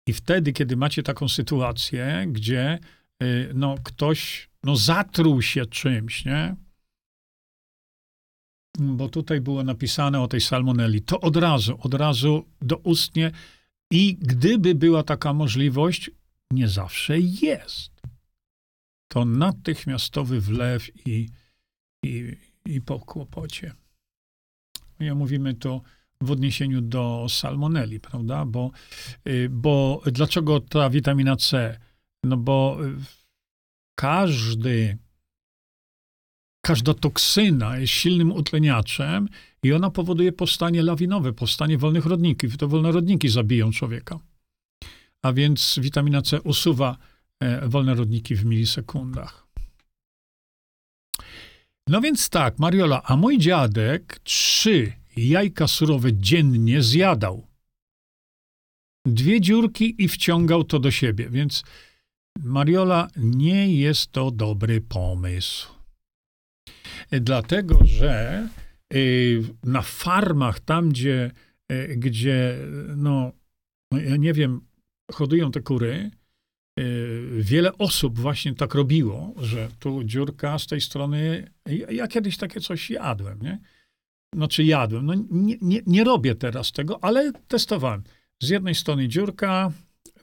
I 0.07 0.13
wtedy, 0.13 0.53
kiedy 0.53 0.77
macie 0.77 1.03
taką 1.03 1.29
sytuację, 1.29 2.25
gdzie 2.27 2.79
no, 3.53 3.75
ktoś 3.83 4.48
no, 4.63 4.75
zatruł 4.75 5.41
się 5.41 5.65
czymś, 5.65 6.25
nie? 6.25 6.55
Bo 8.79 9.09
tutaj 9.09 9.41
było 9.41 9.63
napisane 9.63 10.21
o 10.21 10.27
tej 10.27 10.41
salmonelli. 10.41 11.01
To 11.01 11.19
od 11.21 11.35
razu, 11.35 11.77
od 11.81 11.93
razu 11.93 12.45
doustnie. 12.61 13.31
I 13.91 14.17
gdyby 14.21 14.75
była 14.75 15.03
taka 15.03 15.33
możliwość, 15.33 16.11
nie 16.51 16.67
zawsze 16.67 17.19
jest, 17.19 18.01
to 19.07 19.25
natychmiastowy 19.25 20.41
wlew 20.41 21.07
i 21.07 21.29
i, 22.03 22.35
i 22.65 22.81
po 22.81 22.99
kłopocie. 22.99 23.73
Ja 24.99 25.15
mówimy 25.15 25.53
to 25.53 25.81
w 26.21 26.31
odniesieniu 26.31 26.81
do 26.81 27.25
salmoneli, 27.29 27.99
prawda? 27.99 28.45
Bo, 28.45 28.71
y, 29.27 29.47
bo 29.51 30.01
dlaczego 30.05 30.59
ta 30.59 30.89
witamina 30.89 31.35
C? 31.35 31.79
No 32.23 32.37
bo 32.37 32.77
każdy, 33.99 34.97
każda 36.65 36.93
toksyna 36.93 37.77
jest 37.77 37.93
silnym 37.93 38.31
utleniaczem 38.31 39.29
i 39.63 39.73
ona 39.73 39.89
powoduje 39.89 40.31
powstanie 40.31 40.83
lawinowe, 40.83 41.33
powstanie 41.33 41.77
wolnych 41.77 42.05
rodników. 42.05 42.57
To 42.57 42.67
wolne 42.67 42.91
rodniki 42.91 43.29
zabiją 43.29 43.71
człowieka. 43.71 44.19
A 45.21 45.33
więc 45.33 45.79
witamina 45.81 46.21
C 46.21 46.41
usuwa 46.41 46.97
e, 47.39 47.67
wolne 47.67 47.95
rodniki 47.95 48.35
w 48.35 48.45
milisekundach. 48.45 49.47
No 51.87 52.01
więc 52.01 52.29
tak, 52.29 52.59
Mariola, 52.59 53.03
a 53.03 53.17
mój 53.17 53.37
dziadek 53.37 54.19
trzy 54.23 54.93
jajka 55.17 55.67
surowe 55.67 56.13
dziennie 56.13 56.81
zjadał. 56.81 57.47
Dwie 59.05 59.41
dziurki 59.41 60.03
i 60.03 60.07
wciągał 60.07 60.63
to 60.63 60.79
do 60.79 60.91
siebie, 60.91 61.29
więc 61.29 61.63
Mariola, 62.39 63.07
nie 63.17 63.75
jest 63.75 64.11
to 64.11 64.31
dobry 64.31 64.81
pomysł. 64.81 65.73
Dlatego, 67.11 67.79
że 67.85 68.47
y, 68.93 69.43
na 69.63 69.81
farmach, 69.81 70.59
tam 70.59 70.89
gdzie, 70.89 71.31
y, 71.71 71.95
gdzie 71.97 72.57
no, 72.95 73.31
no, 73.91 73.99
ja 73.99 74.17
nie 74.17 74.33
wiem, 74.33 74.61
hodują 75.11 75.51
te 75.51 75.61
kury, 75.61 76.11
Y, 76.79 77.43
wiele 77.43 77.77
osób 77.77 78.19
właśnie 78.19 78.55
tak 78.55 78.73
robiło, 78.73 79.33
że 79.37 79.69
tu 79.79 80.03
dziurka 80.03 80.59
z 80.59 80.67
tej 80.67 80.81
strony. 80.81 81.51
Ja, 81.89 82.07
kiedyś 82.07 82.37
takie 82.37 82.61
coś 82.61 82.89
jadłem, 82.89 83.39
nie? 83.41 83.59
znaczy 84.35 84.63
jadłem. 84.63 85.05
No 85.05 85.13
nie, 85.31 85.57
nie, 85.61 85.81
nie 85.87 86.03
robię 86.03 86.35
teraz 86.35 86.71
tego, 86.71 87.03
ale 87.03 87.31
testowałem. 87.47 88.03
Z 88.43 88.49
jednej 88.49 88.75
strony 88.75 89.07
dziurka 89.07 89.71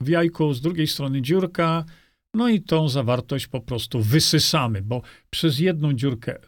w 0.01 0.07
jajku, 0.07 0.53
z 0.53 0.61
drugiej 0.61 0.87
strony 0.87 1.21
dziurka, 1.21 1.85
no 2.33 2.49
i 2.49 2.61
tą 2.61 2.89
zawartość 2.89 3.47
po 3.47 3.61
prostu 3.61 4.01
wysysamy, 4.01 4.81
bo 4.81 5.01
przez 5.29 5.59
jedną 5.59 5.93
dziurkę 5.93 6.39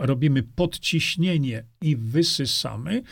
robimy 0.00 0.42
podciśnienie 0.42 1.64
i 1.82 1.96
wysysamy, 1.96 3.02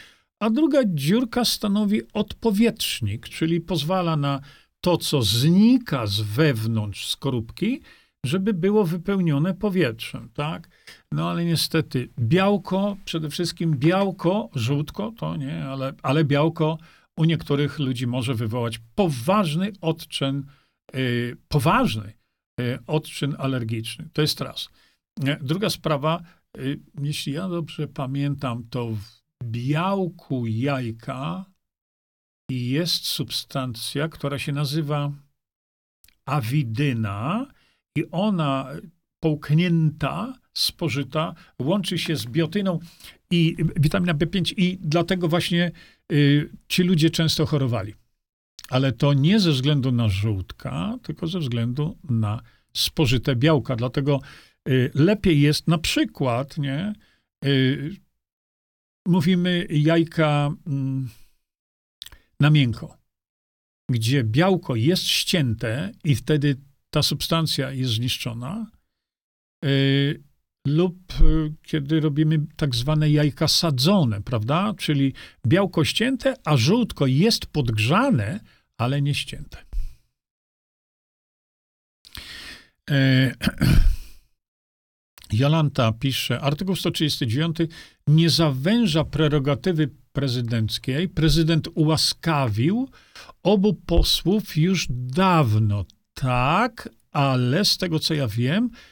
a 0.41 0.51
druga 0.51 0.81
dziurka 0.87 1.45
stanowi 1.45 2.01
odpowietrznik, 2.12 3.28
czyli 3.28 3.61
pozwala 3.61 4.16
na 4.16 4.41
to, 4.81 4.97
co 4.97 5.23
znika 5.23 6.07
z 6.07 6.20
wewnątrz 6.20 7.07
skorupki, 7.07 7.81
żeby 8.27 8.55
było 8.55 8.85
wypełnione 8.85 9.55
powietrzem, 9.55 10.28
tak? 10.35 10.69
No 11.12 11.31
ale 11.31 11.45
niestety 11.45 12.09
białko, 12.19 12.97
przede 13.05 13.31
wszystkim 13.31 13.78
białko, 13.78 14.51
żółtko, 14.55 15.12
to 15.16 15.37
nie, 15.37 15.65
ale, 15.65 15.93
ale 16.03 16.24
białko 16.24 16.78
u 17.20 17.24
niektórych 17.24 17.78
ludzi 17.78 18.06
może 18.06 18.34
wywołać 18.34 18.80
poważny 18.94 19.72
odczyn, 19.80 20.47
yy, 20.94 21.36
poważny 21.48 22.12
yy, 22.59 22.78
odczyn 22.86 23.36
alergiczny. 23.38 24.09
To 24.12 24.22
jest 24.22 24.40
raz. 24.40 24.68
Druga 25.40 25.70
sprawa, 25.70 26.22
yy, 26.56 26.80
jeśli 27.02 27.32
ja 27.32 27.48
dobrze 27.48 27.88
pamiętam, 27.88 28.64
to 28.70 28.88
w 28.88 29.44
białku 29.44 30.47
jajka 30.47 31.44
jest 32.51 33.06
substancja, 33.06 34.09
która 34.09 34.38
się 34.38 34.52
nazywa 34.52 35.12
awidyna 36.26 37.47
i 37.97 38.05
ona 38.10 38.68
połknięta, 39.22 40.34
spożyta, 40.55 41.34
łączy 41.59 41.98
się 41.98 42.16
z 42.16 42.26
biotyną 42.26 42.78
i 43.31 43.57
witamina 43.77 44.15
B5 44.15 44.55
i 44.57 44.78
dlatego 44.81 45.28
właśnie 45.28 45.70
y, 46.12 46.51
ci 46.69 46.82
ludzie 46.82 47.11
często 47.11 47.47
chorowali. 47.47 47.94
Ale 48.69 48.93
to 48.93 49.12
nie 49.12 49.40
ze 49.40 49.51
względu 49.51 49.93
na 49.93 50.09
żółtka, 50.09 50.98
tylko 51.02 51.27
ze 51.27 51.39
względu 51.39 51.98
na 52.11 52.43
spożyte 52.73 53.36
białka. 53.36 53.77
Dlatego 53.77 54.20
y, 54.69 54.90
lepiej 54.94 55.40
jest 55.40 55.69
na 55.69 55.78
przykład, 55.78 56.59
nie, 56.59 56.93
y, 57.44 57.97
mówimy 59.07 59.66
jajka 59.70 60.51
mm, 60.66 61.09
na 62.40 62.51
miękko, 62.51 62.98
gdzie 63.90 64.24
białko 64.24 64.77
jest 64.77 65.02
ścięte 65.02 65.93
i 66.05 66.15
wtedy 66.15 66.57
ta 66.90 67.02
substancja 67.02 67.73
jest 67.73 67.93
zniszczona, 67.93 68.70
yy, 69.65 70.23
lub 70.66 70.97
yy, 71.20 71.55
kiedy 71.62 72.01
robimy 72.01 72.47
tak 72.57 72.74
zwane 72.74 73.11
jajka 73.11 73.49
sadzone, 73.49 74.20
prawda? 74.23 74.74
Czyli 74.78 75.12
białko 75.47 75.85
ścięte, 75.85 76.35
a 76.45 76.57
żółtko 76.57 77.07
jest 77.07 77.47
podgrzane, 77.47 78.41
ale 78.78 79.03
nie 79.03 79.15
ścięte. 79.15 79.59
Yy, 82.91 83.35
Jolanta 85.32 85.93
pisze, 85.93 86.41
artykuł 86.41 86.77
139 86.77 87.57
nie 88.07 88.31
zawęża 88.31 89.05
prerogatywy 89.05 89.91
prezydenckiej. 90.12 91.09
Prezydent 91.09 91.69
ułaskawił 91.74 92.89
obu 93.43 93.74
posłów 93.74 94.57
już 94.57 94.87
dawno. 94.91 95.85
Tak, 96.15 96.89
ale 97.12 97.65
z 97.65 97.78
tego 97.78 97.99
co 97.99 98.15
ja 98.15 98.28
wiem, 98.28 98.65
y, 98.65 98.89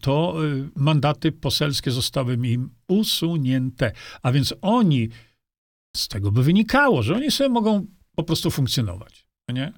to 0.00 0.44
y, 0.44 0.70
mandaty 0.76 1.32
poselskie 1.32 1.90
zostały 1.90 2.34
im 2.34 2.70
usunięte. 2.88 3.92
A 4.22 4.32
więc 4.32 4.54
oni, 4.62 5.08
z 5.96 6.08
tego 6.08 6.32
by 6.32 6.42
wynikało, 6.42 7.02
że 7.02 7.14
oni 7.14 7.30
sobie 7.30 7.50
mogą 7.50 7.86
po 8.16 8.24
prostu 8.24 8.50
funkcjonować, 8.50 9.28
nie? 9.48 9.72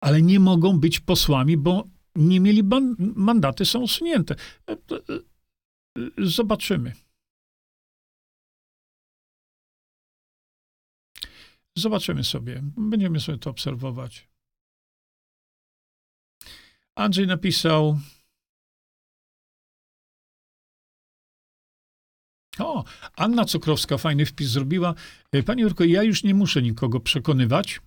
Ale 0.00 0.22
nie 0.22 0.40
mogą 0.40 0.80
być 0.80 1.00
posłami, 1.00 1.56
bo 1.56 1.84
nie 2.16 2.40
mieli 2.40 2.62
mandaty, 2.98 3.64
są 3.64 3.80
usunięte. 3.80 4.34
Y, 5.98 6.12
zobaczymy. 6.18 6.92
Zobaczymy 11.76 12.24
sobie. 12.24 12.62
Będziemy 12.76 13.20
sobie 13.20 13.38
to 13.38 13.50
obserwować. 13.50 14.28
Andrzej 16.96 17.26
napisał. 17.26 17.98
O, 22.58 22.84
Anna 23.16 23.44
Cukrowska 23.44 23.98
fajny 23.98 24.26
wpis 24.26 24.48
zrobiła. 24.48 24.94
E, 25.32 25.42
Panie 25.42 25.62
Jurko, 25.62 25.84
ja 25.84 26.02
już 26.02 26.24
nie 26.24 26.34
muszę 26.34 26.62
nikogo 26.62 27.00
przekonywać. 27.00 27.80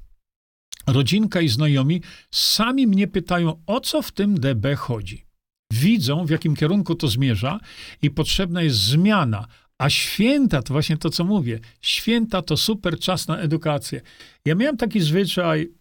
Rodzinka 0.88 1.42
i 1.42 1.50
znajomi 1.50 2.02
sami 2.32 2.88
mnie 2.88 3.08
pytają, 3.08 3.64
o 3.68 3.80
co 3.80 4.02
w 4.02 4.12
tym 4.12 4.40
DB 4.40 4.76
chodzi. 4.76 5.26
Widzą, 5.74 6.26
w 6.26 6.30
jakim 6.30 6.56
kierunku 6.56 6.96
to 6.96 7.08
zmierza 7.08 7.60
i 8.02 8.12
potrzebna 8.12 8.62
jest 8.62 8.78
zmiana, 8.78 9.48
a 9.78 9.90
święta, 9.90 10.62
to 10.62 10.74
właśnie 10.74 10.98
to, 10.98 11.10
co 11.10 11.24
mówię, 11.24 11.60
święta 11.82 12.42
to 12.42 12.58
super 12.58 13.00
czas 13.00 13.28
na 13.28 13.38
edukację. 13.38 14.02
Ja 14.46 14.56
miałem 14.56 14.78
taki 14.78 15.00
zwyczaj, 15.00 15.72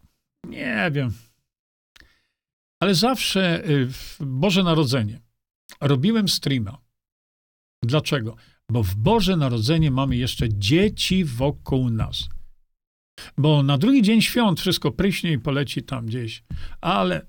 nie 0.49 0.91
wiem, 0.93 1.13
ale 2.81 2.95
zawsze 2.95 3.69
y, 3.71 3.87
w 3.87 4.17
Boże 4.21 4.63
Narodzenie 4.63 5.21
robiłem 5.81 6.29
streama. 6.29 6.79
Dlaczego? 7.85 8.37
Bo 8.71 8.83
w 8.83 8.95
Boże 8.95 9.37
Narodzenie 9.37 9.91
mamy 9.91 10.17
jeszcze 10.17 10.49
dzieci 10.49 11.25
wokół 11.25 11.91
nas. 11.91 12.29
Bo 13.39 13.63
na 13.63 13.79
drugi 13.79 14.03
dzień 14.03 14.23
świąt 14.23 14.61
wszystko 14.61 14.93
pryśnie 14.93 15.33
i 15.33 15.39
poleci 15.39 15.83
tam 15.83 16.07
gdzieś. 16.07 16.45
Ale 16.81 17.27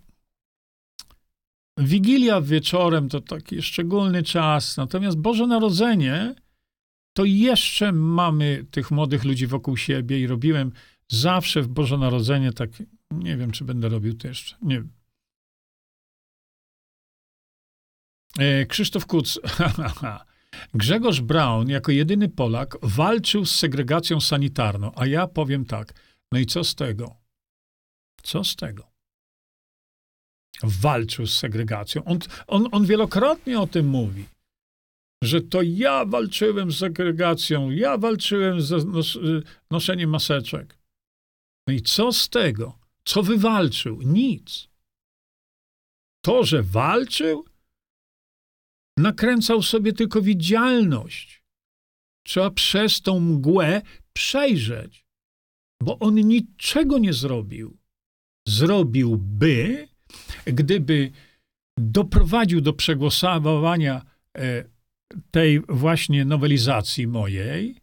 Wigilia 1.78 2.42
wieczorem 2.42 3.10
to 3.10 3.22
taki 3.22 3.62
szczególny 3.62 4.24
czas. 4.24 4.78
Natomiast 4.78 5.18
Boże 5.18 5.48
Narodzenie 5.48 6.36
to 7.14 7.26
jeszcze 7.26 7.92
mamy 7.92 8.66
tych 8.72 8.92
młodych 8.92 9.24
ludzi 9.24 9.48
wokół 9.48 9.78
siebie 9.78 10.20
i 10.20 10.28
robiłem 10.28 10.72
zawsze 11.08 11.62
w 11.62 11.68
Boże 11.68 11.98
Narodzenie 11.98 12.54
tak, 12.54 12.70
nie 13.12 13.38
wiem, 13.38 13.52
czy 13.52 13.66
będę 13.66 13.90
robił 13.90 14.14
to 14.14 14.28
jeszcze, 14.28 14.56
nie 14.62 14.76
wiem. 14.76 14.92
Krzysztof 18.68 19.06
Kuc. 19.06 19.40
Grzegorz 20.74 21.22
Braun 21.22 21.70
jako 21.70 21.92
jedyny 21.92 22.30
Polak 22.30 22.78
walczył 22.82 23.46
z 23.46 23.56
segregacją 23.56 24.22
sanitarną, 24.22 24.92
a 24.96 25.06
ja 25.06 25.28
powiem 25.28 25.66
tak, 25.66 25.94
no 26.32 26.40
i 26.40 26.46
co 26.46 26.64
z 26.64 26.76
tego? 26.76 27.16
Co 28.24 28.44
z 28.44 28.56
tego? 28.56 28.92
Walczył 30.64 31.28
z 31.28 31.40
segregacją. 31.40 32.04
On, 32.04 32.20
on, 32.48 32.68
on 32.72 32.86
wielokrotnie 32.86 33.60
o 33.60 33.68
tym 33.68 33.88
mówi 33.88 34.26
że 35.24 35.42
to 35.42 35.62
ja 35.62 36.06
walczyłem 36.06 36.72
z 36.72 36.78
segregacją, 36.78 37.70
ja 37.70 37.98
walczyłem 37.98 38.62
z 38.62 38.86
nos 38.86 39.18
noszeniem 39.72 40.10
maseczek. 40.10 40.78
No 41.68 41.74
i 41.74 41.82
co 41.82 42.12
z 42.12 42.30
tego? 42.30 42.80
Co 43.06 43.24
wywalczył? 43.24 44.02
Nic. 44.02 44.68
To, 46.26 46.44
że 46.44 46.64
walczył, 46.64 47.46
nakręcał 48.98 49.62
sobie 49.62 49.94
tylko 49.94 50.22
widzialność. 50.22 51.44
Trzeba 52.24 52.52
przez 52.52 53.02
tą 53.02 53.20
mgłę 53.20 53.82
przejrzeć, 54.14 55.06
bo 55.84 56.00
on 56.00 56.16
niczego 56.16 56.98
nie 56.98 57.14
zrobił. 57.14 57.78
Zrobiłby, 58.48 59.88
gdyby 60.46 61.12
doprowadził 61.78 62.62
do 62.62 62.74
przegłosowania 62.74 64.02
e, 64.38 64.64
tej 65.32 65.62
właśnie 65.70 66.26
nowelizacji 66.26 67.08
mojej 67.08 67.82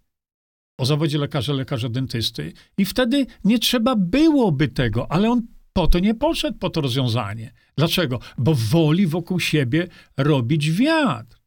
o 0.78 0.86
zawodzie 0.86 1.18
lekarza, 1.18 1.52
lekarza 1.52 1.88
dentysty 1.88 2.52
i 2.78 2.84
wtedy 2.84 3.26
nie 3.44 3.58
trzeba 3.58 3.96
byłoby 3.96 4.68
tego, 4.68 5.12
ale 5.12 5.30
on 5.30 5.42
po 5.72 5.86
to 5.86 5.98
nie 5.98 6.14
poszedł, 6.14 6.58
po 6.58 6.70
to 6.70 6.80
rozwiązanie. 6.80 7.52
Dlaczego? 7.78 8.20
Bo 8.38 8.54
woli 8.54 9.06
wokół 9.06 9.40
siebie 9.40 9.88
robić 10.16 10.70
wiatr. 10.70 11.38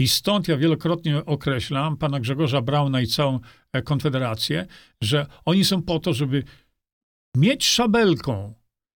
I 0.00 0.08
stąd 0.08 0.48
ja 0.48 0.56
wielokrotnie 0.56 1.24
określam 1.24 1.96
pana 1.96 2.20
Grzegorza 2.20 2.62
Brauna 2.62 3.00
i 3.00 3.06
całą 3.06 3.40
e, 3.72 3.82
Konfederację, 3.82 4.66
że 5.02 5.26
oni 5.44 5.64
są 5.64 5.82
po 5.82 5.98
to, 5.98 6.14
żeby 6.14 6.44
mieć 7.36 7.66
szabelką 7.66 8.54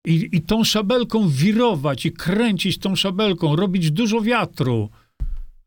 i, 0.07 0.29
i 0.31 0.41
tą 0.41 0.63
szabelką 0.63 1.29
wirować 1.29 2.05
i 2.05 2.11
kręcić 2.11 2.77
tą 2.77 2.95
szabelką, 2.95 3.55
robić 3.55 3.91
dużo 3.91 4.21
wiatru, 4.21 4.89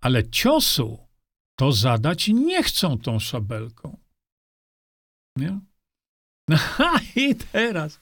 ale 0.00 0.28
ciosu 0.28 0.98
to 1.58 1.72
zadać 1.72 2.28
nie 2.28 2.62
chcą 2.62 2.98
tą 2.98 3.18
szabelką. 3.18 3.98
Nie? 5.36 5.60
No 6.48 6.58
i 7.16 7.34
teraz. 7.34 8.00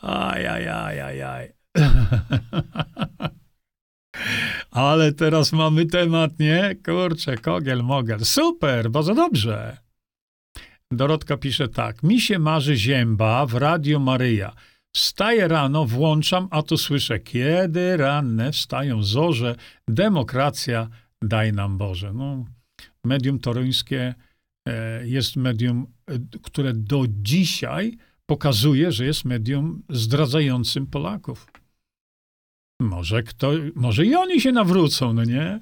Aj, 0.00 0.46
aj, 0.46 0.68
aj, 0.68 1.00
aj, 1.00 1.22
aj. 1.22 1.57
Ale 4.70 5.12
teraz 5.12 5.52
mamy 5.52 5.86
temat, 5.86 6.38
nie? 6.38 6.76
Kurczę, 6.84 7.36
kogel, 7.36 7.82
mogel. 7.82 8.24
Super, 8.24 8.90
bardzo 8.90 9.14
dobrze. 9.14 9.76
Dorotka 10.90 11.36
pisze 11.36 11.68
tak. 11.68 12.02
Mi 12.02 12.20
się 12.20 12.38
marzy 12.38 12.76
zięba 12.76 13.46
w 13.46 13.54
Radio 13.54 13.98
Maryja. 13.98 14.52
Wstaję 14.96 15.48
rano, 15.48 15.84
włączam, 15.84 16.48
a 16.50 16.62
tu 16.62 16.76
słyszę, 16.76 17.18
kiedy 17.18 17.96
ranne 17.96 18.52
wstają 18.52 19.02
zorze, 19.02 19.54
demokracja, 19.88 20.88
daj 21.22 21.52
nam 21.52 21.78
Boże. 21.78 22.12
No, 22.12 22.44
medium 23.04 23.38
toruńskie 23.38 24.14
e, 24.68 25.08
jest 25.08 25.36
medium, 25.36 25.86
e, 26.06 26.18
które 26.42 26.72
do 26.74 27.04
dzisiaj 27.08 27.96
pokazuje, 28.26 28.92
że 28.92 29.04
jest 29.04 29.24
medium 29.24 29.82
zdradzającym 29.88 30.86
Polaków. 30.86 31.46
Może 32.80 33.22
kto, 33.22 33.52
może 33.74 34.06
i 34.06 34.14
oni 34.14 34.40
się 34.40 34.52
nawrócą, 34.52 35.12
no 35.12 35.24
nie? 35.24 35.60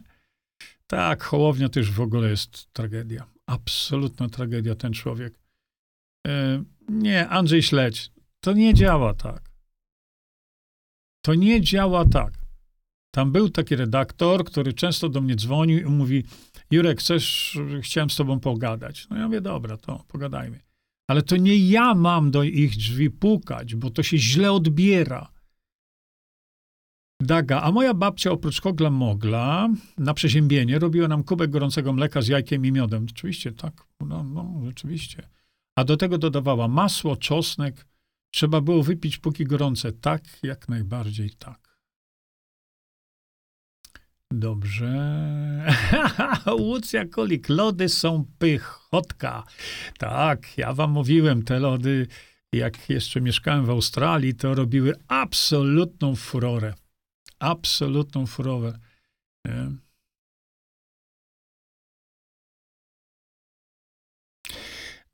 Tak, 0.86 1.22
Hołownia 1.22 1.68
też 1.68 1.90
w 1.90 2.01
ogóle 2.01 2.30
jest 2.30 2.72
tragedia. 2.72 3.26
Absolutna 3.47 4.28
tragedia 4.28 4.74
ten 4.74 4.93
człowiek. 4.93 5.38
E, 6.26 6.62
nie, 6.88 7.28
Andrzej 7.28 7.62
Śledź, 7.62 8.10
to 8.40 8.52
nie 8.52 8.74
działa 8.74 9.14
tak. 9.14 9.51
To 11.24 11.34
nie 11.34 11.60
działa 11.60 12.05
tak. 12.05 12.32
Tam 13.10 13.32
był 13.32 13.48
taki 13.51 13.76
redaktor, 13.76 14.44
który 14.44 14.72
często 14.72 15.09
do 15.09 15.20
mnie 15.20 15.36
dzwonił 15.36 15.78
i 15.78 15.84
mówi: 15.84 16.24
Jurek, 16.70 17.01
chcesz, 17.01 17.59
chciałem 17.82 18.10
z 18.10 18.16
tobą 18.16 18.40
pogadać. 18.40 19.06
No 19.10 19.16
ja 19.16 19.26
mówię: 19.26 19.40
Dobra, 19.40 19.76
to 19.76 20.05
pogadajmy. 20.09 20.60
Ale 21.10 21.22
to 21.22 21.36
nie 21.36 21.56
ja 21.56 21.94
mam 21.94 22.30
do 22.30 22.43
ich 22.43 22.76
drzwi 22.76 23.10
pukać, 23.10 23.74
bo 23.74 23.90
to 23.90 24.02
się 24.02 24.18
źle 24.18 24.52
odbiera. 24.52 25.36
Daga, 27.20 27.62
a 27.62 27.72
moja 27.72 27.94
babcia 27.94 28.30
oprócz 28.30 28.60
kogla 28.60 28.90
mogla 28.90 29.68
na 29.98 30.14
przeziębienie 30.14 30.78
robiła 30.78 31.09
nam 31.09 31.24
kubek 31.24 31.51
gorącego 31.51 31.93
mleka 31.93 32.22
z 32.22 32.28
jajkiem 32.28 32.66
i 32.66 32.72
miodem. 32.72 33.06
Oczywiście, 33.10 33.52
tak, 33.52 33.72
no, 34.01 34.24
no 34.24 34.60
rzeczywiście. 34.64 35.28
A 35.76 35.84
do 35.84 35.97
tego 35.97 36.18
dodawała 36.18 36.68
masło, 36.68 37.16
czosnek. 37.16 37.86
Trzeba 38.30 38.60
było 38.60 38.82
wypić 38.82 39.18
póki 39.18 39.44
gorące. 39.44 39.93
Tak, 39.93 40.22
jak 40.43 40.68
najbardziej 40.68 41.30
tak. 41.30 41.78
Dobrze. 44.30 45.72
Łucja 46.60 47.06
Kolik, 47.06 47.48
lody 47.48 47.88
są 47.88 48.24
pychotka. 48.38 49.44
Tak, 49.98 50.59
ja 50.59 50.72
wam 50.72 50.90
mówiłem, 50.90 51.43
te 51.43 51.59
lody, 51.59 52.06
jak 52.52 52.90
jeszcze 52.90 53.20
mieszkałem 53.20 53.66
w 53.66 53.70
Australii, 53.70 54.34
to 54.34 54.55
robiły 54.55 54.94
absolutną 55.09 56.16
furorę 56.16 56.74
absolutną 57.39 58.27
furorę. 58.27 58.79
Nie? 59.45 59.71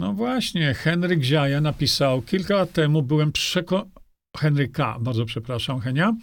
No 0.00 0.12
właśnie, 0.12 0.74
Henryk 0.74 1.22
Ziaja 1.22 1.60
napisał, 1.60 2.22
kilka 2.22 2.56
lat 2.56 2.72
temu 2.72 3.02
byłem 3.02 3.32
przekonany, 3.32 3.90
Henryka, 4.36 4.98
bardzo 5.00 5.24
przepraszam, 5.24 5.80
Henia. 5.80 6.16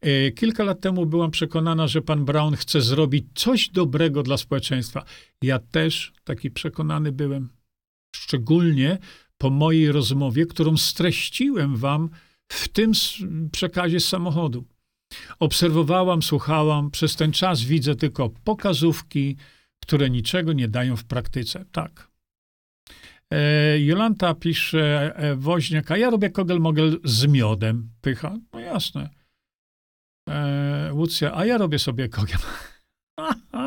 E, 0.00 0.30
kilka 0.30 0.64
lat 0.64 0.80
temu 0.80 1.06
byłam 1.06 1.30
przekonana, 1.30 1.86
że 1.86 2.02
pan 2.02 2.24
Brown 2.24 2.56
chce 2.56 2.80
zrobić 2.80 3.24
coś 3.34 3.68
dobrego 3.68 4.22
dla 4.22 4.36
społeczeństwa. 4.36 5.04
Ja 5.42 5.58
też 5.58 6.12
taki 6.24 6.50
przekonany 6.50 7.12
byłem. 7.12 7.48
Szczególnie 8.16 8.98
po 9.38 9.50
mojej 9.50 9.92
rozmowie, 9.92 10.46
którą 10.46 10.76
streściłem 10.76 11.76
wam 11.76 12.10
w 12.52 12.68
tym 12.68 12.92
przekazie 13.52 14.00
samochodu. 14.00 14.64
Obserwowałam, 15.38 16.22
słuchałam, 16.22 16.90
przez 16.90 17.16
ten 17.16 17.32
czas 17.32 17.62
widzę 17.62 17.94
tylko 17.94 18.30
pokazówki, 18.44 19.36
które 19.80 20.10
niczego 20.10 20.52
nie 20.52 20.68
dają 20.68 20.96
w 20.96 21.04
praktyce. 21.04 21.64
Tak. 21.72 22.10
E, 23.32 23.80
Jolanta 23.80 24.34
pisze, 24.34 25.16
e, 25.16 25.36
woźniak, 25.36 25.90
a 25.90 25.96
ja 25.96 26.10
robię 26.10 26.30
kogel-mogel 26.30 26.98
z 27.04 27.26
miodem. 27.26 27.90
Pycha. 28.00 28.36
No 28.52 28.60
jasne. 28.60 29.10
E, 30.28 30.90
Łucja, 30.94 31.34
a 31.34 31.44
ja 31.44 31.58
robię 31.58 31.78
sobie 31.78 32.08
kogel. 32.08 32.38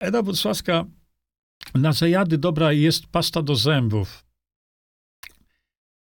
Eda 0.00 0.22
Bucławska, 0.22 0.84
na 1.74 1.92
zajady 1.92 2.38
dobra 2.38 2.72
jest 2.72 3.06
pasta 3.06 3.42
do 3.42 3.56
zębów. 3.56 4.25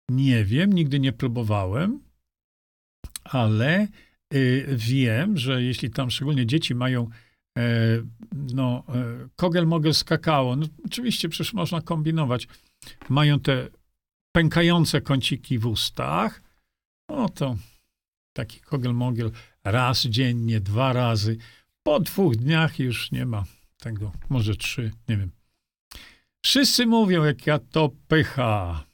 Nie 0.09 0.45
wiem, 0.45 0.73
nigdy 0.73 0.99
nie 0.99 1.13
próbowałem, 1.13 1.99
ale 3.23 3.87
y, 4.33 4.65
wiem, 4.69 5.37
że 5.37 5.63
jeśli 5.63 5.89
tam 5.89 6.11
szczególnie 6.11 6.45
dzieci 6.45 6.75
mają 6.75 7.09
e, 7.57 7.61
no, 8.53 8.83
e, 8.89 9.27
kogel-mogel 9.35 9.93
z 9.93 10.03
kakao, 10.03 10.55
no, 10.55 10.65
oczywiście 10.85 11.29
przecież 11.29 11.53
można 11.53 11.81
kombinować, 11.81 12.47
mają 13.09 13.39
te 13.39 13.67
pękające 14.35 15.01
kąciki 15.01 15.59
w 15.59 15.65
ustach, 15.65 16.41
no 17.09 17.29
to 17.29 17.55
taki 18.33 18.59
kogel-mogel 18.59 19.31
raz 19.63 20.01
dziennie, 20.01 20.59
dwa 20.59 20.93
razy, 20.93 21.37
po 21.83 21.99
dwóch 21.99 22.35
dniach 22.35 22.79
już 22.79 23.11
nie 23.11 23.25
ma 23.25 23.43
tego, 23.77 24.11
może 24.29 24.55
trzy, 24.55 24.91
nie 25.09 25.17
wiem. 25.17 25.31
Wszyscy 26.45 26.85
mówią, 26.85 27.23
jak 27.23 27.47
ja 27.47 27.59
to 27.59 27.91
pycha. 28.07 28.85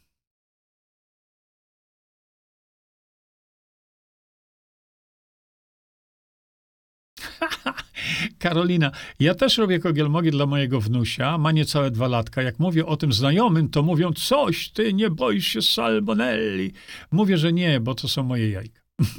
Karolina, 8.39 8.91
ja 9.19 9.35
też 9.35 9.57
robię 9.57 9.79
kogielmogi 9.79 10.31
dla 10.31 10.45
mojego 10.45 10.81
wnusia, 10.81 11.37
ma 11.37 11.51
niecałe 11.51 11.91
dwa 11.91 12.07
latka. 12.07 12.41
Jak 12.41 12.59
mówię 12.59 12.85
o 12.85 12.97
tym 12.97 13.13
znajomym, 13.13 13.69
to 13.69 13.83
mówią, 13.83 14.13
coś, 14.13 14.69
ty 14.69 14.93
nie 14.93 15.09
boisz 15.09 15.47
się 15.47 15.61
salmonelli. 15.61 16.71
Mówię, 17.11 17.37
że 17.37 17.53
nie, 17.53 17.79
bo 17.79 17.95
to 17.95 18.07
są 18.07 18.23
moje 18.23 18.49
jajka. 18.49 18.81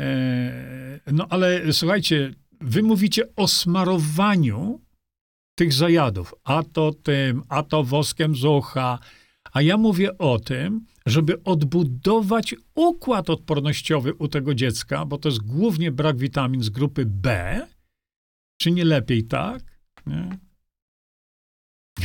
E, 0.00 1.00
no 1.12 1.26
ale 1.30 1.72
słuchajcie, 1.72 2.34
wy 2.60 2.82
mówicie 2.82 3.34
o 3.36 3.48
smarowaniu 3.48 4.80
tych 5.58 5.72
zajadów. 5.72 6.34
A 6.44 6.62
to 6.62 6.92
tym, 6.92 7.42
a 7.48 7.62
to 7.62 7.84
woskiem 7.84 8.36
z 8.36 8.44
ucha. 8.44 8.98
A 9.52 9.62
ja 9.62 9.76
mówię 9.76 10.18
o 10.18 10.38
tym, 10.38 10.86
żeby 11.08 11.42
odbudować 11.42 12.54
układ 12.74 13.30
odpornościowy 13.30 14.14
u 14.14 14.28
tego 14.28 14.54
dziecka, 14.54 15.04
bo 15.04 15.18
to 15.18 15.28
jest 15.28 15.42
głównie 15.42 15.92
brak 15.92 16.16
witamin 16.16 16.62
z 16.62 16.70
grupy 16.70 17.06
B. 17.06 17.66
Czy 18.60 18.70
nie 18.70 18.84
lepiej 18.84 19.24
tak? 19.24 19.62
Nie? 20.06 20.38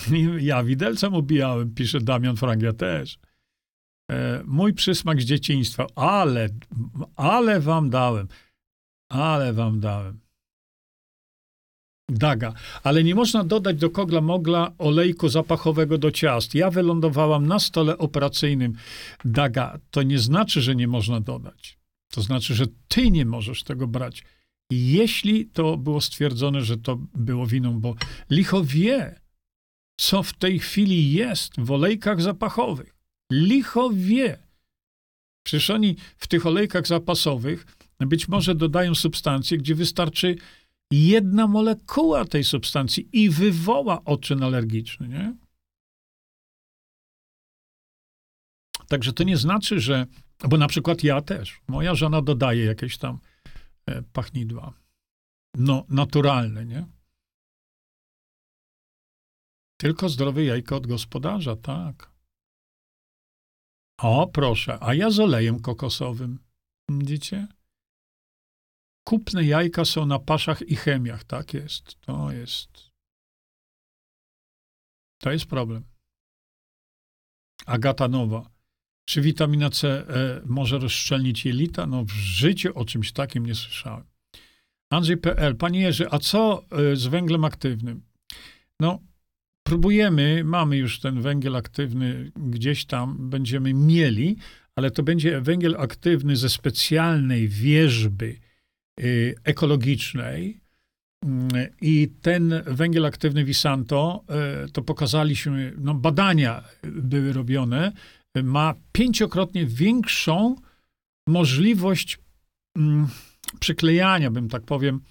Ja 0.40 0.64
widelcem 0.64 1.14
ubijałem, 1.14 1.74
pisze 1.74 2.02
Damian 2.02 2.36
Frangia 2.36 2.74
też. 2.74 3.20
E, 4.12 4.44
mój 4.46 4.74
przysmak 4.74 5.22
z 5.22 5.26
dzieciństwa, 5.26 5.88
ale, 5.96 6.50
ale 7.16 7.60
wam 7.60 7.90
dałem, 7.90 8.28
ale 9.10 9.54
wam 9.54 9.80
dałem. 9.80 10.23
Daga. 12.10 12.54
Ale 12.84 13.04
nie 13.04 13.16
można 13.16 13.44
dodać 13.44 13.78
do 13.78 13.90
kogla 13.90 14.22
mogla 14.22 14.72
olejku 14.78 15.30
zapachowego 15.30 15.98
do 15.98 16.12
ciast. 16.12 16.56
Ja 16.56 16.72
wylądowałam 16.72 17.48
na 17.48 17.60
stole 17.60 17.98
operacyjnym. 17.98 18.74
Daga, 19.26 19.80
to 19.92 20.04
nie 20.04 20.20
znaczy, 20.20 20.62
że 20.62 20.76
nie 20.76 20.88
można 20.88 21.20
dodać. 21.20 21.78
To 22.12 22.22
znaczy, 22.22 22.56
że 22.56 22.66
ty 22.88 23.12
nie 23.12 23.26
możesz 23.26 23.64
tego 23.64 23.88
brać. 23.88 24.24
Jeśli 24.72 25.46
to 25.46 25.78
było 25.78 26.02
stwierdzone, 26.02 26.62
że 26.62 26.78
to 26.78 26.98
było 27.16 27.48
winą, 27.48 27.80
bo 27.80 27.96
licho 28.30 28.64
wie, 28.64 29.20
co 29.98 30.24
w 30.24 30.34
tej 30.34 30.60
chwili 30.60 31.14
jest 31.14 31.54
w 31.58 31.72
olejkach 31.72 32.22
zapachowych. 32.22 32.96
Licho 33.32 33.90
wie. 33.94 34.38
Przecież 35.44 35.70
oni 35.70 35.96
w 36.18 36.28
tych 36.28 36.46
olejkach 36.46 36.88
zapasowych 36.88 37.66
być 38.00 38.28
może 38.28 38.56
dodają 38.56 38.96
substancje, 38.96 39.58
gdzie 39.58 39.76
wystarczy 39.76 40.36
jedna 40.94 41.48
molekuła 41.48 42.26
tej 42.26 42.44
substancji 42.44 43.10
i 43.14 43.30
wywoła 43.30 44.04
odczyn 44.06 44.44
alergiczny, 44.44 45.08
nie? 45.08 45.36
Także 48.88 49.14
to 49.14 49.24
nie 49.24 49.38
znaczy, 49.38 49.80
że, 49.80 50.06
bo 50.50 50.58
na 50.58 50.68
przykład 50.68 51.04
ja 51.04 51.22
też, 51.22 51.62
moja 51.68 51.96
żona 51.96 52.22
dodaje 52.22 52.66
jakieś 52.66 52.98
tam 52.98 53.20
e, 53.86 54.02
pachnidła. 54.02 54.74
No, 55.58 55.86
naturalne, 55.90 56.66
nie? 56.66 56.86
Tylko 59.78 60.10
zdrowe 60.10 60.44
jajko 60.44 60.76
od 60.76 60.88
gospodarza, 60.88 61.56
tak. 61.56 62.12
O, 64.02 64.28
proszę, 64.28 64.78
a 64.82 64.94
ja 64.94 65.10
z 65.10 65.20
olejem 65.20 65.60
kokosowym. 65.60 66.40
Widzicie? 66.90 67.48
Kupne 69.04 69.44
jajka 69.44 69.86
są 69.86 70.06
na 70.06 70.20
paszach 70.20 70.62
i 70.62 70.76
chemiach. 70.76 71.24
Tak 71.24 71.54
jest. 71.54 72.02
To 72.02 72.32
jest. 72.32 72.92
To 75.22 75.32
jest 75.32 75.46
problem. 75.46 75.84
Agata 77.66 78.08
Nowa. 78.08 78.50
Czy 79.06 79.22
witamina 79.22 79.70
C 79.70 79.88
e, 79.90 80.42
może 80.46 80.80
rozszczelnić 80.80 81.46
jelita? 81.46 81.88
No 81.88 82.04
w 82.04 82.12
życiu 82.12 82.72
o 82.76 82.86
czymś 82.86 83.12
takim 83.12 83.46
nie 83.46 83.56
słyszałem. 83.56 84.04
Andrzej.pl. 84.90 85.56
Panie 85.56 85.80
Jerzy, 85.80 86.08
a 86.12 86.20
co 86.20 86.66
e, 86.72 86.96
z 86.96 87.08
węglem 87.08 87.46
aktywnym? 87.46 88.02
No, 88.80 89.00
próbujemy, 89.64 90.44
mamy 90.44 90.78
już 90.78 91.00
ten 91.00 91.22
węgiel 91.22 91.56
aktywny 91.56 92.32
gdzieś 92.36 92.86
tam, 92.86 93.30
będziemy 93.30 93.74
mieli, 93.74 94.38
ale 94.76 94.92
to 94.92 95.04
będzie 95.04 95.42
węgiel 95.42 95.76
aktywny 95.78 96.36
ze 96.36 96.50
specjalnej 96.50 97.48
wierzby 97.48 98.40
ekologicznej. 99.44 100.60
Mm, 101.26 101.50
I 101.82 102.10
ten 102.22 102.64
węgiel 102.66 103.06
aktywny 103.06 103.44
Visanto, 103.44 104.24
y, 104.66 104.72
to 104.72 104.82
pokazaliśmy, 104.82 105.74
no 105.78 105.94
badania 105.94 106.64
były 106.84 107.34
robione, 107.34 107.92
ma 108.44 108.74
pięciokrotnie 108.92 109.66
większą 109.66 110.56
możliwość 111.28 112.20
mm, 112.78 113.08
przyklejania, 113.60 114.32
bym 114.32 114.50
tak 114.50 114.64
powiem, 114.64 115.02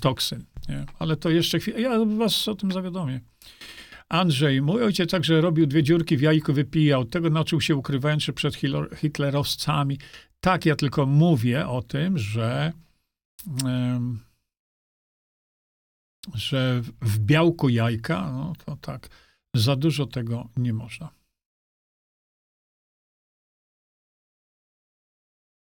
toksyn. 0.00 0.44
Nie? 0.68 0.86
Ale 0.98 1.16
to 1.16 1.30
jeszcze 1.30 1.58
chwilę. 1.58 1.80
Ja 1.80 2.04
was 2.04 2.48
o 2.48 2.54
tym 2.54 2.72
zawiadomię. 2.72 3.20
Andrzej, 4.08 4.62
mój 4.62 4.82
ojciec 4.82 5.10
także 5.10 5.40
robił 5.40 5.66
dwie 5.66 5.82
dziurki 5.82 6.16
w 6.16 6.20
jajku, 6.20 6.52
wypijał. 6.52 7.04
Tego 7.04 7.30
nauczył 7.30 7.60
się 7.60 7.76
ukrywając 7.76 8.22
się 8.22 8.32
przed 8.32 8.56
hitlerowcami. 8.96 9.98
Tak, 10.46 10.66
ja 10.66 10.76
tylko 10.76 11.06
mówię 11.06 11.68
o 11.68 11.82
tym, 11.82 12.18
że, 12.18 12.72
że 16.34 16.82
w 17.00 17.18
białku 17.18 17.68
jajka, 17.68 18.32
no 18.32 18.52
to 18.64 18.76
tak, 18.76 19.08
za 19.54 19.76
dużo 19.76 20.06
tego 20.06 20.48
nie 20.56 20.72
można. 20.72 21.08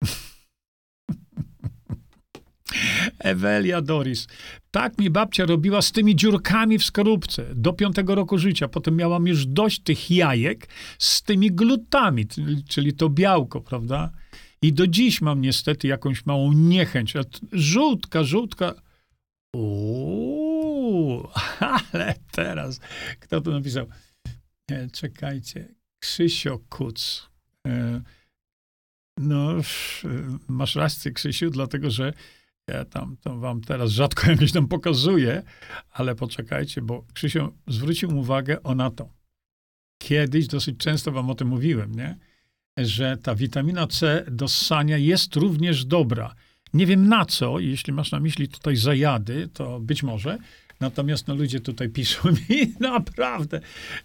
Ewelia 3.20 3.82
Doris. 3.82 4.28
Tak 4.72 4.98
mi 4.98 5.10
babcia 5.10 5.45
robiła 5.45 5.82
z 5.82 5.91
tymi 5.91 6.16
dziurkami 6.16 6.78
w 6.78 6.86
skorupce 6.86 7.56
do 7.56 7.74
piątego 7.74 8.16
roku 8.16 8.38
życia. 8.38 8.68
Potem 8.68 8.95
miałam 8.95 9.28
już 9.28 9.45
dość 9.45 9.80
tych 9.80 10.12
jajek 10.12 10.68
z 10.99 11.24
tymi 11.24 11.52
glutami, 11.52 12.26
czyli 12.68 12.94
to 12.94 13.10
białko, 13.10 13.62
prawda? 13.62 14.12
I 14.65 14.73
do 14.73 14.87
dziś 14.87 15.21
mam 15.21 15.41
niestety 15.41 15.87
jakąś 15.87 16.25
małą 16.25 16.53
niechęć. 16.53 17.13
Żółtka, 17.51 18.23
żółtka. 18.23 18.73
Uuu, 19.55 21.27
ale 21.93 22.15
teraz, 22.31 22.79
kto 23.19 23.41
to 23.41 23.51
napisał? 23.51 23.87
Nie, 24.69 24.89
czekajcie. 24.89 25.75
Krzysio 25.99 26.59
Kuc. 26.69 27.29
E, 27.67 28.01
no, 29.17 29.55
masz 30.47 30.75
rację, 30.75 31.11
Krzysiu, 31.11 31.49
dlatego 31.49 31.91
że 31.91 32.13
ja 32.67 32.85
tam 32.85 33.17
to 33.21 33.39
wam 33.39 33.61
teraz 33.61 33.91
rzadko 33.91 34.27
jakieś 34.31 34.51
tam 34.51 34.67
pokazuję, 34.67 35.43
ale 35.91 36.15
poczekajcie, 36.15 36.81
bo 36.81 37.05
Krzysiu 37.13 37.53
zwrócił 37.67 38.17
uwagę 38.17 38.63
o 38.63 38.75
na 38.75 38.91
to. 38.91 39.09
Kiedyś 40.01 40.47
dosyć 40.47 40.77
często 40.77 41.11
wam 41.11 41.29
o 41.29 41.35
tym 41.35 41.47
mówiłem, 41.47 41.95
nie? 41.95 42.17
Że 42.77 43.18
ta 43.18 43.35
witamina 43.35 43.88
C 43.88 44.26
do 44.31 44.47
ssania 44.47 44.97
jest 44.97 45.35
również 45.35 45.85
dobra. 45.85 46.35
Nie 46.73 46.85
wiem 46.85 47.07
na 47.07 47.26
co, 47.26 47.60
jeśli 47.60 47.93
masz 47.93 48.11
na 48.11 48.19
myśli 48.19 48.47
tutaj 48.47 48.76
zajady, 48.76 49.49
to 49.53 49.80
być 49.80 50.03
może. 50.03 50.38
Natomiast 50.80 51.27
no, 51.27 51.35
ludzie 51.35 51.60
tutaj 51.60 51.89
piszą 51.89 52.30
mi 52.49 52.73
naprawdę 52.80 53.61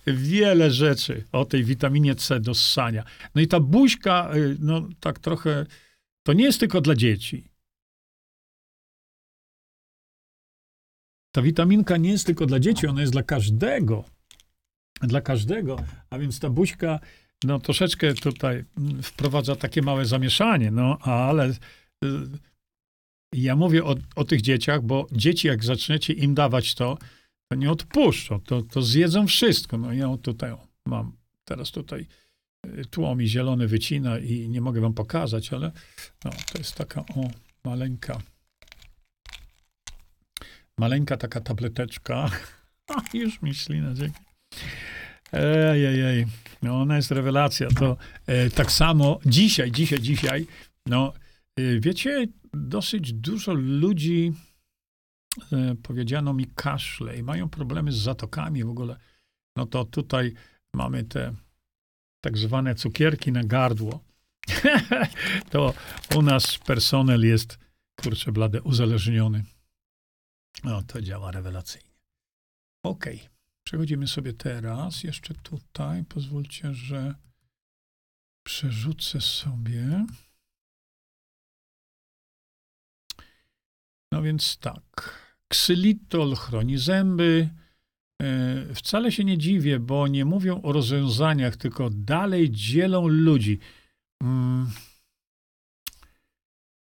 wiele 0.07 0.71
rzeczy 0.71 1.25
o 1.33 1.45
tej 1.45 1.65
witaminie 1.65 2.15
C 2.15 2.41
do 2.41 2.55
ssania. 2.55 3.05
No 3.35 3.41
i 3.41 3.47
ta 3.47 3.61
buźka, 3.61 4.31
y, 4.35 4.57
no 4.61 4.89
tak 5.01 5.19
trochę, 5.19 5.67
to 6.23 6.33
nie 6.33 6.45
jest 6.45 6.61
tylko 6.61 6.81
dla 6.81 6.95
dzieci. 6.95 7.51
Ta 11.33 11.43
witaminka 11.43 11.97
nie 11.97 12.11
jest 12.11 12.27
tylko 12.27 12.47
dla 12.47 12.61
dzieci, 12.61 12.87
ona 12.87 13.01
jest 13.01 13.13
dla 13.13 13.23
każdego. 13.23 14.05
Dla 15.01 15.21
każdego. 15.21 15.77
A 16.11 16.19
więc 16.19 16.41
ta 16.41 16.51
buźka, 16.51 17.01
no 17.45 17.59
troszeczkę 17.59 18.15
tutaj 18.15 18.65
wprowadza 19.03 19.57
takie 19.57 19.83
małe 19.83 20.05
zamieszanie, 20.05 20.71
no 20.71 20.99
ale 20.99 21.49
y, 21.49 21.57
ja 23.35 23.57
mówię 23.57 23.85
o, 23.85 23.97
o 24.17 24.25
tych 24.25 24.41
dzieciach, 24.41 24.83
bo 24.83 25.07
dzieci 25.13 25.49
jak 25.49 25.65
zaczniecie 25.65 26.13
im 26.13 26.35
dawać 26.35 26.75
to, 26.75 26.99
to 27.53 27.57
nie 27.57 27.71
odpuszczą, 27.71 28.41
to, 28.41 28.63
to 28.63 28.83
zjedzą 28.83 29.27
wszystko. 29.27 29.79
No 29.79 29.93
ja 29.93 30.17
tutaj 30.17 30.55
mam 30.87 31.17
teraz 31.45 31.71
tutaj 31.71 32.07
y, 32.67 32.85
tłomi 32.85 33.29
zielony 33.29 33.67
wycina 33.69 34.19
i 34.19 34.49
nie 34.49 34.61
mogę 34.61 34.81
wam 34.81 34.95
pokazać, 34.95 35.53
ale 35.53 35.73
no, 36.25 36.31
to 36.53 36.59
jest 36.59 36.75
taka 36.75 37.01
o 37.01 37.31
maleńka 37.65 38.21
Maleńka 40.81 41.17
taka 41.17 41.41
tableteczka. 41.41 42.31
Już 43.15 43.43
mi 43.43 43.55
ślina, 43.55 43.95
dzięki. 43.95 44.21
Ejej, 45.33 46.27
no 46.63 46.81
ona 46.81 46.97
jest 46.97 47.11
rewelacja. 47.11 47.69
To 47.69 47.97
e, 48.27 48.51
tak 48.51 48.73
samo 48.73 49.19
dzisiaj, 49.27 49.73
dzisiaj, 49.73 50.01
dzisiaj, 50.01 50.47
no 50.87 51.13
e, 51.57 51.81
wiecie, 51.81 52.27
dosyć 52.53 53.13
dużo 53.13 53.53
ludzi 53.55 54.33
e, 55.53 55.75
powiedziano 55.83 56.35
mi 56.35 56.47
kaszle 56.47 57.17
i 57.17 57.23
mają 57.23 57.49
problemy 57.49 57.93
z 57.93 57.97
zatokami 57.97 58.65
w 58.65 58.71
ogóle. 58.71 58.97
No 59.57 59.67
to 59.67 59.85
tutaj 59.85 60.35
mamy 60.75 61.05
te 61.05 61.35
tak 62.21 62.39
zwane 62.39 62.75
cukierki 62.75 63.33
na 63.33 63.45
gardło. 63.45 64.05
to 65.51 65.75
u 66.17 66.23
nas 66.23 66.59
personel 66.59 67.27
jest, 67.27 67.59
kurczę 68.01 68.33
blade, 68.33 68.63
uzależniony. 68.63 69.45
No, 70.65 70.83
to 70.83 71.03
działa 71.03 71.31
rewelacyjnie. 71.31 71.91
Ok. 72.85 73.07
Przechodzimy 73.67 74.09
sobie 74.09 74.33
teraz 74.33 75.05
jeszcze 75.05 75.35
tutaj. 75.35 76.05
Pozwólcie, 76.05 76.75
że 76.75 77.15
przerzucę 78.47 79.21
sobie. 79.21 80.07
No 84.13 84.23
więc 84.23 84.59
tak. 84.59 85.21
Ksylitol 85.49 86.35
chroni 86.35 86.79
zęby. 86.79 87.51
E, 88.23 88.75
wcale 88.75 89.13
się 89.13 89.25
nie 89.25 89.39
dziwię, 89.39 89.81
bo 89.81 90.09
nie 90.09 90.25
mówią 90.25 90.63
o 90.63 90.73
rozwiązaniach, 90.73 91.57
tylko 91.57 91.91
dalej 91.91 92.51
dzielą 92.51 93.09
ludzi. 93.09 93.59
Mm. 94.23 94.71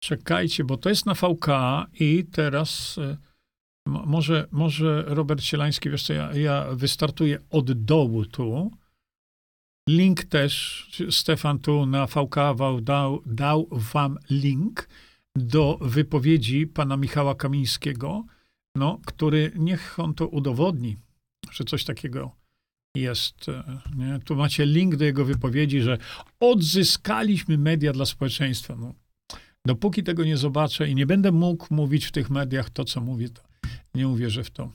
Czekajcie, 0.02 0.64
bo 0.64 0.76
to 0.76 0.88
jest 0.88 1.06
na 1.06 1.14
VK 1.14 1.46
i 2.00 2.24
teraz 2.24 2.98
e, 2.98 3.16
może, 3.86 4.48
może 4.50 5.04
Robert 5.06 5.42
Sielański, 5.42 5.90
wiesz 5.90 6.02
co, 6.02 6.12
ja, 6.12 6.34
ja 6.34 6.66
wystartuję 6.72 7.38
od 7.50 7.72
dołu 7.72 8.24
tu. 8.24 8.70
Link 9.88 10.24
też, 10.24 10.86
Stefan 11.10 11.58
tu 11.58 11.86
na 11.86 12.06
VK 12.06 12.36
dał, 12.82 13.22
dał 13.26 13.68
wam 13.70 14.18
link 14.30 14.88
do 15.36 15.78
wypowiedzi 15.80 16.66
pana 16.66 16.96
Michała 16.96 17.34
Kamińskiego, 17.34 18.24
no, 18.76 19.00
który 19.06 19.52
niech 19.56 19.98
on 20.00 20.14
to 20.14 20.28
udowodni, 20.28 20.96
że 21.50 21.64
coś 21.64 21.84
takiego 21.84 22.36
jest. 22.96 23.48
E, 23.48 23.80
nie? 23.96 24.18
Tu 24.24 24.36
macie 24.36 24.66
link 24.66 24.96
do 24.96 25.04
jego 25.04 25.24
wypowiedzi, 25.24 25.80
że 25.80 25.98
odzyskaliśmy 26.40 27.58
media 27.58 27.92
dla 27.92 28.06
społeczeństwa. 28.06 28.76
No, 28.76 28.94
dopóki 29.66 30.02
tego 30.02 30.24
nie 30.24 30.36
zobaczę 30.36 30.88
i 30.88 30.94
nie 30.94 31.06
będę 31.06 31.32
mógł 31.32 31.74
mówić 31.74 32.06
w 32.06 32.12
tych 32.12 32.30
mediach 32.30 32.70
to, 32.70 32.84
co 32.84 33.00
mówię, 33.00 33.28
to 33.28 33.45
nie 33.96 34.08
uwierzę 34.08 34.44
w 34.44 34.50
to. 34.50 34.72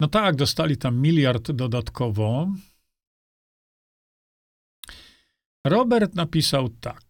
No 0.00 0.08
tak, 0.08 0.36
dostali 0.36 0.76
tam 0.76 1.00
miliard 1.00 1.52
dodatkowo. 1.52 2.48
Robert 5.66 6.14
napisał 6.14 6.68
tak. 6.68 7.04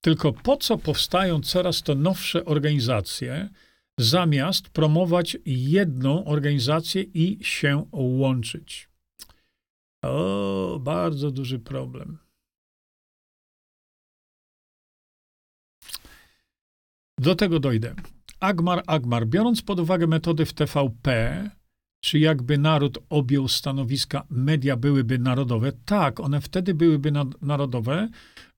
Tylko 0.00 0.32
po 0.32 0.56
co 0.56 0.78
powstają 0.78 1.40
coraz 1.40 1.82
to 1.82 1.94
nowsze 1.94 2.44
organizacje, 2.44 3.48
zamiast 3.98 4.68
promować 4.68 5.36
jedną 5.46 6.24
organizację 6.24 7.02
i 7.02 7.44
się 7.44 7.88
łączyć? 7.92 8.88
O, 10.04 10.78
bardzo 10.80 11.30
duży 11.30 11.58
problem. 11.58 12.18
Do 17.18 17.34
tego 17.34 17.60
dojdę. 17.60 17.94
Agmar, 18.40 18.82
Agmar, 18.86 19.26
biorąc 19.26 19.62
pod 19.62 19.80
uwagę 19.80 20.06
metody 20.06 20.46
w 20.46 20.52
TVP, 20.52 21.50
czy 22.04 22.18
jakby 22.18 22.58
naród 22.58 22.98
objął 23.10 23.48
stanowiska, 23.48 24.26
media 24.30 24.76
byłyby 24.76 25.18
narodowe? 25.18 25.72
Tak, 25.72 26.20
one 26.20 26.40
wtedy 26.40 26.74
byłyby 26.74 27.12
narodowe, 27.42 28.08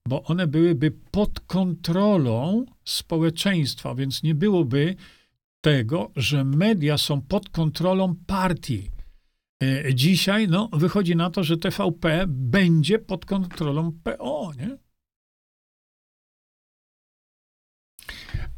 bo 0.08 0.22
one 0.22 0.46
byłyby 0.46 0.90
pod 1.10 1.40
kontrolą 1.40 2.66
społeczeństwa, 2.84 3.94
więc 3.94 4.22
nie 4.22 4.34
byłoby 4.34 4.96
tego, 5.60 6.10
że 6.16 6.44
media 6.44 6.98
są 6.98 7.20
pod 7.20 7.48
kontrolą 7.48 8.14
partii. 8.26 8.90
E, 9.62 9.94
dzisiaj 9.94 10.48
no, 10.48 10.68
wychodzi 10.72 11.16
na 11.16 11.30
to, 11.30 11.44
że 11.44 11.56
TVP 11.56 12.24
będzie 12.28 12.98
pod 12.98 13.26
kontrolą 13.26 13.92
PO, 14.04 14.52
nie? 14.58 14.76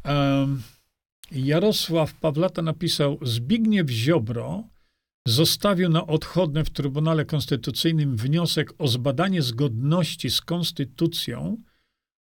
Um, 0.05 0.61
Jarosław 1.31 2.13
Pawlata 2.13 2.61
napisał: 2.61 3.19
Zbigniew 3.21 3.89
Ziobro 3.89 4.63
zostawił 5.27 5.89
na 5.89 6.07
odchodne 6.07 6.65
w 6.65 6.69
Trybunale 6.69 7.25
Konstytucyjnym 7.25 8.17
wniosek 8.17 8.73
o 8.77 8.87
zbadanie 8.87 9.41
zgodności 9.41 10.29
z 10.29 10.41
konstytucją 10.41 11.57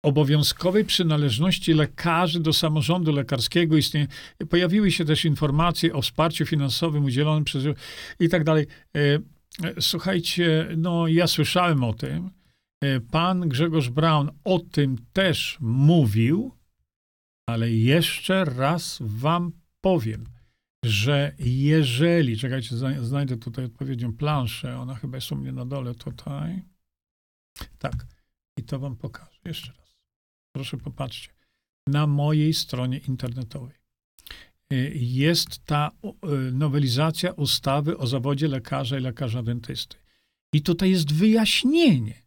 obowiązkowej 0.04 0.86
przynależności 0.86 1.74
lekarzy 1.74 2.40
do 2.40 2.54
samorządu 2.54 3.12
lekarskiego. 3.12 3.78
Istnieje, 3.78 4.08
pojawiły 4.50 4.92
się 4.92 5.06
też 5.06 5.26
informacje 5.26 5.94
o 5.94 6.02
wsparciu 6.02 6.46
finansowym 6.46 7.06
udzielonym 7.06 7.44
przez 7.44 7.64
i 8.20 8.30
tak 8.30 8.44
dalej. 8.44 8.68
E, 8.96 9.00
e, 9.00 9.20
słuchajcie, 9.80 10.68
no 10.78 11.08
ja 11.08 11.28
słyszałem 11.28 11.84
o 11.84 11.94
tym. 11.94 12.30
E, 12.84 13.00
pan 13.00 13.50
Grzegorz 13.50 13.90
Braun 13.90 14.30
o 14.44 14.60
tym 14.60 14.96
też 15.14 15.58
mówił, 15.62 16.59
ale 17.50 17.72
jeszcze 17.72 18.46
raz 18.46 18.98
wam 19.02 19.52
powiem, 19.82 20.26
że 20.86 21.36
jeżeli, 21.40 22.38
czekajcie, 22.38 22.76
znajdę 23.02 23.38
tutaj 23.38 23.66
odpowiednią 23.66 24.14
planszę, 24.14 24.80
ona 24.80 24.96
chyba 24.96 25.18
jest 25.18 25.32
u 25.32 25.36
mnie 25.36 25.52
na 25.52 25.66
dole 25.66 25.96
tutaj. 25.96 26.64
Tak, 27.80 28.08
i 28.58 28.64
to 28.64 28.80
wam 28.80 28.96
pokażę 28.96 29.40
jeszcze 29.46 29.74
raz. 29.74 29.96
Proszę 30.52 30.78
popatrzcie. 30.78 31.30
Na 31.88 32.08
mojej 32.08 32.54
stronie 32.54 32.98
internetowej 32.98 33.76
y, 34.74 34.92
jest 34.96 35.66
ta 35.66 35.92
y, 36.50 36.52
nowelizacja 36.52 37.32
ustawy 37.32 37.98
o 37.98 38.08
zawodzie 38.08 38.48
lekarza 38.48 38.98
i 38.98 39.02
lekarza 39.02 39.44
dentysty. 39.44 39.98
I 40.54 40.62
tutaj 40.62 40.90
jest 40.92 41.14
wyjaśnienie. 41.14 42.26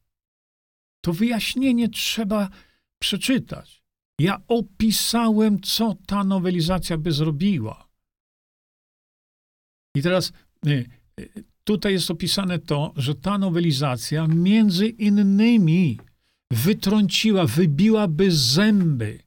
To 1.00 1.12
wyjaśnienie 1.12 1.88
trzeba 1.88 2.48
przeczytać. 2.98 3.81
Ja 4.20 4.40
opisałem, 4.48 5.60
co 5.60 5.96
ta 6.06 6.24
nowelizacja 6.24 6.98
by 6.98 7.12
zrobiła. 7.12 7.88
I 9.96 10.02
teraz 10.02 10.32
y, 10.66 10.88
tutaj 11.64 11.92
jest 11.92 12.10
opisane 12.10 12.58
to, 12.58 12.92
że 12.96 13.14
ta 13.14 13.38
nowelizacja 13.38 14.26
między 14.26 14.88
innymi 14.88 15.98
wytrąciła, 16.52 17.46
wybiłaby 17.46 18.30
zęby 18.30 19.18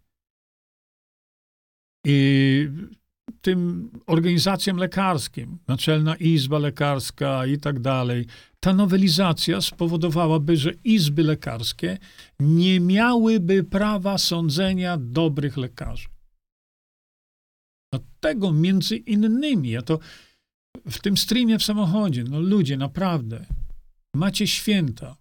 tym 3.42 3.90
organizacjom 4.06 4.78
lekarskim, 4.78 5.58
Naczelna 5.68 6.16
Izba 6.16 6.60
Lekarska 6.60 7.46
i 7.46 7.58
tak 7.58 7.80
dalej, 7.80 8.26
ta 8.60 8.74
nowelizacja 8.74 9.62
spowodowałaby, 9.62 10.58
że 10.58 10.72
izby 10.84 11.24
lekarskie 11.24 11.98
nie 12.40 12.80
miałyby 12.80 13.64
prawa 13.64 14.18
sądzenia 14.18 14.98
dobrych 14.98 15.58
lekarzy. 15.58 16.08
Dlatego 17.94 18.52
między 18.52 18.98
innymi, 18.98 19.70
ja 19.70 19.82
to 19.82 20.00
w 20.90 21.00
tym 21.02 21.18
streamie 21.18 21.60
w 21.60 21.64
samochodzie, 21.64 22.24
no 22.24 22.40
ludzie, 22.40 22.78
naprawdę, 22.78 23.46
macie 24.16 24.48
święta. 24.48 25.16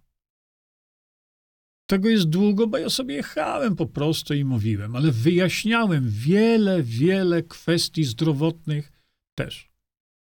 Tego 1.87 2.09
jest 2.09 2.29
długo, 2.29 2.67
bo 2.67 2.77
ja 2.77 2.89
sobie 2.89 3.15
jechałem 3.15 3.75
po 3.75 3.85
prostu 3.85 4.33
i 4.33 4.45
mówiłem, 4.45 4.95
ale 4.95 5.11
wyjaśniałem 5.11 6.09
wiele, 6.09 6.83
wiele 6.83 7.43
kwestii 7.43 8.03
zdrowotnych 8.03 8.91
też. 9.35 9.69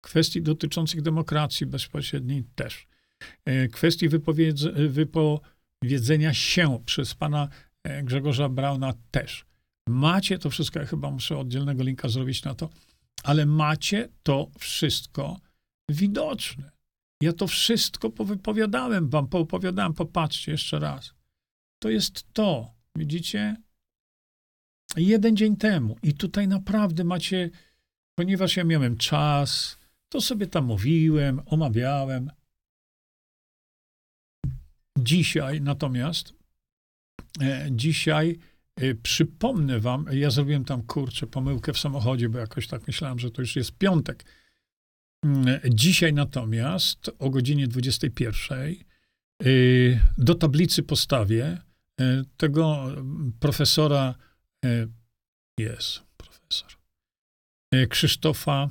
Kwestii 0.01 0.43
dotyczących 0.43 1.02
demokracji 1.02 1.66
bezpośredniej 1.66 2.44
też. 2.55 2.86
E, 3.44 3.68
kwestii 3.68 4.09
wypowiedzenia 4.89 6.35
się 6.35 6.82
przez 6.86 7.14
pana 7.14 7.48
e, 7.85 8.02
Grzegorza 8.02 8.48
Brauna 8.48 8.94
też. 9.10 9.44
Macie 9.89 10.39
to 10.39 10.51
wszystko, 10.51 10.78
ja 10.80 10.86
chyba 10.86 11.10
muszę 11.10 11.39
oddzielnego 11.39 11.82
linka 11.82 12.09
zrobić 12.09 12.44
na 12.44 12.55
to, 12.55 12.70
ale 13.22 13.47
macie 13.47 14.09
to 14.22 14.51
wszystko 14.59 15.40
widoczne. 15.90 16.70
Ja 17.22 17.32
to 17.32 17.47
wszystko 17.47 18.10
powypowiadałem 18.10 19.09
wam, 19.09 19.28
poopowiadałem, 19.28 19.94
popatrzcie 19.94 20.52
jeszcze 20.52 20.78
raz. 20.78 21.18
To 21.78 21.90
jest 21.90 22.32
to, 22.32 22.74
widzicie? 22.96 23.56
Jeden 24.96 25.36
dzień 25.36 25.56
temu. 25.56 25.96
I 26.02 26.14
tutaj 26.14 26.48
naprawdę 26.48 27.05
macie, 27.05 27.50
ponieważ 28.14 28.56
ja 28.56 28.64
miałem 28.64 28.96
czas, 28.96 29.78
to 30.09 30.20
sobie 30.20 30.46
tam 30.46 30.64
mówiłem, 30.64 31.40
omawiałem. 31.46 32.30
Dzisiaj 34.98 35.60
natomiast, 35.60 36.34
e, 37.40 37.68
dzisiaj 37.70 38.38
e, 38.76 38.94
przypomnę 38.94 39.80
wam, 39.80 40.06
ja 40.12 40.30
zrobiłem 40.30 40.64
tam 40.64 40.82
kurczę 40.82 41.26
pomyłkę 41.26 41.72
w 41.72 41.78
samochodzie, 41.78 42.28
bo 42.28 42.38
jakoś 42.38 42.66
tak 42.66 42.86
myślałem, 42.86 43.18
że 43.18 43.30
to 43.30 43.42
już 43.42 43.56
jest 43.56 43.72
piątek. 43.72 44.24
Mm, 45.24 45.60
dzisiaj 45.70 46.12
natomiast 46.12 47.10
o 47.18 47.30
godzinie 47.30 47.68
21 47.68 48.74
y, 49.46 50.00
do 50.18 50.34
tablicy 50.34 50.82
postawię 50.82 51.68
tego 52.36 52.94
profesora 53.40 54.14
e, 54.64 54.86
jest 55.58 56.02
profesor 56.16 56.72
e, 57.74 57.86
Krzysztofa 57.86 58.68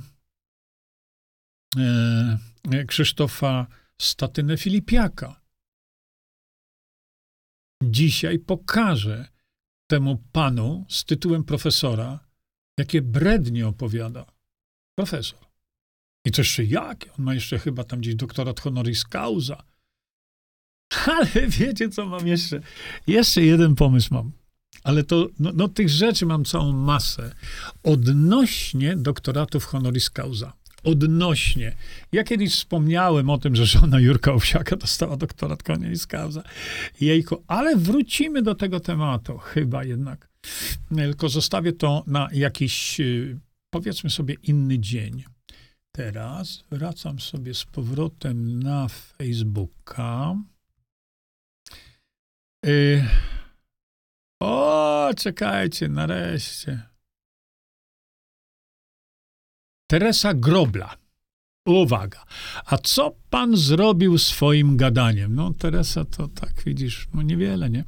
Krzysztofa 2.88 3.66
Statynę 4.00 4.56
Filipiaka. 4.56 5.40
Dzisiaj 7.84 8.38
pokażę 8.38 9.28
temu 9.90 10.24
panu 10.32 10.86
z 10.88 11.04
tytułem 11.04 11.44
profesora, 11.44 12.28
jakie 12.78 13.02
brednie 13.02 13.68
opowiada. 13.68 14.26
Profesor. 14.98 15.48
I 16.26 16.30
to 16.30 16.40
jeszcze 16.40 16.64
jak? 16.64 17.04
On 17.18 17.24
ma 17.24 17.34
jeszcze 17.34 17.58
chyba 17.58 17.84
tam 17.84 18.00
gdzieś 18.00 18.14
doktorat 18.14 18.60
honoris 18.60 19.04
causa. 19.04 19.62
Ale 21.06 21.48
wiecie, 21.48 21.88
co 21.88 22.06
mam 22.06 22.26
jeszcze? 22.26 22.60
Jeszcze 23.06 23.42
jeden 23.42 23.74
pomysł 23.74 24.14
mam. 24.14 24.32
Ale 24.84 25.04
to, 25.04 25.28
no, 25.40 25.52
no, 25.54 25.68
tych 25.68 25.88
rzeczy 25.88 26.26
mam 26.26 26.44
całą 26.44 26.72
masę. 26.72 27.34
Odnośnie 27.82 28.96
doktoratów 28.96 29.64
honoris 29.64 30.10
causa. 30.10 30.52
Odnośnie. 30.84 31.76
Ja 32.12 32.24
kiedyś 32.24 32.52
wspomniałem 32.52 33.30
o 33.30 33.38
tym, 33.38 33.56
że 33.56 33.66
żona 33.66 34.00
Jurka 34.00 34.32
Owsiaka 34.32 34.76
dostała 34.76 35.16
doktorat 35.16 35.64
honoris 35.66 36.06
causa. 36.06 36.42
Jejku, 37.00 37.44
ale 37.46 37.76
wrócimy 37.76 38.42
do 38.42 38.54
tego 38.54 38.80
tematu, 38.80 39.38
chyba 39.38 39.84
jednak. 39.84 40.28
Tylko 40.96 41.28
zostawię 41.28 41.72
to 41.72 42.04
na 42.06 42.28
jakiś, 42.32 43.00
y, 43.00 43.38
powiedzmy 43.70 44.10
sobie, 44.10 44.34
inny 44.42 44.78
dzień. 44.78 45.24
Teraz 45.92 46.64
wracam 46.70 47.20
sobie 47.20 47.54
z 47.54 47.64
powrotem 47.64 48.62
na 48.62 48.88
Facebooka. 48.88 50.36
Y... 52.66 53.04
O, 54.42 55.10
czekajcie, 55.16 55.88
nareszcie. 55.88 56.82
Teresa 59.90 60.34
Grobla. 60.34 60.96
Uwaga. 61.66 62.24
A 62.66 62.78
co 62.78 63.16
pan 63.30 63.56
zrobił 63.56 64.18
swoim 64.18 64.76
gadaniem? 64.76 65.34
No, 65.34 65.54
Teresa, 65.54 66.04
to 66.04 66.28
tak 66.28 66.62
widzisz, 66.64 67.08
no 67.14 67.22
niewiele, 67.22 67.70
nie? 67.70 67.84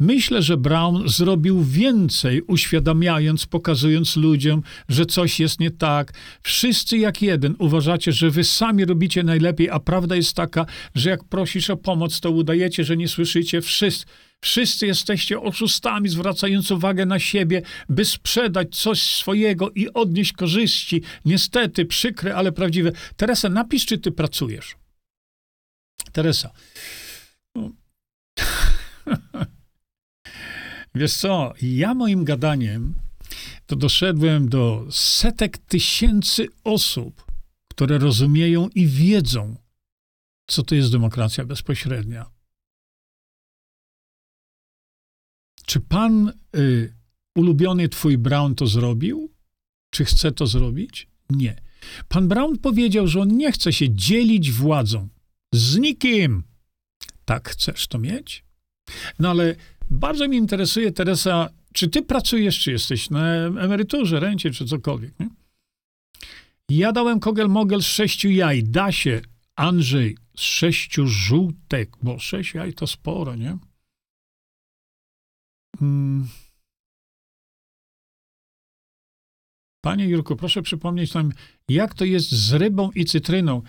Myślę, 0.00 0.42
że 0.42 0.56
Brown 0.56 1.08
zrobił 1.08 1.64
więcej, 1.64 2.42
uświadamiając, 2.42 3.46
pokazując 3.46 4.16
ludziom, 4.16 4.62
że 4.88 5.06
coś 5.06 5.40
jest 5.40 5.60
nie 5.60 5.70
tak. 5.70 6.12
Wszyscy 6.42 6.98
jak 6.98 7.22
jeden 7.22 7.54
uważacie, 7.58 8.12
że 8.12 8.30
wy 8.30 8.44
sami 8.44 8.84
robicie 8.84 9.22
najlepiej, 9.22 9.70
a 9.70 9.80
prawda 9.80 10.16
jest 10.16 10.36
taka, 10.36 10.66
że 10.94 11.10
jak 11.10 11.24
prosisz 11.24 11.70
o 11.70 11.76
pomoc, 11.76 12.20
to 12.20 12.30
udajecie, 12.30 12.84
że 12.84 12.96
nie 12.96 13.08
słyszycie. 13.08 13.60
Wszyscy, 13.60 14.06
wszyscy 14.40 14.86
jesteście 14.86 15.40
oszustami, 15.40 16.08
zwracając 16.08 16.70
uwagę 16.70 17.06
na 17.06 17.18
siebie, 17.18 17.62
by 17.88 18.04
sprzedać 18.04 18.76
coś 18.76 19.02
swojego 19.02 19.70
i 19.70 19.92
odnieść 19.92 20.32
korzyści. 20.32 21.02
Niestety, 21.24 21.84
przykre, 21.86 22.34
ale 22.34 22.52
prawdziwe. 22.52 22.92
Teresa, 23.16 23.48
napisz, 23.48 23.86
czy 23.86 23.98
ty 23.98 24.12
pracujesz. 24.12 24.76
Teresa. 26.12 26.50
No. 27.54 27.70
Wiesz 30.94 31.14
co, 31.16 31.54
ja 31.62 31.94
moim 31.94 32.24
gadaniem 32.24 32.94
to 33.66 33.76
doszedłem 33.76 34.48
do 34.48 34.86
setek 34.90 35.58
tysięcy 35.58 36.48
osób, 36.64 37.26
które 37.70 37.98
rozumieją 37.98 38.68
i 38.68 38.86
wiedzą, 38.86 39.56
co 40.46 40.62
to 40.62 40.74
jest 40.74 40.92
demokracja 40.92 41.44
bezpośrednia. 41.44 42.30
Czy 45.66 45.80
pan 45.80 46.32
y, 46.56 46.94
ulubiony 47.34 47.88
twój 47.88 48.18
Brown 48.18 48.54
to 48.54 48.66
zrobił? 48.66 49.32
Czy 49.90 50.04
chce 50.04 50.32
to 50.32 50.46
zrobić? 50.46 51.08
Nie. 51.30 51.56
Pan 52.08 52.28
Brown 52.28 52.58
powiedział, 52.58 53.06
że 53.06 53.20
on 53.20 53.36
nie 53.36 53.52
chce 53.52 53.72
się 53.72 53.94
dzielić 53.94 54.52
władzą. 54.52 55.08
Z 55.54 55.76
nikim. 55.76 56.42
Tak 57.24 57.48
chcesz 57.48 57.86
to 57.86 57.98
mieć? 57.98 58.44
No 59.18 59.30
ale 59.30 59.54
bardzo 59.90 60.28
mnie 60.28 60.38
interesuje, 60.38 60.92
Teresa, 60.92 61.48
czy 61.72 61.88
ty 61.88 62.02
pracujesz, 62.02 62.60
czy 62.60 62.72
jesteś 62.72 63.10
na 63.10 63.34
emeryturze, 63.34 64.20
rencie, 64.20 64.50
czy 64.50 64.66
cokolwiek, 64.66 65.20
nie? 65.20 65.28
Ja 66.68 66.92
dałem 66.92 67.20
kogel-mogel 67.20 67.82
z 67.82 67.86
sześciu 67.86 68.28
jaj. 68.28 68.64
Da 68.64 68.92
się, 68.92 69.20
Andrzej, 69.56 70.16
z 70.36 70.40
sześciu 70.40 71.06
żółtek, 71.06 71.96
bo 72.02 72.18
sześć 72.18 72.54
jaj 72.54 72.72
to 72.72 72.86
sporo, 72.86 73.34
nie? 73.34 73.58
Hmm. 75.78 76.28
Panie 79.84 80.08
Jurku, 80.08 80.36
proszę 80.36 80.62
przypomnieć 80.62 81.14
nam, 81.14 81.32
jak 81.68 81.94
to 81.94 82.04
jest 82.04 82.32
z 82.32 82.52
rybą 82.52 82.90
i 82.90 83.04
cytryną. 83.04 83.62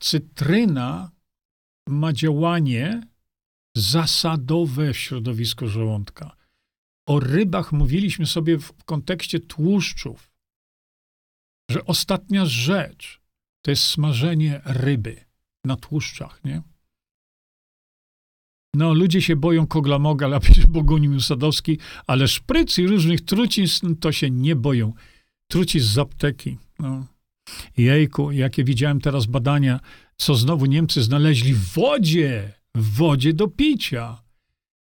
Cytryna 0.00 1.10
ma 1.88 2.12
działanie 2.12 3.02
zasadowe 3.78 4.92
w 4.92 4.98
środowisku 4.98 5.68
żołądka. 5.68 6.36
O 7.08 7.20
rybach 7.20 7.72
mówiliśmy 7.72 8.26
sobie 8.26 8.58
w 8.58 8.84
kontekście 8.84 9.40
tłuszczów, 9.40 10.32
że 11.70 11.84
ostatnia 11.84 12.46
rzecz 12.46 13.20
to 13.62 13.70
jest 13.70 13.82
smażenie 13.82 14.60
ryby 14.64 15.24
na 15.64 15.76
tłuszczach, 15.76 16.44
nie? 16.44 16.62
No, 18.74 18.94
ludzie 18.94 19.22
się 19.22 19.36
boją 19.36 19.66
kogla-moga, 19.66 20.28
napisze 20.38 20.66
Bogunił 20.68 21.20
Sadowski, 21.20 21.78
ale 22.06 22.28
szpryc 22.28 22.78
i 22.78 22.86
różnych 22.86 23.20
trucizn 23.20 23.96
to 23.96 24.12
się 24.12 24.30
nie 24.30 24.56
boją. 24.56 24.92
Trucizn 25.50 25.86
z 25.86 25.98
apteki. 25.98 26.58
No. 26.78 27.06
Jejku, 27.76 28.32
jakie 28.32 28.64
widziałem 28.64 29.00
teraz 29.00 29.26
badania, 29.26 29.80
co 30.16 30.34
znowu 30.34 30.66
Niemcy 30.66 31.02
znaleźli 31.02 31.54
w 31.54 31.72
wodzie, 31.72 32.57
w 32.78 32.96
wodzie 32.96 33.32
do 33.32 33.48
picia. 33.48 34.22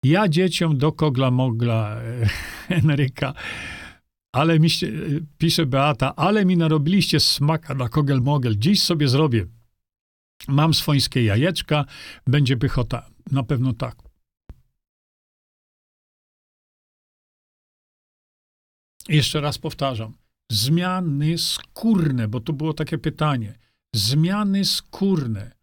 Ja 0.03 0.27
dzieciom 0.27 0.77
do 0.77 0.91
kogla-mogla, 0.91 2.01
Henryka, 2.67 3.33
ale 4.31 4.59
mi 4.59 4.69
się, 4.69 4.87
pisze 5.37 5.65
Beata, 5.65 6.15
ale 6.15 6.45
mi 6.45 6.57
narobiliście 6.57 7.19
smaka 7.19 7.73
na 7.75 7.89
kogel-mogel. 7.89 8.55
Dziś 8.57 8.83
sobie 8.83 9.07
zrobię. 9.07 9.45
Mam 10.47 10.73
swońskie 10.73 11.23
jajeczka, 11.23 11.85
będzie 12.27 12.57
pychota. 12.57 13.09
Na 13.31 13.43
pewno 13.43 13.73
tak. 13.73 13.95
Jeszcze 19.09 19.41
raz 19.41 19.57
powtarzam. 19.57 20.17
Zmiany 20.51 21.37
skórne, 21.37 22.27
bo 22.27 22.39
to 22.39 22.53
było 22.53 22.73
takie 22.73 22.97
pytanie. 22.97 23.59
Zmiany 23.95 24.65
skórne 24.65 25.60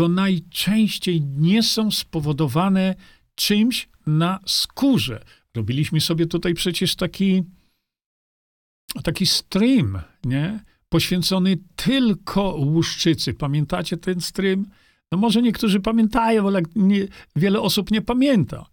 to 0.00 0.08
najczęściej 0.08 1.20
nie 1.20 1.62
są 1.62 1.90
spowodowane 1.90 2.94
czymś 3.34 3.88
na 4.06 4.40
skórze. 4.46 5.24
Robiliśmy 5.54 6.00
sobie 6.00 6.26
tutaj 6.26 6.54
przecież 6.54 6.96
taki, 6.96 7.42
taki 9.04 9.26
stream, 9.26 9.98
nie? 10.24 10.64
Poświęcony 10.88 11.58
tylko 11.76 12.56
łuszczycy. 12.56 13.34
Pamiętacie 13.34 13.96
ten 13.96 14.20
stream? 14.20 14.66
No 15.12 15.18
może 15.18 15.42
niektórzy 15.42 15.80
pamiętają, 15.80 16.46
ale 16.46 16.62
nie, 16.76 17.06
wiele 17.36 17.60
osób 17.60 17.90
nie 17.90 18.02
pamięta. 18.02 18.66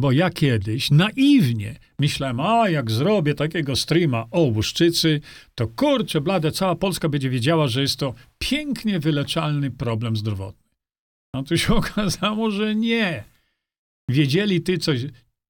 Bo 0.00 0.12
ja 0.12 0.30
kiedyś 0.30 0.90
naiwnie 0.90 1.78
myślałem, 1.98 2.40
a 2.40 2.68
jak 2.68 2.90
zrobię 2.90 3.34
takiego 3.34 3.76
streama 3.76 4.26
o 4.30 4.40
łuszczycy, 4.40 5.20
to 5.54 5.68
kurczę 5.68 6.20
blade, 6.20 6.52
cała 6.52 6.74
Polska 6.74 7.08
będzie 7.08 7.30
wiedziała, 7.30 7.68
że 7.68 7.82
jest 7.82 7.96
to 7.96 8.14
pięknie 8.38 8.98
wyleczalny 8.98 9.70
problem 9.70 10.16
zdrowotny. 10.16 10.70
No 11.34 11.42
tu 11.42 11.58
się 11.58 11.74
okazało, 11.82 12.50
że 12.50 12.74
nie. 12.74 13.24
Wiedzieli 14.10 14.60
ty 14.60 14.78
coś, 14.78 15.00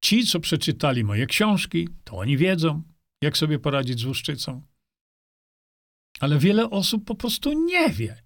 ci, 0.03 0.27
co 0.27 0.39
przeczytali 0.39 1.03
moje 1.03 1.25
książki, 1.25 1.89
to 2.03 2.17
oni 2.17 2.37
wiedzą, 2.37 2.83
jak 3.23 3.37
sobie 3.37 3.59
poradzić 3.59 3.99
z 3.99 4.05
łuszczycą. 4.05 4.61
Ale 6.19 6.39
wiele 6.39 6.69
osób 6.69 7.05
po 7.05 7.15
prostu 7.15 7.65
nie 7.65 7.89
wie. 7.89 8.22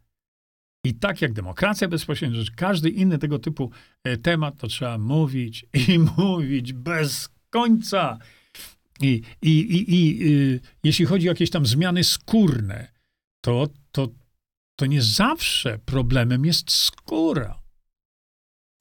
I 0.88 0.94
tak 0.94 1.22
jak 1.22 1.34
demokracja 1.34 1.88
bezpośrednia, 1.88 2.42
że 2.42 2.52
każdy 2.56 2.90
inny 2.90 3.18
tego 3.18 3.40
typu 3.40 3.72
e, 4.04 4.18
temat, 4.18 4.58
to 4.58 4.68
trzeba 4.68 4.98
mówić 4.98 5.66
i 5.74 6.00
mówić 6.18 6.74
bez 6.74 7.30
końca. 7.50 8.18
I, 9.02 9.22
i, 9.42 9.50
i, 9.52 9.96
i 9.96 10.28
y, 10.28 10.60
jeśli 10.84 11.06
chodzi 11.06 11.28
o 11.28 11.32
jakieś 11.32 11.50
tam 11.50 11.66
zmiany 11.66 12.04
skórne, 12.04 12.92
to, 13.42 13.68
to, 13.92 14.08
to 14.80 14.86
nie 14.86 15.02
zawsze 15.02 15.80
problemem 15.80 16.46
jest 16.46 16.72
skóra. 16.72 17.62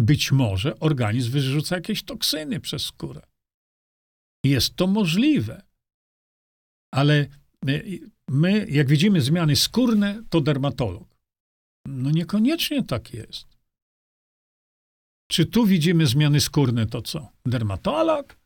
Być 0.01 0.33
może 0.33 0.81
organizm 0.81 1.31
wyrzuca 1.31 1.75
jakieś 1.75 2.03
toksyny 2.03 2.61
przez 2.61 2.83
skórę. 2.83 3.23
Jest 4.45 4.77
to 4.77 4.87
możliwe. 4.87 5.63
Ale 6.95 7.27
my, 8.29 8.67
jak 8.71 8.89
widzimy 8.89 9.21
zmiany 9.21 9.57
skórne, 9.57 10.23
to 10.31 10.41
dermatolog. 10.41 11.16
No 11.89 12.11
niekoniecznie 12.11 12.83
tak 12.83 13.15
jest. 13.15 13.57
Czy 15.29 15.47
tu 15.47 15.67
widzimy 15.67 16.07
zmiany 16.07 16.41
skórne, 16.41 16.87
to 16.87 17.03
co? 17.03 17.29
Dermatolog? 17.47 18.37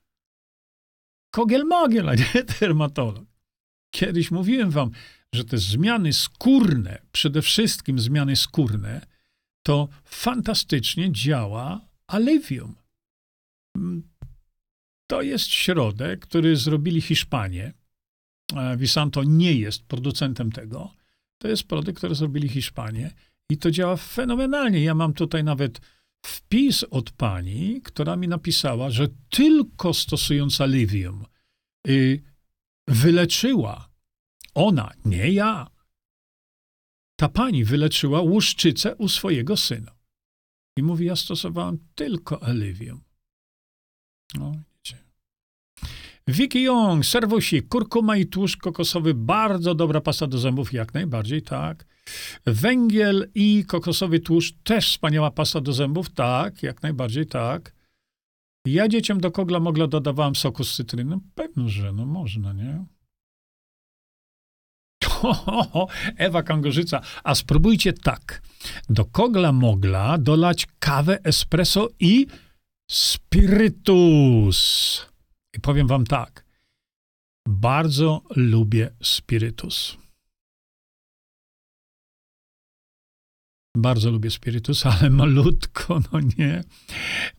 Kogiel-mogiel, 1.35 2.09
a 2.09 2.15
nie 2.15 2.45
dermatolog. 2.61 3.25
Kiedyś 3.95 4.31
mówiłem 4.31 4.71
wam, 4.71 4.91
że 5.35 5.45
te 5.45 5.59
zmiany 5.59 6.13
skórne, 6.13 7.03
przede 7.13 7.43
wszystkim 7.43 7.99
zmiany 7.99 8.37
skórne, 8.37 9.07
to 9.63 9.89
fantastycznie 10.05 11.13
działa 11.13 11.89
Alivium. 12.07 12.75
To 15.07 15.23
jest 15.23 15.47
środek, 15.47 16.21
który 16.21 16.57
zrobili 16.57 17.01
Hiszpanie. 17.01 17.73
Visanto 18.77 19.25
nie 19.25 19.53
jest 19.53 19.85
producentem 19.85 20.53
tego. 20.53 20.95
To 21.39 21.49
jest 21.49 21.65
produkt, 21.65 21.99
który 21.99 22.15
zrobili 22.15 22.49
Hiszpanie 22.49 23.15
i 23.51 23.59
to 23.59 23.71
działa 23.71 23.97
fenomenalnie. 23.97 24.83
Ja 24.83 24.95
mam 24.95 25.13
tutaj 25.13 25.45
nawet 25.45 25.81
wpis 26.27 26.85
od 26.91 27.11
pani, 27.11 27.81
która 27.83 28.17
mi 28.17 28.29
napisała, 28.29 28.91
że 28.91 29.09
tylko 29.31 29.95
stosując 29.95 30.61
alivium 30.61 31.25
y, 31.89 32.23
wyleczyła 32.89 33.91
ona, 34.55 34.93
nie 35.05 35.31
ja. 35.31 35.67
Ta 37.17 37.29
pani 37.29 37.65
wyleczyła 37.65 38.21
łuszczycę 38.21 38.97
u 38.97 39.09
swojego 39.09 39.57
syna. 39.57 39.93
I 40.77 40.83
mówi, 40.83 41.07
ja 41.07 41.17
stosowałam 41.17 41.79
tylko 41.95 42.43
alivium. 42.43 43.01
No, 44.35 44.53
Vicky 46.29 46.61
Young, 46.61 47.07
serwusik, 47.07 47.69
kurkuma 47.69 48.17
i 48.17 48.27
tłuszcz 48.27 48.57
kokosowy, 48.57 49.15
bardzo 49.15 49.75
dobra 49.75 50.01
pasta 50.01 50.27
do 50.27 50.39
zębów, 50.39 50.73
jak 50.73 50.95
najbardziej, 50.95 51.43
tak. 51.43 51.87
Węgiel 52.47 53.31
i 53.35 53.65
kokosowy 53.65 54.21
tłuszcz, 54.21 54.55
też 54.65 54.91
wspaniała 54.91 55.31
pasta 55.31 55.61
do 55.61 55.73
zębów, 55.73 56.11
tak, 56.11 56.63
jak 56.63 56.83
najbardziej, 56.83 57.27
tak. 57.27 57.75
Ja 58.67 58.89
dzieciom 58.89 59.21
do 59.21 59.31
kogla 59.31 59.61
mogla 59.61 59.87
dodawałam 59.87 60.37
soku 60.37 60.65
z 60.65 60.77
cytryny, 60.77 61.11
no, 61.11 61.21
pewno, 61.35 61.69
że 61.69 61.93
no 61.93 62.07
można, 62.07 62.53
nie? 62.53 62.85
Ewa 66.17 66.43
Kangorzyca, 66.43 67.01
a 67.25 67.35
spróbujcie 67.35 67.93
tak. 67.93 68.43
Do 68.89 69.05
kogla 69.05 69.53
mogla 69.53 70.19
dolać 70.19 70.67
kawę, 70.79 71.19
espresso 71.25 71.89
i 72.01 72.27
spirytus. 72.91 74.61
I 75.57 75.61
powiem 75.61 75.87
wam 75.87 76.05
tak. 76.07 76.45
Bardzo 77.49 78.23
lubię 78.37 78.91
spirytus. 79.03 80.00
Bardzo 83.77 84.11
lubię 84.11 84.31
spirytus, 84.31 84.87
ale 84.87 85.11
malutko, 85.11 86.01
no 86.13 86.21
nie. 86.39 86.65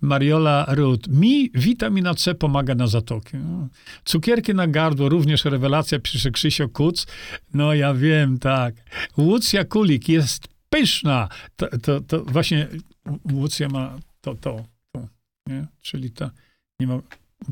Mariola 0.02 0.66
Ruth. 0.70 1.08
Mi 1.08 1.49
witamina 1.53 2.14
C 2.16 2.36
pomaga 2.36 2.76
na 2.76 2.88
zatoki. 2.88 3.38
Cukierki 4.06 4.53
na 4.53 4.68
gardło, 4.68 5.10
również 5.10 5.45
rewelacja, 5.45 5.99
pisze 5.99 6.32
Krzysio 6.32 6.70
Kuc. 6.70 7.08
No 7.53 7.74
ja 7.74 7.94
wiem, 7.94 8.40
tak. 8.40 8.76
Łucja 9.18 9.66
Kulik 9.66 10.10
jest 10.10 10.48
pyszna. 10.70 11.30
To, 11.56 11.68
to, 11.78 12.02
to 12.02 12.24
właśnie 12.24 12.68
Łucja 13.32 13.70
ma 13.70 13.99
to, 14.22 14.36
to, 14.36 14.64
to, 14.91 15.08
nie? 15.48 15.68
Czyli 15.82 16.12
ta, 16.12 16.32
nie 16.80 16.88
ma 16.88 16.99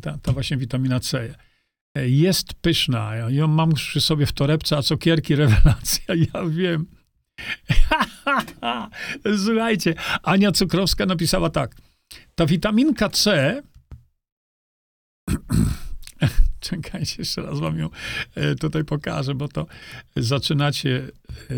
ta, 0.01 0.17
ta 0.17 0.33
właśnie 0.33 0.57
witamina 0.57 0.99
C 0.99 1.35
jest 1.95 2.53
pyszna. 2.53 3.15
Ja 3.15 3.29
ją 3.29 3.47
mam 3.47 3.73
przy 3.73 4.01
sobie 4.01 4.25
w 4.25 4.31
torebce, 4.31 4.77
a 4.77 4.81
cukierki 4.81 5.35
rewelacja, 5.35 6.15
ja 6.33 6.45
wiem. 6.49 6.98
Słuchajcie, 9.45 9.95
Ania 10.23 10.51
Cukrowska 10.51 11.05
napisała 11.05 11.49
tak. 11.49 11.75
Ta 12.35 12.45
witaminka 12.45 13.09
C 13.09 13.61
czekajcie, 16.59 17.15
jeszcze 17.19 17.41
raz 17.41 17.59
wam 17.59 17.77
ją 17.77 17.89
e, 18.35 18.55
tutaj 18.55 18.83
pokażę, 18.83 19.35
bo 19.35 19.47
to 19.47 19.67
zaczynacie, 20.15 21.11
e, 21.49 21.53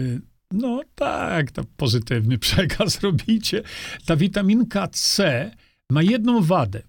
no 0.51 0.81
tak, 0.95 1.51
to 1.51 1.63
pozytywny 1.77 2.37
przekaz 2.47 3.01
robicie. 3.01 3.63
Ta 4.05 4.15
witaminka 4.15 4.87
C 4.87 5.51
ma 5.89 6.01
jedną 6.01 6.41
wadę. 6.41 6.81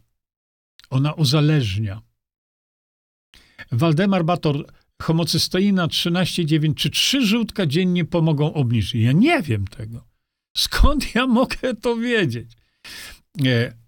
Ona 0.91 1.13
uzależnia. 1.13 2.01
Waldemar 3.73 4.25
Bator, 4.25 4.67
homocysteina 5.03 5.87
13,9, 5.87 6.75
czy 6.75 6.91
trzy 6.91 7.27
żółtka 7.27 7.67
dziennie 7.67 8.05
pomogą 8.05 8.55
obniżyć? 8.55 8.95
Ja 8.95 9.13
nie 9.13 9.43
wiem 9.43 9.67
tego. 9.67 10.05
Skąd 10.57 11.15
ja 11.15 11.27
mogę 11.27 11.75
to 11.83 11.97
wiedzieć? 11.97 12.53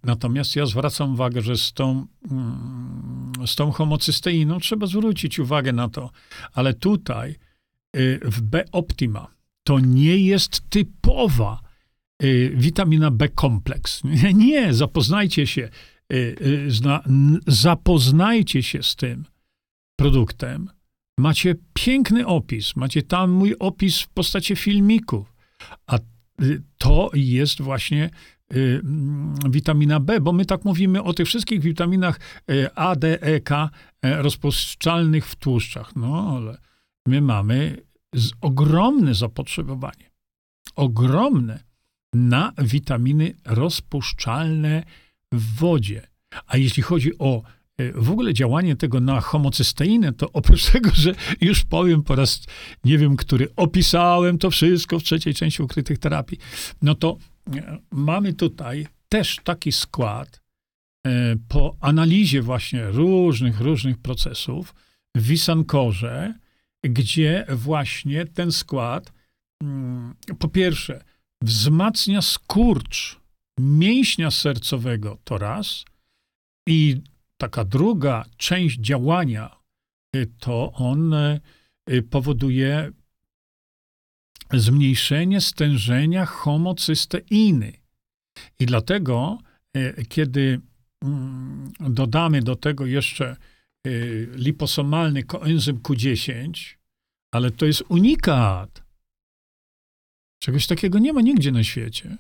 Natomiast 0.05 0.57
ja 0.57 0.67
zwracam 0.67 1.13
uwagę, 1.13 1.43
że 1.43 1.57
z 1.57 1.73
tą, 1.73 2.07
mm, 2.31 3.33
z 3.47 3.55
tą 3.55 3.71
homocysteiną 3.71 4.61
trzeba 4.61 4.87
zwrócić 4.87 5.39
uwagę 5.39 5.73
na 5.73 5.89
to. 5.89 6.11
Ale 6.53 6.75
tutaj 6.75 7.37
y, 7.97 8.21
w 8.23 8.41
B-optima 8.41 9.27
to 9.63 9.79
nie 9.79 10.17
jest 10.17 10.71
typowa 10.71 11.61
y, 12.23 12.53
witamina 12.57 13.11
B-kompleks. 13.11 14.03
Nie, 14.35 14.75
zapoznajcie 14.75 15.47
się, 15.47 15.69
y, 16.13 16.69
zapoznajcie 17.47 18.63
się 18.63 18.83
z 18.83 18.97
tym 18.97 19.25
produktem. 19.97 20.71
Macie 21.19 21.55
piękny 21.75 22.27
opis, 22.27 22.77
macie 22.77 23.03
tam 23.03 23.31
mój 23.31 23.55
opis 23.59 24.01
w 24.01 24.09
postaci 24.09 24.57
filmików, 24.57 25.35
a 25.87 25.99
to 26.79 27.11
jest 27.15 27.63
właśnie 27.63 28.11
Y, 28.53 28.81
mm, 28.85 29.35
witamina 29.51 30.01
B, 30.01 30.21
bo 30.21 30.33
my 30.33 30.45
tak 30.45 30.65
mówimy 30.65 31.03
o 31.03 31.15
tych 31.15 31.27
wszystkich 31.27 31.61
witaminach 31.61 32.21
y, 32.51 32.75
A, 32.75 32.97
D, 32.97 33.23
E, 33.23 33.41
K 33.41 33.71
e, 34.03 34.23
rozpuszczalnych 34.23 35.27
w 35.27 35.37
tłuszczach. 35.37 35.97
No, 35.97 36.37
ale 36.37 36.59
my 37.07 37.21
mamy 37.21 37.77
ogromne 38.41 39.15
zapotrzebowanie, 39.15 40.11
ogromne 40.77 41.65
na 42.15 42.53
witaminy 42.59 43.35
rozpuszczalne 43.45 44.83
w 45.33 45.59
wodzie. 45.59 46.07
A 46.47 46.57
jeśli 46.57 46.83
chodzi 46.83 47.19
o 47.19 47.43
y, 47.43 47.43
w 47.95 48.11
ogóle 48.11 48.35
działanie 48.35 48.77
tego 48.77 49.01
na 49.01 49.21
homocysteinę, 49.21 50.13
to 50.13 50.33
oprócz 50.33 50.67
tego, 50.73 50.91
że 50.95 51.15
już 51.41 51.65
powiem 51.65 52.03
po 52.03 52.15
raz 52.17 52.47
nie 52.85 52.99
wiem, 52.99 53.17
który 53.17 53.49
opisałem 53.57 54.39
to 54.39 54.51
wszystko 54.51 54.99
w 54.99 55.03
trzeciej 55.03 55.35
części 55.35 55.63
ukrytych 55.63 55.99
terapii, 55.99 56.39
no 56.83 56.95
to 56.95 57.17
mamy 57.91 58.33
tutaj 58.33 58.87
też 59.09 59.41
taki 59.45 59.73
skład 59.73 60.41
e, 61.07 61.37
po 61.49 61.77
analizie 61.81 62.43
właśnie 62.43 62.87
różnych, 62.87 63.61
różnych 63.61 63.99
procesów 63.99 64.75
w 65.17 65.23
Wisankorze, 65.23 66.35
gdzie 66.85 67.47
właśnie 67.49 68.27
ten 68.27 68.53
skład 68.53 69.13
mm, 69.63 70.15
po 70.39 70.49
pierwsze 70.49 71.05
wzmacnia 71.43 72.23
skurcz 72.23 73.21
mięśnia 73.61 74.31
sercowego 74.31 75.19
to 75.25 75.39
raz 75.39 75.85
i 76.69 77.01
taka 77.45 77.65
druga 77.65 78.25
część 78.37 78.79
działania 78.81 79.57
e, 80.17 80.27
to 80.27 80.73
on 80.73 81.15
e, 81.15 81.41
powoduje 82.11 82.91
zmniejszenie 84.53 85.41
stężenia 85.41 86.27
homocysteiny. 86.27 87.73
I 88.61 88.67
dlatego, 88.67 89.39
kiedy 90.09 90.61
mm, 91.05 91.73
dodamy 91.81 92.43
do 92.43 92.57
tego 92.57 92.87
jeszcze 92.87 93.37
liposomalny 94.35 95.23
koenzym 95.23 95.79
Q10, 95.79 96.77
ale 97.33 97.51
to 97.51 97.67
jest 97.67 97.85
unikat. 97.89 98.83
Czegoś 100.43 100.67
takiego 100.67 100.99
nie 100.99 101.13
ma 101.13 101.21
nigdzie 101.21 101.53
na 101.53 101.65
świecie. 101.65 102.17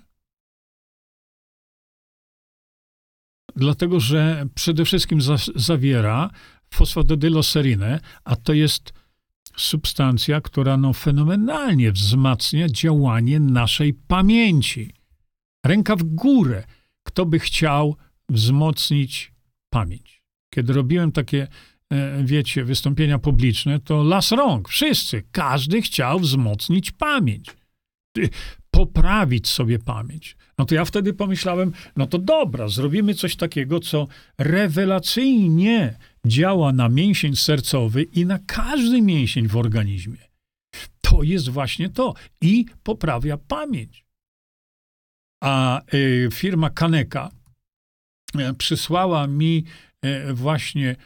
Dlatego, 3.57 4.01
że 4.01 4.47
przede 4.55 4.85
wszystkim 4.85 5.19
zawiera 5.57 6.31
fosfododyloserinę, 6.71 8.01
a 8.25 8.37
to 8.37 8.53
jest 8.53 8.93
substancja, 9.57 10.41
która 10.41 10.77
no, 10.77 10.93
fenomenalnie 10.93 11.93
wzmacnia 11.93 12.69
działanie 12.69 13.41
naszej 13.41 13.95
pamięci. 13.95 14.91
Ręka 15.67 15.97
w 15.97 16.03
górę. 16.03 16.65
Kto 17.03 17.27
by 17.27 17.39
chciał 17.39 17.97
wzmocnić 18.29 19.33
pamięć? 19.71 20.23
Kiedy 20.55 20.73
robiłem 20.73 21.13
takie, 21.13 21.49
e, 21.91 22.25
wiecie, 22.25 22.65
wystąpienia 22.65 23.19
publiczne, 23.19 23.81
to 23.81 24.03
las 24.03 24.33
rąk. 24.33 24.69
Wszyscy, 24.69 25.23
każdy 25.33 25.83
chciał 25.83 26.21
wzmocnić 26.21 26.91
pamięć. 26.91 27.51
Poprawić 28.75 29.49
sobie 29.49 29.79
pamięć. 29.79 30.37
No 30.59 30.65
to 30.65 30.75
ja 30.75 30.85
wtedy 30.85 31.13
pomyślałem, 31.13 31.73
no 31.97 32.07
to 32.07 32.19
dobra, 32.19 32.69
zrobimy 32.69 33.15
coś 33.15 33.37
takiego, 33.37 33.81
co 33.81 34.07
rewelacyjnie 34.39 35.99
działa 36.27 36.73
na 36.73 36.89
mięsień 36.89 37.37
sercowy 37.37 38.03
i 38.03 38.27
na 38.27 38.39
każdy 38.47 39.03
mięsień 39.03 39.49
w 39.49 39.57
organizmie. 39.57 40.19
To 41.01 41.23
jest 41.23 41.49
właśnie 41.49 41.89
to. 41.89 42.15
I 42.41 42.67
poprawia 42.83 43.37
pamięć. 43.37 44.05
A 45.43 45.83
y, 45.95 46.29
firma 46.33 46.71
Kaneka 46.71 47.31
y, 48.41 48.55
przysłała 48.55 49.27
mi 49.27 49.65
y, 50.05 50.35
właśnie 50.35 50.97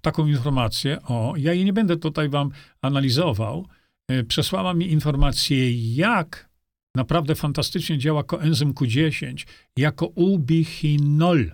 taką 0.00 0.26
informację, 0.26 1.02
o, 1.02 1.34
ja 1.36 1.52
jej 1.52 1.64
nie 1.64 1.72
będę 1.72 1.96
tutaj 1.96 2.28
wam 2.28 2.50
analizował, 2.82 3.66
przesłała 4.28 4.74
mi 4.74 4.92
informację, 4.92 5.94
jak 5.94 6.48
naprawdę 6.96 7.34
fantastycznie 7.34 7.98
działa 7.98 8.24
koenzym 8.24 8.74
Q10 8.74 9.46
jako 9.76 10.06
ubichinol. 10.06 11.50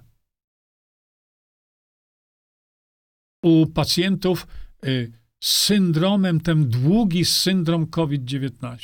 u 3.42 3.66
pacjentów 3.66 4.46
y, 4.84 5.12
z 5.40 5.52
syndromem, 5.52 6.40
ten 6.40 6.68
długi 6.68 7.24
syndrom 7.24 7.86
COVID-19. 7.86 8.78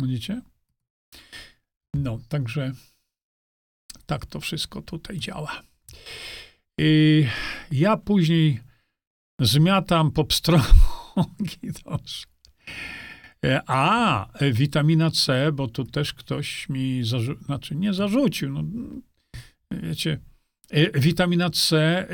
Widzicie? 0.00 0.42
No, 1.94 2.18
także 2.28 2.72
tak 4.06 4.26
to 4.26 4.40
wszystko 4.40 4.82
tutaj 4.82 5.18
działa. 5.18 5.62
I 6.78 7.26
ja 7.70 7.96
później 7.96 8.60
zmiatam 9.40 10.12
po 10.12 10.24
pstrągi 10.24 10.66
e, 11.86 11.92
A, 13.66 14.26
witamina 14.52 15.10
C, 15.10 15.52
bo 15.52 15.68
tu 15.68 15.84
też 15.84 16.14
ktoś 16.14 16.68
mi 16.68 17.04
zarzucił, 17.04 17.44
znaczy 17.44 17.76
nie 17.76 17.94
zarzucił, 17.94 18.52
no, 18.52 18.62
wiecie, 19.70 20.18
E, 20.70 21.00
witamina 21.00 21.50
C. 21.50 22.06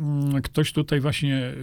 Mm, 0.00 0.42
ktoś 0.42 0.72
tutaj 0.72 1.00
właśnie 1.00 1.54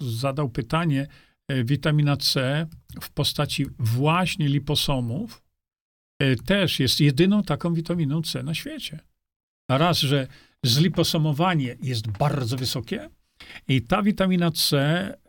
zadał 0.00 0.48
pytanie. 0.48 1.06
E, 1.48 1.64
witamina 1.64 2.16
C 2.16 2.66
w 3.02 3.10
postaci 3.10 3.66
właśnie 3.78 4.48
liposomów 4.48 5.42
e, 6.18 6.36
też 6.36 6.80
jest 6.80 7.00
jedyną 7.00 7.42
taką 7.42 7.74
witaminą 7.74 8.22
C 8.22 8.42
na 8.42 8.54
świecie. 8.54 9.00
Raz, 9.70 9.98
że 9.98 10.26
zliposomowanie 10.62 11.76
jest 11.82 12.08
bardzo 12.08 12.56
wysokie 12.56 13.10
i 13.68 13.82
ta 13.82 14.02
witamina 14.02 14.50
C 14.50 15.22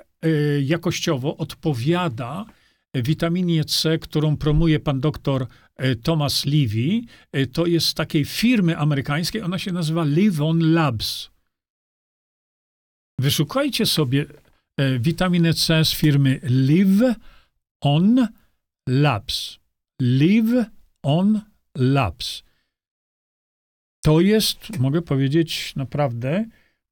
jakościowo 0.63 1.37
odpowiada 1.37 2.45
witaminie 2.93 3.65
C, 3.65 3.99
którą 3.99 4.37
promuje 4.37 4.79
pan 4.79 4.99
doktor 4.99 5.47
e, 5.75 5.95
Thomas 5.95 6.45
Levy. 6.45 7.01
E, 7.31 7.47
to 7.47 7.65
jest 7.65 7.87
z 7.87 7.93
takiej 7.93 8.25
firmy 8.25 8.77
amerykańskiej, 8.77 9.41
ona 9.41 9.59
się 9.59 9.71
nazywa 9.71 10.03
Live 10.03 10.41
On 10.41 10.73
Labs. 10.73 11.29
Wyszukajcie 13.19 13.85
sobie 13.85 14.25
e, 14.77 14.99
witaminę 14.99 15.53
C 15.53 15.85
z 15.85 15.93
firmy 15.93 16.39
Live 16.43 17.15
On 17.81 18.27
Labs. 18.89 19.59
Live 20.01 20.65
On 21.03 21.41
Labs. 21.77 22.43
To 24.03 24.21
jest, 24.21 24.79
mogę 24.79 25.01
powiedzieć, 25.01 25.75
naprawdę 25.75 26.45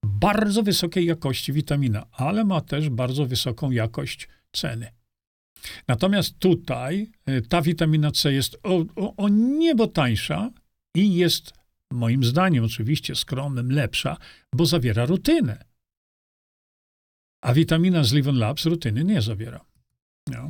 bardzo 0.06 0.64
wysokiej 0.64 1.06
jakości 1.06 1.54
witamina, 1.54 2.06
ale 2.12 2.44
ma 2.44 2.62
też 2.62 2.90
bardzo 2.90 3.26
wysoką 3.26 3.72
jakość 3.72 4.28
ceny. 4.52 5.01
Natomiast 5.88 6.40
tutaj 6.40 7.12
y, 7.30 7.42
ta 7.42 7.62
witamina 7.62 8.12
C 8.12 8.34
jest 8.34 8.58
o, 8.64 8.86
o, 8.96 9.16
o 9.16 9.30
niebo 9.30 9.88
tańsza 9.88 10.52
i 10.96 11.16
jest, 11.16 11.54
moim 11.92 12.24
zdaniem 12.24 12.64
oczywiście 12.64 13.16
skromnym, 13.16 13.72
lepsza, 13.72 14.18
bo 14.54 14.66
zawiera 14.66 15.06
rutynę. 15.06 15.64
A 17.42 17.54
witamina 17.54 18.04
z 18.04 18.14
Livon 18.14 18.38
Labs 18.38 18.66
rutyny 18.66 19.04
nie 19.04 19.22
zawiera. 19.22 19.66
No. 20.28 20.50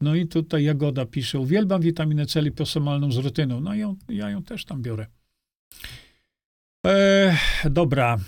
no 0.00 0.14
i 0.14 0.26
tutaj 0.26 0.64
Jagoda 0.64 1.06
pisze, 1.06 1.38
uwielbiam 1.38 1.80
witaminę 1.80 2.26
C 2.26 2.42
liposomalną 2.42 3.12
z 3.12 3.16
rutyną. 3.16 3.60
No 3.60 3.74
ją, 3.74 3.96
ja 4.08 4.30
ją 4.30 4.42
też 4.42 4.64
tam 4.64 4.82
biorę. 4.82 5.06
E, 6.86 7.36
dobra. 7.70 8.18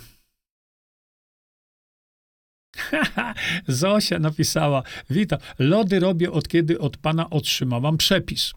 Zosia 3.67 4.19
napisała, 4.19 4.83
witam, 5.09 5.39
lody 5.59 5.99
robię 5.99 6.31
od 6.31 6.47
kiedy 6.47 6.79
od 6.79 6.97
pana 6.97 7.29
otrzymałam 7.29 7.97
przepis. 7.97 8.53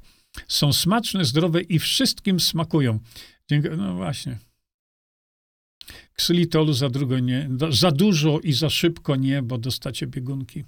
Są 0.49 0.73
smaczne, 0.73 1.25
zdrowe 1.25 1.61
i 1.61 1.79
wszystkim 1.79 2.41
smakują. 2.41 2.99
Dziękuję. 3.49 3.77
No 3.77 3.95
właśnie. 3.95 4.39
Ksylitolu 6.15 6.73
za 6.73 6.89
drugo 6.89 7.19
nie, 7.19 7.49
za 7.71 7.91
dużo 7.91 8.41
i 8.41 8.53
za 8.53 8.71
szybko 8.71 9.17
nie, 9.17 9.43
bo 9.43 9.59
dostacie 9.59 10.07
biegunki. 10.07 10.65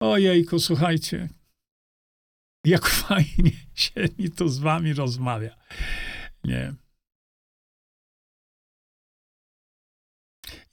Ojejku, 0.00 0.58
słuchajcie, 0.58 1.28
jak 2.64 2.86
fajnie 3.06 3.52
się 3.74 4.08
mi 4.18 4.30
tu 4.30 4.48
z 4.48 4.58
wami 4.58 4.92
rozmawia. 4.92 5.56
Nie. 6.44 6.74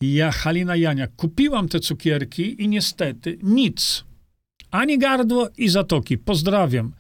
Ja, 0.01 0.31
Halina 0.31 0.75
Jania, 0.75 1.07
kupiłam 1.07 1.69
te 1.69 1.79
cukierki 1.79 2.63
i 2.63 2.67
niestety 2.67 3.37
nic. 3.43 4.05
Ani 4.71 4.97
gardło 4.97 5.49
i 5.57 5.69
zatoki. 5.69 6.17
Pozdrawiam. 6.17 6.93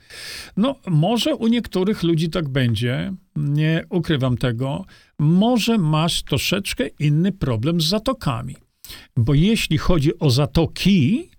No, 0.57 0.75
może 0.87 1.35
u 1.35 1.47
niektórych 1.47 2.03
ludzi 2.03 2.29
tak 2.29 2.49
będzie, 2.49 3.13
nie 3.35 3.83
ukrywam 3.89 4.37
tego. 4.37 4.85
Może 5.19 5.77
masz 5.77 6.23
troszeczkę 6.23 6.87
inny 6.87 7.31
problem 7.31 7.81
z 7.81 7.85
zatokami. 7.85 8.55
Bo 9.17 9.33
jeśli 9.33 9.77
chodzi 9.77 10.19
o 10.19 10.29
zatoki, 10.29 11.29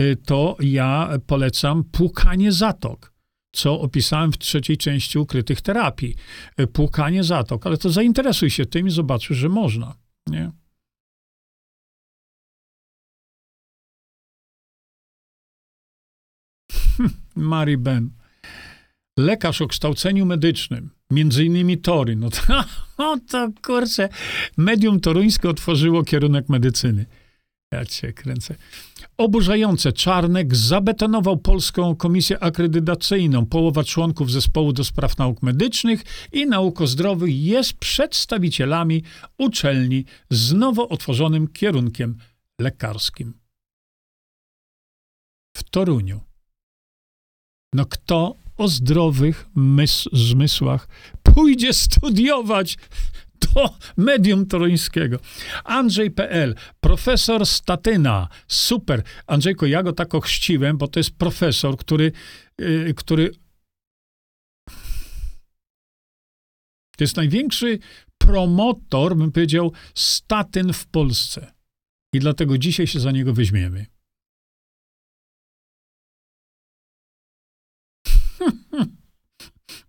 y, 0.00 0.16
to 0.26 0.56
ja 0.60 1.10
polecam 1.26 1.84
płukanie 1.84 2.52
zatok, 2.52 3.12
co 3.52 3.80
opisałem 3.80 4.32
w 4.32 4.38
trzeciej 4.38 4.76
części 4.76 5.18
ukrytych 5.18 5.60
terapii. 5.60 6.14
Y, 6.60 6.66
płukanie 6.66 7.24
zatok, 7.24 7.66
ale 7.66 7.76
to 7.76 7.90
zainteresuj 7.90 8.50
się 8.50 8.66
tym 8.66 8.86
i 8.86 8.90
zobaczysz, 8.90 9.36
że 9.36 9.48
można. 9.48 9.94
Nie? 10.26 10.50
Mary 17.34 17.78
Ben. 17.78 18.10
Lekarz 19.18 19.62
o 19.62 19.66
kształceniu 19.66 20.26
medycznym, 20.26 20.90
między 21.10 21.44
innymi 21.44 21.78
Tory. 21.78 22.16
No 22.16 22.30
to, 22.30 22.64
o 23.12 23.16
to 23.30 23.48
kurczę, 23.62 24.08
medium 24.56 25.00
toruńskie 25.00 25.48
otworzyło 25.48 26.02
kierunek 26.02 26.48
medycyny. 26.48 27.06
Ja 27.72 27.84
cię 27.84 28.12
kręcę. 28.12 28.54
Oburzające. 29.16 29.92
Czarnek 29.92 30.56
zabetonował 30.56 31.36
Polską 31.36 31.96
Komisję 31.96 32.42
Akredytacyjną. 32.42 33.46
Połowa 33.46 33.84
członków 33.84 34.30
zespołu 34.30 34.72
do 34.72 34.84
spraw 34.84 35.18
nauk 35.18 35.42
medycznych 35.42 36.02
i 36.32 36.46
nauk 36.46 36.80
o 36.80 36.86
zdrowiu 36.86 37.26
jest 37.26 37.72
przedstawicielami 37.72 39.02
uczelni 39.38 40.04
z 40.30 40.52
nowo 40.52 40.88
otworzonym 40.88 41.48
kierunkiem 41.48 42.16
lekarskim. 42.58 43.34
W 45.56 45.62
Toruniu. 45.62 46.20
No 47.74 47.86
kto 47.86 48.36
o 48.56 48.68
zdrowych 48.68 49.46
mys- 49.56 50.08
zmysłach 50.12 50.88
pójdzie 51.22 51.72
studiować 51.72 52.76
do 53.40 53.76
medium 53.96 54.46
toruńskiego. 54.46 55.18
Andrzej.pl, 55.64 56.54
profesor 56.80 57.46
Statyna, 57.46 58.28
super. 58.48 59.02
Andrzejko, 59.26 59.66
ja 59.66 59.82
go 59.82 59.92
tak 59.92 60.14
ochrzciłem, 60.14 60.78
bo 60.78 60.88
to 60.88 61.00
jest 61.00 61.10
profesor, 61.10 61.76
który, 61.76 62.12
yy, 62.58 62.94
który 62.94 63.30
to 66.96 67.04
jest 67.04 67.16
największy 67.16 67.78
promotor, 68.18 69.16
bym 69.16 69.32
powiedział, 69.32 69.72
statyn 69.94 70.72
w 70.72 70.86
Polsce. 70.86 71.54
I 72.12 72.18
dlatego 72.18 72.58
dzisiaj 72.58 72.86
się 72.86 73.00
za 73.00 73.10
niego 73.10 73.34
weźmiemy. 73.34 73.86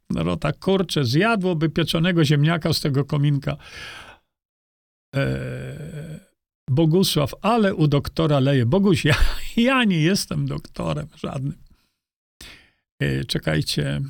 No 0.09 0.37
kurczę, 0.59 1.05
zjadłoby 1.05 1.69
pieczonego 1.69 2.25
ziemniaka 2.25 2.73
z 2.73 2.81
tego 2.81 3.05
kominka. 3.05 3.57
Eee, 5.15 6.19
Bogusław, 6.69 7.33
ale 7.41 7.75
u 7.75 7.87
doktora 7.87 8.39
leje. 8.39 8.65
Boguś, 8.65 9.05
ja, 9.05 9.15
ja 9.57 9.83
nie 9.83 10.01
jestem 10.01 10.45
doktorem 10.45 11.07
żadnym. 11.15 11.57
Eee, 12.99 13.25
czekajcie. 13.25 14.01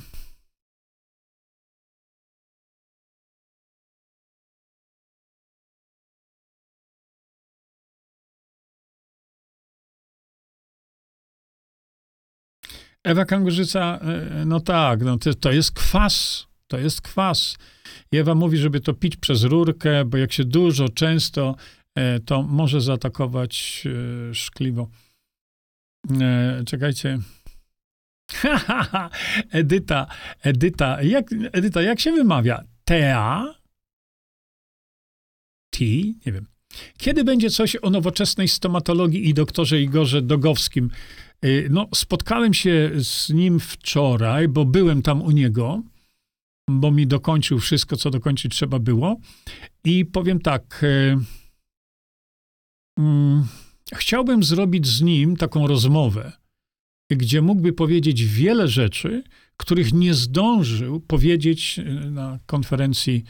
Ewa 13.06 13.26
Kangurzyca, 13.26 14.00
e, 14.02 14.46
no 14.46 14.60
tak, 14.60 15.02
no 15.02 15.18
to, 15.18 15.34
to 15.34 15.52
jest 15.52 15.72
kwas. 15.72 16.48
To 16.68 16.78
jest 16.78 17.02
kwas. 17.02 17.58
Ewa 18.12 18.36
mówi, 18.36 18.58
żeby 18.58 18.80
to 18.80 18.94
pić 18.94 19.16
przez 19.16 19.44
rurkę, 19.44 20.06
bo 20.06 20.18
jak 20.18 20.34
się 20.34 20.46
dużo, 20.46 20.90
często, 20.90 21.56
e, 21.96 22.20
to 22.20 22.44
może 22.44 22.82
zaatakować 22.82 23.84
e, 24.30 24.34
szkliwo. 24.36 24.88
Czekajcie. 26.66 27.20
Edyta, 29.52 30.08
Edyta, 30.42 31.02
jak, 31.02 31.26
Edyta, 31.52 31.82
jak 31.82 32.00
się 32.00 32.12
wymawia? 32.12 32.64
Tea? 32.86 33.56
T? 35.70 35.86
Nie 36.26 36.32
wiem. 36.32 36.46
Kiedy 36.98 37.24
będzie 37.24 37.50
coś 37.50 37.78
o 37.82 37.90
nowoczesnej 37.90 38.48
stomatologii 38.48 39.30
i 39.30 39.34
doktorze 39.34 39.82
Igorze 39.82 40.22
Dogowskim? 40.22 40.90
Y, 41.46 41.68
no, 41.72 41.88
spotkałem 41.96 42.54
się 42.54 42.92
z 42.96 43.30
nim 43.30 43.60
wczoraj, 43.60 44.48
bo 44.48 44.66
byłem 44.66 45.02
tam 45.02 45.22
u 45.22 45.32
niego, 45.32 45.84
bo 46.70 46.92
mi 46.92 47.08
dokończył 47.08 47.60
wszystko, 47.60 47.98
co 47.98 48.10
dokończyć 48.10 48.56
trzeba 48.56 48.80
było. 48.80 49.18
I 49.84 50.06
powiem 50.06 50.40
tak. 50.40 50.84
Y, 50.84 51.18
mm, 53.00 53.48
chciałbym 53.94 54.44
zrobić 54.44 54.88
z 54.88 55.02
nim 55.02 55.38
taką 55.38 55.68
rozmowę, 55.68 56.32
gdzie 57.12 57.42
mógłby 57.42 57.74
powiedzieć 57.74 58.26
wiele 58.26 58.68
rzeczy, 58.68 59.24
których 59.58 59.94
nie 59.94 60.14
zdążył 60.14 61.00
powiedzieć 61.00 61.80
y, 61.80 62.12
na 62.12 62.40
konferencji 62.46 63.24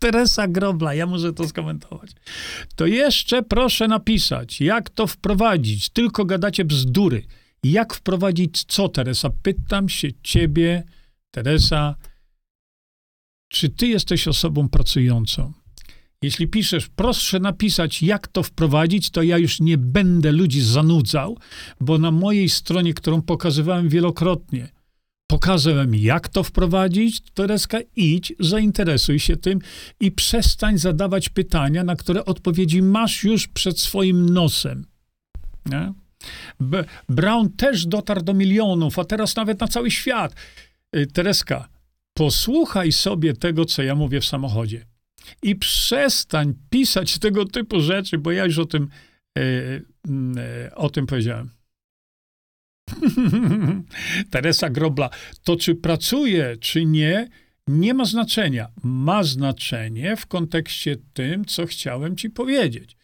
Teresa 0.00 0.48
Grobla, 0.48 0.94
ja 0.94 1.06
muszę 1.06 1.32
to 1.32 1.48
skomentować. 1.48 2.10
To 2.76 2.86
jeszcze 2.86 3.42
proszę 3.42 3.88
napisać, 3.88 4.60
jak 4.60 4.90
to 4.90 5.06
wprowadzić. 5.06 5.88
Tylko 5.90 6.24
gadacie 6.24 6.64
bzdury. 6.64 7.24
Jak 7.64 7.94
wprowadzić 7.94 8.64
co, 8.64 8.88
Teresa? 8.88 9.30
Pytam 9.42 9.88
się 9.88 10.08
ciebie, 10.22 10.82
Teresa, 11.30 11.94
czy 13.48 13.68
ty 13.68 13.86
jesteś 13.86 14.28
osobą 14.28 14.68
pracującą? 14.68 15.52
Jeśli 16.22 16.48
piszesz, 16.48 16.88
proszę 16.88 17.40
napisać, 17.40 18.02
jak 18.02 18.28
to 18.28 18.42
wprowadzić, 18.42 19.10
to 19.10 19.22
ja 19.22 19.38
już 19.38 19.60
nie 19.60 19.78
będę 19.78 20.32
ludzi 20.32 20.60
zanudzał, 20.60 21.38
bo 21.80 21.98
na 21.98 22.10
mojej 22.10 22.48
stronie, 22.48 22.94
którą 22.94 23.22
pokazywałem 23.22 23.88
wielokrotnie, 23.88 24.68
pokazałem, 25.30 25.94
jak 25.94 26.28
to 26.28 26.42
wprowadzić, 26.42 27.20
Tereska, 27.34 27.78
idź, 27.96 28.32
zainteresuj 28.40 29.18
się 29.18 29.36
tym 29.36 29.58
i 30.00 30.12
przestań 30.12 30.78
zadawać 30.78 31.28
pytania, 31.28 31.84
na 31.84 31.96
które 31.96 32.24
odpowiedzi 32.24 32.82
masz 32.82 33.24
już 33.24 33.48
przed 33.48 33.80
swoim 33.80 34.28
nosem. 34.30 34.86
Nie? 35.66 35.92
Brown 37.08 37.50
też 37.56 37.86
dotarł 37.86 38.22
do 38.22 38.34
milionów, 38.34 38.98
a 38.98 39.04
teraz 39.04 39.36
nawet 39.36 39.60
na 39.60 39.68
cały 39.68 39.90
świat. 39.90 40.34
Y, 40.96 41.06
Tereska, 41.06 41.68
posłuchaj 42.14 42.92
sobie 42.92 43.34
tego, 43.34 43.64
co 43.64 43.82
ja 43.82 43.94
mówię 43.94 44.20
w 44.20 44.26
samochodzie. 44.26 44.86
I 45.42 45.56
przestań 45.56 46.54
pisać 46.70 47.18
tego 47.18 47.44
typu 47.46 47.80
rzeczy, 47.80 48.18
bo 48.18 48.32
ja 48.32 48.44
już 48.44 48.58
o 48.58 48.64
tym, 48.64 48.88
e, 49.38 49.42
e, 50.36 50.74
o 50.74 50.90
tym 50.90 51.06
powiedziałem. 51.06 51.59
Teresa 54.30 54.70
Grobla, 54.70 55.10
to 55.44 55.56
czy 55.56 55.74
pracuje, 55.74 56.56
czy 56.60 56.84
nie, 56.84 57.28
nie 57.66 57.94
ma 57.94 58.04
znaczenia. 58.04 58.68
Ma 58.82 59.22
znaczenie 59.22 60.16
w 60.16 60.26
kontekście 60.26 60.96
tym, 61.12 61.44
co 61.44 61.66
chciałem 61.66 62.16
ci 62.16 62.30
powiedzieć. 62.30 62.96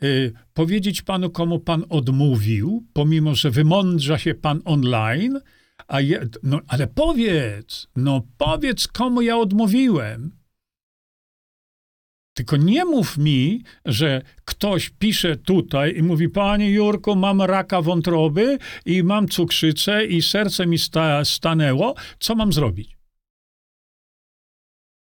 Yy, 0.00 0.32
powiedzieć 0.54 1.02
panu, 1.02 1.30
komu 1.30 1.60
pan 1.60 1.84
odmówił, 1.88 2.86
pomimo 2.92 3.34
że 3.34 3.50
wymądrza 3.50 4.18
się 4.18 4.34
pan 4.34 4.60
online, 4.64 5.40
a 5.88 6.00
je, 6.00 6.28
no, 6.42 6.60
ale 6.68 6.86
powiedz, 6.86 7.88
no 7.96 8.26
powiedz, 8.38 8.88
komu 8.88 9.22
ja 9.22 9.36
odmówiłem. 9.38 10.41
Tylko 12.34 12.56
nie 12.56 12.84
mów 12.84 13.18
mi, 13.18 13.62
że 13.84 14.22
ktoś 14.44 14.90
pisze 14.90 15.36
tutaj 15.36 15.96
i 15.96 16.02
mówi, 16.02 16.28
panie 16.28 16.70
Jurku, 16.70 17.16
mam 17.16 17.42
raka 17.42 17.82
wątroby 17.82 18.58
i 18.84 19.02
mam 19.02 19.28
cukrzycę 19.28 20.06
i 20.06 20.22
serce 20.22 20.66
mi 20.66 20.78
sta 20.78 21.24
stanęło, 21.24 21.94
co 22.18 22.34
mam 22.34 22.52
zrobić? 22.52 22.96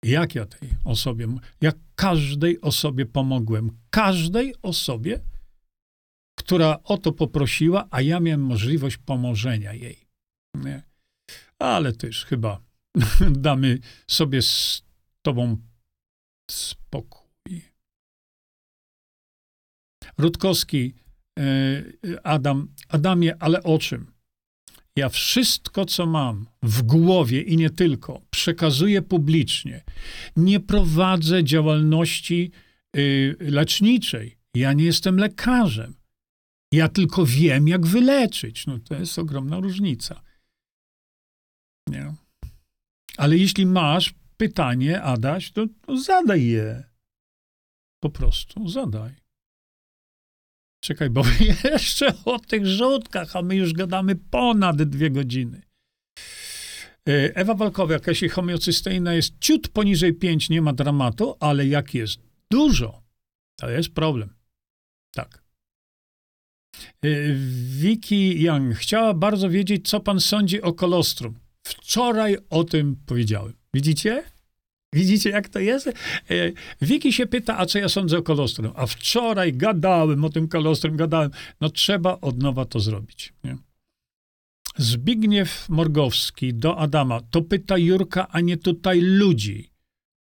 Jak 0.05 0.35
ja 0.35 0.47
tej 0.47 0.69
osobie, 0.85 1.27
jak 1.61 1.77
każdej 1.95 2.61
osobie 2.61 3.07
pomogłem. 3.07 3.71
Każdej 3.91 4.55
osobie, 4.63 5.21
która 6.39 6.79
o 6.85 6.99
to 6.99 7.13
poprosiła, 7.13 7.89
a 7.91 8.01
ja 8.01 8.21
miałem 8.21 8.41
możliwość 8.43 8.97
pomożenia 8.97 9.73
jej. 9.73 10.09
Nie? 10.55 10.83
Ale 11.59 11.93
też 11.93 12.25
chyba 12.25 12.61
damy 13.31 13.79
sobie 14.07 14.43
z 14.43 14.83
tobą 15.23 15.57
spokój. 16.51 17.63
Rutkowski, 20.19 20.95
e, 21.39 21.83
Adam, 22.25 22.75
Adamie, 22.89 23.43
ale 23.43 23.63
o 23.63 23.79
czym? 23.79 24.19
Ja 24.99 25.09
wszystko, 25.09 25.85
co 25.85 26.07
mam 26.07 26.47
w 26.63 26.83
głowie 26.83 27.43
i 27.43 27.57
nie 27.57 27.71
tylko, 27.71 28.23
przekazuję 28.31 29.03
publicznie. 29.03 29.85
Nie 30.37 30.61
prowadzę 30.61 31.45
działalności 31.45 32.51
y, 32.97 33.37
leczniczej. 33.41 34.39
Ja 34.55 34.73
nie 34.73 34.85
jestem 34.85 35.17
lekarzem. 35.17 35.95
Ja 36.73 36.89
tylko 36.89 37.27
wiem, 37.27 37.69
jak 37.69 37.87
wyleczyć. 37.87 38.67
No 38.67 38.79
to 38.79 38.95
jest 38.95 39.19
ogromna 39.19 39.61
różnica. 39.61 40.23
Nie. 41.89 42.15
Ale 43.17 43.37
jeśli 43.37 43.67
masz 43.67 44.15
pytanie, 44.39 45.03
Adaś, 45.03 45.53
to, 45.53 45.67
to 45.87 46.01
zadaj 46.01 46.45
je. 46.45 46.85
Po 48.03 48.11
prostu 48.11 48.69
zadaj. 48.69 49.15
Czekaj, 50.81 51.11
bo 51.11 51.23
jeszcze 51.73 52.13
o 52.25 52.39
tych 52.39 52.67
żółtkach, 52.67 53.37
a 53.37 53.43
my 53.43 53.57
już 53.57 53.73
gadamy 53.73 54.17
ponad 54.17 54.83
dwie 54.83 55.11
godziny. 55.11 55.63
E, 57.09 57.37
Ewa 57.37 57.55
Walkowiak, 57.55 58.07
jeśli 58.07 58.29
homeocysteina 58.29 59.15
jest 59.15 59.39
ciut 59.41 59.69
poniżej 59.69 60.15
5, 60.15 60.51
nie 60.51 60.63
ma 60.63 60.73
dramatu, 60.73 61.37
ale 61.41 61.67
jak 61.67 61.95
jest 61.95 62.21
dużo, 62.51 63.03
to 63.57 63.71
jest 63.71 63.89
problem. 63.89 64.35
Tak. 65.15 65.43
E, 67.03 67.09
Vicky 67.81 68.35
Young 68.35 68.75
chciała 68.75 69.15
bardzo 69.15 69.51
wiedzieć, 69.51 69.89
co 69.89 70.01
pan 70.01 70.21
sądzi 70.21 70.63
o 70.63 70.73
kolostrum. 70.73 71.39
Wczoraj 71.67 72.37
o 72.51 72.65
tym 72.65 72.97
powiedziałem. 73.07 73.58
Widzicie? 73.75 74.25
Widzicie, 74.93 75.31
jak 75.31 75.49
to 75.49 75.59
jest? 75.59 75.93
Wiki 76.81 77.13
się 77.13 77.27
pyta, 77.27 77.59
a 77.59 77.67
co 77.67 77.79
ja 77.79 77.89
sądzę 77.89 78.19
o 78.19 78.23
kolostrum? 78.23 78.73
A 78.77 78.87
wczoraj 78.87 79.53
gadałem 79.53 80.25
o 80.25 80.31
tym 80.31 80.49
kolostrum, 80.49 80.97
gadałem. 80.97 81.31
No 81.61 81.71
trzeba 81.71 82.19
od 82.21 82.43
nowa 82.43 82.65
to 82.65 82.81
zrobić. 82.81 83.33
Nie? 83.45 83.57
Zbigniew 84.77 85.69
Morgowski 85.69 86.55
do 86.55 86.79
Adama. 86.79 87.21
To 87.31 87.43
pyta 87.43 87.79
Jurka, 87.79 88.29
a 88.29 88.41
nie 88.41 88.57
tutaj 88.57 89.01
ludzi. 89.01 89.71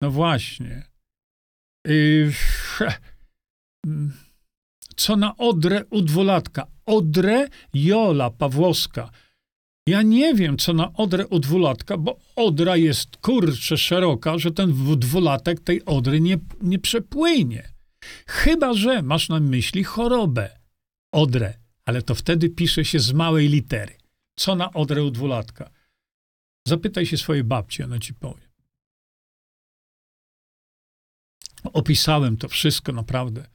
No 0.01 0.11
właśnie. 0.11 0.83
Co 4.95 5.15
na 5.15 5.37
Odrę 5.37 5.85
u 5.89 6.01
dwulatka? 6.01 6.67
Odrę 6.85 7.47
Jola 7.73 8.29
Pawłowska. 8.29 9.11
Ja 9.87 10.01
nie 10.01 10.35
wiem, 10.35 10.57
co 10.57 10.73
na 10.73 10.93
Odrę 10.93 11.27
u 11.27 11.39
dwulatka, 11.39 11.97
bo 11.97 12.19
Odra 12.35 12.77
jest 12.77 13.17
kurczę 13.17 13.77
szeroka, 13.77 14.37
że 14.37 14.51
ten 14.51 14.99
dwulatek 14.99 15.59
tej 15.59 15.85
Odry 15.85 16.21
nie, 16.21 16.37
nie 16.61 16.79
przepłynie. 16.79 17.73
Chyba, 18.27 18.73
że 18.73 19.01
masz 19.01 19.29
na 19.29 19.39
myśli 19.39 19.83
chorobę, 19.83 20.59
Odrę, 21.11 21.57
ale 21.85 22.01
to 22.01 22.15
wtedy 22.15 22.49
pisze 22.49 22.85
się 22.85 22.99
z 22.99 23.13
małej 23.13 23.49
litery. 23.49 23.97
Co 24.35 24.55
na 24.55 24.73
Odrę 24.73 25.03
u 25.03 25.11
dwulatka? 25.11 25.69
Zapytaj 26.67 27.05
się 27.05 27.17
swojej 27.17 27.43
babci, 27.43 27.83
ona 27.83 27.99
ci 27.99 28.13
powie. 28.13 28.47
Opisałem 31.63 32.37
to 32.37 32.47
wszystko 32.47 32.91
naprawdę. 32.91 33.47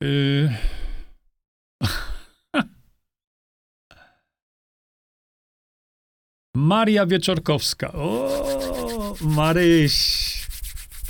Yy... 0.00 0.50
Maria 6.60 7.06
Wieczorkowska. 7.06 7.92
O, 7.92 9.14
Maryś. 9.20 9.94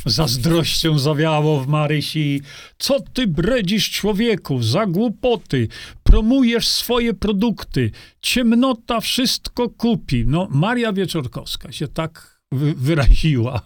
Zazdrością 0.07 0.99
zawiało 0.99 1.61
w 1.61 1.69
Marysi. 1.69 2.43
Co 2.79 3.01
ty 3.01 3.27
bredzisz 3.27 3.91
człowieku? 3.91 4.63
Za 4.63 4.87
głupoty. 4.87 5.69
Promujesz 6.03 6.69
swoje 6.69 7.15
produkty. 7.15 7.91
Ciemnota 8.23 9.01
wszystko 9.01 9.69
kupi. 9.69 10.25
No, 10.27 10.49
Maria 10.51 10.93
Wieczorkowska 10.93 11.73
się 11.73 11.89
tak 11.89 12.41
wyraziła. 12.77 13.61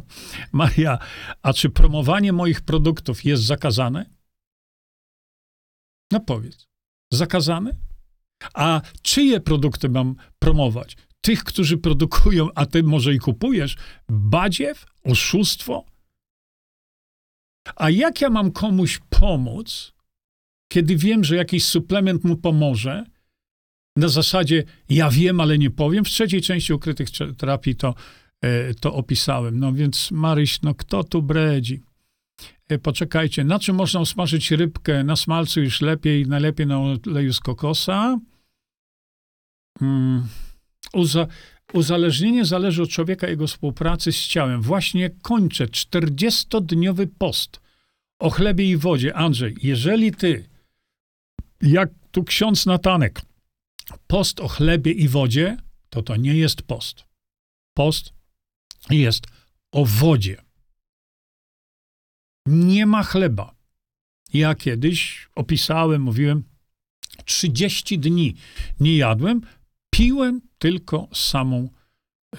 Maria, 0.52 0.98
a 1.42 1.52
czy 1.52 1.70
promowanie 1.70 2.32
moich 2.32 2.60
produktów 2.60 3.24
jest 3.24 3.42
zakazane? 3.42 4.06
No 6.12 6.20
powiedz. 6.20 6.68
Zakazane? 7.12 7.70
A 8.54 8.80
czyje 9.02 9.40
produkty 9.40 9.88
mam 9.88 10.16
promować? 10.38 10.96
Tych, 11.24 11.44
którzy 11.44 11.78
produkują, 11.78 12.48
a 12.54 12.66
ty 12.66 12.82
może 12.82 13.14
i 13.14 13.18
kupujesz, 13.18 13.76
badziew, 14.08 14.86
oszustwo? 15.04 15.84
A 17.76 17.90
jak 17.90 18.20
ja 18.20 18.30
mam 18.30 18.52
komuś 18.52 19.00
pomóc, 19.10 19.92
kiedy 20.72 20.96
wiem, 20.96 21.24
że 21.24 21.36
jakiś 21.36 21.64
suplement 21.64 22.24
mu 22.24 22.36
pomoże, 22.36 23.04
na 23.96 24.08
zasadzie 24.08 24.64
ja 24.88 25.10
wiem, 25.10 25.40
ale 25.40 25.58
nie 25.58 25.70
powiem. 25.70 26.04
W 26.04 26.08
trzeciej 26.08 26.42
części 26.42 26.72
ukrytych 26.72 27.08
terapii 27.36 27.76
to, 27.76 27.94
e, 28.40 28.74
to 28.74 28.94
opisałem. 28.94 29.58
No 29.58 29.72
więc 29.72 30.10
Maryś, 30.10 30.62
no 30.62 30.74
kto 30.74 31.04
tu 31.04 31.22
bredzi? 31.22 31.80
E, 32.68 32.78
poczekajcie, 32.78 33.44
na 33.44 33.58
czym 33.58 33.76
można 33.76 34.00
usmażyć 34.00 34.50
rybkę? 34.50 35.04
Na 35.04 35.16
smalcu 35.16 35.60
już 35.60 35.80
lepiej, 35.80 36.26
najlepiej 36.26 36.66
na 36.66 36.80
oleju 36.80 37.32
z 37.32 37.40
kokosa. 37.40 38.18
Hmm. 39.78 40.28
Uza, 40.94 41.26
uzależnienie 41.72 42.44
zależy 42.44 42.82
od 42.82 42.90
człowieka 42.90 43.28
jego 43.28 43.46
współpracy 43.46 44.12
z 44.12 44.26
ciałem. 44.26 44.62
Właśnie 44.62 45.10
kończę 45.10 45.66
40-dniowy 45.66 47.06
post 47.18 47.60
o 48.18 48.30
chlebie 48.30 48.70
i 48.70 48.76
wodzie. 48.76 49.16
Andrzej, 49.16 49.56
jeżeli 49.62 50.12
ty, 50.12 50.48
jak 51.62 51.90
tu 52.10 52.24
ksiądz 52.24 52.66
Natanek, 52.66 53.22
post 54.06 54.40
o 54.40 54.48
chlebie 54.48 54.92
i 54.92 55.08
wodzie, 55.08 55.56
to 55.90 56.02
to 56.02 56.16
nie 56.16 56.34
jest 56.34 56.62
post. 56.62 57.04
Post 57.74 58.12
jest 58.90 59.26
o 59.72 59.84
wodzie. 59.84 60.42
Nie 62.46 62.86
ma 62.86 63.02
chleba. 63.02 63.54
Ja 64.32 64.54
kiedyś 64.54 65.28
opisałem, 65.34 66.02
mówiłem, 66.02 66.44
30 67.24 67.98
dni 67.98 68.34
nie 68.80 68.96
jadłem, 68.96 69.40
piłem 69.90 70.40
tylko 70.64 71.08
samą, 71.12 71.68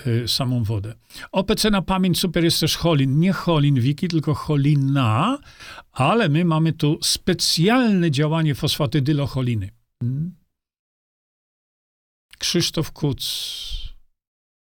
y, 0.07 0.27
samą 0.27 0.63
wodę. 0.63 0.95
OPC 1.31 1.71
na 1.71 1.81
pamięć 1.81 2.19
super 2.19 2.43
jest 2.43 2.59
też 2.59 2.77
cholin. 2.77 3.19
Nie 3.19 3.33
cholin 3.33 3.79
wiki, 3.79 4.07
tylko 4.07 4.33
cholina, 4.33 5.37
ale 5.91 6.29
my 6.29 6.45
mamy 6.45 6.73
tu 6.73 6.99
specjalne 7.01 8.11
działanie 8.11 8.55
fosfatydylocholiny. 8.55 9.69
Hmm? 9.99 10.35
Krzysztof 12.37 12.91
Kuc. 12.91 13.21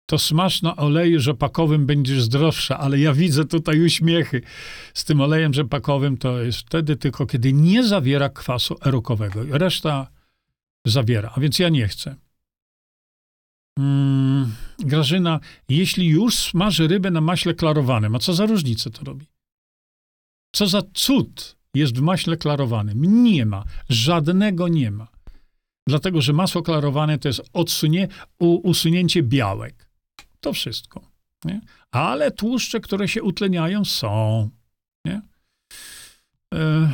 To 0.06 0.18
smaż 0.18 0.62
na 0.62 0.76
oleju 0.76 1.20
rzepakowym 1.20 1.86
będziesz 1.86 2.22
zdrowsza, 2.22 2.78
ale 2.78 3.00
ja 3.00 3.14
widzę 3.14 3.46
tutaj 3.46 3.82
uśmiechy. 3.82 4.42
Z 4.94 5.06
tym 5.06 5.22
olejem 5.22 5.54
rzepakowym 5.54 6.18
to 6.18 6.42
jest 6.42 6.60
wtedy 6.60 6.96
tylko, 6.96 7.26
kiedy 7.26 7.54
nie 7.54 7.84
zawiera 7.84 8.30
kwasu 8.30 8.76
erokowego. 8.86 9.58
Reszta 9.58 10.08
zawiera, 10.86 11.32
a 11.36 11.40
więc 11.40 11.60
ja 11.60 11.70
nie 11.70 11.88
chcę. 11.88 12.16
Hmm, 13.80 14.56
Grażyna, 14.80 15.40
jeśli 15.70 16.08
już 16.08 16.36
smaży 16.36 16.88
rybę 16.88 17.12
na 17.12 17.22
maśle 17.22 17.54
klarowanym, 17.54 18.16
a 18.16 18.20
co 18.20 18.34
za 18.34 18.46
różnicę 18.46 18.90
to 18.90 19.04
robi? 19.04 19.28
Co 20.56 20.68
za 20.68 20.82
cud 20.94 21.58
jest 21.74 21.98
w 21.98 22.02
maśle 22.02 22.38
klarowanym? 22.38 23.24
Nie 23.24 23.46
ma. 23.46 23.64
Żadnego 23.90 24.68
nie 24.68 24.92
ma. 24.92 25.08
Dlatego, 25.88 26.22
że 26.22 26.34
masło 26.34 26.62
klarowane 26.62 27.20
to 27.20 27.28
jest 27.28 27.42
odsunie, 27.54 28.08
usunięcie 28.40 29.24
białek. 29.24 29.88
To 30.40 30.54
wszystko. 30.54 31.02
Nie? 31.46 31.62
Ale 31.92 32.32
tłuszcze, 32.32 32.80
które 32.80 33.08
się 33.08 33.24
utleniają, 33.24 33.86
są. 33.86 34.50
Nie? 35.06 35.22
E 36.54 36.90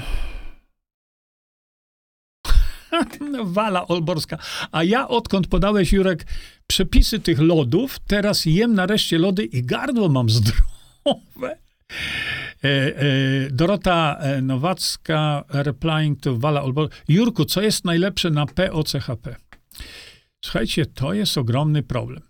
Wala 3.44 3.88
Olborska. 3.88 4.38
A 4.72 4.84
ja 4.84 5.08
odkąd 5.08 5.48
podałeś, 5.48 5.94
Jurek, 5.94 6.26
przepisy 6.68 7.20
tych 7.20 7.40
lodów, 7.40 8.00
teraz 8.08 8.46
jem 8.46 8.74
nareszcie 8.74 9.18
lody 9.18 9.46
i 9.46 9.64
gardło 9.64 10.10
mam 10.10 10.30
zdrowe. 10.30 11.58
E, 12.64 12.68
e, 12.68 13.52
Dorota 13.52 14.18
e, 14.20 14.42
Nowacka, 14.42 15.44
replying 15.50 16.22
to 16.22 16.38
Wala 16.38 16.64
Olborska. 16.64 16.98
Jurku, 17.08 17.46
co 17.46 17.62
jest 17.62 17.86
najlepsze 17.86 18.30
na 18.30 18.46
POCHP? 18.46 19.36
Słuchajcie, 20.46 20.86
to 20.86 21.14
jest 21.14 21.38
ogromny 21.38 21.84
problem. 21.84 22.24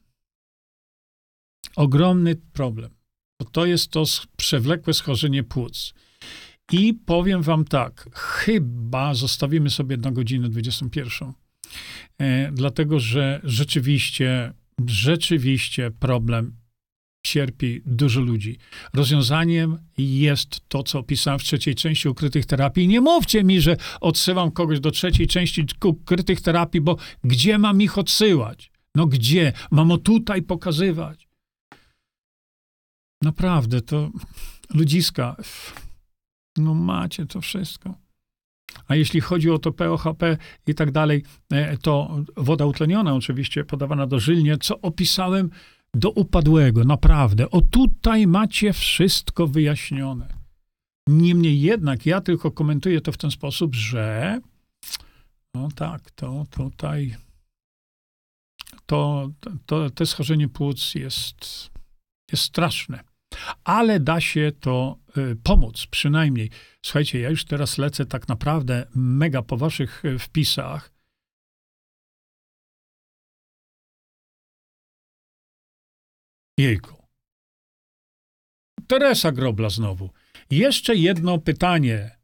Ogromny 1.76 2.36
problem. 2.36 2.90
to, 3.38 3.46
to 3.52 3.66
jest 3.66 3.92
to 3.92 4.04
przewlekłe 4.38 4.94
schorzenie 4.94 5.44
płuc. 5.44 5.94
I 6.72 6.94
powiem 6.94 7.42
wam 7.42 7.66
tak, 7.66 8.10
chyba 8.14 9.14
zostawimy 9.14 9.70
sobie 9.70 9.98
na 9.98 10.12
godzinę 10.12 10.50
21. 10.50 11.34
E, 12.18 12.52
dlatego, 12.52 13.00
że 13.00 13.42
rzeczywiście, 13.44 14.54
rzeczywiście 14.88 15.92
problem 15.92 16.56
cierpi 17.26 17.82
dużo 17.86 18.22
ludzi. 18.22 18.58
Rozwiązaniem 18.94 19.78
jest 19.98 20.62
to, 20.68 20.84
co 20.84 21.00
opisałem 21.00 21.40
w 21.40 21.44
trzeciej 21.44 21.76
części 21.76 22.10
ukrytych 22.10 22.46
terapii. 22.46 22.88
Nie 22.88 23.02
mówcie 23.02 23.44
mi, 23.44 23.62
że 23.62 23.78
odsyłam 24.02 24.52
kogoś 24.52 24.80
do 24.80 24.92
trzeciej 24.92 25.28
części 25.28 25.66
ukrytych 25.84 26.42
terapii, 26.42 26.82
bo 26.82 26.98
gdzie 27.24 27.58
mam 27.58 27.82
ich 27.82 27.98
odsyłać? 27.98 28.72
No 28.96 29.08
gdzie? 29.08 29.54
Mam 29.72 29.92
o 29.92 29.98
tutaj 29.98 30.42
pokazywać. 30.42 31.28
Naprawdę, 33.22 33.82
to 33.82 34.12
ludziska, 34.74 35.36
no 36.58 36.74
macie 36.74 37.26
to 37.26 37.42
wszystko. 37.42 37.94
A 38.88 38.96
jeśli 38.96 39.22
chodzi 39.22 39.52
o 39.52 39.60
to 39.60 39.72
POHP 39.72 40.38
i 40.68 40.76
tak 40.76 40.92
dalej, 40.92 41.24
e, 41.52 41.78
to 41.78 42.24
woda 42.38 42.66
utleniona 42.66 43.14
oczywiście 43.14 43.64
podawana 43.64 44.08
dożylnie, 44.08 44.58
co 44.58 44.82
opisałem 44.82 45.50
do 45.94 46.10
upadłego, 46.10 46.84
naprawdę. 46.84 47.50
O 47.50 47.62
tutaj 47.62 48.28
macie 48.28 48.74
wszystko 48.74 49.48
wyjaśnione. 49.48 50.28
Niemniej 51.08 51.62
jednak 51.62 52.06
ja 52.06 52.22
tylko 52.22 52.52
komentuję 52.52 53.02
to 53.02 53.12
w 53.12 53.18
ten 53.18 53.32
sposób, 53.32 53.76
że 53.76 54.40
no 55.56 55.70
tak, 55.76 56.12
to 56.12 56.46
tutaj 56.52 57.16
to, 58.86 59.30
to, 59.66 59.90
to 59.90 60.06
schorzenie 60.06 60.48
płuc 60.48 60.96
jest, 60.96 61.70
jest 62.32 62.44
straszne. 62.44 63.00
Ale 63.64 64.00
da 64.00 64.22
się 64.22 64.52
to 64.60 64.98
y, 65.18 65.36
pomóc, 65.44 65.88
przynajmniej. 65.92 66.50
Słuchajcie, 66.82 67.20
ja 67.20 67.30
już 67.30 67.46
teraz 67.46 67.78
lecę 67.78 68.06
tak 68.06 68.28
naprawdę 68.28 68.88
mega 68.96 69.42
po 69.42 69.58
waszych 69.58 70.06
y, 70.06 70.20
wpisach. 70.20 70.92
Jejku. 76.58 77.08
Teresa 78.88 79.32
Grobla 79.32 79.70
znowu. 79.70 80.10
Jeszcze 80.50 80.96
jedno 80.96 81.38
pytanie. 81.38 82.18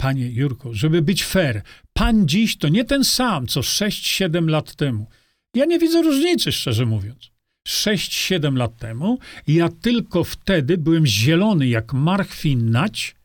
Panie 0.00 0.30
Jurko, 0.30 0.74
żeby 0.74 1.02
być 1.02 1.24
fair, 1.24 1.62
pan 1.92 2.28
dziś 2.28 2.58
to 2.58 2.68
nie 2.68 2.84
ten 2.84 3.04
sam, 3.04 3.46
co 3.46 3.60
6-7 3.60 4.48
lat 4.48 4.74
temu. 4.74 5.06
Ja 5.54 5.64
nie 5.64 5.78
widzę 5.78 6.02
różnicy, 6.02 6.52
szczerze 6.52 6.86
mówiąc. 6.86 7.30
6-7 7.68 8.56
lat 8.56 8.76
temu 8.76 9.18
ja 9.46 9.68
tylko 9.68 10.24
wtedy 10.24 10.78
byłem 10.78 11.06
zielony 11.06 11.68
jak 11.68 11.92
marchwinać 11.92 13.16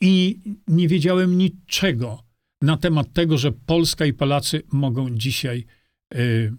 i 0.00 0.40
nie 0.68 0.88
wiedziałem 0.88 1.38
niczego 1.38 2.22
na 2.62 2.76
temat 2.76 3.12
tego, 3.12 3.38
że 3.38 3.52
Polska 3.52 4.06
i 4.06 4.12
Polacy 4.12 4.62
mogą 4.72 5.10
dzisiaj 5.10 5.64
y, 6.14 6.52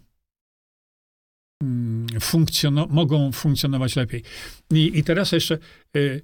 mm, 1.64 2.08
funkcjono- 2.08 2.88
mogą 2.90 3.32
funkcjonować 3.32 3.96
lepiej. 3.96 4.24
I, 4.72 4.92
i 5.00 5.04
teraz 5.04 5.32
jeszcze 5.32 5.58
y, 5.96 6.22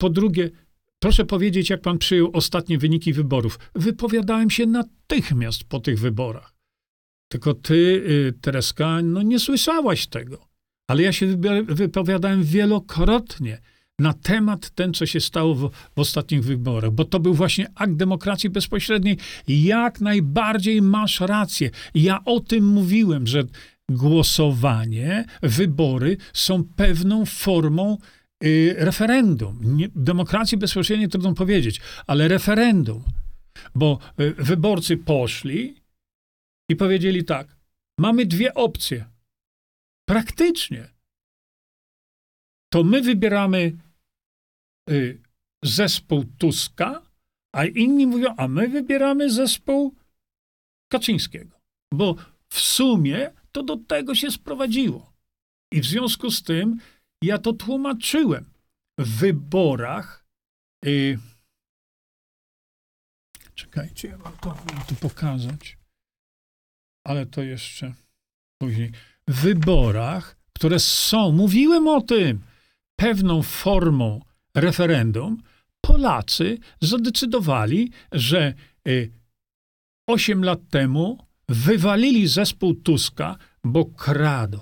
po 0.00 0.10
drugie, 0.10 0.50
proszę 0.98 1.24
powiedzieć, 1.24 1.70
jak 1.70 1.80
pan 1.80 1.98
przyjął 1.98 2.30
ostatnie 2.32 2.78
wyniki 2.78 3.12
wyborów. 3.12 3.58
Wypowiadałem 3.74 4.50
się 4.50 4.66
natychmiast 4.66 5.64
po 5.64 5.80
tych 5.80 5.98
wyborach. 6.00 6.57
Tylko 7.28 7.54
ty, 7.54 7.74
y, 7.74 8.32
Tereska, 8.40 9.02
no 9.02 9.22
nie 9.22 9.38
słyszałaś 9.38 10.06
tego. 10.06 10.48
Ale 10.90 11.02
ja 11.02 11.12
się 11.12 11.36
wypowiadałem 11.66 12.42
wielokrotnie 12.42 13.60
na 13.98 14.12
temat 14.12 14.70
ten, 14.70 14.94
co 14.94 15.06
się 15.06 15.20
stało 15.20 15.54
w, 15.54 15.70
w 15.70 15.98
ostatnich 15.98 16.44
wyborach, 16.44 16.90
bo 16.90 17.04
to 17.04 17.20
był 17.20 17.34
właśnie 17.34 17.66
akt 17.74 17.92
demokracji 17.92 18.50
bezpośredniej. 18.50 19.18
Jak 19.48 20.00
najbardziej 20.00 20.82
masz 20.82 21.20
rację. 21.20 21.70
Ja 21.94 22.24
o 22.24 22.40
tym 22.40 22.66
mówiłem, 22.66 23.26
że 23.26 23.44
głosowanie, 23.90 25.24
wybory 25.42 26.16
są 26.32 26.64
pewną 26.76 27.24
formą 27.24 27.98
y, 28.44 28.74
referendum. 28.78 29.76
Nie, 29.76 29.88
demokracji 29.94 30.58
bezpośredniej 30.58 31.08
trudno 31.08 31.34
powiedzieć, 31.34 31.80
ale 32.06 32.28
referendum. 32.28 33.02
Bo 33.74 33.98
y, 34.20 34.34
wyborcy 34.38 34.96
poszli 34.96 35.74
i 36.68 36.76
powiedzieli 36.76 37.24
tak: 37.24 37.56
mamy 37.98 38.26
dwie 38.26 38.54
opcje. 38.54 39.10
Praktycznie. 40.08 40.88
To 42.72 42.84
my 42.84 43.02
wybieramy 43.02 43.78
y, 44.90 45.22
zespół 45.64 46.24
Tuska, 46.38 47.02
a 47.54 47.64
inni 47.64 48.06
mówią, 48.06 48.34
a 48.36 48.48
my 48.48 48.68
wybieramy 48.68 49.30
zespół 49.30 49.94
Kaczyńskiego. 50.92 51.60
Bo 51.94 52.16
w 52.48 52.60
sumie 52.60 53.32
to 53.52 53.62
do 53.62 53.76
tego 53.76 54.14
się 54.14 54.30
sprowadziło. 54.30 55.12
I 55.72 55.80
w 55.80 55.86
związku 55.86 56.30
z 56.30 56.42
tym 56.42 56.80
ja 57.22 57.38
to 57.38 57.52
tłumaczyłem. 57.52 58.44
W 58.98 59.18
wyborach. 59.18 60.26
Y, 60.86 61.18
czekajcie, 63.54 64.08
ja 64.08 64.18
mam 64.18 64.36
to, 64.36 64.48
mam 64.48 64.86
to 64.86 64.94
pokazać. 64.94 65.77
Ale 67.08 67.26
to 67.26 67.42
jeszcze 67.42 67.94
później. 68.58 68.92
W 69.28 69.40
wyborach, 69.40 70.36
które 70.52 70.78
są, 70.78 71.32
mówiłem 71.32 71.88
o 71.88 72.00
tym, 72.00 72.40
pewną 72.96 73.42
formą 73.42 74.20
referendum, 74.54 75.42
Polacy 75.80 76.58
zadecydowali, 76.80 77.92
że 78.12 78.54
y, 78.88 79.12
8 80.08 80.44
lat 80.44 80.60
temu 80.70 81.26
wywalili 81.48 82.28
zespół 82.28 82.74
Tuska, 82.74 83.36
bo 83.64 83.84
kradł, 83.84 84.60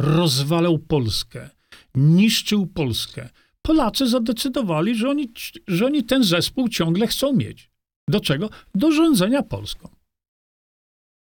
rozwalał 0.00 0.78
Polskę, 0.78 1.50
niszczył 1.94 2.66
Polskę. 2.66 3.28
Polacy 3.62 4.08
zadecydowali, 4.08 4.94
że 4.94 5.08
oni, 5.10 5.32
że 5.68 5.86
oni 5.86 6.04
ten 6.04 6.24
zespół 6.24 6.68
ciągle 6.68 7.06
chcą 7.06 7.32
mieć. 7.32 7.70
Do 8.08 8.20
czego? 8.20 8.50
Do 8.74 8.92
rządzenia 8.92 9.42
Polską. 9.42 9.99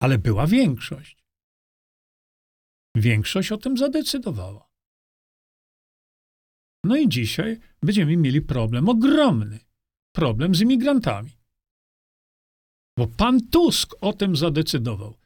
Ale 0.01 0.17
była 0.17 0.47
większość. 0.47 1.17
Większość 2.95 3.51
o 3.51 3.57
tym 3.57 3.77
zadecydowała. 3.77 4.69
No 6.83 6.97
i 6.97 7.09
dzisiaj 7.09 7.59
będziemy 7.83 8.17
mieli 8.17 8.41
problem 8.41 8.89
ogromny. 8.89 9.59
Problem 10.15 10.55
z 10.55 10.61
imigrantami. 10.61 11.31
Bo 12.97 13.07
pan 13.07 13.47
Tusk 13.47 13.95
o 14.01 14.13
tym 14.13 14.35
zadecydował. 14.35 15.17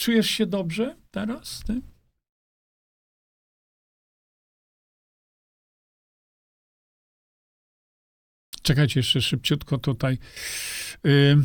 Czujesz 0.00 0.30
się 0.30 0.46
dobrze 0.46 0.96
teraz 1.10 1.48
z 1.48 1.64
tym? 1.64 1.82
Czekajcie 8.62 9.00
jeszcze 9.00 9.22
szybciutko 9.22 9.78
tutaj. 9.78 10.18
Y... 11.06 11.36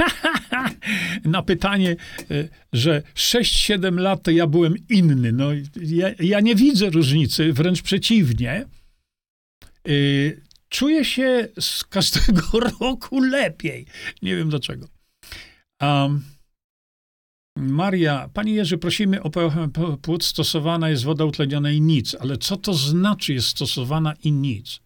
Na 1.24 1.42
pytanie, 1.42 1.96
y, 2.30 2.48
że 2.72 3.02
6-7 3.14 3.98
lat 3.98 4.22
to 4.22 4.30
ja 4.30 4.46
byłem 4.46 4.74
inny. 4.88 5.32
No, 5.32 5.50
ja, 5.82 6.10
ja 6.20 6.40
nie 6.40 6.54
widzę 6.54 6.90
różnicy, 6.90 7.52
wręcz 7.52 7.82
przeciwnie. 7.82 8.66
Y, 9.88 10.42
czuję 10.68 11.04
się 11.04 11.48
z 11.60 11.84
każdego 11.84 12.42
roku 12.80 13.20
lepiej. 13.20 13.86
Nie 14.22 14.36
wiem 14.36 14.50
dlaczego. 14.50 14.88
Um, 15.82 16.22
Maria, 17.56 18.28
Panie 18.34 18.52
Jerzy, 18.52 18.78
prosimy 18.78 19.22
o 19.22 19.30
płód 20.02 20.24
stosowana 20.24 20.88
jest 20.90 21.04
woda 21.04 21.24
utleniona 21.24 21.70
i 21.70 21.80
nic. 21.80 22.14
Ale 22.20 22.38
co 22.38 22.56
to 22.56 22.74
znaczy 22.74 23.34
jest 23.34 23.48
stosowana 23.48 24.14
i 24.24 24.32
nic? 24.32 24.80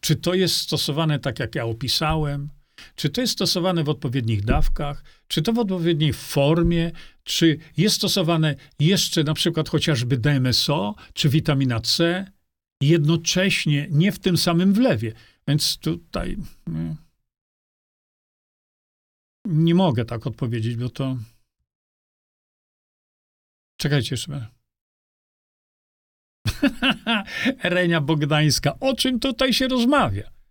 Czy 0.00 0.16
to 0.16 0.34
jest 0.34 0.56
stosowane 0.56 1.18
tak, 1.18 1.38
jak 1.38 1.54
ja 1.54 1.64
opisałem? 1.64 2.48
Czy 2.94 3.10
to 3.10 3.20
jest 3.20 3.32
stosowane 3.32 3.84
w 3.84 3.88
odpowiednich 3.88 4.44
dawkach? 4.44 5.04
Czy 5.28 5.42
to 5.42 5.52
w 5.52 5.58
odpowiedniej 5.58 6.12
formie? 6.12 6.90
Czy 7.24 7.58
jest 7.76 7.96
stosowane 7.96 8.54
jeszcze 8.78 9.24
na 9.24 9.34
przykład 9.34 9.68
chociażby 9.68 10.16
DMSO, 10.16 10.94
czy 11.14 11.28
witamina 11.28 11.80
C? 11.80 12.24
Jednocześnie, 12.82 13.86
nie 13.90 14.12
w 14.12 14.18
tym 14.18 14.36
samym 14.36 14.72
wlewie. 14.72 15.12
Więc 15.48 15.78
tutaj 15.78 16.36
nie, 16.66 16.96
nie 19.44 19.74
mogę 19.74 20.04
tak 20.04 20.26
odpowiedzieć, 20.26 20.76
bo 20.76 20.88
to. 20.88 21.16
Czekajcie 23.76 24.14
jeszcze. 24.14 24.48
Renia 27.62 28.00
Bogdańska. 28.00 28.78
O 28.80 28.94
czym 28.94 29.20
tutaj 29.20 29.52
się 29.52 29.68
rozmawia? 29.68 30.41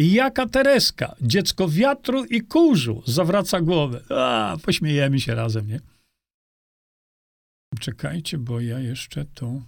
Jaka 0.00 0.46
Tereska, 0.46 1.16
dziecko 1.20 1.68
wiatru 1.68 2.24
i 2.24 2.40
kurzu, 2.40 3.02
zawraca 3.06 3.60
głowę. 3.60 4.00
A, 4.10 4.56
pośmiejemy 4.64 5.20
się 5.20 5.34
razem, 5.34 5.66
nie? 5.66 5.80
Czekajcie, 7.80 8.38
bo 8.38 8.60
ja 8.60 8.78
jeszcze 8.78 9.24
tu. 9.24 9.62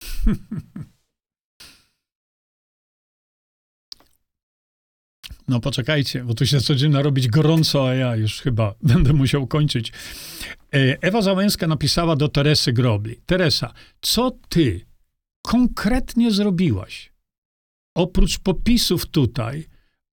No 5.48 5.60
poczekajcie, 5.60 6.24
bo 6.24 6.34
tu 6.34 6.46
się 6.46 6.60
zaczyna 6.60 7.02
robić 7.02 7.28
gorąco, 7.28 7.88
a 7.88 7.94
ja 7.94 8.16
już 8.16 8.40
chyba 8.40 8.74
będę 8.82 9.12
musiał 9.12 9.46
kończyć. 9.46 9.92
E, 10.74 11.02
Ewa 11.02 11.22
Załęska 11.22 11.66
napisała 11.66 12.16
do 12.16 12.28
Teresy 12.28 12.72
Grobli. 12.72 13.20
Teresa, 13.26 13.72
co 14.00 14.30
ty 14.48 14.86
konkretnie 15.42 16.30
zrobiłaś? 16.30 17.12
Oprócz 17.96 18.38
popisów 18.38 19.06
tutaj, 19.06 19.66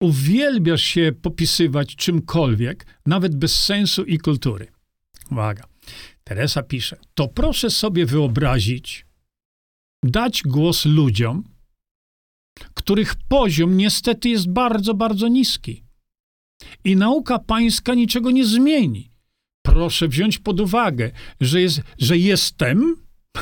uwielbiasz 0.01 0.81
się 0.81 1.11
popisywać 1.21 1.95
czymkolwiek, 1.95 2.85
nawet 3.05 3.35
bez 3.35 3.63
sensu 3.63 4.03
i 4.03 4.17
kultury. 4.17 4.67
Uwaga. 5.31 5.63
Teresa 6.23 6.63
pisze, 6.63 6.97
to 7.13 7.27
proszę 7.27 7.69
sobie 7.69 8.05
wyobrazić, 8.05 9.05
dać 10.03 10.41
głos 10.43 10.85
ludziom, 10.85 11.43
których 12.73 13.15
poziom 13.27 13.77
niestety 13.77 14.29
jest 14.29 14.49
bardzo, 14.49 14.93
bardzo 14.93 15.27
niski. 15.27 15.83
I 16.83 16.95
nauka 16.95 17.39
pańska 17.39 17.93
niczego 17.93 18.31
nie 18.31 18.45
zmieni. 18.45 19.11
Proszę 19.61 20.07
wziąć 20.07 20.37
pod 20.37 20.59
uwagę, 20.59 21.11
że, 21.41 21.61
jest, 21.61 21.81
że 21.97 22.17
jestem, 22.17 22.95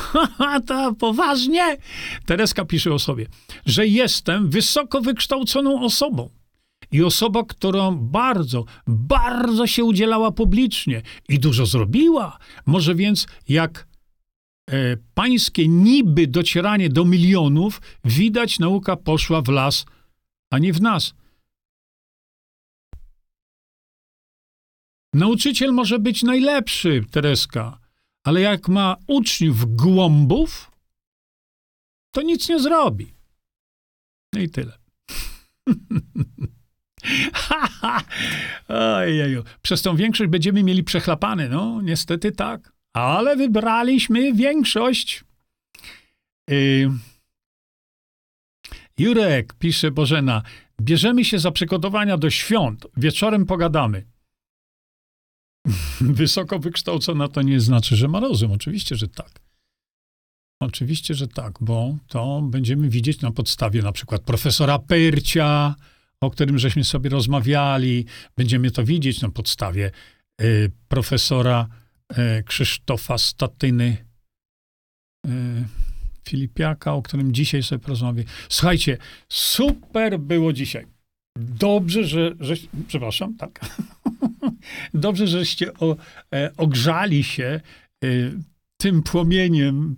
to 0.66 0.94
poważnie, 0.94 1.76
Tereska 2.26 2.64
pisze 2.64 2.94
o 2.94 2.98
sobie, 2.98 3.26
że 3.66 3.86
jestem 3.86 4.50
wysoko 4.50 5.00
wykształconą 5.00 5.82
osobą. 5.82 6.30
I 6.92 7.02
osoba, 7.02 7.42
którą 7.48 7.96
bardzo, 7.96 8.64
bardzo 8.86 9.66
się 9.66 9.84
udzielała 9.84 10.30
publicznie 10.30 11.02
i 11.28 11.38
dużo 11.38 11.66
zrobiła. 11.66 12.38
Może 12.66 12.94
więc 12.94 13.26
jak 13.48 13.87
pańskie 15.14 15.68
niby 15.68 16.26
docieranie 16.26 16.88
do 16.88 17.04
milionów, 17.04 17.80
widać 18.04 18.58
nauka 18.58 18.96
poszła 18.96 19.42
w 19.42 19.48
las, 19.48 19.86
a 20.50 20.58
nie 20.58 20.72
w 20.72 20.80
nas. 20.80 21.14
Nauczyciel 25.14 25.72
może 25.72 25.98
być 25.98 26.22
najlepszy, 26.22 27.04
Tereska, 27.10 27.78
ale 28.24 28.40
jak 28.40 28.68
ma 28.68 28.96
uczniów 29.06 29.76
głąbów, 29.76 30.70
to 32.14 32.22
nic 32.22 32.48
nie 32.48 32.60
zrobi. 32.60 33.14
No 34.32 34.40
i 34.40 34.48
tyle. 34.48 34.78
Ojeju. 38.68 39.44
Przez 39.62 39.82
tą 39.82 39.96
większość 39.96 40.30
będziemy 40.30 40.62
mieli 40.62 40.84
przechlapane. 40.84 41.48
No, 41.48 41.82
niestety 41.82 42.32
tak. 42.32 42.77
Ale 42.96 43.36
wybraliśmy 43.36 44.32
większość. 44.32 45.24
Yy. 46.48 46.90
Jurek, 48.98 49.54
pisze 49.54 49.90
Bożena, 49.90 50.42
bierzemy 50.80 51.24
się 51.24 51.38
za 51.38 51.50
przygotowania 51.50 52.16
do 52.16 52.30
świąt. 52.30 52.86
Wieczorem 52.96 53.46
pogadamy. 53.46 54.06
Wysoko 56.00 56.58
wykształcona 56.58 57.28
to 57.28 57.42
nie 57.42 57.60
znaczy, 57.60 57.96
że 57.96 58.08
ma 58.08 58.20
rozum. 58.20 58.52
Oczywiście, 58.52 58.96
że 58.96 59.08
tak. 59.08 59.40
Oczywiście, 60.60 61.14
że 61.14 61.28
tak, 61.28 61.58
bo 61.60 61.96
to 62.08 62.42
będziemy 62.42 62.88
widzieć 62.88 63.20
na 63.20 63.30
podstawie 63.30 63.82
na 63.82 63.92
przykład 63.92 64.22
profesora 64.22 64.78
Pyrcia, 64.78 65.74
o 66.20 66.30
którym 66.30 66.58
żeśmy 66.58 66.84
sobie 66.84 67.10
rozmawiali. 67.10 68.04
Będziemy 68.36 68.70
to 68.70 68.84
widzieć 68.84 69.20
na 69.20 69.30
podstawie 69.30 69.90
y, 70.42 70.70
profesora 70.88 71.68
y, 71.68 71.87
Krzysztofa 72.46 73.18
Statyny 73.18 73.96
y, 75.26 75.30
Filipiaka, 76.28 76.92
o 76.92 77.02
którym 77.02 77.32
dzisiaj 77.32 77.62
sobie 77.62 77.78
porozmawiamy. 77.78 78.28
Słuchajcie, 78.48 78.98
super 79.28 80.20
było 80.20 80.52
dzisiaj. 80.52 80.86
Dobrze, 81.38 82.04
że, 82.04 82.34
że 82.40 82.54
przepraszam, 82.88 83.36
tak. 83.36 83.60
Dobrze, 84.94 85.26
żeście 85.26 85.74
o, 85.74 85.96
e, 86.34 86.50
ogrzali 86.56 87.24
się 87.24 87.60
tym 88.80 89.02
płomieniem. 89.02 89.96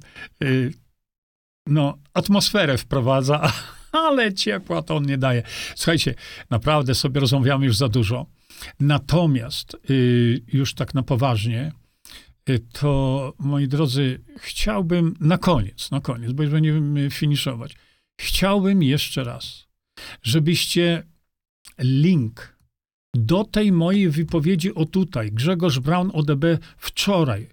No, 1.66 1.99
atmosferę 2.15 2.78
wprowadza, 2.78 3.53
ale 3.93 4.35
ciepła 4.35 4.82
to 4.82 4.97
on 4.97 5.07
nie 5.07 5.19
daje. 5.19 5.43
Słuchajcie, 5.74 6.15
naprawdę 6.51 6.95
sobie 6.95 7.20
rozmawiamy 7.20 7.66
już 7.66 7.77
za 7.77 7.89
dużo. 7.89 8.27
Natomiast 8.81 9.77
y, 9.91 10.43
już 10.53 10.74
tak 10.74 10.95
na 10.95 11.03
poważnie, 11.03 11.73
to 12.59 13.33
moi 13.39 13.69
drodzy, 13.69 14.21
chciałbym 14.39 15.17
na 15.21 15.39
koniec, 15.39 15.91
na 15.91 16.01
koniec, 16.01 16.33
bo 16.33 16.43
już 16.43 16.53
będziemy 16.53 17.11
finiszować. 17.11 17.75
Chciałbym 18.21 18.83
jeszcze 18.83 19.25
raz, 19.25 19.69
żebyście 20.23 21.03
link 21.79 22.59
do 23.15 23.45
tej 23.45 23.73
mojej 23.73 24.11
wypowiedzi 24.11 24.75
o 24.75 24.85
tutaj, 24.85 25.33
Grzegorz 25.33 25.79
Braun 25.79 26.11
ODB 26.15 26.45
wczoraj, 26.77 27.49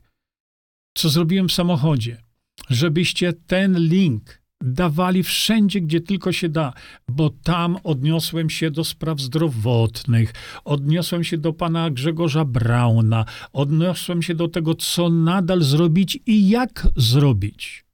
co 0.98 1.10
zrobiłem 1.10 1.49
w 1.49 1.53
samochodzie, 1.53 2.24
żebyście 2.69 3.34
ten 3.34 3.80
link 3.80 4.36
dawali 4.61 5.23
wszędzie, 5.23 5.81
gdzie 5.81 6.01
tylko 6.01 6.31
się 6.31 6.49
da, 6.49 6.73
bo 7.07 7.29
tam 7.29 7.77
odniosłem 7.84 8.49
się 8.49 8.71
do 8.71 8.84
spraw 8.84 9.19
zdrowotnych, 9.21 10.34
odniosłem 10.65 11.23
się 11.23 11.38
do 11.38 11.53
pana 11.53 11.89
Grzegorza 11.89 12.45
Brauna, 12.45 13.25
odniosłem 13.53 14.21
się 14.21 14.35
do 14.35 14.47
tego, 14.47 14.75
co 14.75 15.09
nadal 15.09 15.61
zrobić 15.61 16.19
i 16.25 16.49
jak 16.49 16.88
zrobić, 16.95 17.85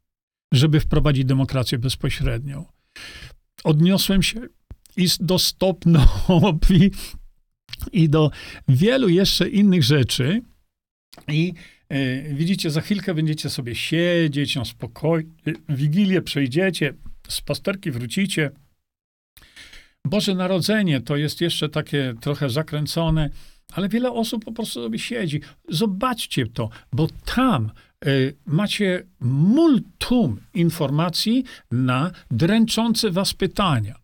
żeby 0.54 0.80
wprowadzić 0.80 1.26
demokrację 1.26 1.78
bezpośrednią. 1.78 2.66
Odniosłem 3.64 4.24
się 4.24 4.42
i 4.98 5.08
do 5.20 5.40
stopnowi 5.40 6.92
i 7.92 8.10
do 8.10 8.32
wielu 8.68 9.10
jeszcze 9.10 9.50
innych 9.50 9.84
rzeczy 9.84 10.42
i 11.28 11.54
widzicie, 12.34 12.70
za 12.70 12.82
chwilkę 12.82 13.14
będziecie 13.14 13.50
sobie 13.50 13.76
siedzieć 13.76 14.56
na 14.56 14.66
spokojnie, 14.66 15.32
wigilię 15.70 16.22
przejdziecie, 16.22 16.94
z 17.28 17.42
pasterki 17.42 17.92
wrócicie. 17.92 18.52
Boże 20.06 20.36
Narodzenie 20.36 21.02
to 21.02 21.16
jest 21.18 21.42
jeszcze 21.42 21.70
takie 21.70 22.14
trochę 22.22 22.50
zakręcone, 22.50 23.30
ale 23.74 23.90
wiele 23.90 24.12
osób 24.12 24.46
po 24.46 24.52
prostu 24.52 24.84
sobie 24.84 25.00
siedzi. 25.00 25.42
Zobaczcie 25.70 26.48
to, 26.48 26.70
bo 26.94 27.08
tam 27.36 27.72
y, 28.06 28.36
macie 28.46 29.04
multum 29.20 30.42
informacji 30.54 31.44
na 31.72 32.12
dręczące 32.32 33.12
was 33.12 33.34
pytania. 33.34 33.96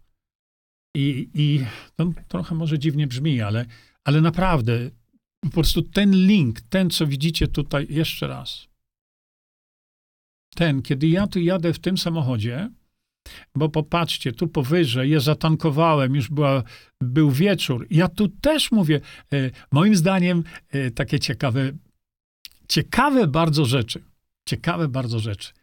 I, 0.95 1.29
i 1.33 1.65
to 1.95 2.11
trochę 2.27 2.55
może 2.55 2.79
dziwnie 2.79 3.07
brzmi, 3.07 3.41
ale, 3.41 3.65
ale 4.03 4.21
naprawdę 4.21 4.89
po 5.41 5.49
prostu 5.49 5.81
ten 5.81 6.11
link, 6.11 6.61
ten, 6.61 6.89
co 6.89 7.07
widzicie 7.07 7.47
tutaj, 7.47 7.87
jeszcze 7.89 8.27
raz. 8.27 8.67
Ten, 10.55 10.81
kiedy 10.81 11.07
ja 11.07 11.27
tu 11.27 11.39
jadę 11.39 11.73
w 11.73 11.79
tym 11.79 11.97
samochodzie, 11.97 12.69
bo 13.55 13.69
popatrzcie, 13.69 14.31
tu 14.31 14.47
powyżej, 14.47 15.09
je 15.09 15.19
zatankowałem, 15.19 16.15
już 16.15 16.29
była, 16.29 16.63
był 17.01 17.31
wieczór. 17.31 17.87
Ja 17.89 18.07
tu 18.07 18.27
też 18.27 18.71
mówię, 18.71 19.01
e, 19.33 19.51
moim 19.71 19.95
zdaniem, 19.95 20.43
e, 20.69 20.91
takie 20.91 21.19
ciekawe, 21.19 21.71
ciekawe 22.67 23.27
bardzo 23.27 23.65
rzeczy. 23.65 24.03
Ciekawe 24.45 24.87
bardzo 24.87 25.19
rzeczy. 25.19 25.53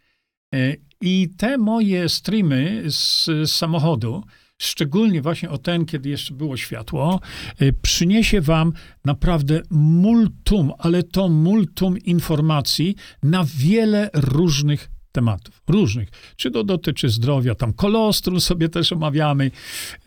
E, 0.53 0.75
I 1.01 1.29
te 1.37 1.57
moje 1.57 2.09
streamy 2.09 2.83
z, 2.87 3.25
z 3.25 3.51
samochodu, 3.51 4.23
szczególnie 4.57 5.21
właśnie 5.21 5.49
o 5.49 5.57
ten, 5.57 5.85
kiedy 5.85 6.09
jeszcze 6.09 6.33
było 6.33 6.57
światło, 6.57 7.19
y, 7.61 7.73
przyniesie 7.81 8.41
wam 8.41 8.73
naprawdę 9.05 9.61
multum, 9.71 10.71
ale 10.77 11.03
to 11.03 11.29
multum 11.29 11.97
informacji 11.97 12.95
na 13.23 13.45
wiele 13.57 14.09
różnych 14.13 14.89
tematów, 15.11 15.61
różnych. 15.67 16.09
Czy 16.35 16.51
to 16.51 16.63
dotyczy 16.63 17.09
zdrowia, 17.09 17.55
tam 17.55 17.73
kolostrum 17.73 18.41
sobie 18.41 18.69
też 18.69 18.91
omawiamy, 18.93 19.51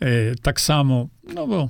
y, 0.03 0.35
tak 0.41 0.61
samo, 0.61 1.07
no 1.33 1.47
bo 1.47 1.69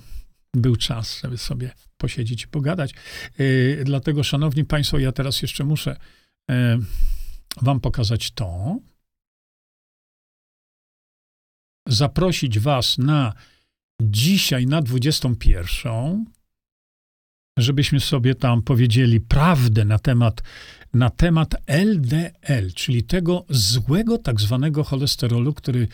był 0.54 0.76
czas, 0.76 1.22
żeby 1.24 1.38
sobie 1.38 1.72
posiedzieć 1.98 2.44
i 2.44 2.48
pogadać. 2.48 2.94
Y, 3.40 3.82
dlatego, 3.86 4.24
szanowni 4.24 4.66
państwo, 4.66 5.00
ja 5.00 5.12
teraz 5.12 5.42
jeszcze 5.42 5.64
muszę 5.64 5.96
wam 7.62 7.80
pokazać 7.80 8.32
to 8.32 8.78
zaprosić 11.88 12.60
Was 12.60 12.98
na 12.98 13.34
dzisiaj 14.02 14.66
na 14.66 14.82
21. 14.82 16.26
żebyśmy 17.58 18.00
sobie 18.00 18.36
tam 18.36 18.62
powiedzieli 18.62 19.22
prawdę 19.22 19.86
na 19.86 20.00
temat, 20.00 20.44
na 20.94 21.10
temat 21.10 21.56
LDL, 21.68 22.74
czyli 22.76 23.04
tego 23.04 23.46
złego 23.50 24.18
tak 24.18 24.42
zwanego 24.42 24.84
cholesterolu, 24.84 25.54
który 25.54 25.88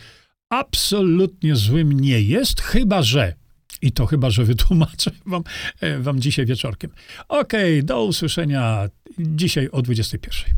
absolutnie 0.50 1.56
złym 1.56 2.00
nie 2.00 2.22
jest, 2.22 2.60
chyba 2.60 3.02
że, 3.02 3.34
i 3.82 3.92
to 3.92 4.06
chyba, 4.06 4.30
że 4.30 4.44
wytłumaczę 4.44 5.10
wam, 5.26 5.42
e, 5.80 5.98
wam 5.98 6.20
dzisiaj 6.20 6.46
wieczorkiem. 6.46 6.90
Okej, 7.28 7.84
do 7.84 8.04
usłyszenia 8.04 8.88
dzisiaj 9.18 9.68
o 9.72 9.82
21. 9.82 10.57